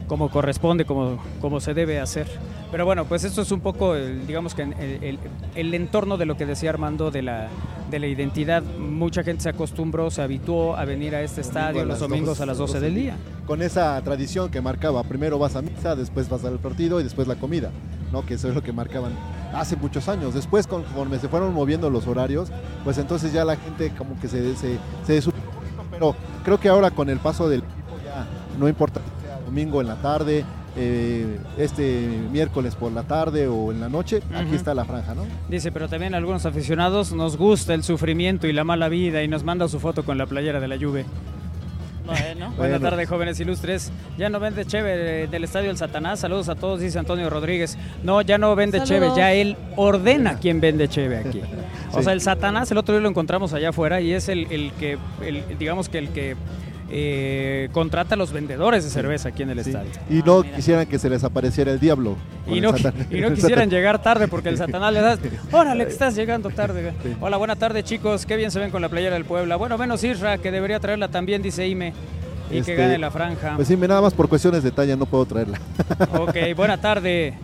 como 0.07 0.31
corresponde, 0.31 0.85
como, 0.85 1.19
como 1.41 1.61
se 1.61 1.75
debe 1.75 2.01
hacer. 2.01 2.27
Pero 2.71 2.85
bueno, 2.85 3.05
pues 3.05 3.25
esto 3.25 3.43
es 3.43 3.51
un 3.51 3.61
poco, 3.61 3.97
el- 3.97 4.27
digamos 4.29 4.55
que 4.55 4.63
el, 4.63 4.73
el- 5.03 5.19
el 5.57 5.75
entorno 5.75 6.17
de 6.17 6.27
lo 6.27 6.37
que 6.37 6.47
decía 6.47 6.71
Armando 6.71 7.11
de 7.11 7.23
la, 7.23 7.49
de 7.91 7.99
la 7.99 8.07
identidad. 8.07 8.63
Mucha 8.63 9.25
gente 9.25 9.43
se 9.43 9.49
acostumbró, 9.49 10.11
se 10.11 10.23
habituó 10.23 10.77
a 10.77 10.85
venir 10.85 11.15
a 11.17 11.23
este 11.23 11.41
estadio 11.41 11.85
los 11.85 11.99
domingos 11.99 12.29
12, 12.39 12.43
a 12.45 12.47
las 12.47 12.59
12 12.59 12.79
del 12.81 12.95
día. 12.95 13.17
Con 13.47 13.63
esa 13.63 14.01
tradición 14.03 14.51
que 14.51 14.61
marcaba, 14.61 15.03
primero 15.03 15.37
vas 15.39 15.57
a 15.57 15.63
misa, 15.63 15.97
después 15.97 16.29
vas 16.29 16.45
al 16.45 16.61
partido 16.61 17.01
y 17.01 17.03
después 17.03 17.27
la 17.27 17.35
comida, 17.35 17.71
¿no? 18.13 18.25
Que 18.25 18.35
eso 18.35 18.49
es 18.49 18.55
lo 18.55 18.63
que 18.63 18.73
marcaban 18.73 19.11
hace 19.53 19.75
muchos 19.75 20.09
años. 20.09 20.35
Después, 20.35 20.69
conforme 20.69 21.19
se 21.19 21.29
fueron 21.29 21.53
moviendo 21.53 21.91
los 21.91 22.07
horarios, 22.07 22.53
pues 22.85 22.99
entonces 22.99 23.33
ya 23.33 23.45
la 23.45 23.57
gente 23.57 23.91
como 23.99 24.19
que 24.21 24.29
se, 24.29 24.55
se, 24.55 24.79
se 25.05 25.13
pero 26.01 26.17
creo 26.43 26.59
que 26.59 26.69
ahora 26.71 26.91
con 26.91 27.11
el 27.11 27.19
paso 27.19 27.49
del 27.49 27.63
tiempo 27.63 27.97
ya 28.03 28.27
no 28.59 28.69
importa 28.69 29.01
si 29.01 29.27
sea 29.27 29.39
domingo 29.41 29.83
en 29.83 29.87
la 29.87 29.97
tarde, 29.97 30.47
eh, 30.75 31.39
este 31.59 32.09
miércoles 32.33 32.75
por 32.75 32.91
la 32.91 33.03
tarde 33.03 33.49
o 33.49 33.71
en 33.71 33.81
la 33.81 33.91
noche, 33.91 34.23
aquí 34.35 34.55
está 34.55 34.73
la 34.73 34.87
franja, 34.87 35.15
¿no? 35.15 35.25
Dice, 35.51 35.71
pero 35.73 35.89
también 35.89 36.15
a 36.15 36.17
algunos 36.17 36.47
aficionados 36.47 37.13
nos 37.13 37.37
gusta 37.37 37.75
el 37.75 37.83
sufrimiento 37.83 38.47
y 38.47 38.55
la 38.55 38.65
mala 38.65 38.89
vida 38.89 39.23
y 39.23 39.29
nos 39.29 39.45
manda 39.45 39.69
su 39.69 39.79
foto 39.79 40.03
con 40.03 40.17
la 40.17 40.27
playera 40.27 40.59
de 40.59 40.69
la 40.69 40.79
Juve. 40.79 41.05
Bueno. 42.05 42.53
Buenas 42.57 42.81
tardes, 42.81 43.09
jóvenes 43.09 43.39
ilustres. 43.41 43.93
Ya 44.19 44.29
no 44.31 44.41
vende 44.41 44.65
Cheve 44.65 45.27
del 45.29 45.45
Estadio 45.45 45.71
El 45.71 45.77
Satanás. 45.77 46.21
Saludos 46.21 46.49
a 46.49 46.55
todos, 46.57 46.81
dice 46.81 46.99
Antonio 46.99 47.31
Rodríguez. 47.31 47.77
No, 48.03 48.21
ya 48.23 48.39
no 48.39 48.55
vende 48.57 48.79
Cheve, 48.83 49.01
Saludos. 49.01 49.17
ya 49.19 49.33
él 49.33 49.57
ordena 49.77 50.39
quién 50.39 50.61
vende 50.61 50.89
Cheve 50.89 51.19
aquí. 51.19 51.41
O 51.93 51.99
Sí. 51.99 52.05
sea, 52.05 52.13
el 52.13 52.21
Satanás, 52.21 52.71
el 52.71 52.79
otro 52.79 52.95
día 52.95 53.03
lo 53.03 53.09
encontramos 53.09 53.53
allá 53.53 53.71
afuera 53.71 54.01
y 54.01 54.13
es 54.13 54.29
el, 54.29 54.47
el 54.53 54.71
que, 54.79 54.97
el- 55.27 55.43
digamos 55.59 55.89
que 55.89 55.99
el 55.99 56.11
que 56.11 56.37
eh, 56.91 57.69
contrata 57.73 58.15
a 58.15 58.19
los 58.19 58.33
vendedores 58.33 58.83
de 58.85 58.91
cerveza 58.91 59.29
aquí 59.31 59.43
en 59.45 59.51
el 59.51 59.63
Sí. 59.63 59.71
estadio. 59.71 59.91
Y 60.11 60.19
Ah, 60.19 60.23
no 60.27 60.43
mira. 60.43 60.57
quisieran 60.57 60.87
que 60.87 60.99
se 60.99 61.09
les 61.09 61.23
apareciera 61.25 61.71
el 61.73 61.79
diablo. 61.81 62.17
Y 62.47 62.61
no, 62.61 62.73
y 63.11 63.21
no 63.21 63.33
quisieran 63.33 63.71
llegar 63.71 64.03
tarde 64.03 64.27
porque 64.29 64.49
el 64.49 64.57
Satanás 64.59 64.93
le 64.93 65.01
da. 65.01 65.19
Órale, 65.53 65.87
que 65.87 65.93
estás 65.93 66.15
llegando 66.17 66.51
tarde. 66.51 66.93
Sí. 67.03 67.15
Hola, 67.21 67.37
buena 67.37 67.57
tarde, 67.57 67.83
chicos. 67.85 68.27
Qué 68.27 68.37
bien 68.37 68.51
se 68.51 68.59
ven 68.59 68.71
con 68.71 68.83
la 68.83 68.89
playera 68.89 69.15
del 69.15 69.25
Puebla. 69.25 69.57
Bueno, 69.57 69.79
menos 69.79 70.03
Isra, 70.05 70.39
que 70.39 70.51
debería 70.51 70.81
traerla 70.81 71.09
también, 71.09 71.43
dice 71.43 71.67
Ime. 71.69 71.93
Y 72.51 72.59
Este, 72.59 72.75
que 72.75 72.83
gane 72.83 72.99
la 72.99 73.13
franja. 73.13 73.55
Pues 73.55 73.69
sí, 73.69 73.77
nada 73.77 74.01
más 74.01 74.13
por 74.13 74.29
cuestiones 74.29 74.65
de 74.65 74.73
talla 74.73 74.97
no 74.97 75.07
puedo 75.07 75.25
traerla. 75.25 75.61
Ok, 76.19 76.37
buena 76.57 76.81
tarde. 76.81 77.35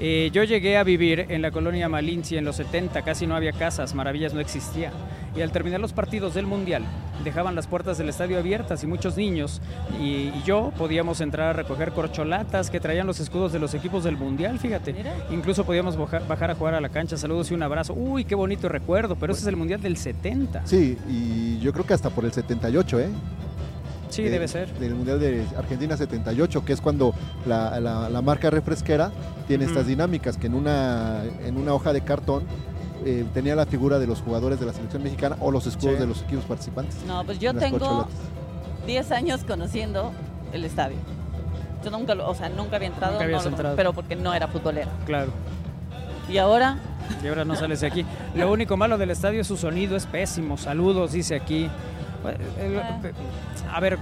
Eh, 0.00 0.30
yo 0.32 0.44
llegué 0.44 0.76
a 0.76 0.84
vivir 0.84 1.26
en 1.28 1.42
la 1.42 1.50
colonia 1.50 1.88
Malinci 1.88 2.36
en 2.36 2.44
los 2.44 2.56
70, 2.56 3.02
casi 3.02 3.26
no 3.26 3.34
había 3.34 3.52
casas, 3.52 3.94
maravillas 3.94 4.32
no 4.32 4.40
existía. 4.40 4.92
Y 5.36 5.40
al 5.42 5.50
terminar 5.52 5.80
los 5.80 5.92
partidos 5.92 6.34
del 6.34 6.46
Mundial, 6.46 6.84
dejaban 7.24 7.54
las 7.54 7.66
puertas 7.66 7.98
del 7.98 8.08
estadio 8.08 8.38
abiertas 8.38 8.82
y 8.84 8.86
muchos 8.86 9.16
niños 9.16 9.60
y, 10.00 10.04
y 10.28 10.42
yo 10.46 10.72
podíamos 10.78 11.20
entrar 11.20 11.48
a 11.50 11.52
recoger 11.52 11.92
corcholatas 11.92 12.70
que 12.70 12.80
traían 12.80 13.06
los 13.06 13.20
escudos 13.20 13.52
de 13.52 13.58
los 13.58 13.74
equipos 13.74 14.04
del 14.04 14.16
Mundial, 14.16 14.58
fíjate. 14.58 14.92
Mira. 14.92 15.14
Incluso 15.30 15.64
podíamos 15.64 15.96
boja- 15.96 16.20
bajar 16.28 16.50
a 16.50 16.54
jugar 16.54 16.74
a 16.74 16.80
la 16.80 16.88
cancha, 16.88 17.16
saludos 17.16 17.50
y 17.50 17.54
un 17.54 17.62
abrazo. 17.62 17.92
Uy, 17.94 18.24
qué 18.24 18.34
bonito 18.34 18.68
recuerdo, 18.68 19.16
pero 19.16 19.32
ese 19.32 19.42
es 19.42 19.48
el 19.48 19.56
Mundial 19.56 19.80
del 19.80 19.96
70. 19.96 20.62
Sí, 20.64 20.96
y 21.08 21.58
yo 21.60 21.72
creo 21.72 21.84
que 21.84 21.94
hasta 21.94 22.10
por 22.10 22.24
el 22.24 22.32
78, 22.32 23.00
¿eh? 23.00 23.08
Sí, 24.10 24.22
de- 24.22 24.30
debe 24.30 24.48
ser. 24.48 24.72
Del 24.78 24.94
Mundial 24.94 25.20
de 25.20 25.44
Argentina 25.56 25.96
78, 25.96 26.64
que 26.64 26.72
es 26.72 26.80
cuando 26.80 27.14
la, 27.46 27.78
la- 27.80 28.08
la 28.08 28.22
marca 28.22 28.50
refresquera 28.50 29.10
tiene 29.46 29.64
estas 29.64 29.86
dinámicas, 29.86 30.36
que 30.36 30.46
en 30.46 30.54
una, 30.54 31.22
en 31.44 31.56
una 31.56 31.74
hoja 31.74 31.92
de 31.92 32.00
cartón 32.02 32.44
eh, 33.04 33.24
tenía 33.32 33.54
la 33.54 33.64
figura 33.66 33.98
de 33.98 34.06
los 34.06 34.20
jugadores 34.22 34.58
de 34.60 34.66
la 34.66 34.72
selección 34.72 35.02
mexicana 35.02 35.36
o 35.40 35.50
los 35.50 35.66
escudos 35.66 35.94
Sí. 35.94 36.00
de 36.00 36.06
los 36.06 36.22
equipos 36.22 36.44
participantes. 36.44 36.96
No, 37.06 37.24
pues 37.24 37.38
yo 37.38 37.54
tengo 37.54 37.78
corcholatas. 37.78 38.12
10 38.86 39.12
años 39.12 39.44
conociendo 39.46 40.10
el 40.52 40.64
estadio. 40.64 40.96
Yo 41.84 41.90
nunca, 41.90 42.14
lo- 42.16 42.28
o 42.28 42.34
sea, 42.34 42.48
nunca 42.48 42.76
había 42.76 42.88
entrado, 42.88 43.12
Nunca 43.20 43.26
no 43.28 43.42
entrado. 43.48 43.76
pero 43.76 43.92
porque 43.92 44.16
no 44.16 44.34
era 44.34 44.48
futbolero. 44.48 44.90
Claro. 45.06 45.30
Y 46.28 46.38
ahora, 46.38 46.78
Y 47.22 47.28
ahora 47.28 47.44
no 47.44 47.54
sales 47.54 47.80
de 47.80 47.86
aquí. 47.86 48.04
Lo 48.34 48.50
único 48.52 48.76
malo 48.76 48.98
del 48.98 49.10
estadio, 49.10 49.42
su 49.44 49.56
sonido 49.56 49.96
es 49.96 50.04
pésimo. 50.04 50.58
Saludos, 50.58 51.12
dice 51.12 51.36
aquí. 51.36 51.70
Eh, 52.58 52.80
A 53.72 53.80
ver, 53.80 53.98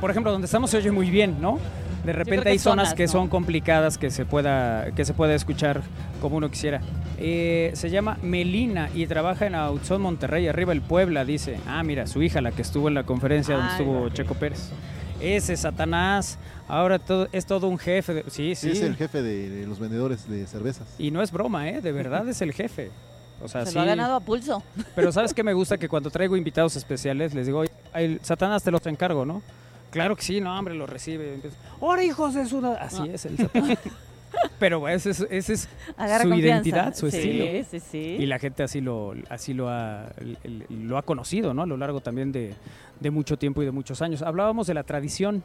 por 0.00 0.10
ejemplo, 0.10 0.32
donde 0.32 0.46
estamos 0.46 0.70
se 0.70 0.78
oye 0.78 0.90
muy 0.90 1.10
bien, 1.10 1.36
¿no? 1.40 1.58
De 2.04 2.14
repente 2.14 2.48
hay 2.48 2.58
zonas, 2.58 2.88
zonas, 2.88 2.94
que 2.94 3.04
¿no? 3.04 3.12
son 3.12 3.28
complicadas 3.28 3.98
que 3.98 4.10
se 4.10 4.24
pueda 4.24 4.90
que 4.92 5.04
se 5.04 5.12
pueda 5.12 5.34
escuchar 5.34 5.82
como 6.22 6.36
uno 6.38 6.50
quisiera. 6.50 6.80
Eh, 7.18 7.72
se 7.74 7.90
llama 7.90 8.16
Melina 8.22 8.88
y 8.94 9.06
trabaja 9.06 9.46
en 9.46 9.54
Autzón, 9.54 10.00
Monterrey, 10.00 10.48
arriba 10.48 10.72
el 10.72 10.80
Puebla, 10.80 11.26
dice. 11.26 11.58
Ah, 11.66 11.82
mira, 11.82 12.06
su 12.06 12.22
hija, 12.22 12.40
la 12.40 12.52
que 12.52 12.62
estuvo 12.62 12.88
en 12.88 12.94
la 12.94 13.02
conferencia 13.04 13.54
donde 13.54 13.70
Ay, 13.72 13.78
estuvo 13.78 14.06
ok. 14.06 14.12
Checo 14.14 14.34
Pérez. 14.34 14.70
Ese 15.20 15.54
Satanás, 15.58 16.38
ahora 16.66 16.98
todo, 16.98 17.28
es 17.32 17.44
todo 17.44 17.68
un 17.68 17.76
jefe. 17.76 18.14
de- 18.14 18.24
sí, 18.30 18.54
sí. 18.54 18.70
Es 18.70 18.80
el 18.80 18.96
jefe 18.96 19.20
de, 19.20 19.50
de 19.50 19.66
los 19.66 19.78
vendedores 19.78 20.26
de 20.30 20.46
cervezas. 20.46 20.86
Y 20.98 21.10
no 21.10 21.20
es 21.20 21.30
broma, 21.30 21.68
¿eh? 21.68 21.82
De 21.82 21.92
verdad 21.92 22.26
es 22.26 22.40
el 22.40 22.54
jefe. 22.54 22.90
O 23.42 23.48
sea, 23.48 23.64
se 23.64 23.70
sí. 23.72 23.74
lo 23.76 23.82
ha 23.82 23.84
ganado 23.86 24.14
a 24.16 24.20
pulso. 24.20 24.62
Pero 24.94 25.12
¿sabes 25.12 25.32
qué 25.34 25.42
me 25.42 25.52
gusta? 25.52 25.78
Que 25.78 25.88
cuando 25.88 26.10
traigo 26.10 26.36
invitados 26.36 26.76
especiales 26.76 27.34
les 27.34 27.46
digo, 27.46 27.60
oye, 27.60 27.70
el 27.94 28.20
Satanás 28.22 28.62
te 28.62 28.70
los 28.70 28.84
encargo, 28.86 29.24
¿no? 29.24 29.42
Claro 29.90 30.14
que 30.14 30.22
sí, 30.22 30.40
no, 30.40 30.56
hombre, 30.56 30.74
lo 30.74 30.86
recibe. 30.86 31.34
Empieza, 31.34 31.56
¡Ahora, 31.80 32.04
hijos 32.04 32.34
de 32.34 32.46
su... 32.46 32.64
Así 32.78 33.02
Ah. 33.02 33.08
es 33.12 33.24
el 33.26 33.36
Satanás. 33.38 33.78
pero 34.60 34.86
ese 34.88 35.10
es, 35.10 35.20
ese 35.30 35.52
es 35.54 35.68
Agarra 35.96 36.22
su 36.22 36.30
confianza. 36.30 36.68
identidad, 36.68 36.94
su 36.94 37.10
sí, 37.10 37.16
estilo. 37.16 37.44
Sí, 37.70 37.80
sí, 37.80 37.98
Y 38.20 38.26
la 38.26 38.38
gente 38.38 38.62
así 38.62 38.80
lo, 38.80 39.14
así 39.28 39.52
lo 39.54 39.68
ha, 39.68 40.12
lo 40.68 40.96
ha 40.98 41.02
conocido, 41.02 41.52
¿no? 41.54 41.62
A 41.62 41.66
lo 41.66 41.76
largo 41.76 42.00
también 42.00 42.30
de, 42.30 42.54
de 43.00 43.10
mucho 43.10 43.36
tiempo 43.36 43.62
y 43.62 43.64
de 43.64 43.72
muchos 43.72 44.00
años. 44.02 44.22
Hablábamos 44.22 44.66
de 44.68 44.74
la 44.74 44.84
tradición. 44.84 45.42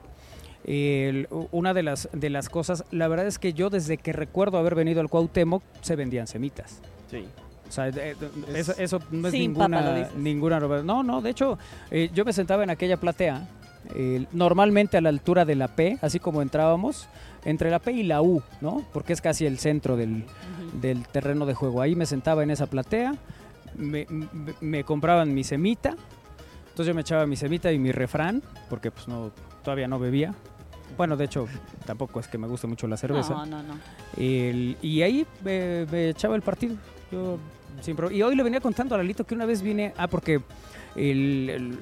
Una 1.51 1.73
de 1.73 1.83
las, 1.83 2.09
de 2.11 2.29
las 2.29 2.49
cosas, 2.49 2.85
la 2.91 3.07
verdad 3.07 3.27
es 3.27 3.37
que 3.39 3.53
yo 3.53 3.69
desde 3.69 3.97
que 3.97 4.13
recuerdo 4.13 4.57
haber 4.57 4.73
venido 4.75 4.99
al 5.01 5.09
Cuauhtémoc, 5.09 5.63
se 5.81 5.95
vendían 5.95 6.25
semitas. 6.27 6.79
Sí. 7.09 7.25
O 7.67 7.71
sea, 7.71 7.91
de- 7.91 8.11
Es- 8.11 8.69
eso, 8.69 8.73
eso 8.77 8.99
no 9.11 9.27
es 9.27 9.31
Sin 9.33 9.53
papa, 9.53 9.67
lo 9.69 9.75
ninguna, 9.81 9.95
dices. 9.97 10.15
ninguna 10.15 10.59
novedad. 10.59 10.83
No, 10.83 11.03
no, 11.03 11.21
de 11.21 11.29
hecho, 11.31 11.57
eh, 11.91 12.09
yo 12.13 12.23
me 12.25 12.31
sentaba 12.33 12.63
en 12.63 12.69
aquella 12.69 12.97
platea, 12.97 13.47
eh, 13.95 14.25
normalmente 14.31 14.97
a 14.97 15.01
la 15.01 15.09
altura 15.09 15.45
de 15.45 15.55
la 15.55 15.67
P, 15.69 15.97
así 16.01 16.19
como 16.19 16.41
entrábamos, 16.41 17.07
entre 17.43 17.69
la 17.71 17.79
P 17.79 17.91
y 17.91 18.03
la 18.03 18.21
U, 18.21 18.41
¿no? 18.61 18.83
Porque 18.93 19.13
es 19.13 19.21
casi 19.21 19.45
el 19.45 19.57
centro 19.59 19.95
del, 19.97 20.25
del 20.81 21.07
terreno 21.07 21.45
de 21.45 21.53
juego. 21.53 21.81
Ahí 21.81 21.95
me 21.95 22.05
sentaba 22.05 22.43
en 22.43 22.51
esa 22.51 22.67
platea, 22.67 23.13
me, 23.77 24.05
me- 24.09 24.27
me 24.61 24.83
compraban 24.83 25.33
mi 25.33 25.43
semita, 25.43 25.89
entonces 26.69 26.87
yo 26.87 26.93
me 26.95 27.01
echaba 27.01 27.25
mi 27.25 27.35
semita 27.35 27.71
y 27.71 27.79
mi 27.79 27.91
refrán, 27.91 28.41
porque 28.69 28.91
pues 28.91 29.07
no, 29.07 29.31
todavía 29.63 29.87
no 29.87 29.97
bebía. 29.99 30.33
Bueno, 30.97 31.17
de 31.17 31.25
hecho, 31.25 31.47
tampoco 31.85 32.19
es 32.19 32.27
que 32.27 32.37
me 32.37 32.47
guste 32.47 32.67
mucho 32.67 32.87
la 32.87 32.95
cerveza. 32.95 33.33
No, 33.33 33.45
no, 33.45 33.63
no. 33.63 33.73
El- 34.17 34.77
y 34.81 35.01
ahí 35.01 35.25
me, 35.43 35.85
me 35.91 36.09
echaba 36.09 36.35
el 36.35 36.41
partido. 36.41 36.75
Yo, 37.11 37.37
sin 37.81 37.95
pro- 37.95 38.11
y 38.11 38.21
hoy 38.21 38.35
le 38.35 38.43
venía 38.43 38.59
contando 38.61 38.95
a 38.95 38.97
Lalito 38.97 39.23
que 39.25 39.35
una 39.35 39.45
vez 39.45 39.61
vine. 39.61 39.93
Ah, 39.97 40.07
porque 40.07 40.41
el- 40.95 41.49
el- 41.49 41.79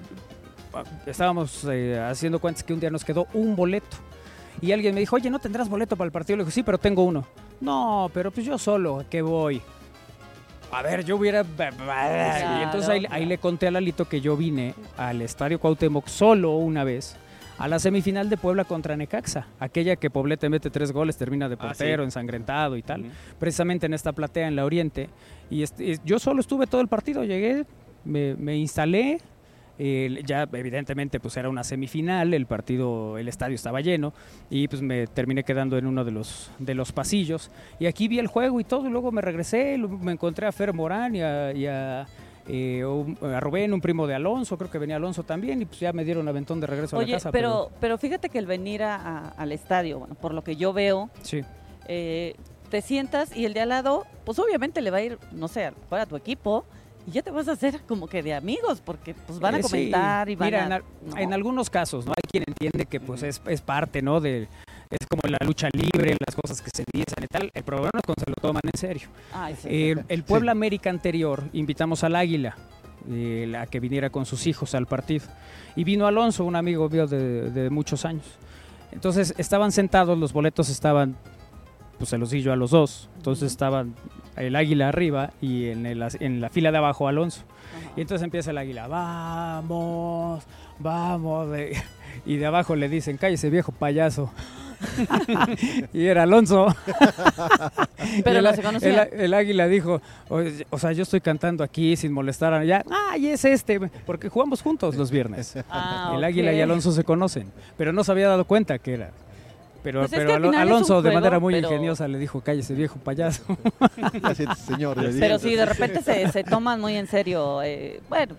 ah, 0.73 0.83
estábamos 1.05 1.65
eh, 1.71 1.99
haciendo 1.99 2.39
cuentas 2.39 2.63
que 2.63 2.73
un 2.73 2.79
día 2.79 2.89
nos 2.89 3.03
quedó 3.03 3.27
un 3.33 3.55
boleto. 3.55 3.97
Y 4.61 4.71
alguien 4.71 4.93
me 4.93 4.99
dijo, 5.01 5.15
oye, 5.15 5.29
¿no 5.29 5.39
tendrás 5.39 5.67
boleto 5.69 5.95
para 5.95 6.05
el 6.05 6.11
partido? 6.11 6.37
Le 6.37 6.43
dije, 6.43 6.53
sí, 6.53 6.63
pero 6.63 6.77
tengo 6.77 7.03
uno. 7.03 7.25
No, 7.59 8.09
pero 8.13 8.31
pues 8.31 8.45
yo 8.45 8.57
solo, 8.57 8.99
¿a 8.99 9.03
qué 9.05 9.21
voy? 9.21 9.61
A 10.71 10.81
ver, 10.81 11.03
yo 11.05 11.17
hubiera... 11.17 11.41
y 11.43 12.63
entonces 12.63 12.89
ahí, 12.89 13.05
ahí 13.09 13.25
le 13.25 13.37
conté 13.37 13.67
a 13.67 13.71
Lalito 13.71 14.05
que 14.09 14.21
yo 14.21 14.35
vine 14.35 14.73
al 14.97 15.21
Estadio 15.21 15.59
Cuauhtémoc 15.59 16.07
solo 16.07 16.51
una 16.57 16.83
vez 16.83 17.15
a 17.57 17.67
la 17.67 17.79
semifinal 17.79 18.29
de 18.29 18.37
Puebla 18.37 18.63
contra 18.65 18.95
Necaxa, 18.97 19.47
aquella 19.59 19.95
que 19.95 20.09
Poblete 20.09 20.49
mete 20.49 20.69
tres 20.69 20.91
goles, 20.91 21.17
termina 21.17 21.47
de 21.49 21.55
Ah, 21.55 21.67
portero, 21.67 22.03
sí. 22.03 22.05
ensangrentado 22.07 22.75
y 22.77 22.81
tal, 22.81 23.05
precisamente 23.39 23.85
en 23.85 23.93
esta 23.93 24.11
platea 24.11 24.47
en 24.47 24.55
la 24.55 24.65
Oriente. 24.65 25.09
Y 25.49 25.63
este, 25.63 25.99
yo 26.03 26.19
solo 26.19 26.39
estuve 26.41 26.67
todo 26.67 26.81
el 26.81 26.87
partido, 26.87 27.23
llegué, 27.23 27.65
me, 28.05 28.35
me 28.35 28.57
instalé, 28.57 29.19
eh, 29.79 30.21
ya 30.25 30.47
evidentemente 30.53 31.19
pues 31.19 31.35
era 31.37 31.49
una 31.49 31.63
semifinal, 31.63 32.33
el 32.33 32.45
partido, 32.45 33.17
el 33.17 33.27
estadio 33.27 33.55
estaba 33.55 33.81
lleno 33.81 34.13
y 34.49 34.67
pues 34.67 34.81
me 34.83 35.07
terminé 35.07 35.43
quedando 35.43 35.77
en 35.79 35.87
uno 35.87 36.03
de 36.05 36.11
los, 36.11 36.51
de 36.59 36.75
los 36.75 36.91
pasillos 36.91 37.49
y 37.79 37.87
aquí 37.87 38.07
vi 38.07 38.19
el 38.19 38.27
juego 38.27 38.59
y 38.59 38.65
todo 38.65 38.87
y 38.87 38.91
luego 38.91 39.11
me 39.11 39.21
regresé, 39.21 39.77
me 39.79 40.11
encontré 40.11 40.45
a 40.45 40.51
Fer 40.51 40.73
Morán 40.73 41.15
y 41.15 41.21
a, 41.23 41.53
y 41.53 41.65
a, 41.65 42.05
eh, 42.47 42.83
un- 42.85 43.17
a 43.21 43.39
Rubén, 43.39 43.73
un 43.73 43.81
primo 43.81 44.05
de 44.07 44.15
Alonso, 44.15 44.57
creo 44.57 44.69
que 44.69 44.77
venía 44.77 44.95
Alonso 44.97 45.23
también 45.23 45.61
y 45.61 45.65
pues 45.65 45.79
ya 45.79 45.93
me 45.93 46.03
dieron 46.03 46.27
aventón 46.27 46.59
de 46.59 46.67
regreso 46.67 46.97
a 46.97 47.01
la 47.01 47.07
casa. 47.07 47.31
pero, 47.31 47.71
pero 47.79 47.97
fíjate 47.97 48.29
que 48.29 48.37
el 48.39 48.45
venir 48.45 48.83
a- 48.83 48.95
a- 48.95 49.29
al 49.29 49.51
estadio, 49.51 49.99
bueno, 49.99 50.15
por 50.15 50.33
lo 50.33 50.43
que 50.43 50.55
yo 50.55 50.73
veo, 50.73 51.09
sí. 51.21 51.41
eh, 51.87 52.35
te 52.69 52.81
sientas 52.81 53.35
y 53.35 53.45
el 53.45 53.53
de 53.53 53.61
al 53.61 53.69
lado, 53.69 54.05
pues 54.25 54.39
obviamente 54.39 54.81
le 54.81 54.89
va 54.91 54.97
a 54.97 55.01
ir, 55.03 55.19
no 55.31 55.47
sé, 55.47 55.71
fuera 55.89 56.05
tu 56.05 56.15
equipo 56.15 56.65
y 57.05 57.11
ya 57.11 57.21
te 57.21 57.31
vas 57.31 57.47
a 57.47 57.51
hacer 57.51 57.81
como 57.87 58.07
que 58.07 58.23
de 58.23 58.33
amigos 58.33 58.81
porque 58.83 59.13
pues 59.13 59.39
van 59.39 59.55
a 59.55 59.59
Eh, 59.59 59.63
sí. 59.63 59.69
comentar 59.69 60.29
y 60.29 60.35
van 60.35 60.47
Mira, 60.47 60.63
a... 60.63 60.75
en, 60.77 60.83
no. 61.09 61.17
en 61.17 61.33
algunos 61.33 61.69
casos, 61.69 62.05
¿no? 62.05 62.11
Hay 62.11 62.23
quien 62.31 62.43
entiende 62.47 62.85
que 62.87 62.99
pues 62.99 63.21
es, 63.23 63.41
es 63.45 63.61
parte, 63.61 64.01
¿no? 64.01 64.19
De, 64.21 64.47
es 64.99 65.07
como 65.07 65.21
la 65.29 65.37
lucha 65.45 65.69
libre, 65.73 66.15
las 66.25 66.35
cosas 66.35 66.61
que 66.61 66.69
se 66.73 66.83
dicen 66.91 67.23
y 67.23 67.27
tal. 67.27 67.51
El 67.53 67.63
problema 67.63 67.91
es 67.95 68.01
cuando 68.05 68.23
se 68.23 68.29
lo 68.29 68.35
toman 68.35 68.61
en 68.71 68.79
serio. 68.79 69.07
Ay, 69.33 69.55
sí. 69.61 69.67
El, 69.69 70.03
el 70.07 70.23
Puebla 70.23 70.51
América 70.51 70.89
anterior, 70.89 71.43
invitamos 71.53 72.03
al 72.03 72.15
Águila, 72.15 72.55
eh, 73.09 73.45
la 73.49 73.65
que 73.67 73.79
viniera 73.79 74.09
con 74.09 74.25
sus 74.25 74.47
hijos 74.47 74.75
al 74.75 74.85
partido. 74.87 75.25
Y 75.75 75.83
vino 75.83 76.05
Alonso, 76.07 76.45
un 76.45 76.55
amigo 76.55 76.87
mío 76.89 77.07
de, 77.07 77.49
de 77.51 77.69
muchos 77.69 78.05
años. 78.05 78.25
Entonces 78.91 79.33
estaban 79.37 79.71
sentados, 79.71 80.17
los 80.17 80.33
boletos 80.33 80.69
estaban, 80.69 81.15
pues 81.97 82.09
se 82.11 82.17
los 82.17 82.29
di 82.29 82.41
yo 82.41 82.53
a 82.53 82.55
los 82.55 82.71
dos. 82.71 83.09
Entonces 83.17 83.43
Ujú. 83.43 83.51
estaban 83.53 83.95
el 84.35 84.55
Águila 84.55 84.89
arriba 84.89 85.31
y 85.41 85.67
en, 85.67 85.85
el- 85.85 86.03
en 86.19 86.41
la 86.41 86.49
fila 86.49 86.71
de 86.71 86.77
abajo 86.77 87.07
Alonso. 87.07 87.41
Y 87.95 88.01
entonces 88.01 88.23
empieza 88.23 88.51
el 88.51 88.57
águila, 88.57 88.87
vamos, 88.87 90.43
vamos. 90.79 91.47
Y 92.25 92.37
de 92.37 92.45
abajo 92.45 92.75
le 92.75 92.87
dicen, 92.89 93.17
cállese 93.17 93.49
viejo 93.49 93.71
payaso. 93.71 94.31
y 95.93 96.05
era 96.05 96.23
Alonso. 96.23 96.67
Pero 98.23 98.39
el, 98.39 98.43
no 98.45 98.53
se 98.53 98.61
conocían. 98.61 99.07
el- 99.13 99.21
el 99.21 99.33
águila 99.33 99.67
dijo, 99.67 100.01
o, 100.29 100.41
o 100.69 100.79
sea, 100.79 100.91
yo 100.91 101.03
estoy 101.03 101.21
cantando 101.21 101.63
aquí 101.63 101.95
sin 101.95 102.11
molestar 102.11 102.53
a 102.53 102.63
ya. 102.63 102.83
Ah, 102.91 103.17
y 103.17 103.27
es 103.27 103.45
este, 103.45 103.79
porque 104.05 104.29
jugamos 104.29 104.61
juntos 104.61 104.95
los 104.95 105.11
viernes. 105.11 105.55
Ah, 105.69 106.13
el 106.15 106.23
águila 106.23 106.53
y. 106.53 106.61
Alonso 106.61 106.91
se 106.91 107.03
conocen, 107.03 107.51
pero 107.77 107.91
no 107.93 108.03
se 108.03 108.11
había 108.11 108.27
dado 108.27 108.45
cuenta 108.45 108.77
que 108.79 108.93
era. 108.93 109.09
Pero, 109.81 109.99
Pues 110.01 110.13
es 110.13 110.19
pero 110.19 110.49
es 110.51 110.55
Alonso 110.57 111.01
de 111.01 111.11
manera 111.11 111.39
muy 111.39 111.53
pero- 111.55 111.67
ingeniosa 111.67 112.07
le 112.07 112.17
dijo, 112.19 112.39
cállese 112.41 112.73
viejo 112.73 112.97
payaso. 112.99 113.43
Señor. 114.65 114.97
le 114.97 115.19
Pero 115.19 115.39
sí, 115.39 115.55
de 115.55 115.65
repente 115.65 116.01
se, 116.01 116.31
se 116.31 116.43
toman 116.43 116.79
muy 116.79 116.95
en 116.95 117.07
serio, 117.07 117.61
eh, 117.63 117.99
bueno, 118.07 118.35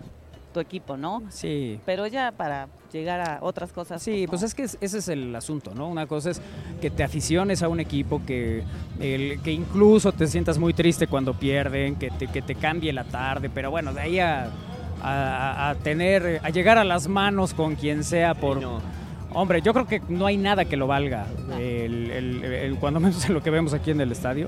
tu 0.55 0.61
equipo, 0.61 0.97
¿no? 0.97 1.23
sí. 1.29 1.79
Pero 1.85 2.07
ya 2.07 2.33
para 2.33 2.69
llegar 2.91 3.21
a 3.21 3.39
otras 3.43 3.73
cosas. 3.73 4.01
Sí, 4.03 4.25
pues 4.29 4.41
no. 4.41 4.47
es 4.47 4.55
que 4.55 4.63
es- 4.63 4.79
ese 4.81 4.99
es 4.99 5.09
el 5.09 5.35
asunto, 5.37 5.75
¿no? 5.75 5.89
Una 5.89 6.07
cosa 6.07 6.31
es 6.31 6.41
que 6.81 6.89
te 6.91 7.03
aficiones 7.05 7.63
a 7.63 7.69
un 7.69 7.81
equipo, 7.81 8.23
que, 8.25 8.63
el, 9.01 9.41
que 9.43 9.53
incluso 9.53 10.13
te 10.13 10.27
sientas 10.29 10.57
muy 10.59 10.73
triste 10.73 11.07
cuando 11.09 11.35
pierden, 11.35 11.97
que 11.97 12.11
te, 12.11 12.29
que 12.29 12.41
te 12.41 12.55
cambie 12.55 12.93
la 12.95 13.05
tarde, 13.05 13.51
pero 13.53 13.71
bueno, 13.71 13.93
de 13.93 14.01
ahí 14.01 14.19
a, 14.21 14.49
a- 15.03 15.71
a 15.71 15.75
tener, 15.75 16.41
a 16.43 16.51
llegar 16.51 16.79
a 16.79 16.85
las 16.85 17.09
manos 17.09 17.53
con 17.53 17.75
quien 17.75 18.05
sea 18.05 18.35
por... 18.35 18.59
Sí, 18.59 18.63
no. 18.65 18.81
Hombre, 19.37 19.61
yo 19.63 19.73
creo 19.73 19.87
que 19.89 20.01
no 20.09 20.27
hay 20.27 20.37
nada 20.37 20.65
que 20.65 20.77
lo 20.77 20.87
valga, 20.87 21.27
el, 21.59 22.11
el- 22.13 22.45
el- 22.45 22.77
cuando 22.77 23.01
menos 23.01 23.25
en 23.27 23.35
lo 23.35 23.43
que 23.43 23.51
vemos 23.51 23.75
aquí 23.75 23.91
en 23.91 24.01
el 24.01 24.13
estadio. 24.13 24.47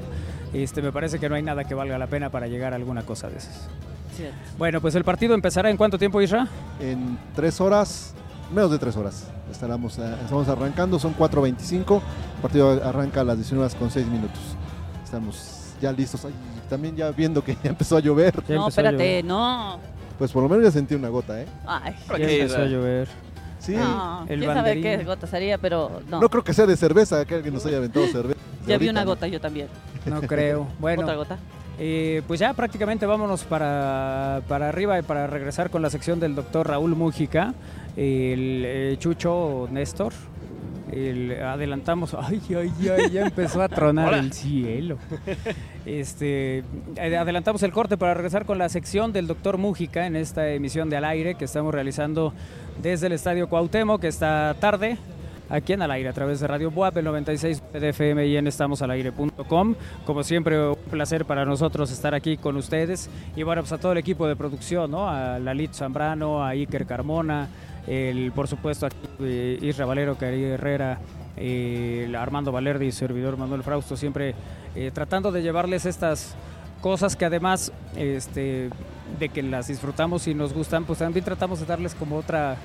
Este, 0.54 0.80
me 0.80 0.92
parece 0.92 1.18
que 1.18 1.28
no 1.28 1.34
hay 1.34 1.42
nada 1.42 1.64
que 1.64 1.74
valga 1.74 1.98
la 1.98 2.06
pena 2.06 2.30
para 2.30 2.46
llegar 2.46 2.72
a 2.72 2.76
alguna 2.76 3.02
cosa 3.02 3.28
de 3.28 3.38
esas. 3.38 3.68
Cierto. 4.16 4.36
Bueno, 4.58 4.80
pues 4.80 4.94
el 4.94 5.04
partido 5.04 5.34
empezará 5.34 5.70
en 5.70 5.76
cuánto 5.76 5.98
tiempo, 5.98 6.20
Isra? 6.20 6.48
En 6.80 7.18
tres 7.34 7.60
horas, 7.60 8.14
menos 8.54 8.70
de 8.70 8.78
tres 8.78 8.96
horas, 8.96 9.26
estaremos, 9.50 9.98
eh, 9.98 10.14
estamos 10.22 10.48
arrancando, 10.48 10.98
son 10.98 11.14
4.25, 11.16 11.96
el 12.36 12.42
partido 12.42 12.70
arranca 12.84 13.20
a 13.20 13.24
las 13.24 13.36
19 13.36 13.64
horas 13.66 13.74
con 13.74 13.90
6 13.90 14.06
minutos. 14.06 14.40
Estamos 15.04 15.74
ya 15.80 15.92
listos, 15.92 16.24
Ay, 16.24 16.32
también 16.70 16.96
ya 16.96 17.10
viendo 17.10 17.44
que 17.44 17.54
ya 17.62 17.70
empezó 17.70 17.96
a 17.96 18.00
llover, 18.00 18.34
Ya 18.48 18.54
no, 18.56 18.68
espérate, 18.68 18.96
llover. 19.22 19.24
no. 19.24 19.78
pues 20.18 20.32
por 20.32 20.42
lo 20.42 20.48
menos 20.48 20.64
ya 20.64 20.70
sentí 20.70 20.94
una 20.94 21.08
gota, 21.08 21.40
¿eh? 21.40 21.46
Ay, 21.66 21.94
¿Para 22.06 22.18
Ya 22.18 22.30
empezó 22.30 22.62
a 22.62 22.64
llover. 22.66 23.08
Sí, 23.58 23.74
no. 23.74 24.24
el 24.28 24.38
¿Quién 24.40 24.54
sabe 24.54 24.80
qué 24.80 25.04
gota 25.04 25.26
sería? 25.26 25.58
Pero 25.58 26.00
no. 26.08 26.20
no 26.20 26.28
creo 26.28 26.44
que 26.44 26.54
sea 26.54 26.66
de 26.66 26.76
cerveza, 26.76 27.24
que 27.24 27.34
alguien 27.34 27.52
nos 27.54 27.66
haya 27.66 27.78
aventado 27.78 28.06
cerveza. 28.06 28.38
ya 28.60 28.66
vi 28.66 28.72
Ahorita, 28.74 28.90
una 28.92 29.00
¿no? 29.04 29.06
gota 29.10 29.26
yo 29.26 29.40
también. 29.40 29.68
No 30.04 30.20
creo. 30.22 30.68
Bueno, 30.78 31.02
Otra 31.02 31.14
gota. 31.16 31.38
Eh, 31.78 32.22
pues 32.26 32.40
ya 32.40 32.54
prácticamente 32.54 33.04
vámonos 33.04 33.44
para, 33.44 34.40
para 34.48 34.68
arriba 34.70 34.98
y 34.98 35.02
para 35.02 35.26
regresar 35.26 35.68
con 35.70 35.82
la 35.82 35.90
sección 35.90 36.18
del 36.20 36.34
doctor 36.34 36.68
Raúl 36.68 36.96
Mújica, 36.96 37.52
el 37.96 38.62
eh, 38.64 38.96
Chucho 38.98 39.68
Néstor. 39.70 40.12
El- 40.90 41.32
adelantamos, 41.42 42.14
ay, 42.18 42.40
ay, 42.50 42.72
ay, 42.88 43.10
ya 43.10 43.22
empezó 43.26 43.60
a 43.60 43.68
tronar 43.68 44.14
el 44.14 44.32
cielo. 44.32 44.96
Este, 45.84 46.58
eh, 46.96 47.16
adelantamos 47.16 47.62
el 47.62 47.72
corte 47.72 47.96
para 47.98 48.14
regresar 48.14 48.46
con 48.46 48.56
la 48.58 48.68
sección 48.68 49.12
del 49.12 49.26
doctor 49.26 49.58
Mújica 49.58 50.06
en 50.06 50.16
esta 50.16 50.48
emisión 50.50 50.88
de 50.88 50.96
Al 50.96 51.04
Aire 51.04 51.34
que 51.34 51.44
estamos 51.44 51.74
realizando 51.74 52.32
desde 52.82 53.08
el 53.08 53.12
Estadio 53.12 53.48
Cuauhtémoc 53.48 54.02
esta 54.04 54.54
tarde. 54.60 54.96
Aquí 55.48 55.74
en 55.74 55.82
Al 55.82 55.92
Aire, 55.92 56.08
a 56.08 56.12
través 56.12 56.40
de 56.40 56.48
Radio 56.48 56.72
Buap, 56.72 56.96
el 56.98 57.04
96 57.04 57.62
de 57.72 57.88
FM 57.90 58.26
y 58.26 58.36
en 58.36 58.48
estamosalaire.com. 58.48 59.74
Como 60.04 60.24
siempre, 60.24 60.56
placer 60.96 61.26
para 61.26 61.44
nosotros 61.44 61.90
estar 61.90 62.14
aquí 62.14 62.38
con 62.38 62.56
ustedes. 62.56 63.10
Y 63.36 63.42
bueno, 63.42 63.60
pues 63.60 63.72
a 63.72 63.78
todo 63.78 63.92
el 63.92 63.98
equipo 63.98 64.26
de 64.26 64.34
producción, 64.34 64.90
¿no? 64.90 65.10
A 65.10 65.38
Lalit 65.38 65.74
Zambrano, 65.74 66.42
a 66.42 66.48
Iker 66.48 66.86
Carmona, 66.86 67.48
el, 67.86 68.32
por 68.32 68.48
supuesto 68.48 68.86
aquí 68.86 68.96
eh, 69.20 69.58
Isra 69.60 69.84
Valero, 69.84 70.16
Cari 70.16 70.42
Herrera, 70.42 70.98
Armando 72.18 72.50
Valerdi 72.50 72.86
y 72.86 72.92
servidor 72.92 73.36
Manuel 73.36 73.62
Frausto, 73.62 73.94
siempre 73.94 74.34
eh, 74.74 74.90
tratando 74.94 75.30
de 75.32 75.42
llevarles 75.42 75.84
estas 75.84 76.34
cosas 76.80 77.14
que 77.14 77.26
además 77.26 77.72
este, 77.94 78.70
de 79.18 79.28
que 79.28 79.42
las 79.42 79.68
disfrutamos 79.68 80.26
y 80.28 80.34
nos 80.34 80.54
gustan, 80.54 80.84
pues 80.84 81.00
también 81.00 81.26
tratamos 81.26 81.60
de 81.60 81.66
darles 81.66 81.94
como 81.94 82.16
otra 82.16 82.56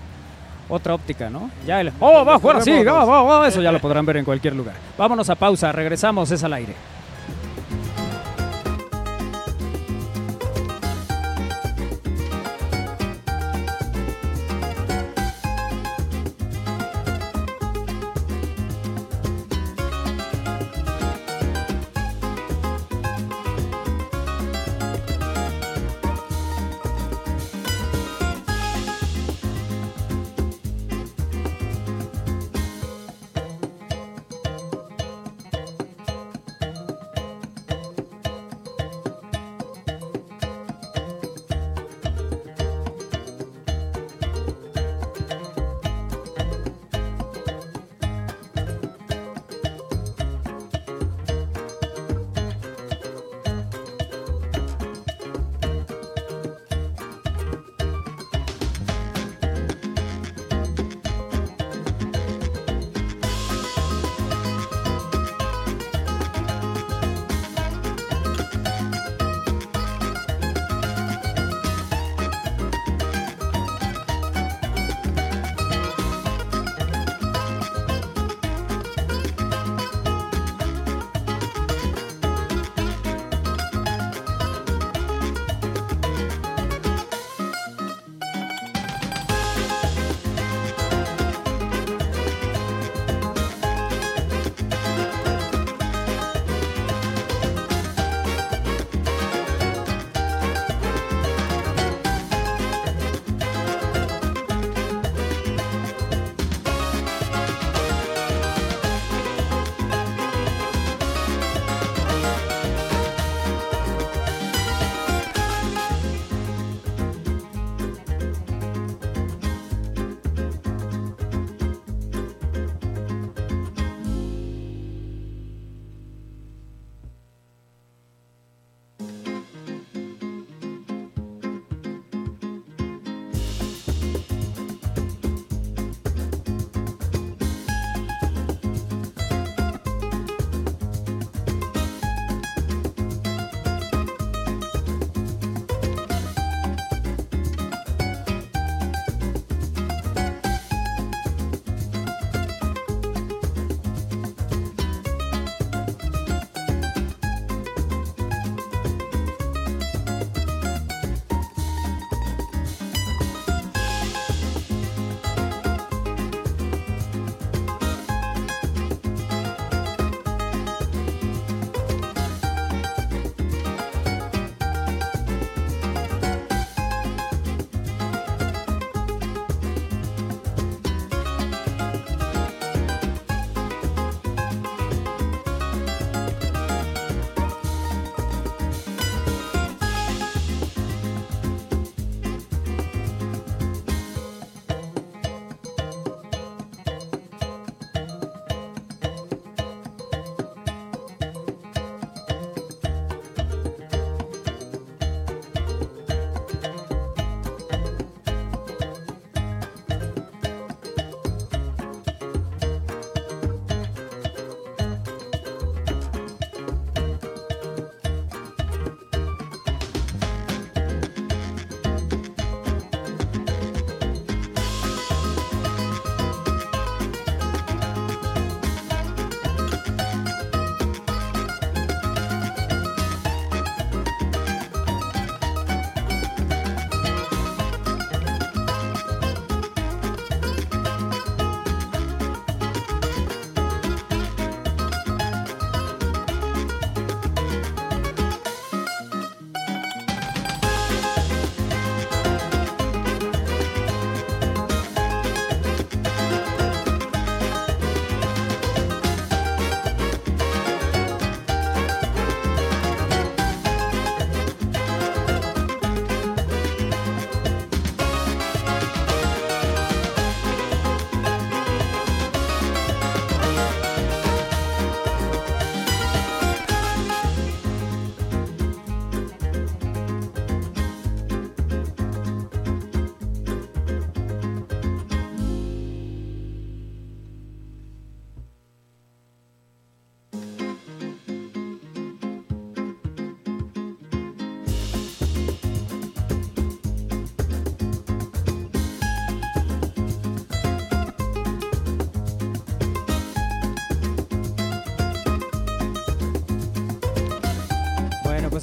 otra 0.69 0.93
óptica, 0.93 1.29
¿no? 1.29 1.51
Ya 1.67 1.81
el 1.81 1.91
¡Oh, 1.99 2.23
va 2.23 2.35
a 2.35 2.39
jugar 2.39 2.57
así! 2.57 2.71
Eso 2.71 3.61
ya 3.61 3.73
lo 3.73 3.79
podrán 3.79 4.05
ver 4.05 4.15
en 4.17 4.23
cualquier 4.23 4.55
lugar. 4.55 4.75
Vámonos 4.97 5.29
a 5.29 5.35
pausa, 5.35 5.73
regresamos, 5.73 6.31
es 6.31 6.41
al 6.45 6.53
aire. 6.53 6.73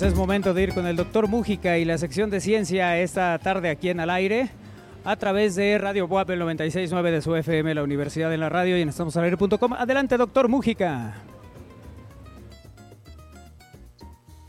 Es 0.09 0.15
momento 0.15 0.55
de 0.55 0.63
ir 0.63 0.73
con 0.73 0.87
el 0.87 0.97
doctor 0.97 1.29
Mújica 1.29 1.77
y 1.77 1.85
la 1.85 1.99
sección 1.99 2.31
de 2.31 2.41
ciencia 2.41 2.99
esta 2.99 3.39
tarde 3.39 3.69
aquí 3.69 3.91
en 3.91 4.01
Al 4.01 4.09
Aire 4.09 4.49
a 5.05 5.17
través 5.17 5.55
de 5.55 5.77
Radio 5.77 6.09
Boab 6.09 6.31
el 6.31 6.41
96.9 6.41 7.11
de 7.11 7.21
su 7.21 7.37
FM, 7.37 7.75
la 7.75 7.83
Universidad 7.83 8.31
de 8.31 8.39
la 8.39 8.49
Radio 8.49 8.79
y 8.79 8.81
en 8.81 8.89
estamosalaire.com. 8.89 9.75
Adelante, 9.75 10.17
doctor 10.17 10.49
Mújica. 10.49 11.23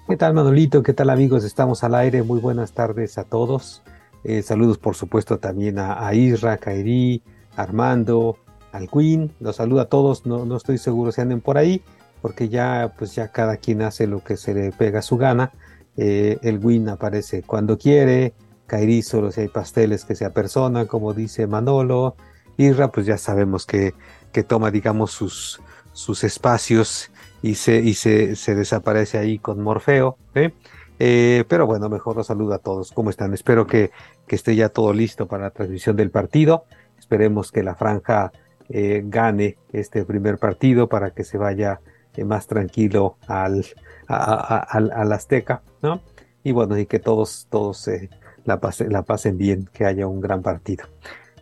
¿Qué 0.08 0.16
tal, 0.16 0.34
Manolito? 0.34 0.82
¿Qué 0.82 0.94
tal, 0.94 1.10
amigos? 1.10 1.44
Estamos 1.44 1.84
al 1.84 1.96
aire. 1.96 2.24
Muy 2.24 2.40
buenas 2.40 2.72
tardes 2.72 3.18
a 3.18 3.26
todos. 3.26 3.84
Eh, 4.24 4.42
saludos, 4.42 4.78
por 4.78 4.96
supuesto, 4.96 5.40
también 5.40 5.78
a, 5.78 6.14
Isra, 6.14 6.58
Kairi, 6.58 7.22
Armando, 7.58 8.38
al 8.72 8.90
Queen. 8.90 9.34
Los 9.42 9.58
saludo 9.58 9.82
a 9.82 9.90
todos. 9.90 10.26
No 10.26 10.56
estoy 10.56 10.78
seguro 10.78 11.12
si 11.12 11.20
anden 11.20 11.42
por 11.42 11.58
ahí 11.58 11.84
porque 12.22 12.50
ya 12.50 12.94
pues 12.98 13.16
ya 13.16 13.30
cada 13.30 13.58
quien 13.58 13.82
hace 13.82 14.08
lo 14.08 14.24
que 14.24 14.38
se 14.38 14.54
le 14.54 14.72
pega 14.72 15.00
a 15.00 15.04
su 15.04 15.18
gana. 15.18 15.52
Eh, 15.98 16.38
el 16.44 16.60
Win 16.64 16.90
aparece 16.90 17.44
cuando 17.44 17.78
quiere, 17.78 18.34
Kairi 18.68 19.02
solo 19.02 19.32
si 19.32 19.42
hay 19.42 19.48
pasteles 19.48 20.06
que 20.06 20.16
sea 20.16 20.34
persona, 20.34 20.86
como 20.86 21.14
dice 21.14 21.48
Manolo. 21.48 22.16
Irra, 22.58 22.92
pues 22.92 23.06
ya 23.06 23.18
sabemos 23.18 23.66
que, 23.66 23.94
que 24.32 24.44
toma, 24.44 24.72
digamos, 24.72 25.12
sus, 25.12 25.62
sus 25.94 26.24
espacios 26.24 27.12
y, 27.42 27.56
se, 27.56 27.78
y 27.80 27.94
se, 27.94 28.36
se 28.36 28.56
desaparece 28.56 29.18
ahí 29.18 29.40
con 29.40 29.62
Morfeo. 29.62 30.18
¿eh? 30.36 30.54
Eh, 31.00 31.46
pero 31.48 31.66
bueno, 31.66 31.90
mejor 31.90 32.18
los 32.18 32.28
saludo 32.28 32.54
a 32.54 32.60
todos. 32.60 32.92
¿Cómo 32.92 33.10
están? 33.10 33.34
Espero 33.34 33.66
que, 33.66 33.92
que, 34.28 34.36
esté 34.36 34.56
ya 34.56 34.70
todo 34.70 34.94
listo 34.94 35.28
para 35.28 35.44
la 35.44 35.52
transmisión 35.52 35.96
del 35.96 36.12
partido. 36.12 36.66
Esperemos 36.98 37.52
que 37.52 37.64
la 37.64 37.76
franja 37.76 38.32
gane 38.72 39.58
este 39.74 40.06
primer 40.06 40.38
partido 40.38 40.88
para 40.88 41.10
que 41.10 41.24
se 41.24 41.40
vaya 41.40 41.82
más 42.26 42.48
tranquilo 42.48 43.18
al, 43.28 43.66
al, 44.08 45.12
Azteca, 45.14 45.62
¿no? 45.82 46.02
Y 46.44 46.52
bueno, 46.52 46.78
y 46.78 46.86
que 46.86 47.00
todos, 47.00 47.48
todos 47.50 47.88
eh, 47.88 48.10
la, 48.46 48.60
la 48.88 49.04
pasen 49.04 49.38
bien, 49.38 49.70
que 49.72 49.86
haya 49.86 50.08
un 50.08 50.22
gran 50.22 50.42
partido. 50.42 50.86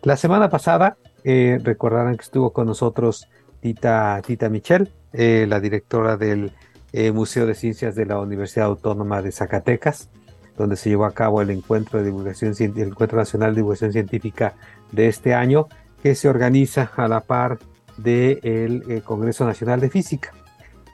La 0.02 0.16
semana 0.16 0.48
pasada, 0.48 0.96
eh, 1.24 1.58
recordarán 1.62 2.16
que 2.16 2.22
estuvo 2.22 2.52
con 2.52 2.66
nosotros 2.66 3.28
Tita, 3.60 4.20
Tita 4.24 4.48
Michel, 4.48 4.92
la 5.12 5.58
directora 5.58 6.16
del 6.16 6.52
Museo 7.12 7.46
de 7.46 7.54
Ciencias 7.54 7.94
de 7.94 8.06
la 8.06 8.20
Universidad 8.20 8.66
Autónoma 8.66 9.22
de 9.22 9.32
Zacatecas, 9.32 10.10
donde 10.56 10.76
se 10.76 10.90
llevó 10.90 11.06
a 11.06 11.12
cabo 11.12 11.40
el 11.40 11.50
encuentro, 11.50 11.98
de 11.98 12.04
divulgación, 12.04 12.54
el 12.58 12.88
encuentro 12.88 13.18
nacional 13.18 13.50
de 13.54 13.60
divulgación 13.60 13.92
científica 13.92 14.54
de 14.92 15.08
este 15.08 15.34
año, 15.34 15.66
que 16.02 16.14
se 16.14 16.28
organiza 16.28 16.90
a 16.96 17.08
la 17.08 17.20
par 17.20 17.58
del 17.96 19.02
Congreso 19.04 19.44
Nacional 19.44 19.80
de 19.80 19.90
Física. 19.90 20.32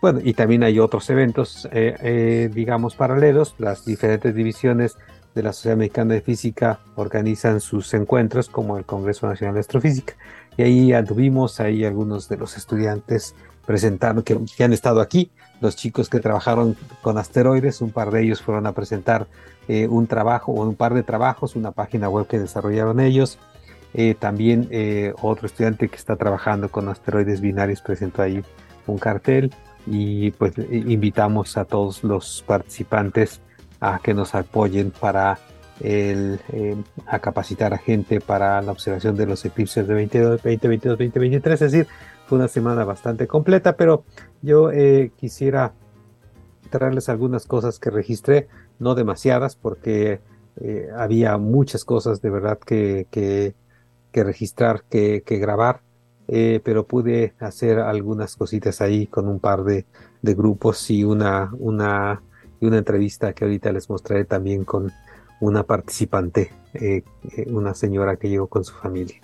Bueno, 0.04 0.20
y 0.22 0.34
también 0.34 0.62
hay 0.64 0.80
otros 0.80 1.08
eventos, 1.08 1.66
eh, 1.72 1.96
eh, 2.02 2.50
digamos, 2.52 2.94
paralelos. 2.94 3.54
Las 3.56 3.86
diferentes 3.86 4.34
divisiones 4.34 4.98
de 5.34 5.42
la 5.42 5.54
Sociedad 5.54 5.78
Mexicana 5.78 6.12
de 6.12 6.20
Física 6.20 6.78
organizan 6.94 7.58
sus 7.58 7.94
encuentros, 7.94 8.50
como 8.50 8.76
el 8.76 8.84
Congreso 8.84 9.26
Nacional 9.26 9.54
de 9.54 9.60
Astrofísica. 9.60 10.12
Y 10.58 10.62
ahí 10.62 10.92
anduvimos, 10.92 11.58
ahí 11.58 11.86
algunos 11.86 12.28
de 12.28 12.36
los 12.36 12.58
estudiantes 12.58 13.34
presentando, 13.64 14.22
que, 14.24 14.38
han 14.62 14.74
estado 14.74 15.00
aquí, 15.00 15.30
los 15.62 15.74
chicos 15.74 16.10
que 16.10 16.20
trabajaron 16.20 16.76
con 17.00 17.16
asteroides, 17.16 17.80
un 17.80 17.90
par 17.90 18.10
de 18.10 18.24
ellos 18.24 18.42
fueron 18.42 18.66
a 18.66 18.72
presentar 18.72 19.26
eh, 19.68 19.88
un 19.88 20.06
trabajo 20.06 20.52
o 20.52 20.68
un 20.68 20.76
par 20.76 20.92
de 20.92 21.02
trabajos, 21.02 21.56
una 21.56 21.70
página 21.70 22.10
web 22.10 22.26
que 22.26 22.38
desarrollaron 22.38 23.00
ellos. 23.00 23.38
también 24.18 24.68
otro 25.22 25.46
estudiante 25.46 25.88
que 25.88 25.96
está 25.96 26.16
trabajando 26.16 26.68
con 26.68 26.90
asteroides 26.90 27.40
binarios 27.40 27.80
presentó 27.80 28.20
ahí 28.20 28.44
un 28.86 28.98
cartel 28.98 29.50
y 29.86 30.30
pues 30.32 30.54
invitamos 30.70 31.56
a 31.56 31.64
todos 31.64 32.04
los 32.04 32.42
participantes 32.46 33.40
a 33.80 33.98
que 33.98 34.14
nos 34.14 34.34
apoyen 34.34 34.90
para 34.90 35.38
el, 35.80 36.40
eh, 36.52 36.76
a 37.06 37.18
capacitar 37.18 37.74
a 37.74 37.78
gente 37.78 38.20
para 38.20 38.62
la 38.62 38.72
observación 38.72 39.16
de 39.16 39.26
los 39.26 39.44
eclipses 39.44 39.86
de 39.86 39.94
2022, 39.94 40.98
2023, 40.98 41.62
es 41.62 41.72
decir, 41.72 41.88
fue 42.26 42.38
una 42.38 42.48
semana 42.48 42.84
bastante 42.84 43.26
completa, 43.26 43.76
pero 43.76 44.04
yo 44.40 44.70
eh, 44.70 45.12
quisiera 45.16 45.74
traerles 46.70 47.08
algunas 47.08 47.46
cosas 47.46 47.78
que 47.78 47.90
registré, 47.90 48.48
no 48.78 48.94
demasiadas, 48.94 49.56
porque 49.56 50.20
eh, 50.60 50.88
había 50.96 51.36
muchas 51.36 51.84
cosas 51.84 52.22
de 52.22 52.30
verdad 52.30 52.58
que, 52.58 53.06
que, 53.10 53.54
que 54.12 54.24
registrar, 54.24 54.84
que, 54.88 55.22
que 55.24 55.38
grabar, 55.38 55.80
eh, 56.26 56.60
pero 56.64 56.86
pude 56.86 57.34
hacer 57.38 57.78
algunas 57.78 58.36
cositas 58.36 58.80
ahí 58.80 59.06
con 59.06 59.28
un 59.28 59.40
par 59.40 59.62
de, 59.64 59.84
grupos 60.22 60.90
y 60.90 61.04
una, 61.04 61.52
una, 61.58 62.22
una 62.62 62.78
entrevista 62.78 63.34
que 63.34 63.44
ahorita 63.44 63.72
les 63.72 63.90
mostraré 63.90 64.24
también 64.24 64.64
con 64.64 64.90
una 65.40 65.64
participante, 65.64 66.50
eh, 66.72 67.02
eh, 67.36 67.46
una 67.50 67.74
señora 67.74 68.16
que 68.16 68.30
llegó 68.30 68.46
con 68.46 68.64
su 68.64 68.72
familia. 68.74 69.16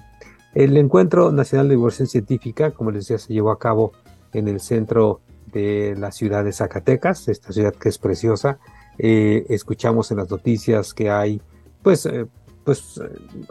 El 0.54 0.76
Encuentro 0.76 1.32
Nacional 1.32 1.68
de 1.68 1.74
Divulgación 1.76 2.06
Científica, 2.06 2.72
como 2.72 2.90
les 2.90 3.04
decía, 3.04 3.16
se 3.16 3.32
llevó 3.32 3.50
a 3.50 3.58
cabo 3.58 3.92
en 4.34 4.48
el 4.48 4.60
centro 4.60 5.20
de 5.52 5.94
la 5.96 6.12
ciudad 6.12 6.44
de 6.44 6.52
Zacatecas, 6.52 7.28
esta 7.28 7.52
ciudad 7.52 7.74
que 7.74 7.88
es 7.88 7.96
preciosa. 7.96 8.58
escuchamos 8.98 10.10
en 10.10 10.18
las 10.18 10.30
noticias 10.30 10.92
que 10.92 11.08
hay, 11.08 11.40
pues, 11.82 12.06
pues, 12.64 13.00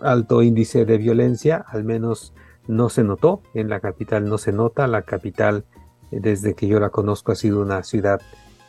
alto 0.03 0.43
índice 0.43 0.85
de 0.85 0.97
violencia, 0.99 1.65
al 1.67 1.83
menos 1.83 2.33
no 2.67 2.89
se 2.89 3.03
notó, 3.03 3.41
en 3.53 3.69
la 3.69 3.79
capital 3.79 4.27
no 4.29 4.37
se 4.37 4.51
nota, 4.51 4.87
la 4.87 5.03
capital 5.03 5.65
eh, 6.11 6.19
desde 6.21 6.53
que 6.53 6.67
yo 6.67 6.79
la 6.79 6.89
conozco 6.89 7.31
ha 7.31 7.35
sido 7.35 7.61
una 7.61 7.83
ciudad 7.83 8.21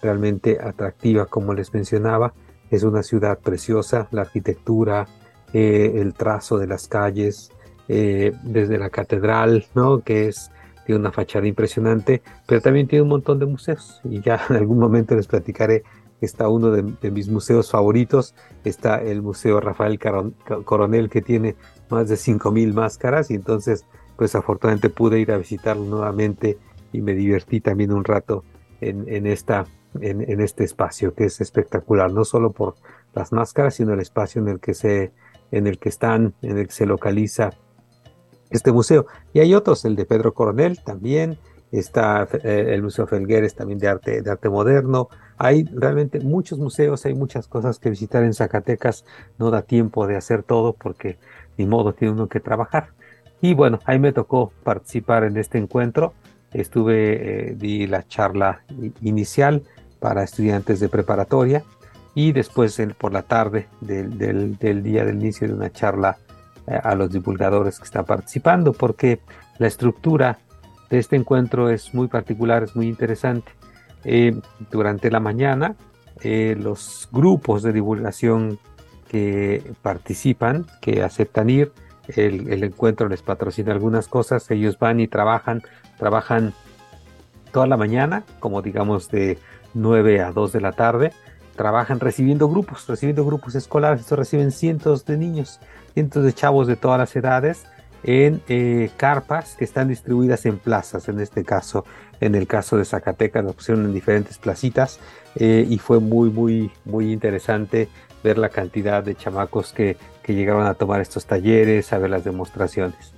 realmente 0.02 0.58
atractiva, 0.60 1.26
como 1.26 1.54
les 1.54 1.72
mencionaba, 1.74 2.32
es 2.70 2.82
una 2.82 3.02
ciudad 3.02 3.38
preciosa, 3.38 4.08
la 4.10 4.22
arquitectura, 4.22 5.06
eh, 5.52 5.92
el 5.96 6.14
trazo 6.14 6.58
de 6.58 6.66
las 6.66 6.88
calles, 6.88 7.50
eh, 7.88 8.32
desde 8.44 8.78
la 8.78 8.90
catedral, 8.90 9.66
¿no? 9.74 10.00
que 10.00 10.28
es 10.28 10.50
tiene 10.86 11.00
una 11.00 11.12
fachada 11.12 11.46
impresionante, 11.46 12.22
pero 12.46 12.60
también 12.60 12.88
tiene 12.88 13.02
un 13.02 13.10
montón 13.10 13.38
de 13.38 13.46
museos 13.46 14.00
y 14.04 14.20
ya 14.20 14.40
en 14.50 14.56
algún 14.56 14.78
momento 14.78 15.14
les 15.14 15.26
platicaré 15.26 15.82
está 16.20 16.48
uno 16.48 16.70
de, 16.70 16.82
de, 17.00 17.10
mis 17.10 17.28
museos 17.28 17.70
favoritos, 17.70 18.34
está 18.64 19.02
el 19.02 19.22
Museo 19.22 19.60
Rafael 19.60 19.98
Coronel 19.98 21.08
que 21.08 21.22
tiene 21.22 21.56
más 21.90 22.08
de 22.08 22.16
5.000 22.16 22.72
máscaras 22.72 23.30
y 23.30 23.34
entonces 23.34 23.84
pues 24.16 24.34
afortunadamente 24.34 24.90
pude 24.90 25.18
ir 25.18 25.32
a 25.32 25.38
visitarlo 25.38 25.84
nuevamente 25.84 26.58
y 26.92 27.00
me 27.00 27.14
divertí 27.14 27.60
también 27.60 27.92
un 27.92 28.04
rato 28.04 28.44
en, 28.80 29.26
esta, 29.26 29.66
en, 30.00 30.40
este 30.40 30.64
espacio 30.64 31.14
que 31.14 31.24
es 31.24 31.40
espectacular, 31.40 32.12
no 32.12 32.24
solo 32.24 32.50
por 32.50 32.74
las 33.14 33.32
máscaras, 33.32 33.74
sino 33.74 33.92
el 33.92 34.00
espacio 34.00 34.40
en 34.40 34.48
el 34.48 34.60
que 34.60 34.74
se, 34.74 35.12
en 35.50 35.66
el 35.66 35.78
que 35.78 35.88
están, 35.88 36.34
en 36.42 36.58
el 36.58 36.66
que 36.66 36.72
se 36.72 36.86
localiza 36.86 37.50
este 38.50 38.72
museo. 38.72 39.06
Y 39.32 39.40
hay 39.40 39.54
otros, 39.54 39.84
el 39.84 39.96
de 39.96 40.06
Pedro 40.06 40.34
Coronel 40.34 40.82
también, 40.82 41.38
está 41.72 42.26
eh, 42.42 42.66
el 42.70 42.82
Museo 42.82 43.06
Felgueres 43.06 43.54
también 43.54 43.78
de 43.78 43.88
arte, 43.88 44.22
de 44.22 44.30
arte 44.30 44.48
moderno. 44.48 45.08
Hay 45.38 45.64
realmente 45.72 46.20
muchos 46.20 46.58
museos, 46.58 47.06
hay 47.06 47.14
muchas 47.14 47.46
cosas 47.46 47.78
que 47.78 47.90
visitar 47.90 48.24
en 48.24 48.34
Zacatecas. 48.34 49.04
No 49.38 49.50
da 49.50 49.62
tiempo 49.62 50.06
de 50.06 50.16
hacer 50.16 50.42
todo 50.42 50.72
porque 50.72 51.18
ni 51.56 51.66
modo, 51.66 51.92
tiene 51.92 52.14
uno 52.14 52.28
que 52.28 52.40
trabajar. 52.40 52.88
Y 53.40 53.54
bueno, 53.54 53.78
ahí 53.84 53.98
me 53.98 54.12
tocó 54.12 54.52
participar 54.62 55.24
en 55.24 55.36
este 55.36 55.58
encuentro. 55.58 56.12
Estuve, 56.52 57.50
eh, 57.50 57.54
di 57.56 57.86
la 57.86 58.06
charla 58.06 58.62
inicial 59.00 59.62
para 59.98 60.22
estudiantes 60.22 60.80
de 60.80 60.88
preparatoria 60.88 61.62
y 62.14 62.32
después 62.32 62.80
por 62.98 63.12
la 63.12 63.22
tarde 63.22 63.68
del, 63.80 64.58
día 64.58 65.04
del 65.04 65.16
inicio 65.16 65.46
de 65.46 65.54
una 65.54 65.70
charla 65.70 66.18
eh, 66.66 66.78
a 66.82 66.94
los 66.94 67.10
divulgadores 67.12 67.78
que 67.78 67.84
están 67.84 68.04
participando, 68.04 68.72
porque 68.72 69.20
la 69.58 69.68
estructura 69.68 70.38
de 70.90 70.98
este 70.98 71.16
encuentro 71.16 71.70
es 71.70 71.94
muy 71.94 72.08
particular, 72.08 72.64
es 72.64 72.74
muy 72.74 72.88
interesante. 72.88 73.52
Eh, 74.04 74.38
durante 74.70 75.10
la 75.10 75.20
mañana, 75.20 75.76
los 76.22 77.08
grupos 77.10 77.62
de 77.62 77.72
divulgación 77.72 78.58
que 79.10 79.74
participan, 79.82 80.66
que 80.80 81.02
aceptan 81.02 81.50
ir. 81.50 81.72
El, 82.06 82.62
encuentro 82.62 83.08
les 83.08 83.22
patrocina 83.22 83.72
algunas 83.72 84.06
cosas, 84.06 84.48
ellos 84.52 84.78
van 84.78 85.00
y 85.00 85.08
trabajan, 85.08 85.62
trabajan 85.98 86.54
toda 87.50 87.66
la 87.66 87.76
mañana, 87.76 88.22
como 88.38 88.62
digamos 88.62 89.08
de 89.08 89.38
9 89.74 90.20
a 90.20 90.30
2 90.30 90.52
de 90.52 90.60
la 90.60 90.72
tarde, 90.72 91.12
trabajan 91.56 91.98
recibiendo 91.98 92.48
grupos, 92.48 92.86
recibiendo 92.86 93.24
grupos 93.24 93.56
escolares, 93.56 94.02
estos 94.02 94.18
reciben 94.18 94.52
cientos 94.52 95.04
de 95.06 95.18
niños, 95.18 95.58
cientos 95.92 96.24
de 96.24 96.32
chavos 96.32 96.68
de 96.68 96.76
todas 96.76 96.98
las 96.98 97.14
edades 97.16 97.64
en 98.04 98.40
eh, 98.48 98.90
carpas 98.96 99.56
que 99.56 99.64
están 99.64 99.88
distribuidas 99.88 100.46
en 100.46 100.58
plazas, 100.58 101.08
en 101.08 101.18
este 101.18 101.44
caso, 101.44 101.84
en 102.20 102.36
el 102.36 102.46
caso 102.46 102.76
de 102.76 102.84
Zacatecas, 102.84 103.42
nos 103.42 103.56
pusieron 103.56 103.86
en 103.86 103.92
diferentes 103.92 104.38
placitas 104.38 105.00
eh, 105.36 105.66
y 105.68 105.78
fue 105.78 106.00
muy, 106.00 106.30
muy, 106.30 106.70
muy 106.84 107.12
interesante 107.12 107.88
ver 108.22 108.38
la 108.38 108.48
cantidad 108.48 109.02
de 109.02 109.14
chamacos 109.14 109.72
que, 109.72 109.96
llegaron 110.30 110.64
a 110.64 110.74
tomar 110.74 111.00
estos 111.00 111.26
talleres, 111.26 111.92
a 111.92 111.98
ver 111.98 112.10
las 112.10 112.22
demostraciones. 112.22 113.14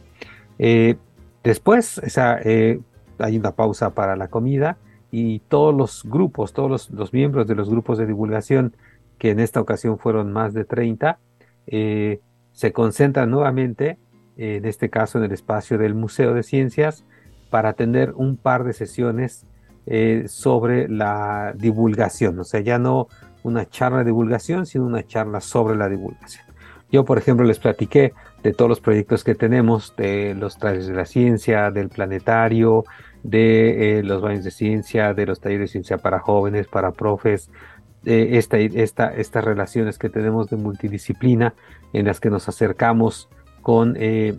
Eh, 0.59 0.97
después 1.45 1.99
esa, 1.99 2.39
eh, 2.41 2.81
hay 3.19 3.37
una 3.37 3.51
pausa 3.53 3.91
para 3.91 4.17
la 4.17 4.29
comida 4.29 4.79
y 5.11 5.41
todos 5.41 5.75
los 5.75 6.05
grupos, 6.05 6.55
todos 6.55 6.91
los, 6.91 7.13
miembros 7.13 7.47
de 7.47 7.55
los 7.55 7.69
grupos 7.69 7.99
de 7.99 8.07
divulgación, 8.07 8.75
que 9.19 9.29
en 9.29 9.41
esta 9.41 9.61
ocasión 9.61 9.99
fueron 9.99 10.33
más 10.33 10.55
de 10.55 10.65
30, 10.65 11.19
eh, 11.67 12.21
se 12.53 12.73
concentran 12.73 13.31
nuevamente, 13.31 13.99
en 14.39 14.65
este 14.65 14.89
caso 14.89 15.19
en 15.19 15.25
el 15.25 15.33
espacio 15.33 15.77
del 15.77 15.95
Museo 15.95 16.33
de 16.33 16.43
Ciencias, 16.43 17.05
para 17.51 17.75
tener 17.75 18.13
un 18.13 18.39
par 18.39 18.65
de 18.65 18.73
sesiones 18.73 19.45
eh, 19.87 20.25
sobre 20.29 20.89
la 20.89 21.55
divulgación, 21.57 22.39
o 22.39 22.45
sea, 22.45 22.61
ya 22.61 22.79
no 22.79 23.09
una 23.43 23.69
charla 23.69 23.99
de 23.99 24.05
divulgación, 24.05 24.67
sino 24.67 24.87
una 24.87 25.05
charla 25.05 25.41
sobre 25.41 25.77
la 25.77 25.89
divulgación. 25.89 26.45
Yo, 26.91 27.05
por 27.05 27.19
ejemplo, 27.19 27.45
les 27.45 27.59
platiqué 27.59 28.13
de 28.43 28.53
todos 28.53 28.69
los 28.69 28.81
proyectos 28.81 29.25
que 29.25 29.35
tenemos, 29.35 29.95
de 29.97 30.35
los 30.35 30.59
talleres 30.59 30.87
de 30.87 30.95
la 30.95 31.07
ciencia, 31.07 31.71
del 31.71 31.89
planetario, 31.89 32.85
de 33.23 33.99
eh, 33.99 34.03
los 34.03 34.21
baños 34.21 34.45
de 34.45 34.51
ciencia, 34.51 35.15
de 35.15 35.27
los 35.27 35.41
talleres 35.41 35.69
de 35.69 35.73
ciencia 35.73 35.99
para 35.99 36.19
jóvenes, 36.21 36.69
para 36.69 36.93
profes, 36.93 37.51
esta, 38.05 38.59
esta, 38.59 39.15
estas 39.15 39.45
relaciones 39.45 39.99
que 39.99 40.09
tenemos 40.09 40.51
de 40.51 40.57
multidisciplina 40.57 41.55
en 41.93 42.07
las 42.07 42.21
que 42.21 42.31
nos 42.31 42.49
acercamos 42.49 43.29
con, 43.63 43.97
eh, 43.99 44.37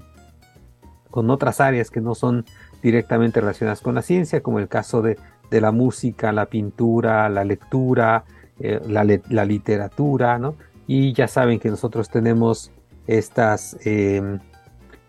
con 1.09 1.29
otras 1.29 1.61
áreas 1.61 1.89
que 1.89 2.01
no 2.01 2.13
son 2.13 2.45
directamente 2.81 3.39
relacionadas 3.39 3.81
con 3.81 3.95
la 3.95 4.01
ciencia, 4.01 4.41
como 4.41 4.59
el 4.59 4.67
caso 4.67 5.01
de, 5.01 5.17
de 5.53 5.61
la 5.61 5.71
música, 5.71 6.31
la 6.31 6.47
pintura, 6.47 7.29
la 7.29 7.43
lectura, 7.43 8.25
eh, 8.59 8.81
la, 8.87 9.45
literatura, 9.45 10.39
¿no? 10.39 10.55
Y 10.87 11.13
ya 11.13 11.27
saben 11.27 11.59
que 11.59 11.69
nosotros 11.69 12.09
tenemos 12.09 12.71
estas, 13.05 13.77
em, 13.85 14.39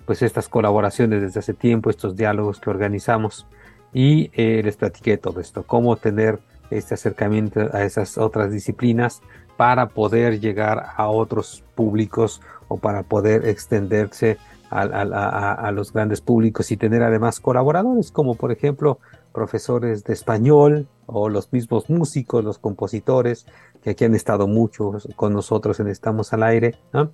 pues 0.04 0.20
estas 0.20 0.50
colaboraciones 0.50 1.22
desde 1.22 1.40
hace 1.40 1.54
tiempo, 1.54 1.88
estos 1.88 2.14
diálogos 2.14 2.60
que 2.60 2.68
organizamos 2.68 3.46
y 3.94 4.30
eh, 4.34 4.60
les 4.62 4.76
platiqué 4.76 5.16
todo 5.16 5.40
esto, 5.40 5.62
cómo 5.62 5.96
tener 5.96 6.40
este 6.70 6.92
acercamiento 6.92 7.70
a 7.72 7.84
esas 7.84 8.18
otras 8.18 8.52
disciplinas 8.52 9.22
para 9.56 9.88
poder 9.88 10.40
llegar 10.40 10.84
a 10.94 11.08
otros 11.08 11.64
públicos 11.74 12.42
o 12.68 12.76
para 12.76 13.02
poder 13.02 13.48
extenderse 13.48 14.36
a, 14.70 15.70
los 15.70 15.92
grandes 15.92 16.20
públicos 16.20 16.72
y 16.72 16.76
tener 16.76 17.02
además 17.02 17.38
colaboradores 17.38 18.10
como 18.10 18.34
por 18.34 18.50
ejemplo 18.50 18.98
profesores 19.34 20.04
de 20.04 20.14
español 20.14 20.88
o 21.04 21.28
los 21.28 21.52
mismos 21.52 21.90
músicos, 21.90 22.42
los 22.42 22.58
compositores 22.58 23.44
que 23.82 23.90
aquí 23.90 24.04
han 24.06 24.14
estado 24.14 24.46
mucho 24.46 24.92
con 25.16 25.34
nosotros 25.34 25.80
en 25.80 25.88
Estamos 25.88 26.32
al 26.32 26.44
Aire. 26.44 26.76
¿no? 26.94 27.10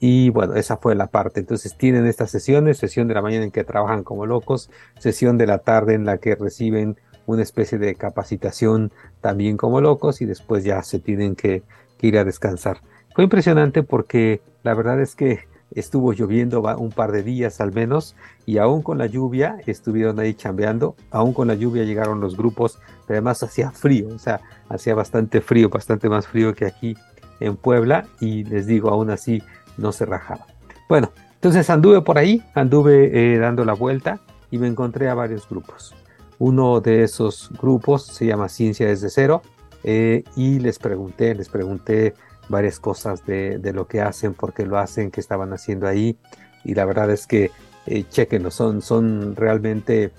Y 0.00 0.30
bueno, 0.30 0.54
esa 0.54 0.78
fue 0.78 0.94
la 0.94 1.08
parte. 1.08 1.38
Entonces 1.38 1.76
tienen 1.76 2.06
estas 2.06 2.30
sesiones, 2.30 2.78
sesión 2.78 3.06
de 3.06 3.14
la 3.14 3.22
mañana 3.22 3.44
en 3.44 3.50
que 3.50 3.62
trabajan 3.62 4.02
como 4.02 4.26
locos, 4.26 4.70
sesión 4.98 5.38
de 5.38 5.46
la 5.46 5.58
tarde 5.58 5.94
en 5.94 6.06
la 6.06 6.18
que 6.18 6.34
reciben 6.34 6.96
una 7.26 7.42
especie 7.42 7.78
de 7.78 7.94
capacitación 7.94 8.92
también 9.20 9.56
como 9.56 9.80
locos 9.80 10.22
y 10.22 10.26
después 10.26 10.64
ya 10.64 10.82
se 10.82 10.98
tienen 10.98 11.36
que, 11.36 11.62
ir 12.02 12.16
a 12.16 12.24
descansar. 12.24 12.78
Fue 13.14 13.24
impresionante 13.24 13.82
porque 13.82 14.40
la 14.62 14.72
verdad 14.72 15.02
es 15.02 15.14
que 15.14 15.40
estuvo 15.72 16.12
lloviendo 16.12 16.62
un 16.78 16.90
par 16.90 17.12
de 17.12 17.22
días 17.22 17.60
al 17.60 17.72
menos 17.72 18.16
y 18.46 18.58
aún 18.58 18.82
con 18.82 18.98
la 18.98 19.06
lluvia 19.06 19.58
estuvieron 19.66 20.18
ahí 20.18 20.34
chambeando, 20.34 20.96
aún 21.10 21.32
con 21.32 21.48
la 21.48 21.54
lluvia 21.54 21.84
llegaron 21.84 22.20
los 22.20 22.36
grupos, 22.36 22.78
pero 23.06 23.18
además 23.18 23.42
hacía 23.42 23.70
frío, 23.70 24.08
o 24.14 24.18
sea, 24.18 24.40
hacía 24.68 24.94
bastante 24.94 25.40
frío, 25.40 25.68
bastante 25.68 26.08
más 26.08 26.26
frío 26.26 26.54
que 26.54 26.66
aquí 26.66 26.96
en 27.40 27.56
Puebla 27.56 28.06
y 28.20 28.44
les 28.44 28.66
digo, 28.66 28.90
aún 28.90 29.10
así 29.10 29.42
no 29.76 29.92
se 29.92 30.06
rajaba. 30.06 30.46
Bueno, 30.88 31.12
entonces 31.34 31.70
anduve 31.70 32.02
por 32.02 32.18
ahí, 32.18 32.42
anduve 32.54 33.34
eh, 33.34 33.38
dando 33.38 33.64
la 33.64 33.72
vuelta 33.72 34.20
y 34.50 34.58
me 34.58 34.66
encontré 34.66 35.08
a 35.08 35.14
varios 35.14 35.48
grupos. 35.48 35.94
Uno 36.38 36.80
de 36.80 37.02
esos 37.02 37.50
grupos 37.60 38.06
se 38.06 38.26
llama 38.26 38.48
Ciencia 38.48 38.86
desde 38.86 39.10
cero 39.10 39.42
eh, 39.84 40.24
y 40.36 40.58
les 40.58 40.78
pregunté, 40.78 41.34
les 41.34 41.48
pregunté 41.48 42.14
varias 42.50 42.78
cosas 42.78 43.24
de, 43.24 43.58
lo 43.72 43.86
que 43.86 44.02
hacen, 44.02 44.34
por 44.34 44.52
qué 44.52 44.66
lo 44.66 44.76
hacen, 44.76 45.10
qué 45.10 45.20
estaban 45.20 45.54
haciendo 45.54 45.86
ahí 45.86 46.18
y 46.64 46.74
la 46.74 46.84
verdad 46.84 47.10
es 47.10 47.26
que 47.26 47.50
eh, 47.86 48.04
son, 48.50 48.82
son 48.82 49.34
realmente 49.34 50.12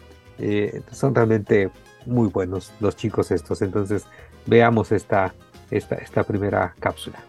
son 0.91 1.13
realmente 1.13 1.69
muy 2.05 2.29
buenos 2.29 2.71
los 2.79 2.95
chicos 2.95 3.31
estos. 3.31 3.61
Entonces 3.61 4.05
veamos 4.45 4.91
esta, 4.91 5.33
esta, 5.69 5.95
esta 5.95 6.23
primera 6.23 6.73
cápsula. 6.79 7.19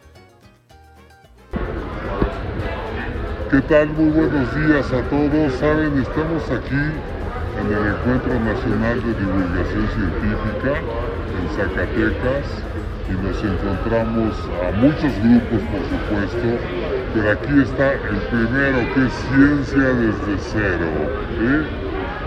¿Qué 3.51 3.61
tal? 3.63 3.89
Muy 3.91 4.11
buenos 4.11 4.55
días 4.57 4.87
a 4.93 5.03
todos. 5.11 5.53
Saben, 5.55 6.01
estamos 6.01 6.43
aquí 6.51 6.75
en 7.61 7.67
el 7.67 7.95
Encuentro 7.95 8.41
Nacional 8.41 9.03
de 9.03 9.13
Divulgación 9.13 9.89
Científica 9.89 10.79
en 11.39 11.49
Zacatecas 11.57 12.72
y 13.09 13.13
nos 13.25 13.39
encontramos 13.43 14.35
a 14.63 14.71
muchos 14.77 15.13
grupos, 15.23 15.61
por 15.71 15.83
supuesto, 15.91 16.49
pero 17.15 17.31
aquí 17.33 17.61
está 17.61 17.93
el 17.93 18.19
primero 18.31 18.79
que 18.95 19.07
es 19.07 19.13
Ciencia 19.29 19.89
desde 19.95 20.39
cero. 20.39 20.89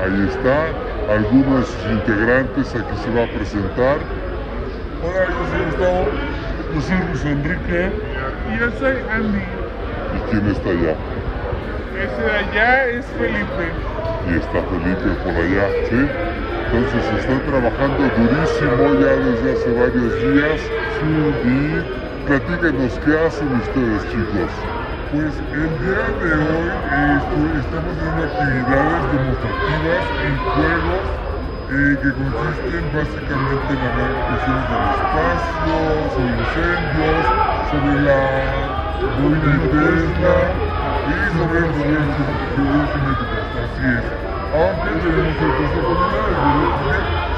Ahí 0.03 0.27
está, 0.27 0.67
algunos 1.13 1.65
integrantes 1.89 2.75
aquí 2.75 2.95
se 3.03 3.09
va 3.11 3.23
a 3.23 3.27
presentar. 3.27 3.97
Hola, 5.03 5.25
yo 5.29 5.41
soy 5.49 5.65
Gustavo. 5.65 6.05
Yo 6.73 6.81
soy 6.81 6.97
Luis 7.07 7.25
Enrique. 7.25 7.91
Y 8.51 8.59
yo 8.59 8.71
soy 8.79 8.95
Andy. 9.09 9.39
¿Y 9.39 10.19
quién 10.29 10.47
está 10.47 10.69
allá? 10.69 10.95
Ese 11.95 12.21
de 12.21 12.31
allá 12.31 12.85
es 12.87 13.05
Felipe. 13.17 13.65
Y 14.27 14.35
está 14.35 14.61
Felipe 14.63 15.09
por 15.23 15.35
allá, 15.35 15.65
¿sí? 15.89 15.99
Entonces 16.75 17.07
están 17.21 17.39
trabajando 17.47 18.03
durísimo 18.19 18.99
ya 18.99 19.15
desde 19.15 19.47
hace 19.53 19.71
varios 19.79 20.11
días. 20.19 20.59
Y 21.47 21.79
platíquenos 22.27 22.99
qué 22.99 23.15
hacen 23.15 23.47
ustedes, 23.63 24.03
chicos. 24.11 24.51
Pues 25.15 25.31
el 25.55 25.71
día 25.79 26.03
de 26.19 26.35
hoy 26.35 26.67
estamos 27.63 27.95
haciendo 27.95 28.27
actividades 28.27 29.03
demostrativas 29.07 30.03
en 30.19 30.35
juegos 30.51 31.05
eh, 31.71 31.95
que 31.95 32.09
consisten 32.11 32.83
básicamente 32.91 33.71
en 33.71 33.79
hablar 33.79 34.11
cuestiones 34.27 34.67
del 34.67 34.83
espacio, 34.99 35.79
sobre 36.11 36.35
incendios, 36.43 37.25
sobre 37.71 37.95
la 38.03 38.21
boina 39.15 39.51
y 41.07 41.23
sobre 41.37 41.59
los 41.61 41.71
fluidos 42.51 42.89
cinéticos, 42.91 43.47
así 43.63 43.85
es. 43.95 44.24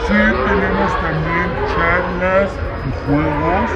Sí 0.08 0.14
tenemos 0.14 0.92
también 1.02 1.50
charlas 1.74 2.52
y 2.86 2.92
juegos 3.06 3.72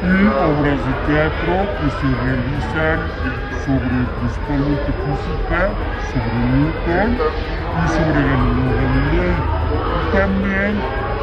y 0.00 0.26
obras 0.26 0.80
de 0.86 0.94
teatro 1.06 1.54
que 1.76 1.88
se 1.90 2.08
realizan 2.24 2.98
sobre 3.66 4.08
principalmente 4.16 4.90
física, 5.04 5.60
sobre 6.10 6.40
Newton 6.56 7.10
y 7.76 7.88
sobre 7.88 8.24
Galileo 8.24 8.72
Galilei. 8.80 9.34
También 10.10 10.72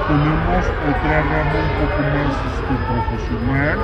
tenemos 0.06 0.64
otra 0.69 1.23
rama 1.23 1.57
un 1.57 1.73
poco 1.73 2.03
más 2.03 2.36
este, 2.53 2.77
profesional 2.86 3.80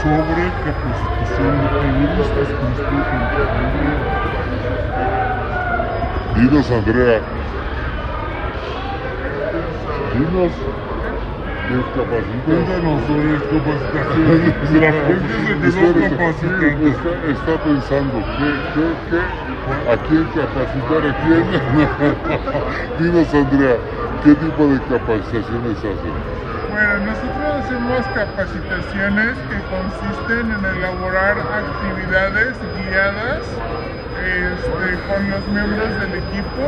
sobre 0.00 0.42
capacitación 0.64 1.60
de 1.60 1.68
periodistas 1.68 2.48
que 2.48 2.64
nos 2.64 2.80
Dinos, 6.36 6.70
Andrea. 6.70 7.20
Dinos. 10.14 10.52
Cuéntanos 12.44 13.02
sobre 13.06 13.32
las 13.32 13.42
capacitaciones. 13.42 14.52
La 14.80 14.92
gente 14.92 15.72
se. 15.72 15.78
Está, 16.88 17.12
está 17.30 17.54
pensando, 17.64 18.16
¿qué, 18.36 18.48
qué, 18.74 18.86
qué? 19.10 19.20
¿A 19.90 19.96
quién 20.08 20.24
capacitar? 20.34 21.02
¿A 21.06 21.12
quién? 21.24 21.44
Dinos, 22.98 23.32
Andrea, 23.32 23.76
¿qué 24.24 24.34
tipo 24.34 24.66
de 24.66 24.78
capacitaciones 24.82 25.78
hacen? 25.78 26.16
Bueno, 26.70 26.94
nosotros 27.06 27.48
hacemos 27.64 28.06
capacitaciones 28.14 29.34
que 29.48 29.58
consisten 29.70 30.50
en 30.50 30.64
elaborar 30.76 31.38
actividades 31.38 32.56
guiadas 32.76 33.42
este, 34.24 34.98
con 35.08 35.30
los 35.30 35.46
miembros 35.48 35.88
del 36.00 36.14
equipo, 36.14 36.64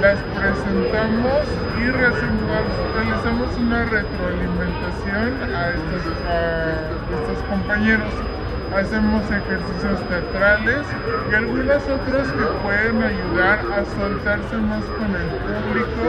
las 0.00 0.18
presentamos 0.38 1.42
y 1.78 1.90
realizamos 1.90 3.56
una 3.58 3.84
retroalimentación 3.84 5.54
a 5.54 5.70
estos 5.70 7.42
compañeros 7.48 8.33
hacemos 8.76 9.22
ejercicios 9.30 10.00
teatrales 10.08 10.86
y 11.30 11.34
algunos 11.34 11.82
otros 11.84 12.28
que 12.32 12.44
pueden 12.62 13.02
ayudar 13.02 13.60
a 13.72 13.84
soltarse 13.96 14.56
más 14.56 14.84
con 14.84 15.14
el 15.14 15.28
público, 15.46 16.04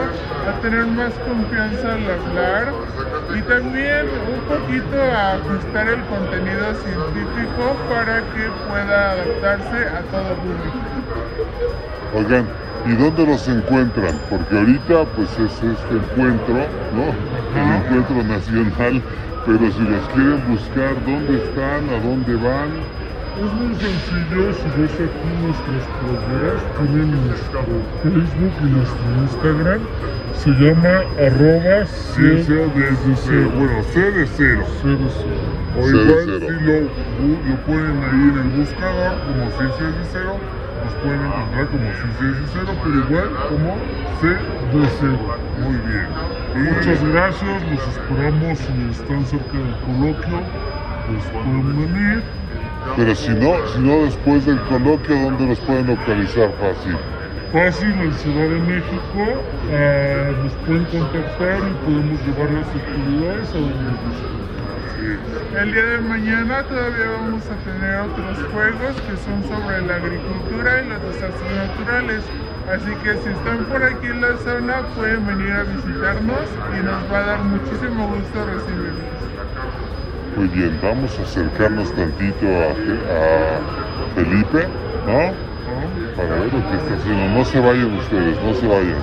a 0.48 0.60
tener 0.60 0.86
más 0.86 1.12
confianza 1.14 1.94
al 1.94 2.10
hablar 2.10 2.72
y 3.36 3.42
también 3.42 4.06
un 4.34 4.40
poquito 4.48 5.00
a 5.00 5.34
ajustar 5.34 5.88
el 5.88 6.02
contenido 6.04 6.74
científico 6.74 7.76
para 7.88 8.18
que 8.20 8.50
pueda 8.68 9.12
adaptarse 9.12 9.88
a 9.88 10.00
todo 10.10 10.34
público. 10.36 10.78
Oigan, 12.14 12.46
¿Y 12.86 12.94
dónde 12.94 13.26
los 13.26 13.48
encuentran? 13.48 14.14
Porque 14.30 14.56
ahorita 14.56 15.04
pues 15.16 15.28
es 15.40 15.50
este 15.50 15.94
encuentro, 15.94 16.54
¿no? 16.94 17.10
El 17.60 17.82
encuentro 17.82 18.22
nacional, 18.22 19.02
pero 19.46 19.58
si 19.70 19.80
los 19.80 20.08
quieren 20.08 20.42
buscar, 20.48 20.94
¿dónde 21.06 21.36
están? 21.36 21.88
¿A 21.88 22.00
dónde 22.02 22.34
van? 22.34 22.70
Es 23.36 23.52
muy 23.52 23.74
sencillo, 23.76 24.52
si 24.52 24.80
ves 24.80 24.90
aquí 24.94 25.30
nuestras 25.44 25.86
playeras, 26.00 26.62
tienen 26.76 27.26
nuestro 27.28 27.60
Facebook 28.02 28.54
y 28.60 28.64
nuestro 28.64 29.06
Instagram. 29.22 29.80
Se 30.34 30.50
llama 30.50 31.04
arroba 31.20 31.86
ciencia 31.86 32.56
desde 32.74 33.16
cero. 33.16 33.52
Bueno, 33.56 33.82
C 33.92 34.10
de 34.10 34.26
cero. 34.26 34.64
C 34.82 34.88
de 34.88 34.96
cero. 34.96 35.10
C 35.10 35.80
O 35.80 35.88
igual 35.90 36.24
cero. 36.26 36.46
si 36.48 36.64
lo, 36.64 36.80
lo 37.46 37.56
ponen 37.66 38.02
ahí 38.02 38.24
en 38.32 38.38
el 38.38 38.48
buscador 38.58 39.14
como 39.26 39.50
ciencia 39.58 39.86
de 39.86 40.04
cero, 40.10 40.40
nos 40.84 40.94
pueden 40.94 41.22
encontrar 41.26 41.66
como 41.68 41.92
ciencia 41.92 42.26
de 42.26 42.46
cero, 42.52 42.72
pero 42.82 42.94
igual 42.96 43.28
como 43.48 43.76
C 44.20 44.26
de 44.28 44.88
cero. 44.98 45.18
Muy 45.60 45.76
bien. 45.86 46.35
Muchas 46.56 47.04
gracias, 47.04 47.62
los 47.70 47.86
esperamos 47.86 48.58
si 48.58 48.90
están 48.90 49.26
cerca 49.26 49.58
del 49.58 49.76
coloquio, 49.84 50.40
pues 51.06 51.24
pueden 51.30 51.76
venir. 51.76 52.22
Pero 52.96 53.14
si 53.14 53.30
no, 53.32 53.66
si 53.66 53.78
no 53.80 54.04
después 54.04 54.46
del 54.46 54.58
coloquio, 54.62 55.20
¿dónde 55.20 55.48
los 55.48 55.60
pueden 55.60 55.88
localizar 55.88 56.50
fácil? 56.58 56.96
Fácil 57.52 57.92
en 58.00 58.12
Ciudad 58.14 58.48
de 58.48 58.60
México, 58.60 59.44
ah, 59.70 60.32
nos 60.42 60.52
pueden 60.64 60.84
contactar 60.86 61.58
y 61.58 61.84
podemos 61.84 62.20
llevar 62.24 62.50
las 62.50 62.68
actividades 62.68 63.50
a 63.50 63.58
donde 63.58 63.90
gusten. 64.00 64.46
El 65.60 65.72
día 65.72 65.84
de 65.84 65.98
mañana 65.98 66.62
todavía 66.62 67.10
vamos 67.20 67.44
a 67.50 67.56
tener 67.64 67.96
otros 68.00 68.38
juegos 68.50 68.96
que 69.02 69.16
son 69.18 69.44
sobre 69.44 69.82
la 69.86 69.96
agricultura 69.96 70.82
y 70.82 70.88
los 70.88 71.02
desastres 71.02 71.52
naturales. 71.52 72.24
Así 72.72 72.90
que 73.04 73.12
si 73.22 73.28
están 73.28 73.64
por 73.66 73.82
aquí 73.82 74.06
en 74.06 74.20
la 74.20 74.36
zona 74.38 74.82
pueden 74.96 75.24
venir 75.24 75.52
a 75.52 75.62
visitarnos 75.62 76.48
y 76.76 76.84
nos 76.84 77.12
va 77.12 77.18
a 77.18 77.26
dar 77.26 77.38
muchísimo 77.44 78.08
gusto 78.08 78.44
recibirlos. 78.44 79.06
Muy 80.36 80.48
bien, 80.48 80.78
vamos 80.82 81.16
a 81.18 81.22
acercarnos 81.22 81.92
tantito 81.94 82.46
a, 82.46 82.72
a 82.72 84.14
Felipe, 84.16 84.66
¿no? 85.06 85.32
Para 86.16 86.28
ver 86.40 86.52
lo 86.52 86.68
que 86.68 86.76
está 86.76 86.94
haciendo. 86.96 87.38
No 87.38 87.44
se 87.44 87.60
vayan 87.60 87.94
ustedes, 87.94 88.42
no 88.42 88.52
se 88.54 88.66
vayan. 88.66 89.00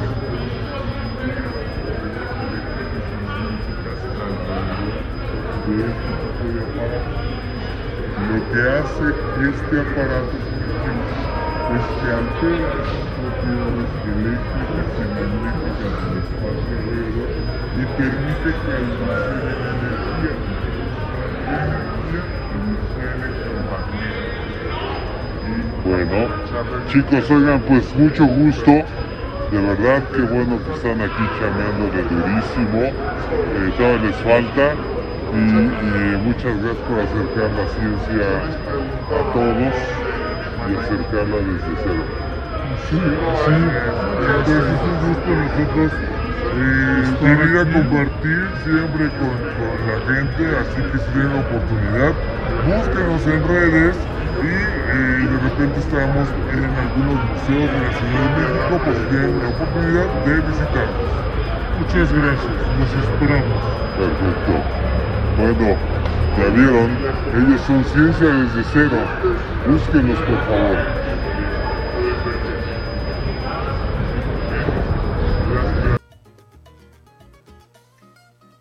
Lo 8.27 8.51
que 8.51 8.61
hace 8.69 9.05
este 9.49 9.79
aparato 9.79 10.37
es 11.69 11.85
que 12.01 12.11
altera 12.11 13.12
eléctricas 13.43 14.87
y 14.97 15.03
magnéticas 15.05 15.93
del 16.01 16.17
espacio 16.17 16.77
alrededor 16.79 17.31
y 17.75 17.85
permite 17.97 18.49
que 18.63 18.73
energía. 19.73 20.35
Energía, 22.53 23.09
electromagnética. 23.15 24.33
Bueno, 25.85 26.31
chicos, 26.87 27.31
oigan, 27.31 27.61
pues 27.61 27.95
mucho 27.95 28.25
gusto. 28.25 28.71
De 29.51 29.61
verdad, 29.61 30.03
qué 30.15 30.21
bueno 30.21 30.63
que 30.63 30.71
están 30.73 31.01
aquí 31.01 31.29
chameándole 31.37 32.03
durísimo. 32.03 32.81
Eh, 32.81 33.73
todavía 33.77 34.01
les 34.01 34.15
falta. 34.17 34.77
Y, 35.31 35.35
y 35.35 36.17
muchas 36.23 36.57
gracias 36.61 36.83
por 36.87 36.99
acercar 36.99 37.51
la 37.51 37.67
ciencia 37.67 38.27
a 39.09 39.33
todos 39.33 39.75
y 40.69 40.75
acercarla 40.75 41.37
desde 41.37 41.75
cero. 41.83 42.32
Sí, 42.75 42.95
sí, 43.33 43.51
entonces 44.17 44.69
es 44.69 44.83
un 44.83 44.97
gusto 44.97 45.35
nosotros 45.35 46.03
eh, 46.49 47.15
venir 47.19 47.57
a 47.57 47.67
compartir 47.67 48.55
siempre 48.57 49.13
con, 49.13 49.47
con 49.49 49.85
la 49.85 50.01
gente, 50.01 50.55
así 50.57 50.85
que 50.85 50.99
si 50.99 51.11
tienen 51.11 51.31
la 51.33 51.39
oportunidad, 51.39 52.19
búsquenos 52.57 53.25
en 53.27 53.43
redes 53.43 54.09
y 54.39 54.47
eh, 54.47 55.27
de 55.29 55.39
repente 55.39 55.79
estamos 55.79 56.35
en 56.47 56.77
algunos 56.77 57.21
museos 57.23 57.71
de 57.71 57.81
la 57.81 57.91
Ciudad 57.91 58.23
de 58.23 58.29
México, 58.29 58.81
pues 58.81 59.05
tienen 59.07 59.39
la 59.39 59.49
oportunidad 59.49 60.11
de 60.13 60.41
visitarnos. 60.41 61.27
Muchas 61.73 62.11
gracias, 62.13 62.69
los 62.69 62.93
esperamos. 62.95 63.91
Perfecto. 63.95 64.69
Bueno, 65.35 65.81
ya 66.33 66.49
vieron, 66.49 67.03
ellos 67.31 67.63
son 67.63 67.85
ciencia 67.85 68.27
desde 68.27 68.63
cero. 68.65 69.13
Búsquenlos, 69.63 70.21
por 70.23 70.43
favor. 70.43 70.87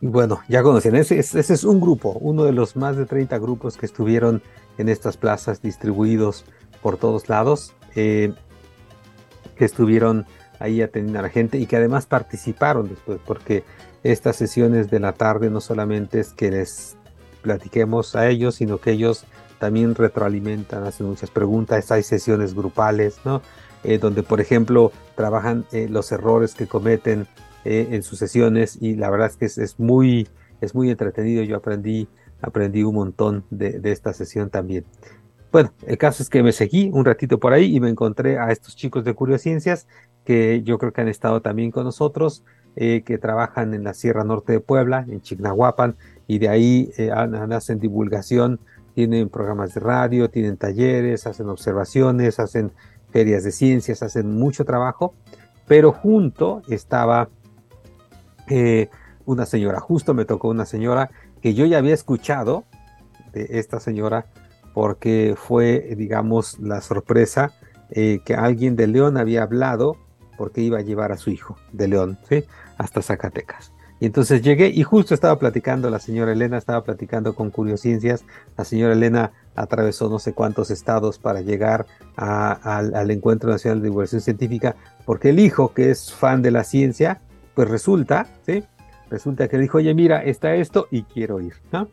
Bueno, 0.08 0.40
ya 0.48 0.62
conocen, 0.62 0.96
ese, 0.96 1.18
es- 1.18 1.34
ese 1.34 1.54
es 1.54 1.64
un 1.64 1.80
grupo, 1.80 2.10
uno 2.20 2.44
de 2.44 2.52
los 2.52 2.76
más 2.76 2.96
de 2.96 3.06
30 3.06 3.38
grupos 3.38 3.76
que 3.76 3.86
estuvieron 3.86 4.42
en 4.78 4.88
estas 4.88 5.16
plazas 5.16 5.62
distribuidos 5.62 6.44
por 6.82 6.96
todos 6.96 7.28
lados, 7.28 7.74
eh, 7.94 8.32
que 9.56 9.64
estuvieron 9.64 10.26
ahí 10.58 10.82
atendiendo 10.82 11.18
a 11.20 11.22
la 11.22 11.28
gente 11.28 11.58
y 11.58 11.66
que 11.66 11.76
además 11.76 12.06
participaron 12.06 12.88
después, 12.88 13.20
porque 13.24 13.64
estas 14.02 14.36
sesiones 14.36 14.90
de 14.90 14.98
la 15.00 15.12
tarde 15.12 15.50
no 15.50 15.60
solamente 15.60 16.20
es 16.20 16.32
que 16.32 16.50
les 16.50 16.96
platiquemos 17.42 18.16
a 18.16 18.28
ellos, 18.28 18.56
sino 18.56 18.78
que 18.78 18.92
ellos 18.92 19.24
también 19.58 19.94
retroalimentan, 19.94 20.84
hacen 20.84 21.06
muchas 21.06 21.30
preguntas, 21.30 21.90
hay 21.92 22.02
sesiones 22.02 22.54
grupales, 22.54 23.18
¿no? 23.24 23.42
Eh, 23.84 23.98
donde, 23.98 24.22
por 24.22 24.40
ejemplo, 24.40 24.92
trabajan 25.16 25.64
eh, 25.72 25.88
los 25.88 26.10
errores 26.12 26.54
que 26.54 26.66
cometen 26.66 27.26
eh, 27.64 27.88
en 27.90 28.02
sus 28.02 28.18
sesiones 28.18 28.78
y 28.80 28.96
la 28.96 29.10
verdad 29.10 29.28
es 29.28 29.36
que 29.36 29.44
es, 29.46 29.58
es 29.58 29.78
muy, 29.78 30.28
es 30.60 30.74
muy 30.74 30.90
entretenido. 30.90 31.42
Yo 31.42 31.56
aprendí, 31.56 32.08
aprendí 32.40 32.82
un 32.82 32.94
montón 32.94 33.44
de, 33.50 33.78
de 33.78 33.92
esta 33.92 34.12
sesión 34.12 34.50
también. 34.50 34.84
Bueno, 35.50 35.72
el 35.86 35.98
caso 35.98 36.22
es 36.22 36.30
que 36.30 36.42
me 36.42 36.52
seguí 36.52 36.90
un 36.92 37.04
ratito 37.04 37.38
por 37.38 37.52
ahí 37.52 37.76
y 37.76 37.80
me 37.80 37.90
encontré 37.90 38.38
a 38.38 38.50
estos 38.50 38.74
chicos 38.74 39.04
de 39.04 39.12
Curiosciencias 39.12 39.86
que 40.24 40.62
yo 40.62 40.78
creo 40.78 40.92
que 40.92 41.00
han 41.00 41.08
estado 41.08 41.42
también 41.42 41.70
con 41.70 41.84
nosotros, 41.84 42.44
eh, 42.76 43.02
que 43.04 43.18
trabajan 43.18 43.74
en 43.74 43.84
la 43.84 43.94
Sierra 43.94 44.24
Norte 44.24 44.52
de 44.52 44.60
Puebla, 44.60 45.04
en 45.08 45.20
Chignahuapan, 45.20 45.96
y 46.26 46.38
de 46.38 46.48
ahí 46.48 46.90
eh, 46.96 47.10
hacen 47.10 47.78
divulgación, 47.78 48.60
tienen 48.94 49.28
programas 49.28 49.74
de 49.74 49.80
radio, 49.80 50.30
tienen 50.30 50.56
talleres, 50.56 51.26
hacen 51.26 51.48
observaciones, 51.48 52.38
hacen 52.38 52.72
ferias 53.10 53.44
de 53.44 53.52
ciencias, 53.52 54.02
hacen 54.02 54.30
mucho 54.38 54.64
trabajo, 54.64 55.14
pero 55.66 55.92
junto 55.92 56.62
estaba 56.68 57.28
eh, 58.48 58.88
una 59.24 59.46
señora, 59.46 59.80
justo 59.80 60.14
me 60.14 60.24
tocó 60.24 60.48
una 60.48 60.66
señora 60.66 61.10
que 61.40 61.54
yo 61.54 61.66
ya 61.66 61.78
había 61.78 61.94
escuchado 61.94 62.64
de 63.32 63.46
esta 63.58 63.80
señora 63.80 64.26
porque 64.74 65.34
fue, 65.36 65.94
digamos, 65.96 66.58
la 66.58 66.80
sorpresa 66.80 67.52
eh, 67.90 68.20
que 68.24 68.34
alguien 68.34 68.76
de 68.76 68.86
León 68.86 69.16
había 69.16 69.42
hablado 69.42 69.96
porque 70.38 70.62
iba 70.62 70.78
a 70.78 70.82
llevar 70.82 71.12
a 71.12 71.18
su 71.18 71.30
hijo 71.30 71.56
de 71.72 71.88
León, 71.88 72.18
¿sí? 72.28 72.44
Hasta 72.78 73.02
Zacatecas. 73.02 73.72
Y 74.00 74.06
entonces 74.06 74.42
llegué 74.42 74.66
y 74.66 74.82
justo 74.82 75.14
estaba 75.14 75.38
platicando, 75.38 75.88
la 75.88 76.00
señora 76.00 76.32
Elena 76.32 76.58
estaba 76.58 76.82
platicando 76.82 77.36
con 77.36 77.50
Curiosciencias, 77.50 78.24
la 78.56 78.64
señora 78.64 78.94
Elena 78.94 79.30
atravesó 79.54 80.08
no 80.08 80.18
sé 80.18 80.32
cuántos 80.32 80.72
estados 80.72 81.20
para 81.20 81.40
llegar 81.40 81.86
al 82.16 83.10
Encuentro 83.12 83.50
Nacional 83.50 83.80
de 83.80 83.84
Divulgación 83.84 84.20
Científica, 84.20 84.74
porque 85.04 85.28
el 85.28 85.38
hijo, 85.38 85.72
que 85.72 85.90
es 85.92 86.12
fan 86.12 86.42
de 86.42 86.50
la 86.50 86.64
ciencia, 86.64 87.20
pues 87.54 87.68
resulta, 87.68 88.26
¿sí? 88.46 88.64
Resulta 89.10 89.48
que 89.48 89.58
dijo, 89.58 89.78
oye, 89.78 89.92
mira, 89.94 90.22
está 90.22 90.54
esto 90.54 90.86
y 90.90 91.02
quiero 91.02 91.40
ir, 91.40 91.54
¿no? 91.70 91.88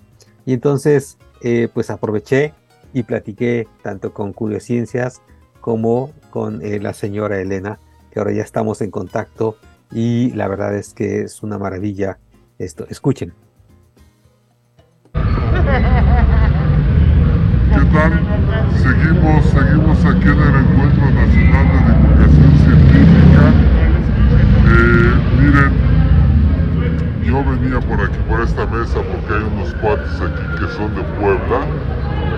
Y 0.45 0.53
entonces, 0.53 1.17
eh, 1.41 1.67
pues 1.73 1.89
aproveché 1.89 2.53
y 2.93 3.03
platiqué 3.03 3.67
tanto 3.83 4.13
con 4.13 4.33
Curiosciencias 4.33 5.21
como 5.61 6.11
con 6.29 6.61
eh, 6.61 6.79
la 6.79 6.93
señora 6.93 7.39
Elena, 7.39 7.79
que 8.11 8.19
ahora 8.19 8.31
ya 8.31 8.43
estamos 8.43 8.81
en 8.81 8.91
contacto 8.91 9.57
y 9.91 10.31
la 10.31 10.47
verdad 10.47 10.75
es 10.75 10.93
que 10.93 11.21
es 11.21 11.41
una 11.43 11.57
maravilla 11.57 12.19
esto. 12.57 12.85
Escuchen. 12.89 13.33
¿Qué 15.13 15.19
tal? 17.93 18.19
Seguimos, 18.77 19.45
seguimos 19.45 20.05
aquí 20.05 20.27
en 20.27 20.39
el 20.39 20.55
Encuentro 20.55 21.11
Nacional 21.11 21.67
de 21.69 21.79
Divulgación 21.93 22.57
Científica. 22.57 23.53
Eh, 24.71 25.38
miren, 25.49 25.73
yo 27.23 27.43
venía 27.43 27.79
por 27.81 28.01
aquí, 28.01 28.17
por 28.29 28.41
esta 28.41 28.65
mesa, 28.67 29.01
porque 29.01 29.33
hay 29.33 29.43
unos 29.43 29.73
cuates 29.75 30.21
aquí 30.21 30.45
que 30.59 30.67
son 30.73 30.93
de 30.95 31.01
Puebla, 31.17 31.65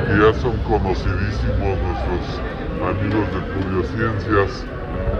que 0.08 0.14
ya 0.20 0.34
son 0.40 0.56
conocidísimos 0.64 1.76
nuestros 1.84 2.24
amigos 2.80 3.28
de 3.36 3.40
Curiosciencias. 3.54 4.66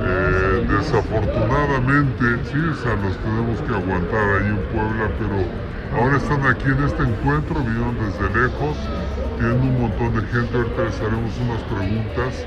Eh, 0.04 0.68
desafortunadamente, 0.68 2.26
sí, 2.50 2.58
o 2.58 2.76
sea, 2.76 2.96
los 2.96 3.18
tenemos 3.18 3.62
que 3.62 3.74
aguantar 3.76 4.26
ahí 4.40 4.48
en 4.48 4.62
Puebla, 4.72 5.12
pero 5.20 6.02
ahora 6.02 6.18
están 6.18 6.46
aquí 6.48 6.70
en 6.70 6.84
este 6.84 7.04
encuentro, 7.04 7.56
vinieron 7.60 7.96
desde 8.00 8.28
lejos, 8.40 8.78
tienen 9.38 9.60
un 9.62 9.82
montón 9.82 10.16
de 10.16 10.22
gente, 10.32 10.58
ahorita 10.58 10.84
les 10.84 11.00
haremos 11.02 11.34
unas 11.38 11.62
preguntas 11.64 12.46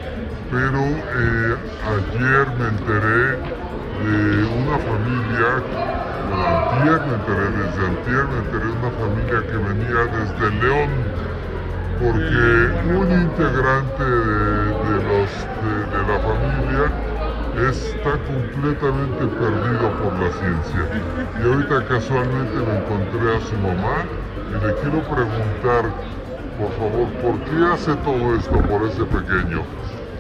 pero 0.51 0.79
eh, 0.79 1.57
ayer 1.95 2.47
me 2.59 2.69
enteré 2.69 3.39
de 4.03 4.45
una 4.45 4.79
familia, 4.79 5.63
bueno, 6.29 6.47
antier 6.47 7.01
me 7.07 7.15
enteré, 7.15 7.51
desde 7.51 7.87
antier 7.87 8.25
me 8.29 8.39
enteré 8.39 8.67
de 8.67 8.73
una 8.73 8.91
familia 8.91 9.39
que 9.47 9.57
venía 9.57 10.01
desde 10.11 10.51
León, 10.61 10.91
porque 12.01 12.45
un 12.91 13.13
integrante 13.13 14.05
de, 14.05 14.75
de 14.85 14.99
de 15.93 16.03
la 16.07 16.19
familia 16.19 16.93
está 17.71 18.19
completamente 18.27 19.27
perdido 19.27 19.91
por 20.03 20.13
la 20.19 20.31
ciencia. 20.33 20.89
Y 21.39 21.43
ahorita 21.47 21.85
casualmente 21.87 22.57
me 22.61 22.75
encontré 22.79 23.37
a 23.37 23.41
su 23.41 23.57
mamá 23.59 24.09
y 24.49 24.53
le 24.55 24.75
quiero 24.75 25.03
preguntar, 25.03 25.85
por 26.59 26.71
favor, 26.73 27.09
¿por 27.23 27.39
qué 27.45 27.65
hace 27.73 27.95
todo 27.97 28.35
esto 28.37 28.61
por 28.63 28.83
ese 28.83 29.05
pequeño? 29.05 29.63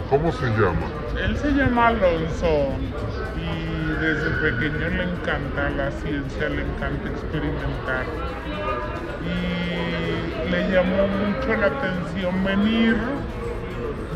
¿Cómo 0.09 0.32
se 0.32 0.46
llama? 0.46 0.86
Él 1.16 1.36
se 1.36 1.52
llama 1.52 1.88
Alonso 1.88 2.78
desde 4.00 4.30
pequeño 4.42 4.88
le 4.88 5.04
encanta 5.04 5.70
la 5.76 5.90
ciencia, 5.90 6.48
le 6.48 6.62
encanta 6.62 7.08
experimentar. 7.08 8.04
Y 9.24 10.50
le 10.50 10.70
llamó 10.70 11.06
mucho 11.08 11.56
la 11.56 11.66
atención 11.66 12.44
venir. 12.44 12.96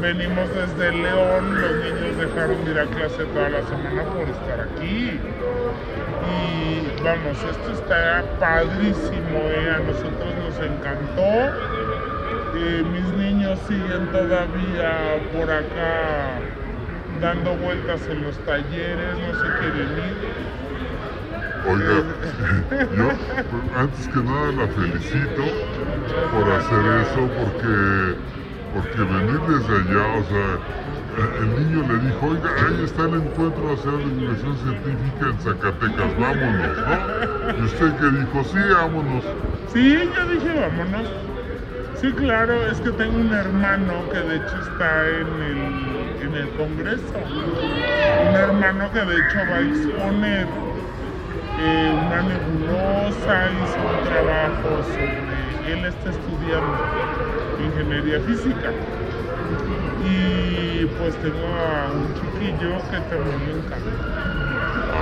Venimos 0.01 0.49
desde 0.55 0.93
León, 0.93 1.61
los 1.61 1.73
niños 1.85 2.17
dejaron 2.19 2.65
de 2.65 2.71
ir 2.71 2.79
a 2.79 2.87
clase 2.87 3.25
toda 3.25 3.49
la 3.51 3.63
semana 3.63 4.05
por 4.05 4.29
estar 4.29 4.61
aquí. 4.61 5.19
Y 6.29 7.03
vamos, 7.03 7.37
esto 7.51 7.73
está 7.73 8.25
padrísimo, 8.39 9.39
¿eh? 9.39 9.75
a 9.75 9.79
nosotros 9.79 10.35
nos 10.39 10.57
encantó. 10.65 11.79
Eh, 12.55 12.85
mis 12.93 13.05
niños 13.15 13.59
siguen 13.67 14.07
todavía 14.13 15.19
por 15.33 15.51
acá 15.51 16.58
dando 17.21 17.57
vueltas 17.57 18.09
en 18.09 18.23
los 18.23 18.45
talleres, 18.45 19.19
no 19.19 19.35
se 19.35 19.55
quieren 19.55 19.99
ir. 19.99 20.17
Oiga, 21.61 22.05
yo 22.91 23.09
pues, 23.49 23.63
antes 23.75 24.09
que 24.09 24.23
nada 24.23 24.53
la 24.53 24.69
felicito 24.69 25.43
por 26.31 26.51
hacer 26.51 26.85
eso 27.03 27.33
porque, 27.35 27.67
porque 28.71 28.99
venir 29.05 29.41
desde 29.43 29.75
allá, 29.77 30.07
o 30.21 30.25
sea, 30.25 30.63
el- 31.41 31.55
niño 31.55 31.83
le 31.85 31.99
dijo, 32.07 32.27
oiga, 32.27 32.51
ahí 32.67 32.85
está 32.85 33.07
el 33.07 33.15
encuentro 33.15 33.65
nacional 33.71 34.03
de 34.05 34.11
divulgación 34.11 34.57
científica 34.59 35.27
en 35.31 35.41
Zacatecas, 35.41 36.15
vámonos, 36.17 36.85
¿no? 36.87 37.07
Y 37.55 37.63
usted 37.63 37.97
que 37.97 38.11
dijo, 38.11 38.45
sí, 38.45 38.59
vámonos. 38.75 39.37
Sí, 39.65 39.95
yo 40.15 40.27
dije, 40.27 40.55
vámonos. 40.61 41.09
Sí, 41.93 42.15
claro, 42.15 42.67
es 42.69 42.81
que 42.81 42.93
tengo 42.93 43.19
un 43.19 43.33
hermano 43.33 44.09
que 44.09 44.19
de 44.19 44.37
hecho 44.37 44.59
está 44.59 45.09
en 45.09 45.43
el, 45.43 46.08
en 46.29 46.35
el 46.35 46.49
Congreso. 46.51 47.15
Un 48.29 48.35
hermano 48.35 48.91
que 48.93 49.01
de 49.01 49.15
hecho 49.17 49.39
va 49.51 49.57
a 49.57 49.61
exponer 49.61 50.47
eh, 51.61 51.93
una 52.07 52.23
nebulosa, 52.23 53.51
hizo 53.51 53.79
un 53.81 54.05
trabajo 54.05 54.83
sobre, 54.85 55.73
él 55.73 55.85
está 55.85 56.11
estudiando 56.11 56.79
ingeniería 57.65 58.21
física. 58.21 58.71
Y 60.05 60.87
pues 60.99 61.17
tengo 61.17 61.47
a 61.47 61.91
un 61.93 62.15
chiquillo 62.15 62.77
que 62.91 63.01
también 63.09 63.41
le 63.47 63.53
encanta. 63.59 63.91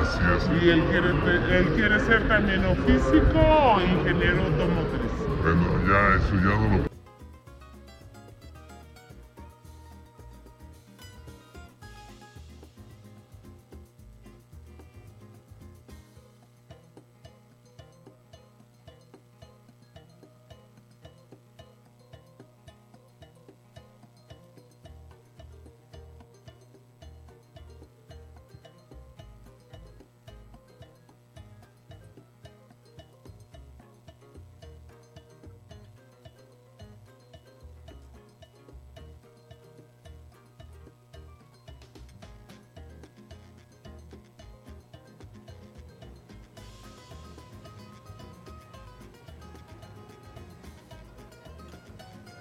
Así 0.01 0.20
es. 0.36 0.62
Y 0.62 0.70
él 0.70 0.82
quiere, 0.85 1.11
él 1.59 1.66
quiere 1.74 2.01
ser 2.01 2.27
también 2.28 2.65
o 2.65 2.74
físico 2.86 3.39
o 3.39 3.81
ingeniero 3.81 4.43
automotriz. 4.44 5.12
Bueno, 5.43 5.62
ya 5.86 6.16
eso 6.16 6.35
ya 6.36 6.59
no 6.59 6.78
lo 6.78 6.95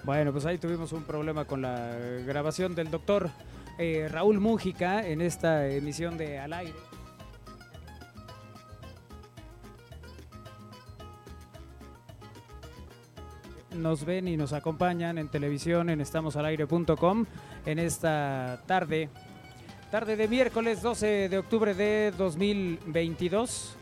Bueno, 0.06 0.30
pues 0.30 0.46
ahí 0.46 0.56
tuvimos 0.56 0.92
un 0.92 1.02
problema 1.02 1.46
con 1.46 1.62
la 1.62 1.96
grabación 2.24 2.76
del 2.76 2.92
doctor 2.92 3.28
eh, 3.76 4.06
Raúl 4.08 4.38
Mújica 4.38 5.04
en 5.04 5.20
esta 5.20 5.66
emisión 5.66 6.16
de 6.16 6.38
Al 6.38 6.52
aire. 6.52 6.78
Nos 13.74 14.04
ven 14.04 14.28
y 14.28 14.36
nos 14.36 14.52
acompañan 14.52 15.18
en 15.18 15.28
televisión 15.28 15.90
en 15.90 16.00
estamosalaire.com 16.00 17.26
en 17.66 17.78
esta 17.80 18.62
tarde, 18.64 19.08
tarde 19.90 20.14
de 20.14 20.28
miércoles 20.28 20.82
12 20.82 21.28
de 21.28 21.38
octubre 21.38 21.74
de 21.74 22.12
2022. 22.16 23.76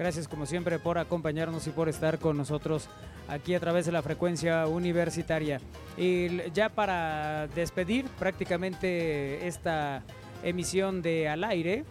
Gracias 0.00 0.26
como 0.28 0.46
siempre 0.46 0.78
por 0.78 0.96
acompañarnos 0.96 1.66
y 1.66 1.72
por 1.72 1.90
estar 1.90 2.18
con 2.18 2.34
nosotros 2.34 2.88
aquí 3.28 3.54
a 3.54 3.60
través 3.60 3.84
de 3.84 3.92
la 3.92 4.00
frecuencia 4.00 4.66
universitaria. 4.66 5.60
Y 5.98 6.50
ya 6.52 6.70
para 6.70 7.48
despedir 7.48 8.06
prácticamente 8.18 9.46
esta 9.46 10.02
emisión 10.42 11.02
de 11.02 11.28
Al 11.28 11.44
aire, 11.44 11.84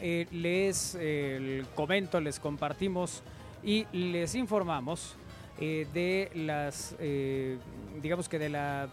eh, 0.00 0.28
les 0.30 0.96
comento, 1.74 2.22
les 2.22 2.40
compartimos 2.40 3.22
y 3.62 3.84
les 3.92 4.34
informamos 4.34 5.14
eh, 5.60 5.86
de 5.92 6.30
las, 6.34 6.96
eh, 7.00 7.58
digamos 8.00 8.30
que 8.30 8.38
de 8.38 8.48
la, 8.48 8.88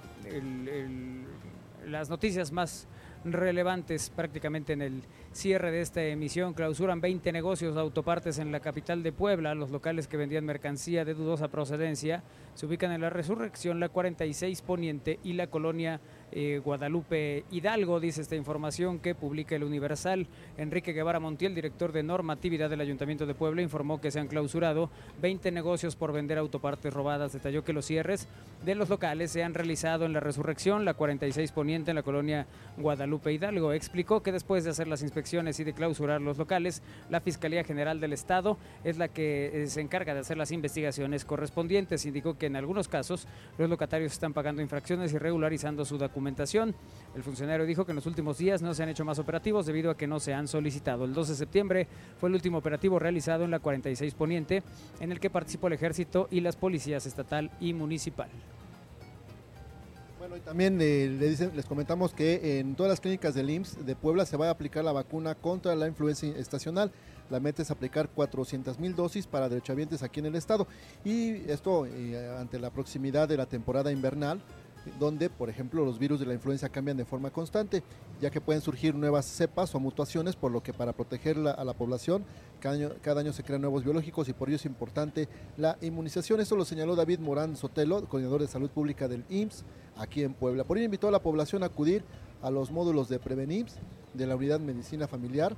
las 1.85 2.09
noticias 2.09 2.51
más 2.51 2.87
relevantes 3.25 4.09
prácticamente 4.09 4.73
en 4.73 4.81
el 4.81 5.03
cierre 5.31 5.71
de 5.71 5.81
esta 5.81 6.03
emisión. 6.03 6.53
Clausuran 6.53 7.01
20 7.01 7.31
negocios 7.31 7.75
de 7.75 7.81
autopartes 7.81 8.39
en 8.39 8.51
la 8.51 8.59
capital 8.59 9.03
de 9.03 9.11
Puebla. 9.11 9.55
Los 9.55 9.71
locales 9.71 10.07
que 10.07 10.17
vendían 10.17 10.45
mercancía 10.45 11.05
de 11.05 11.13
dudosa 11.13 11.47
procedencia 11.47 12.23
se 12.55 12.65
ubican 12.65 12.91
en 12.91 13.01
la 13.01 13.09
Resurrección, 13.09 13.79
la 13.79 13.89
46 13.89 14.61
Poniente 14.61 15.19
y 15.23 15.33
la 15.33 15.47
colonia 15.47 15.99
eh, 16.31 16.61
Guadalupe 16.63 17.45
Hidalgo, 17.51 17.99
dice 17.99 18.21
esta 18.21 18.35
información 18.35 18.99
que 18.99 19.15
publica 19.15 19.55
el 19.55 19.63
Universal. 19.63 20.27
Enrique 20.57 20.93
Guevara 20.93 21.19
Montiel, 21.19 21.55
director 21.55 21.91
de 21.91 22.03
normatividad 22.03 22.69
del 22.69 22.81
Ayuntamiento 22.81 23.25
de 23.25 23.33
Puebla, 23.33 23.61
informó 23.61 24.01
que 24.01 24.11
se 24.11 24.19
han 24.19 24.27
clausurado 24.27 24.89
20 25.21 25.51
negocios 25.51 25.95
por 25.95 26.11
vender 26.11 26.37
autopartes 26.37 26.93
robadas. 26.93 27.33
Detalló 27.33 27.63
que 27.63 27.73
los 27.73 27.85
cierres 27.85 28.27
de 28.65 28.75
los 28.75 28.89
locales 28.89 29.31
se 29.31 29.43
han 29.43 29.53
realizado 29.53 30.05
en 30.05 30.13
la 30.13 30.19
Resurrección, 30.19 30.83
la 30.83 30.95
46 30.95 31.51
Poniente, 31.51 31.91
en 31.91 31.95
la 31.95 32.03
colonia 32.03 32.45
Guadalupe 32.77 33.31
Hidalgo. 33.31 33.71
Explicó 33.71 34.21
que 34.21 34.31
después 34.31 34.63
de 34.63 34.71
hacer 34.71 34.87
las 34.87 35.03
inspecciones 35.03 35.59
y 35.59 35.63
de 35.63 35.73
clausurar 35.73 36.21
los 36.21 36.37
locales, 36.37 36.81
la 37.09 37.21
Fiscalía 37.21 37.63
General 37.63 37.99
del 37.99 38.13
Estado 38.13 38.57
es 38.83 38.97
la 38.97 39.07
que 39.07 39.63
eh, 39.63 39.67
se 39.67 39.81
encarga 39.81 40.13
de 40.13 40.19
hacer 40.21 40.37
las 40.37 40.51
investigaciones 40.51 41.23
correspondientes. 41.23 42.05
Indicó 42.05 42.37
que 42.37 42.47
en 42.47 42.55
algunos 42.55 42.87
casos 42.87 43.27
los 43.57 43.69
locatarios 43.69 44.11
están 44.11 44.33
pagando 44.33 44.61
infracciones 44.61 45.13
y 45.13 45.17
regularizando 45.17 45.85
su 45.85 45.97
documentación. 46.17 46.73
El 47.15 47.21
funcionario 47.21 47.65
dijo 47.67 47.85
que 47.85 47.91
en 47.91 47.97
los 47.97 48.07
últimos 48.07 48.39
días 48.39 48.63
no 48.63 48.73
se 48.73 48.81
han 48.81 48.89
hecho 48.89 49.05
más 49.05 49.19
operativos 49.19 49.67
debido 49.67 49.91
a 49.91 49.97
que 49.97 50.07
no 50.07 50.19
se 50.19 50.33
han 50.33 50.47
solicitado. 50.47 51.05
El 51.05 51.13
12 51.13 51.33
de 51.33 51.37
septiembre 51.37 51.87
fue 52.19 52.29
el 52.29 52.35
último 52.35 52.57
operativo 52.57 52.97
realizado 52.97 53.43
en 53.43 53.51
la 53.51 53.59
46 53.59 54.15
Poniente, 54.15 54.63
en 54.99 55.11
el 55.11 55.19
que 55.19 55.29
participó 55.29 55.67
el 55.67 55.73
ejército 55.73 56.27
y 56.31 56.41
las 56.41 56.55
policías 56.55 57.05
estatal 57.05 57.51
y 57.59 57.73
municipal. 57.73 58.29
Bueno, 60.17 60.37
y 60.37 60.39
también 60.39 60.79
eh, 60.81 61.07
les 61.55 61.65
comentamos 61.65 62.13
que 62.13 62.59
en 62.59 62.73
todas 62.73 62.89
las 62.89 62.99
clínicas 62.99 63.35
del 63.35 63.51
IMSS 63.51 63.85
de 63.85 63.95
Puebla 63.95 64.25
se 64.25 64.37
va 64.37 64.47
a 64.47 64.51
aplicar 64.51 64.83
la 64.83 64.91
vacuna 64.91 65.35
contra 65.35 65.75
la 65.75 65.87
influenza 65.87 66.25
estacional. 66.25 66.91
La 67.29 67.39
meta 67.39 67.61
es 67.61 67.69
aplicar 67.69 68.09
400 68.09 68.79
mil 68.79 68.95
dosis 68.95 69.27
para 69.27 69.49
derechohabientes 69.49 70.01
aquí 70.01 70.19
en 70.19 70.27
el 70.27 70.35
estado. 70.35 70.67
Y 71.05 71.49
esto 71.51 71.85
eh, 71.85 72.35
ante 72.39 72.57
la 72.57 72.71
proximidad 72.71 73.27
de 73.27 73.37
la 73.37 73.45
temporada 73.45 73.91
invernal, 73.91 74.41
donde, 74.99 75.29
por 75.29 75.49
ejemplo, 75.49 75.85
los 75.85 75.99
virus 75.99 76.19
de 76.19 76.25
la 76.25 76.33
influenza 76.33 76.69
cambian 76.69 76.97
de 76.97 77.05
forma 77.05 77.29
constante, 77.29 77.83
ya 78.21 78.29
que 78.29 78.41
pueden 78.41 78.61
surgir 78.61 78.95
nuevas 78.95 79.25
cepas 79.25 79.73
o 79.75 79.79
mutaciones, 79.79 80.35
por 80.35 80.51
lo 80.51 80.61
que 80.61 80.73
para 80.73 80.93
proteger 80.93 81.37
a 81.37 81.63
la 81.63 81.73
población, 81.73 82.23
cada 82.59 82.75
año, 82.75 82.89
cada 83.01 83.21
año 83.21 83.33
se 83.33 83.43
crean 83.43 83.61
nuevos 83.61 83.83
biológicos 83.83 84.27
y 84.29 84.33
por 84.33 84.49
ello 84.49 84.55
es 84.55 84.65
importante 84.65 85.27
la 85.57 85.77
inmunización. 85.81 86.39
Esto 86.39 86.55
lo 86.55 86.65
señaló 86.65 86.95
David 86.95 87.19
Morán 87.19 87.55
Sotelo, 87.55 88.05
coordinador 88.05 88.41
de 88.41 88.47
salud 88.47 88.69
pública 88.69 89.07
del 89.07 89.23
IMSS 89.29 89.63
aquí 89.97 90.23
en 90.23 90.33
Puebla. 90.33 90.63
Por 90.63 90.77
ello 90.77 90.85
invitó 90.85 91.07
a 91.07 91.11
la 91.11 91.21
población 91.21 91.63
a 91.63 91.67
acudir 91.67 92.03
a 92.41 92.51
los 92.51 92.71
módulos 92.71 93.09
de 93.09 93.19
Prevenims 93.19 93.75
de 94.13 94.27
la 94.27 94.35
Unidad 94.35 94.59
Medicina 94.59 95.07
Familiar 95.07 95.55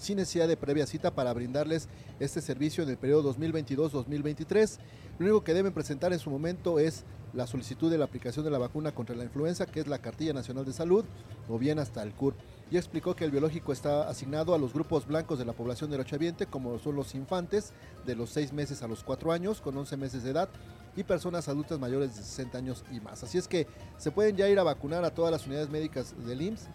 sin 0.00 0.16
necesidad 0.16 0.48
de 0.48 0.56
previa 0.56 0.86
cita 0.86 1.14
para 1.14 1.32
brindarles 1.32 1.88
este 2.18 2.40
servicio 2.40 2.82
en 2.82 2.90
el 2.90 2.96
periodo 2.96 3.34
2022-2023. 3.34 4.78
Lo 5.18 5.26
único 5.26 5.44
que 5.44 5.54
deben 5.54 5.72
presentar 5.72 6.12
en 6.12 6.18
su 6.18 6.30
momento 6.30 6.78
es 6.78 7.04
la 7.34 7.46
solicitud 7.46 7.90
de 7.90 7.98
la 7.98 8.06
aplicación 8.06 8.44
de 8.44 8.50
la 8.50 8.58
vacuna 8.58 8.92
contra 8.92 9.14
la 9.14 9.24
influenza, 9.24 9.66
que 9.66 9.80
es 9.80 9.86
la 9.86 9.98
Cartilla 9.98 10.32
Nacional 10.32 10.64
de 10.64 10.72
Salud, 10.72 11.04
o 11.48 11.58
bien 11.58 11.78
hasta 11.78 12.02
el 12.02 12.12
CUR. 12.12 12.34
Y 12.70 12.76
explicó 12.76 13.14
que 13.14 13.24
el 13.24 13.30
biológico 13.30 13.72
está 13.72 14.08
asignado 14.08 14.54
a 14.54 14.58
los 14.58 14.72
grupos 14.72 15.06
blancos 15.06 15.38
de 15.38 15.44
la 15.44 15.52
población 15.52 15.90
del 15.90 16.00
Ochaviente, 16.00 16.46
como 16.46 16.78
son 16.78 16.96
los 16.96 17.14
infantes 17.14 17.72
de 18.06 18.16
los 18.16 18.30
6 18.30 18.52
meses 18.52 18.82
a 18.82 18.88
los 18.88 19.04
4 19.04 19.32
años, 19.32 19.60
con 19.60 19.76
11 19.76 19.96
meses 19.96 20.22
de 20.24 20.30
edad, 20.30 20.48
y 20.96 21.04
personas 21.04 21.48
adultas 21.48 21.78
mayores 21.78 22.16
de 22.16 22.22
60 22.22 22.58
años 22.58 22.84
y 22.90 23.00
más. 23.00 23.22
Así 23.22 23.38
es 23.38 23.46
que 23.46 23.66
se 23.96 24.10
pueden 24.10 24.36
ya 24.36 24.48
ir 24.48 24.58
a 24.58 24.64
vacunar 24.64 25.04
a 25.04 25.10
todas 25.10 25.30
las 25.30 25.46
unidades 25.46 25.70
médicas 25.70 26.14
del 26.26 26.42
IMSS 26.42 26.68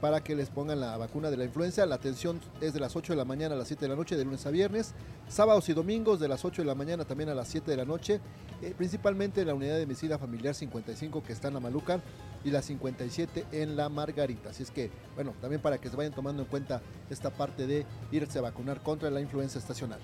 para 0.00 0.22
que 0.22 0.34
les 0.34 0.48
pongan 0.48 0.80
la 0.80 0.96
vacuna 0.96 1.30
de 1.30 1.36
la 1.36 1.44
influenza. 1.44 1.84
La 1.86 1.96
atención 1.96 2.40
es 2.60 2.72
de 2.72 2.80
las 2.80 2.96
8 2.96 3.12
de 3.12 3.16
la 3.16 3.24
mañana 3.24 3.54
a 3.54 3.58
las 3.58 3.68
7 3.68 3.84
de 3.84 3.88
la 3.88 3.96
noche, 3.96 4.16
de 4.16 4.24
lunes 4.24 4.46
a 4.46 4.50
viernes. 4.50 4.94
Sábados 5.28 5.68
y 5.68 5.74
domingos 5.74 6.20
de 6.20 6.28
las 6.28 6.44
8 6.44 6.62
de 6.62 6.66
la 6.66 6.74
mañana 6.74 7.04
también 7.04 7.28
a 7.28 7.34
las 7.34 7.48
7 7.48 7.70
de 7.70 7.76
la 7.76 7.84
noche. 7.84 8.20
Eh, 8.62 8.74
principalmente 8.76 9.40
en 9.40 9.48
la 9.48 9.54
unidad 9.54 9.76
de 9.76 9.86
medicina 9.86 10.18
familiar 10.18 10.54
55 10.54 11.22
que 11.22 11.32
está 11.32 11.48
en 11.48 11.54
la 11.54 11.60
Maluca 11.60 12.00
y 12.44 12.50
la 12.50 12.62
57 12.62 13.46
en 13.52 13.76
la 13.76 13.88
Margarita. 13.88 14.50
Así 14.50 14.62
es 14.62 14.70
que, 14.70 14.90
bueno, 15.14 15.34
también 15.40 15.60
para 15.60 15.78
que 15.78 15.88
se 15.88 15.96
vayan 15.96 16.12
tomando 16.12 16.42
en 16.42 16.48
cuenta 16.48 16.80
esta 17.10 17.30
parte 17.30 17.66
de 17.66 17.84
irse 18.12 18.38
a 18.38 18.42
vacunar 18.42 18.80
contra 18.82 19.10
la 19.10 19.20
influenza 19.20 19.58
estacional. 19.58 20.00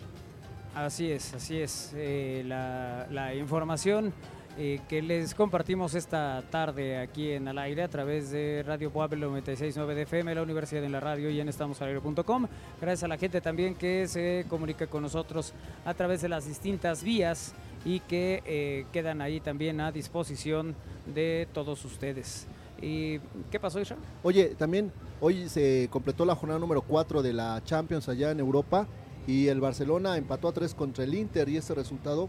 Así 0.75 1.11
es, 1.11 1.35
así 1.35 1.59
es. 1.61 1.93
Eh, 1.95 2.43
la 2.45 3.35
información 3.35 4.13
eh, 4.57 4.81
que 4.89 5.03
les 5.03 5.35
compartimos 5.35 5.95
esta 5.95 6.41
tarde 6.49 6.99
aquí 6.99 7.33
en 7.33 7.49
Al 7.49 7.59
Aire 7.59 7.83
a 7.83 7.89
través 7.89 8.31
de 8.31 8.63
Radio 8.65 8.93
Pueblo 8.93 9.33
96.9 9.33 9.95
de 9.95 10.03
FM, 10.03 10.33
la 10.33 10.43
Universidad 10.43 10.85
en 10.85 10.93
la 10.93 11.01
Radio 11.01 11.29
y 11.29 11.41
en 11.41 11.49
estamosalaire.com. 11.49 12.47
Gracias 12.81 13.03
a 13.03 13.09
la 13.09 13.19
gente 13.19 13.41
también 13.41 13.75
que 13.75 14.07
se 14.07 14.47
comunica 14.49 14.87
con 14.87 15.03
nosotros 15.03 15.53
a 15.85 15.93
través 15.95 16.23
de 16.23 16.29
las 16.29 16.47
distintas 16.47 17.03
vías 17.03 17.53
y 17.85 17.99
que 17.99 18.45
eh, 18.47 18.87
quedan 18.93 19.21
ahí 19.21 19.41
también 19.41 19.81
a 19.81 19.91
disposición 19.91 20.77
de 21.13 21.49
todos 21.53 21.85
ustedes. 21.85 22.47
¿Y 22.81 23.19
qué 23.51 23.59
pasó, 23.59 23.81
Isra? 23.81 23.97
Oye, 24.23 24.55
también 24.57 24.93
hoy 25.21 25.49
se 25.49 25.89
completó 25.91 26.25
la 26.25 26.37
jornada 26.37 26.61
número 26.61 26.83
4 26.83 27.23
de 27.23 27.33
la 27.33 27.61
Champions 27.65 28.09
allá 28.09 28.31
en 28.31 28.39
Europa 28.39 28.87
y 29.27 29.49
el 29.49 29.61
Barcelona 29.61 30.17
empató 30.17 30.47
a 30.47 30.53
3 30.53 30.75
contra 30.75 31.03
el 31.03 31.15
Inter 31.15 31.49
y 31.49 31.57
ese 31.57 31.75
resultado 31.75 32.29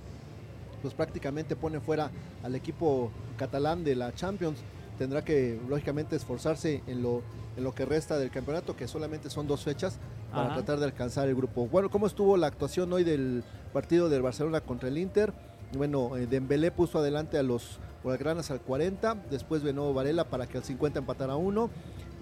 pues 0.86 0.94
prácticamente 0.94 1.56
pone 1.56 1.80
fuera 1.80 2.12
al 2.44 2.54
equipo 2.54 3.10
catalán 3.38 3.84
de 3.84 3.96
la 3.96 4.14
Champions. 4.14 4.60
Tendrá 5.00 5.24
que 5.26 5.60
lógicamente 5.68 6.16
esforzarse 6.16 6.84
en 6.86 7.02
lo, 7.02 7.24
en 7.58 7.64
lo 7.64 7.74
que 7.74 7.86
resta 7.86 8.20
del 8.20 8.30
campeonato, 8.30 8.76
que 8.76 8.88
solamente 8.88 9.32
son 9.32 9.48
dos 9.48 9.64
fechas, 9.64 9.98
para 10.30 10.46
Ajá. 10.46 10.56
tratar 10.58 10.78
de 10.78 10.86
alcanzar 10.86 11.28
el 11.28 11.34
grupo. 11.34 11.68
Bueno, 11.68 11.90
¿cómo 11.90 12.06
estuvo 12.06 12.38
la 12.38 12.46
actuación 12.46 12.94
hoy 12.94 13.04
del 13.04 13.44
partido 13.74 14.10
del 14.10 14.22
Barcelona 14.22 14.62
contra 14.62 14.88
el 14.90 15.00
Inter? 15.00 15.34
Bueno, 15.76 16.16
eh, 16.18 16.28
Dembélé 16.28 16.70
puso 16.70 17.00
adelante 17.00 17.40
a 17.40 17.44
los 17.44 17.80
Granas 18.04 18.52
al 18.52 18.62
40, 18.62 19.16
después 19.32 19.64
venó 19.64 19.92
Varela 19.92 20.26
para 20.26 20.46
que 20.46 20.60
al 20.60 20.64
50 20.64 21.00
empatara 21.00 21.36
uno. 21.36 21.72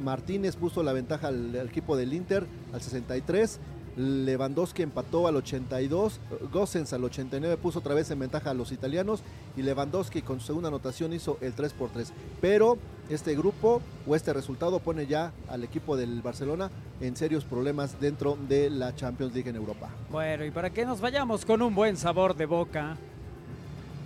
Martínez 0.01 0.55
puso 0.55 0.83
la 0.83 0.93
ventaja 0.93 1.27
al, 1.27 1.53
al 1.59 1.67
equipo 1.67 1.97
del 1.97 2.13
Inter 2.13 2.45
al 2.71 2.81
63. 2.81 3.59
Lewandowski 3.95 4.81
empató 4.81 5.27
al 5.27 5.35
82, 5.35 6.19
Gossens 6.51 6.93
al 6.93 7.03
89 7.03 7.57
puso 7.57 7.79
otra 7.79 7.93
vez 7.93 8.09
en 8.11 8.19
ventaja 8.19 8.49
a 8.49 8.53
los 8.53 8.71
italianos 8.71 9.21
y 9.55 9.61
Lewandowski 9.61 10.21
con 10.21 10.39
su 10.39 10.47
segunda 10.47 10.69
anotación 10.69 11.13
hizo 11.13 11.37
el 11.41 11.53
3 11.53 11.73
por 11.73 11.89
3. 11.89 12.11
Pero 12.41 12.77
este 13.09 13.35
grupo 13.35 13.81
o 14.07 14.15
este 14.15 14.33
resultado 14.33 14.79
pone 14.79 15.05
ya 15.05 15.31
al 15.49 15.63
equipo 15.63 15.95
del 15.95 16.21
Barcelona 16.21 16.71
en 17.01 17.15
serios 17.15 17.43
problemas 17.43 17.99
dentro 17.99 18.37
de 18.47 18.69
la 18.69 18.95
Champions 18.95 19.33
League 19.33 19.49
en 19.49 19.55
Europa. 19.55 19.89
Bueno, 20.09 20.45
y 20.45 20.51
para 20.51 20.69
que 20.71 20.85
nos 20.85 21.01
vayamos 21.01 21.45
con 21.45 21.61
un 21.61 21.75
buen 21.75 21.97
sabor 21.97 22.35
de 22.35 22.45
boca, 22.45 22.97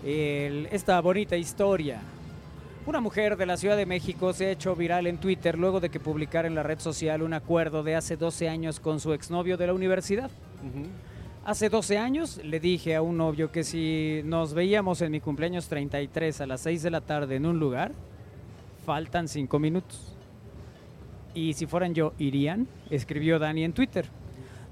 esta 0.04 1.00
bonita 1.02 1.36
historia. 1.38 2.02
Una 2.88 3.02
mujer 3.02 3.36
de 3.36 3.46
la 3.46 3.58
Ciudad 3.58 3.76
de 3.76 3.86
México 3.86 4.32
se 4.32 4.46
ha 4.46 4.52
hecho 4.52 4.74
viral 4.74 5.08
en 5.08 5.18
Twitter 5.18 5.60
luego 5.60 5.82
de 5.82 5.90
que 5.90 6.00
publicara 6.00 6.48
en 6.48 6.56
la 6.56 6.64
red 6.64 6.80
social 6.80 7.22
un 7.22 7.34
acuerdo 7.34 7.84
de 7.84 7.96
hace 7.96 8.16
12 8.16 8.48
años 8.48 8.80
con 8.80 9.02
su 9.02 9.12
exnovio 9.12 9.58
de 9.58 9.68
la 9.68 9.74
universidad. 9.74 10.32
Hace 11.44 11.68
12 11.68 11.98
años 11.98 12.40
le 12.46 12.62
dije 12.62 12.96
a 12.96 13.02
un 13.02 13.18
novio 13.18 13.52
que 13.52 13.66
si 13.66 14.22
nos 14.24 14.54
veíamos 14.54 15.02
en 15.02 15.12
mi 15.12 15.20
cumpleaños 15.20 15.68
33 15.68 16.40
a 16.40 16.48
las 16.48 16.62
6 16.62 16.84
de 16.84 16.90
la 16.90 17.02
tarde 17.02 17.36
en 17.36 17.46
un 17.46 17.60
lugar, 17.60 17.92
faltan 18.86 19.28
5 19.28 19.60
minutos. 19.60 20.16
Y 21.34 21.56
si 21.56 21.66
fueran 21.66 21.94
yo, 21.94 22.14
¿irían? 22.18 22.70
Escribió 22.90 23.38
Dani 23.38 23.66
en 23.66 23.74
Twitter. 23.74 24.06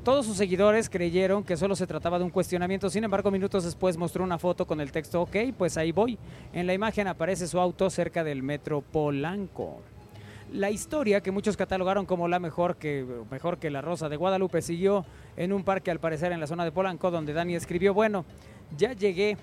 Todos 0.05 0.27
sus 0.27 0.37
seguidores 0.37 0.87
creyeron 0.87 1.43
que 1.43 1.57
solo 1.57 1.75
se 1.75 1.87
trataba 1.87 2.19
de 2.19 2.25
un 2.25 2.29
cuestionamiento, 2.29 2.91
sin 2.91 3.03
embargo, 3.03 3.31
minutos 3.31 3.63
después 3.63 3.97
mostró 3.97 4.23
una 4.23 4.37
foto 4.37 4.67
con 4.67 4.79
el 4.79 4.91
texto, 4.91 5.19
ok, 5.23 5.35
pues 5.57 5.77
ahí 5.77 5.91
voy. 5.91 6.19
En 6.53 6.67
la 6.67 6.75
imagen 6.75 7.07
aparece 7.07 7.47
su 7.47 7.59
auto 7.59 7.89
cerca 7.89 8.23
del 8.23 8.43
metro 8.43 8.81
Polanco. 8.81 9.81
La 10.53 10.69
historia 10.69 11.21
que 11.21 11.31
muchos 11.31 11.57
catalogaron 11.57 12.05
como 12.05 12.27
la 12.27 12.37
mejor 12.37 12.75
que, 12.75 13.03
mejor 13.31 13.57
que 13.57 13.71
la 13.71 13.81
Rosa 13.81 14.07
de 14.07 14.15
Guadalupe 14.15 14.61
siguió 14.61 15.07
en 15.37 15.51
un 15.51 15.63
parque 15.63 15.89
al 15.89 15.99
parecer 15.99 16.31
en 16.31 16.39
la 16.39 16.45
zona 16.45 16.65
de 16.65 16.71
Polanco 16.71 17.09
donde 17.09 17.33
Dani 17.33 17.55
escribió, 17.55 17.95
bueno, 17.95 18.25
ya 18.77 18.93
llegué, 18.93 19.37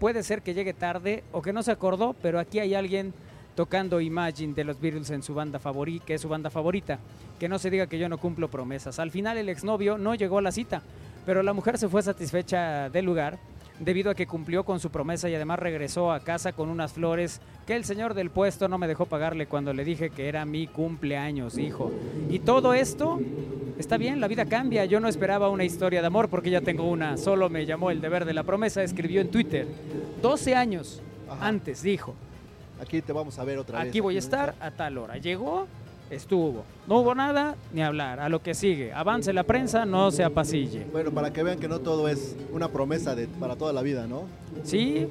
puede 0.00 0.22
ser 0.22 0.40
que 0.40 0.54
llegue 0.54 0.72
tarde 0.72 1.24
o 1.30 1.42
que 1.42 1.52
no 1.52 1.62
se 1.62 1.72
acordó, 1.72 2.16
pero 2.22 2.38
aquí 2.38 2.58
hay 2.58 2.74
alguien 2.74 3.12
tocando 3.56 4.00
Imagine 4.00 4.54
de 4.54 4.62
los 4.62 4.80
Beatles 4.80 5.10
en 5.10 5.22
su 5.22 5.34
banda 5.34 5.58
favorita, 5.58 6.04
que 6.04 6.14
es 6.14 6.20
su 6.20 6.28
banda 6.28 6.50
favorita. 6.50 7.00
Que 7.40 7.48
no 7.48 7.58
se 7.58 7.70
diga 7.70 7.88
que 7.88 7.98
yo 7.98 8.08
no 8.08 8.18
cumplo 8.18 8.48
promesas. 8.48 9.00
Al 9.00 9.10
final 9.10 9.36
el 9.38 9.48
exnovio 9.48 9.98
no 9.98 10.14
llegó 10.14 10.38
a 10.38 10.42
la 10.42 10.52
cita, 10.52 10.82
pero 11.24 11.42
la 11.42 11.52
mujer 11.52 11.78
se 11.78 11.88
fue 11.88 12.02
satisfecha 12.02 12.88
del 12.90 13.04
lugar 13.04 13.38
debido 13.80 14.10
a 14.10 14.14
que 14.14 14.26
cumplió 14.26 14.64
con 14.64 14.80
su 14.80 14.90
promesa 14.90 15.28
y 15.28 15.34
además 15.34 15.58
regresó 15.58 16.12
a 16.12 16.20
casa 16.20 16.52
con 16.52 16.68
unas 16.68 16.92
flores 16.92 17.40
que 17.66 17.76
el 17.76 17.84
señor 17.84 18.14
del 18.14 18.30
puesto 18.30 18.68
no 18.68 18.78
me 18.78 18.88
dejó 18.88 19.06
pagarle 19.06 19.46
cuando 19.46 19.72
le 19.74 19.84
dije 19.84 20.10
que 20.10 20.28
era 20.28 20.44
mi 20.44 20.66
cumpleaños, 20.66 21.58
hijo. 21.58 21.90
Y 22.30 22.38
todo 22.38 22.74
esto 22.74 23.20
está 23.78 23.96
bien, 23.96 24.20
la 24.20 24.28
vida 24.28 24.46
cambia. 24.46 24.84
Yo 24.84 25.00
no 25.00 25.08
esperaba 25.08 25.50
una 25.50 25.64
historia 25.64 26.00
de 26.00 26.06
amor 26.06 26.28
porque 26.28 26.50
ya 26.50 26.60
tengo 26.60 26.88
una. 26.88 27.16
Solo 27.16 27.50
me 27.50 27.66
llamó 27.66 27.90
el 27.90 28.00
deber 28.00 28.24
de 28.24 28.34
la 28.34 28.44
promesa, 28.44 28.82
escribió 28.82 29.20
en 29.20 29.30
Twitter. 29.30 29.66
12 30.22 30.54
años 30.54 31.02
antes 31.40 31.82
dijo. 31.82 32.14
Aquí 32.80 33.00
te 33.02 33.12
vamos 33.12 33.38
a 33.38 33.44
ver 33.44 33.58
otra 33.58 33.80
vez. 33.80 33.88
Aquí 33.88 34.00
voy 34.00 34.16
a 34.16 34.18
estar 34.18 34.54
a 34.60 34.70
tal 34.70 34.98
hora. 34.98 35.16
Llegó, 35.16 35.66
estuvo. 36.10 36.64
No 36.86 36.98
hubo 37.00 37.14
nada, 37.14 37.56
ni 37.72 37.82
hablar. 37.82 38.20
A 38.20 38.28
lo 38.28 38.42
que 38.42 38.54
sigue. 38.54 38.92
Avance 38.92 39.32
la 39.32 39.42
prensa, 39.44 39.84
no 39.86 40.10
se 40.10 40.22
apacille. 40.24 40.84
Bueno, 40.92 41.10
para 41.10 41.32
que 41.32 41.42
vean 41.42 41.58
que 41.58 41.68
no 41.68 41.80
todo 41.80 42.08
es 42.08 42.36
una 42.52 42.68
promesa 42.68 43.14
de, 43.14 43.26
para 43.28 43.56
toda 43.56 43.72
la 43.72 43.82
vida, 43.82 44.06
¿no? 44.06 44.22
Sí, 44.62 45.06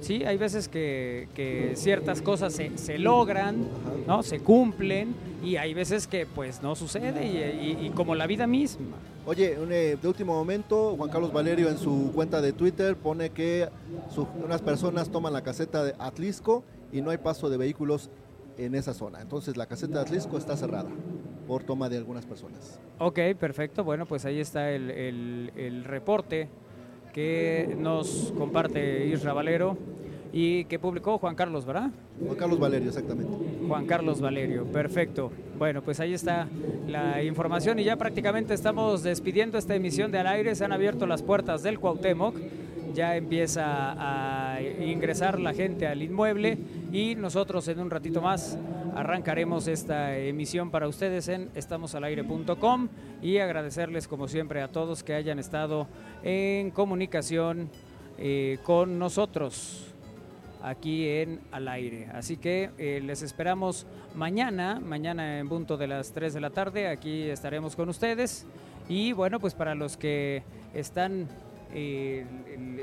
sí, 0.00 0.24
hay 0.24 0.36
veces 0.38 0.68
que, 0.68 1.28
que 1.34 1.72
ciertas 1.76 2.22
cosas 2.22 2.52
se, 2.52 2.76
se 2.78 2.98
logran, 2.98 3.66
¿no? 4.06 4.22
Se 4.22 4.40
cumplen 4.40 5.14
y 5.42 5.56
hay 5.56 5.74
veces 5.74 6.06
que 6.06 6.26
pues 6.26 6.62
no 6.62 6.74
sucede 6.74 7.26
y, 7.26 7.82
y- 7.82 7.86
y 7.86 7.90
como 7.90 8.14
la 8.14 8.26
vida 8.26 8.46
misma. 8.46 8.96
Oye, 9.26 9.58
un, 9.58 9.72
eh, 9.72 9.96
de 10.00 10.06
último 10.08 10.34
momento, 10.34 10.94
Juan 10.98 11.08
Carlos 11.10 11.32
Valerio 11.32 11.70
en 11.70 11.78
su 11.78 12.12
cuenta 12.14 12.42
de 12.42 12.52
Twitter 12.52 12.94
pone 12.94 13.30
que 13.30 13.68
su- 14.14 14.26
unas 14.44 14.60
personas 14.60 15.08
toman 15.08 15.32
la 15.32 15.42
caseta 15.42 15.82
de 15.82 15.94
Atlisco 15.98 16.62
y 16.94 17.02
no 17.02 17.10
hay 17.10 17.18
paso 17.18 17.50
de 17.50 17.58
vehículos 17.58 18.08
en 18.56 18.74
esa 18.74 18.94
zona. 18.94 19.20
Entonces 19.20 19.56
la 19.56 19.66
caseta 19.66 19.94
de 19.96 20.00
Atlisco 20.02 20.38
está 20.38 20.56
cerrada 20.56 20.88
por 21.46 21.64
toma 21.64 21.88
de 21.88 21.98
algunas 21.98 22.24
personas. 22.24 22.78
Ok, 22.98 23.18
perfecto. 23.38 23.82
Bueno, 23.84 24.06
pues 24.06 24.24
ahí 24.24 24.38
está 24.38 24.70
el, 24.70 24.90
el- 24.90 25.52
el 25.56 25.84
reporte 25.84 26.48
que 27.12 27.76
nos 27.78 28.32
comparte 28.38 29.06
Isra 29.08 29.32
Valero 29.32 29.76
y 30.32 30.64
que 30.64 30.78
publicó 30.78 31.18
Juan 31.18 31.34
Carlos, 31.34 31.64
¿verdad? 31.64 31.90
Juan 32.24 32.36
Carlos 32.36 32.58
Valerio, 32.58 32.88
exactamente. 32.88 33.32
Juan 33.68 33.86
Carlos 33.86 34.20
Valerio, 34.20 34.64
perfecto. 34.64 35.30
Bueno, 35.58 35.82
pues 35.82 36.00
ahí 36.00 36.12
está 36.14 36.48
la 36.88 37.22
información 37.22 37.78
y 37.78 37.84
ya 37.84 37.96
prácticamente 37.96 38.54
estamos 38.54 39.02
despidiendo 39.02 39.58
esta 39.58 39.74
emisión 39.74 40.10
de 40.12 40.18
al 40.18 40.26
aire. 40.28 40.54
Se 40.54 40.64
han 40.64 40.72
abierto 40.72 41.06
las 41.06 41.22
puertas 41.22 41.62
del 41.62 41.78
Cuauhtémoc. 41.80 42.36
Ya 42.94 43.16
empieza 43.16 44.54
a 44.56 44.62
ingresar 44.62 45.40
la 45.40 45.52
gente 45.52 45.88
al 45.88 46.00
inmueble 46.00 46.56
y 46.92 47.16
nosotros 47.16 47.66
en 47.66 47.80
un 47.80 47.90
ratito 47.90 48.22
más 48.22 48.56
arrancaremos 48.94 49.66
esta 49.66 50.16
emisión 50.16 50.70
para 50.70 50.86
ustedes 50.86 51.26
en 51.26 51.50
estamosalaire.com 51.56 52.88
y 53.20 53.38
agradecerles 53.38 54.06
como 54.06 54.28
siempre 54.28 54.62
a 54.62 54.68
todos 54.68 55.02
que 55.02 55.14
hayan 55.14 55.40
estado 55.40 55.88
en 56.22 56.70
comunicación 56.70 57.68
eh, 58.16 58.58
con 58.62 58.96
nosotros 58.96 59.92
aquí 60.62 61.08
en 61.08 61.40
Al 61.50 61.66
Aire. 61.66 62.08
Así 62.14 62.36
que 62.36 62.70
eh, 62.78 63.00
les 63.04 63.22
esperamos 63.22 63.86
mañana, 64.14 64.78
mañana 64.78 65.40
en 65.40 65.48
punto 65.48 65.76
de 65.76 65.88
las 65.88 66.12
3 66.12 66.32
de 66.32 66.40
la 66.40 66.50
tarde, 66.50 66.86
aquí 66.86 67.22
estaremos 67.22 67.74
con 67.74 67.88
ustedes. 67.88 68.46
Y 68.88 69.12
bueno, 69.12 69.40
pues 69.40 69.54
para 69.54 69.74
los 69.74 69.96
que 69.96 70.44
están 70.74 71.28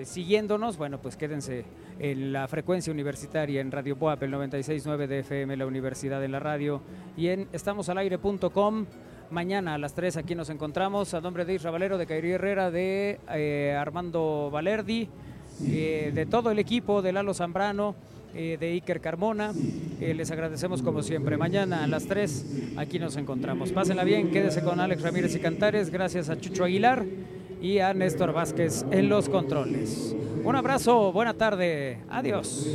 siguiéndonos, 0.04 0.78
bueno, 0.78 1.02
pues 1.02 1.16
quédense 1.16 1.66
en 2.00 2.34
la 2.34 2.48
frecuencia 2.48 2.92
universitaria 2.92 3.62
en 3.62 3.72
Radio 3.72 3.96
Boap, 3.96 4.24
el 4.24 4.34
96.9 4.34 5.08
de 5.08 5.20
FM, 5.20 5.56
la 5.56 5.66
Universidad 5.66 6.24
en 6.24 6.32
la 6.32 6.40
Radio, 6.40 6.82
y 7.16 7.28
en 7.28 7.48
estamosalaire.com. 7.54 8.86
Mañana 9.30 9.76
a 9.76 9.78
las 9.78 9.94
3 9.94 10.18
aquí 10.18 10.36
nos 10.36 10.50
encontramos, 10.50 11.14
a 11.14 11.22
nombre 11.22 11.46
de 11.46 11.54
Isra 11.54 11.72
Valero, 11.72 11.98
de 11.98 12.06
Kairi 12.06 12.32
Herrera, 12.32 12.70
de 12.70 13.20
eh, 13.34 13.78
Armando 13.80 14.50
Valerdi, 14.52 15.08
eh, 15.64 16.12
de 16.14 16.26
todo 16.26 16.52
el 16.52 16.60
equipo, 16.60 17.02
de 17.02 17.14
Lalo 17.14 17.34
Zambrano, 17.34 17.96
eh, 18.36 18.58
de 18.60 18.72
Iker 18.72 19.00
Carmona. 19.00 19.54
Les 20.00 20.32
agradecemos 20.32 20.82
como 20.82 21.04
siempre. 21.04 21.38
Mañana 21.38 21.84
a 21.84 21.88
las 21.88 22.08
3 22.08 22.74
aquí 22.78 22.98
nos 22.98 23.16
encontramos. 23.16 23.72
Pásenla 23.72 24.04
bien, 24.04 24.32
quédese 24.32 24.64
con 24.64 24.80
Alex 24.80 25.04
Ramírez 25.04 25.36
y 25.36 25.40
Cantares. 25.40 25.92
Gracias 25.92 26.30
a 26.30 26.40
Chucho 26.40 26.64
Aguilar 26.64 27.06
y 27.62 27.80
a 27.80 27.94
Néstor 27.94 28.34
Vázquez 28.34 28.86
en 28.92 29.08
los 29.08 29.30
controles. 29.30 30.16
Un 30.44 30.56
abrazo, 30.56 31.12
buena 31.12 31.36
tarde, 31.36 32.00
adiós. 32.10 32.68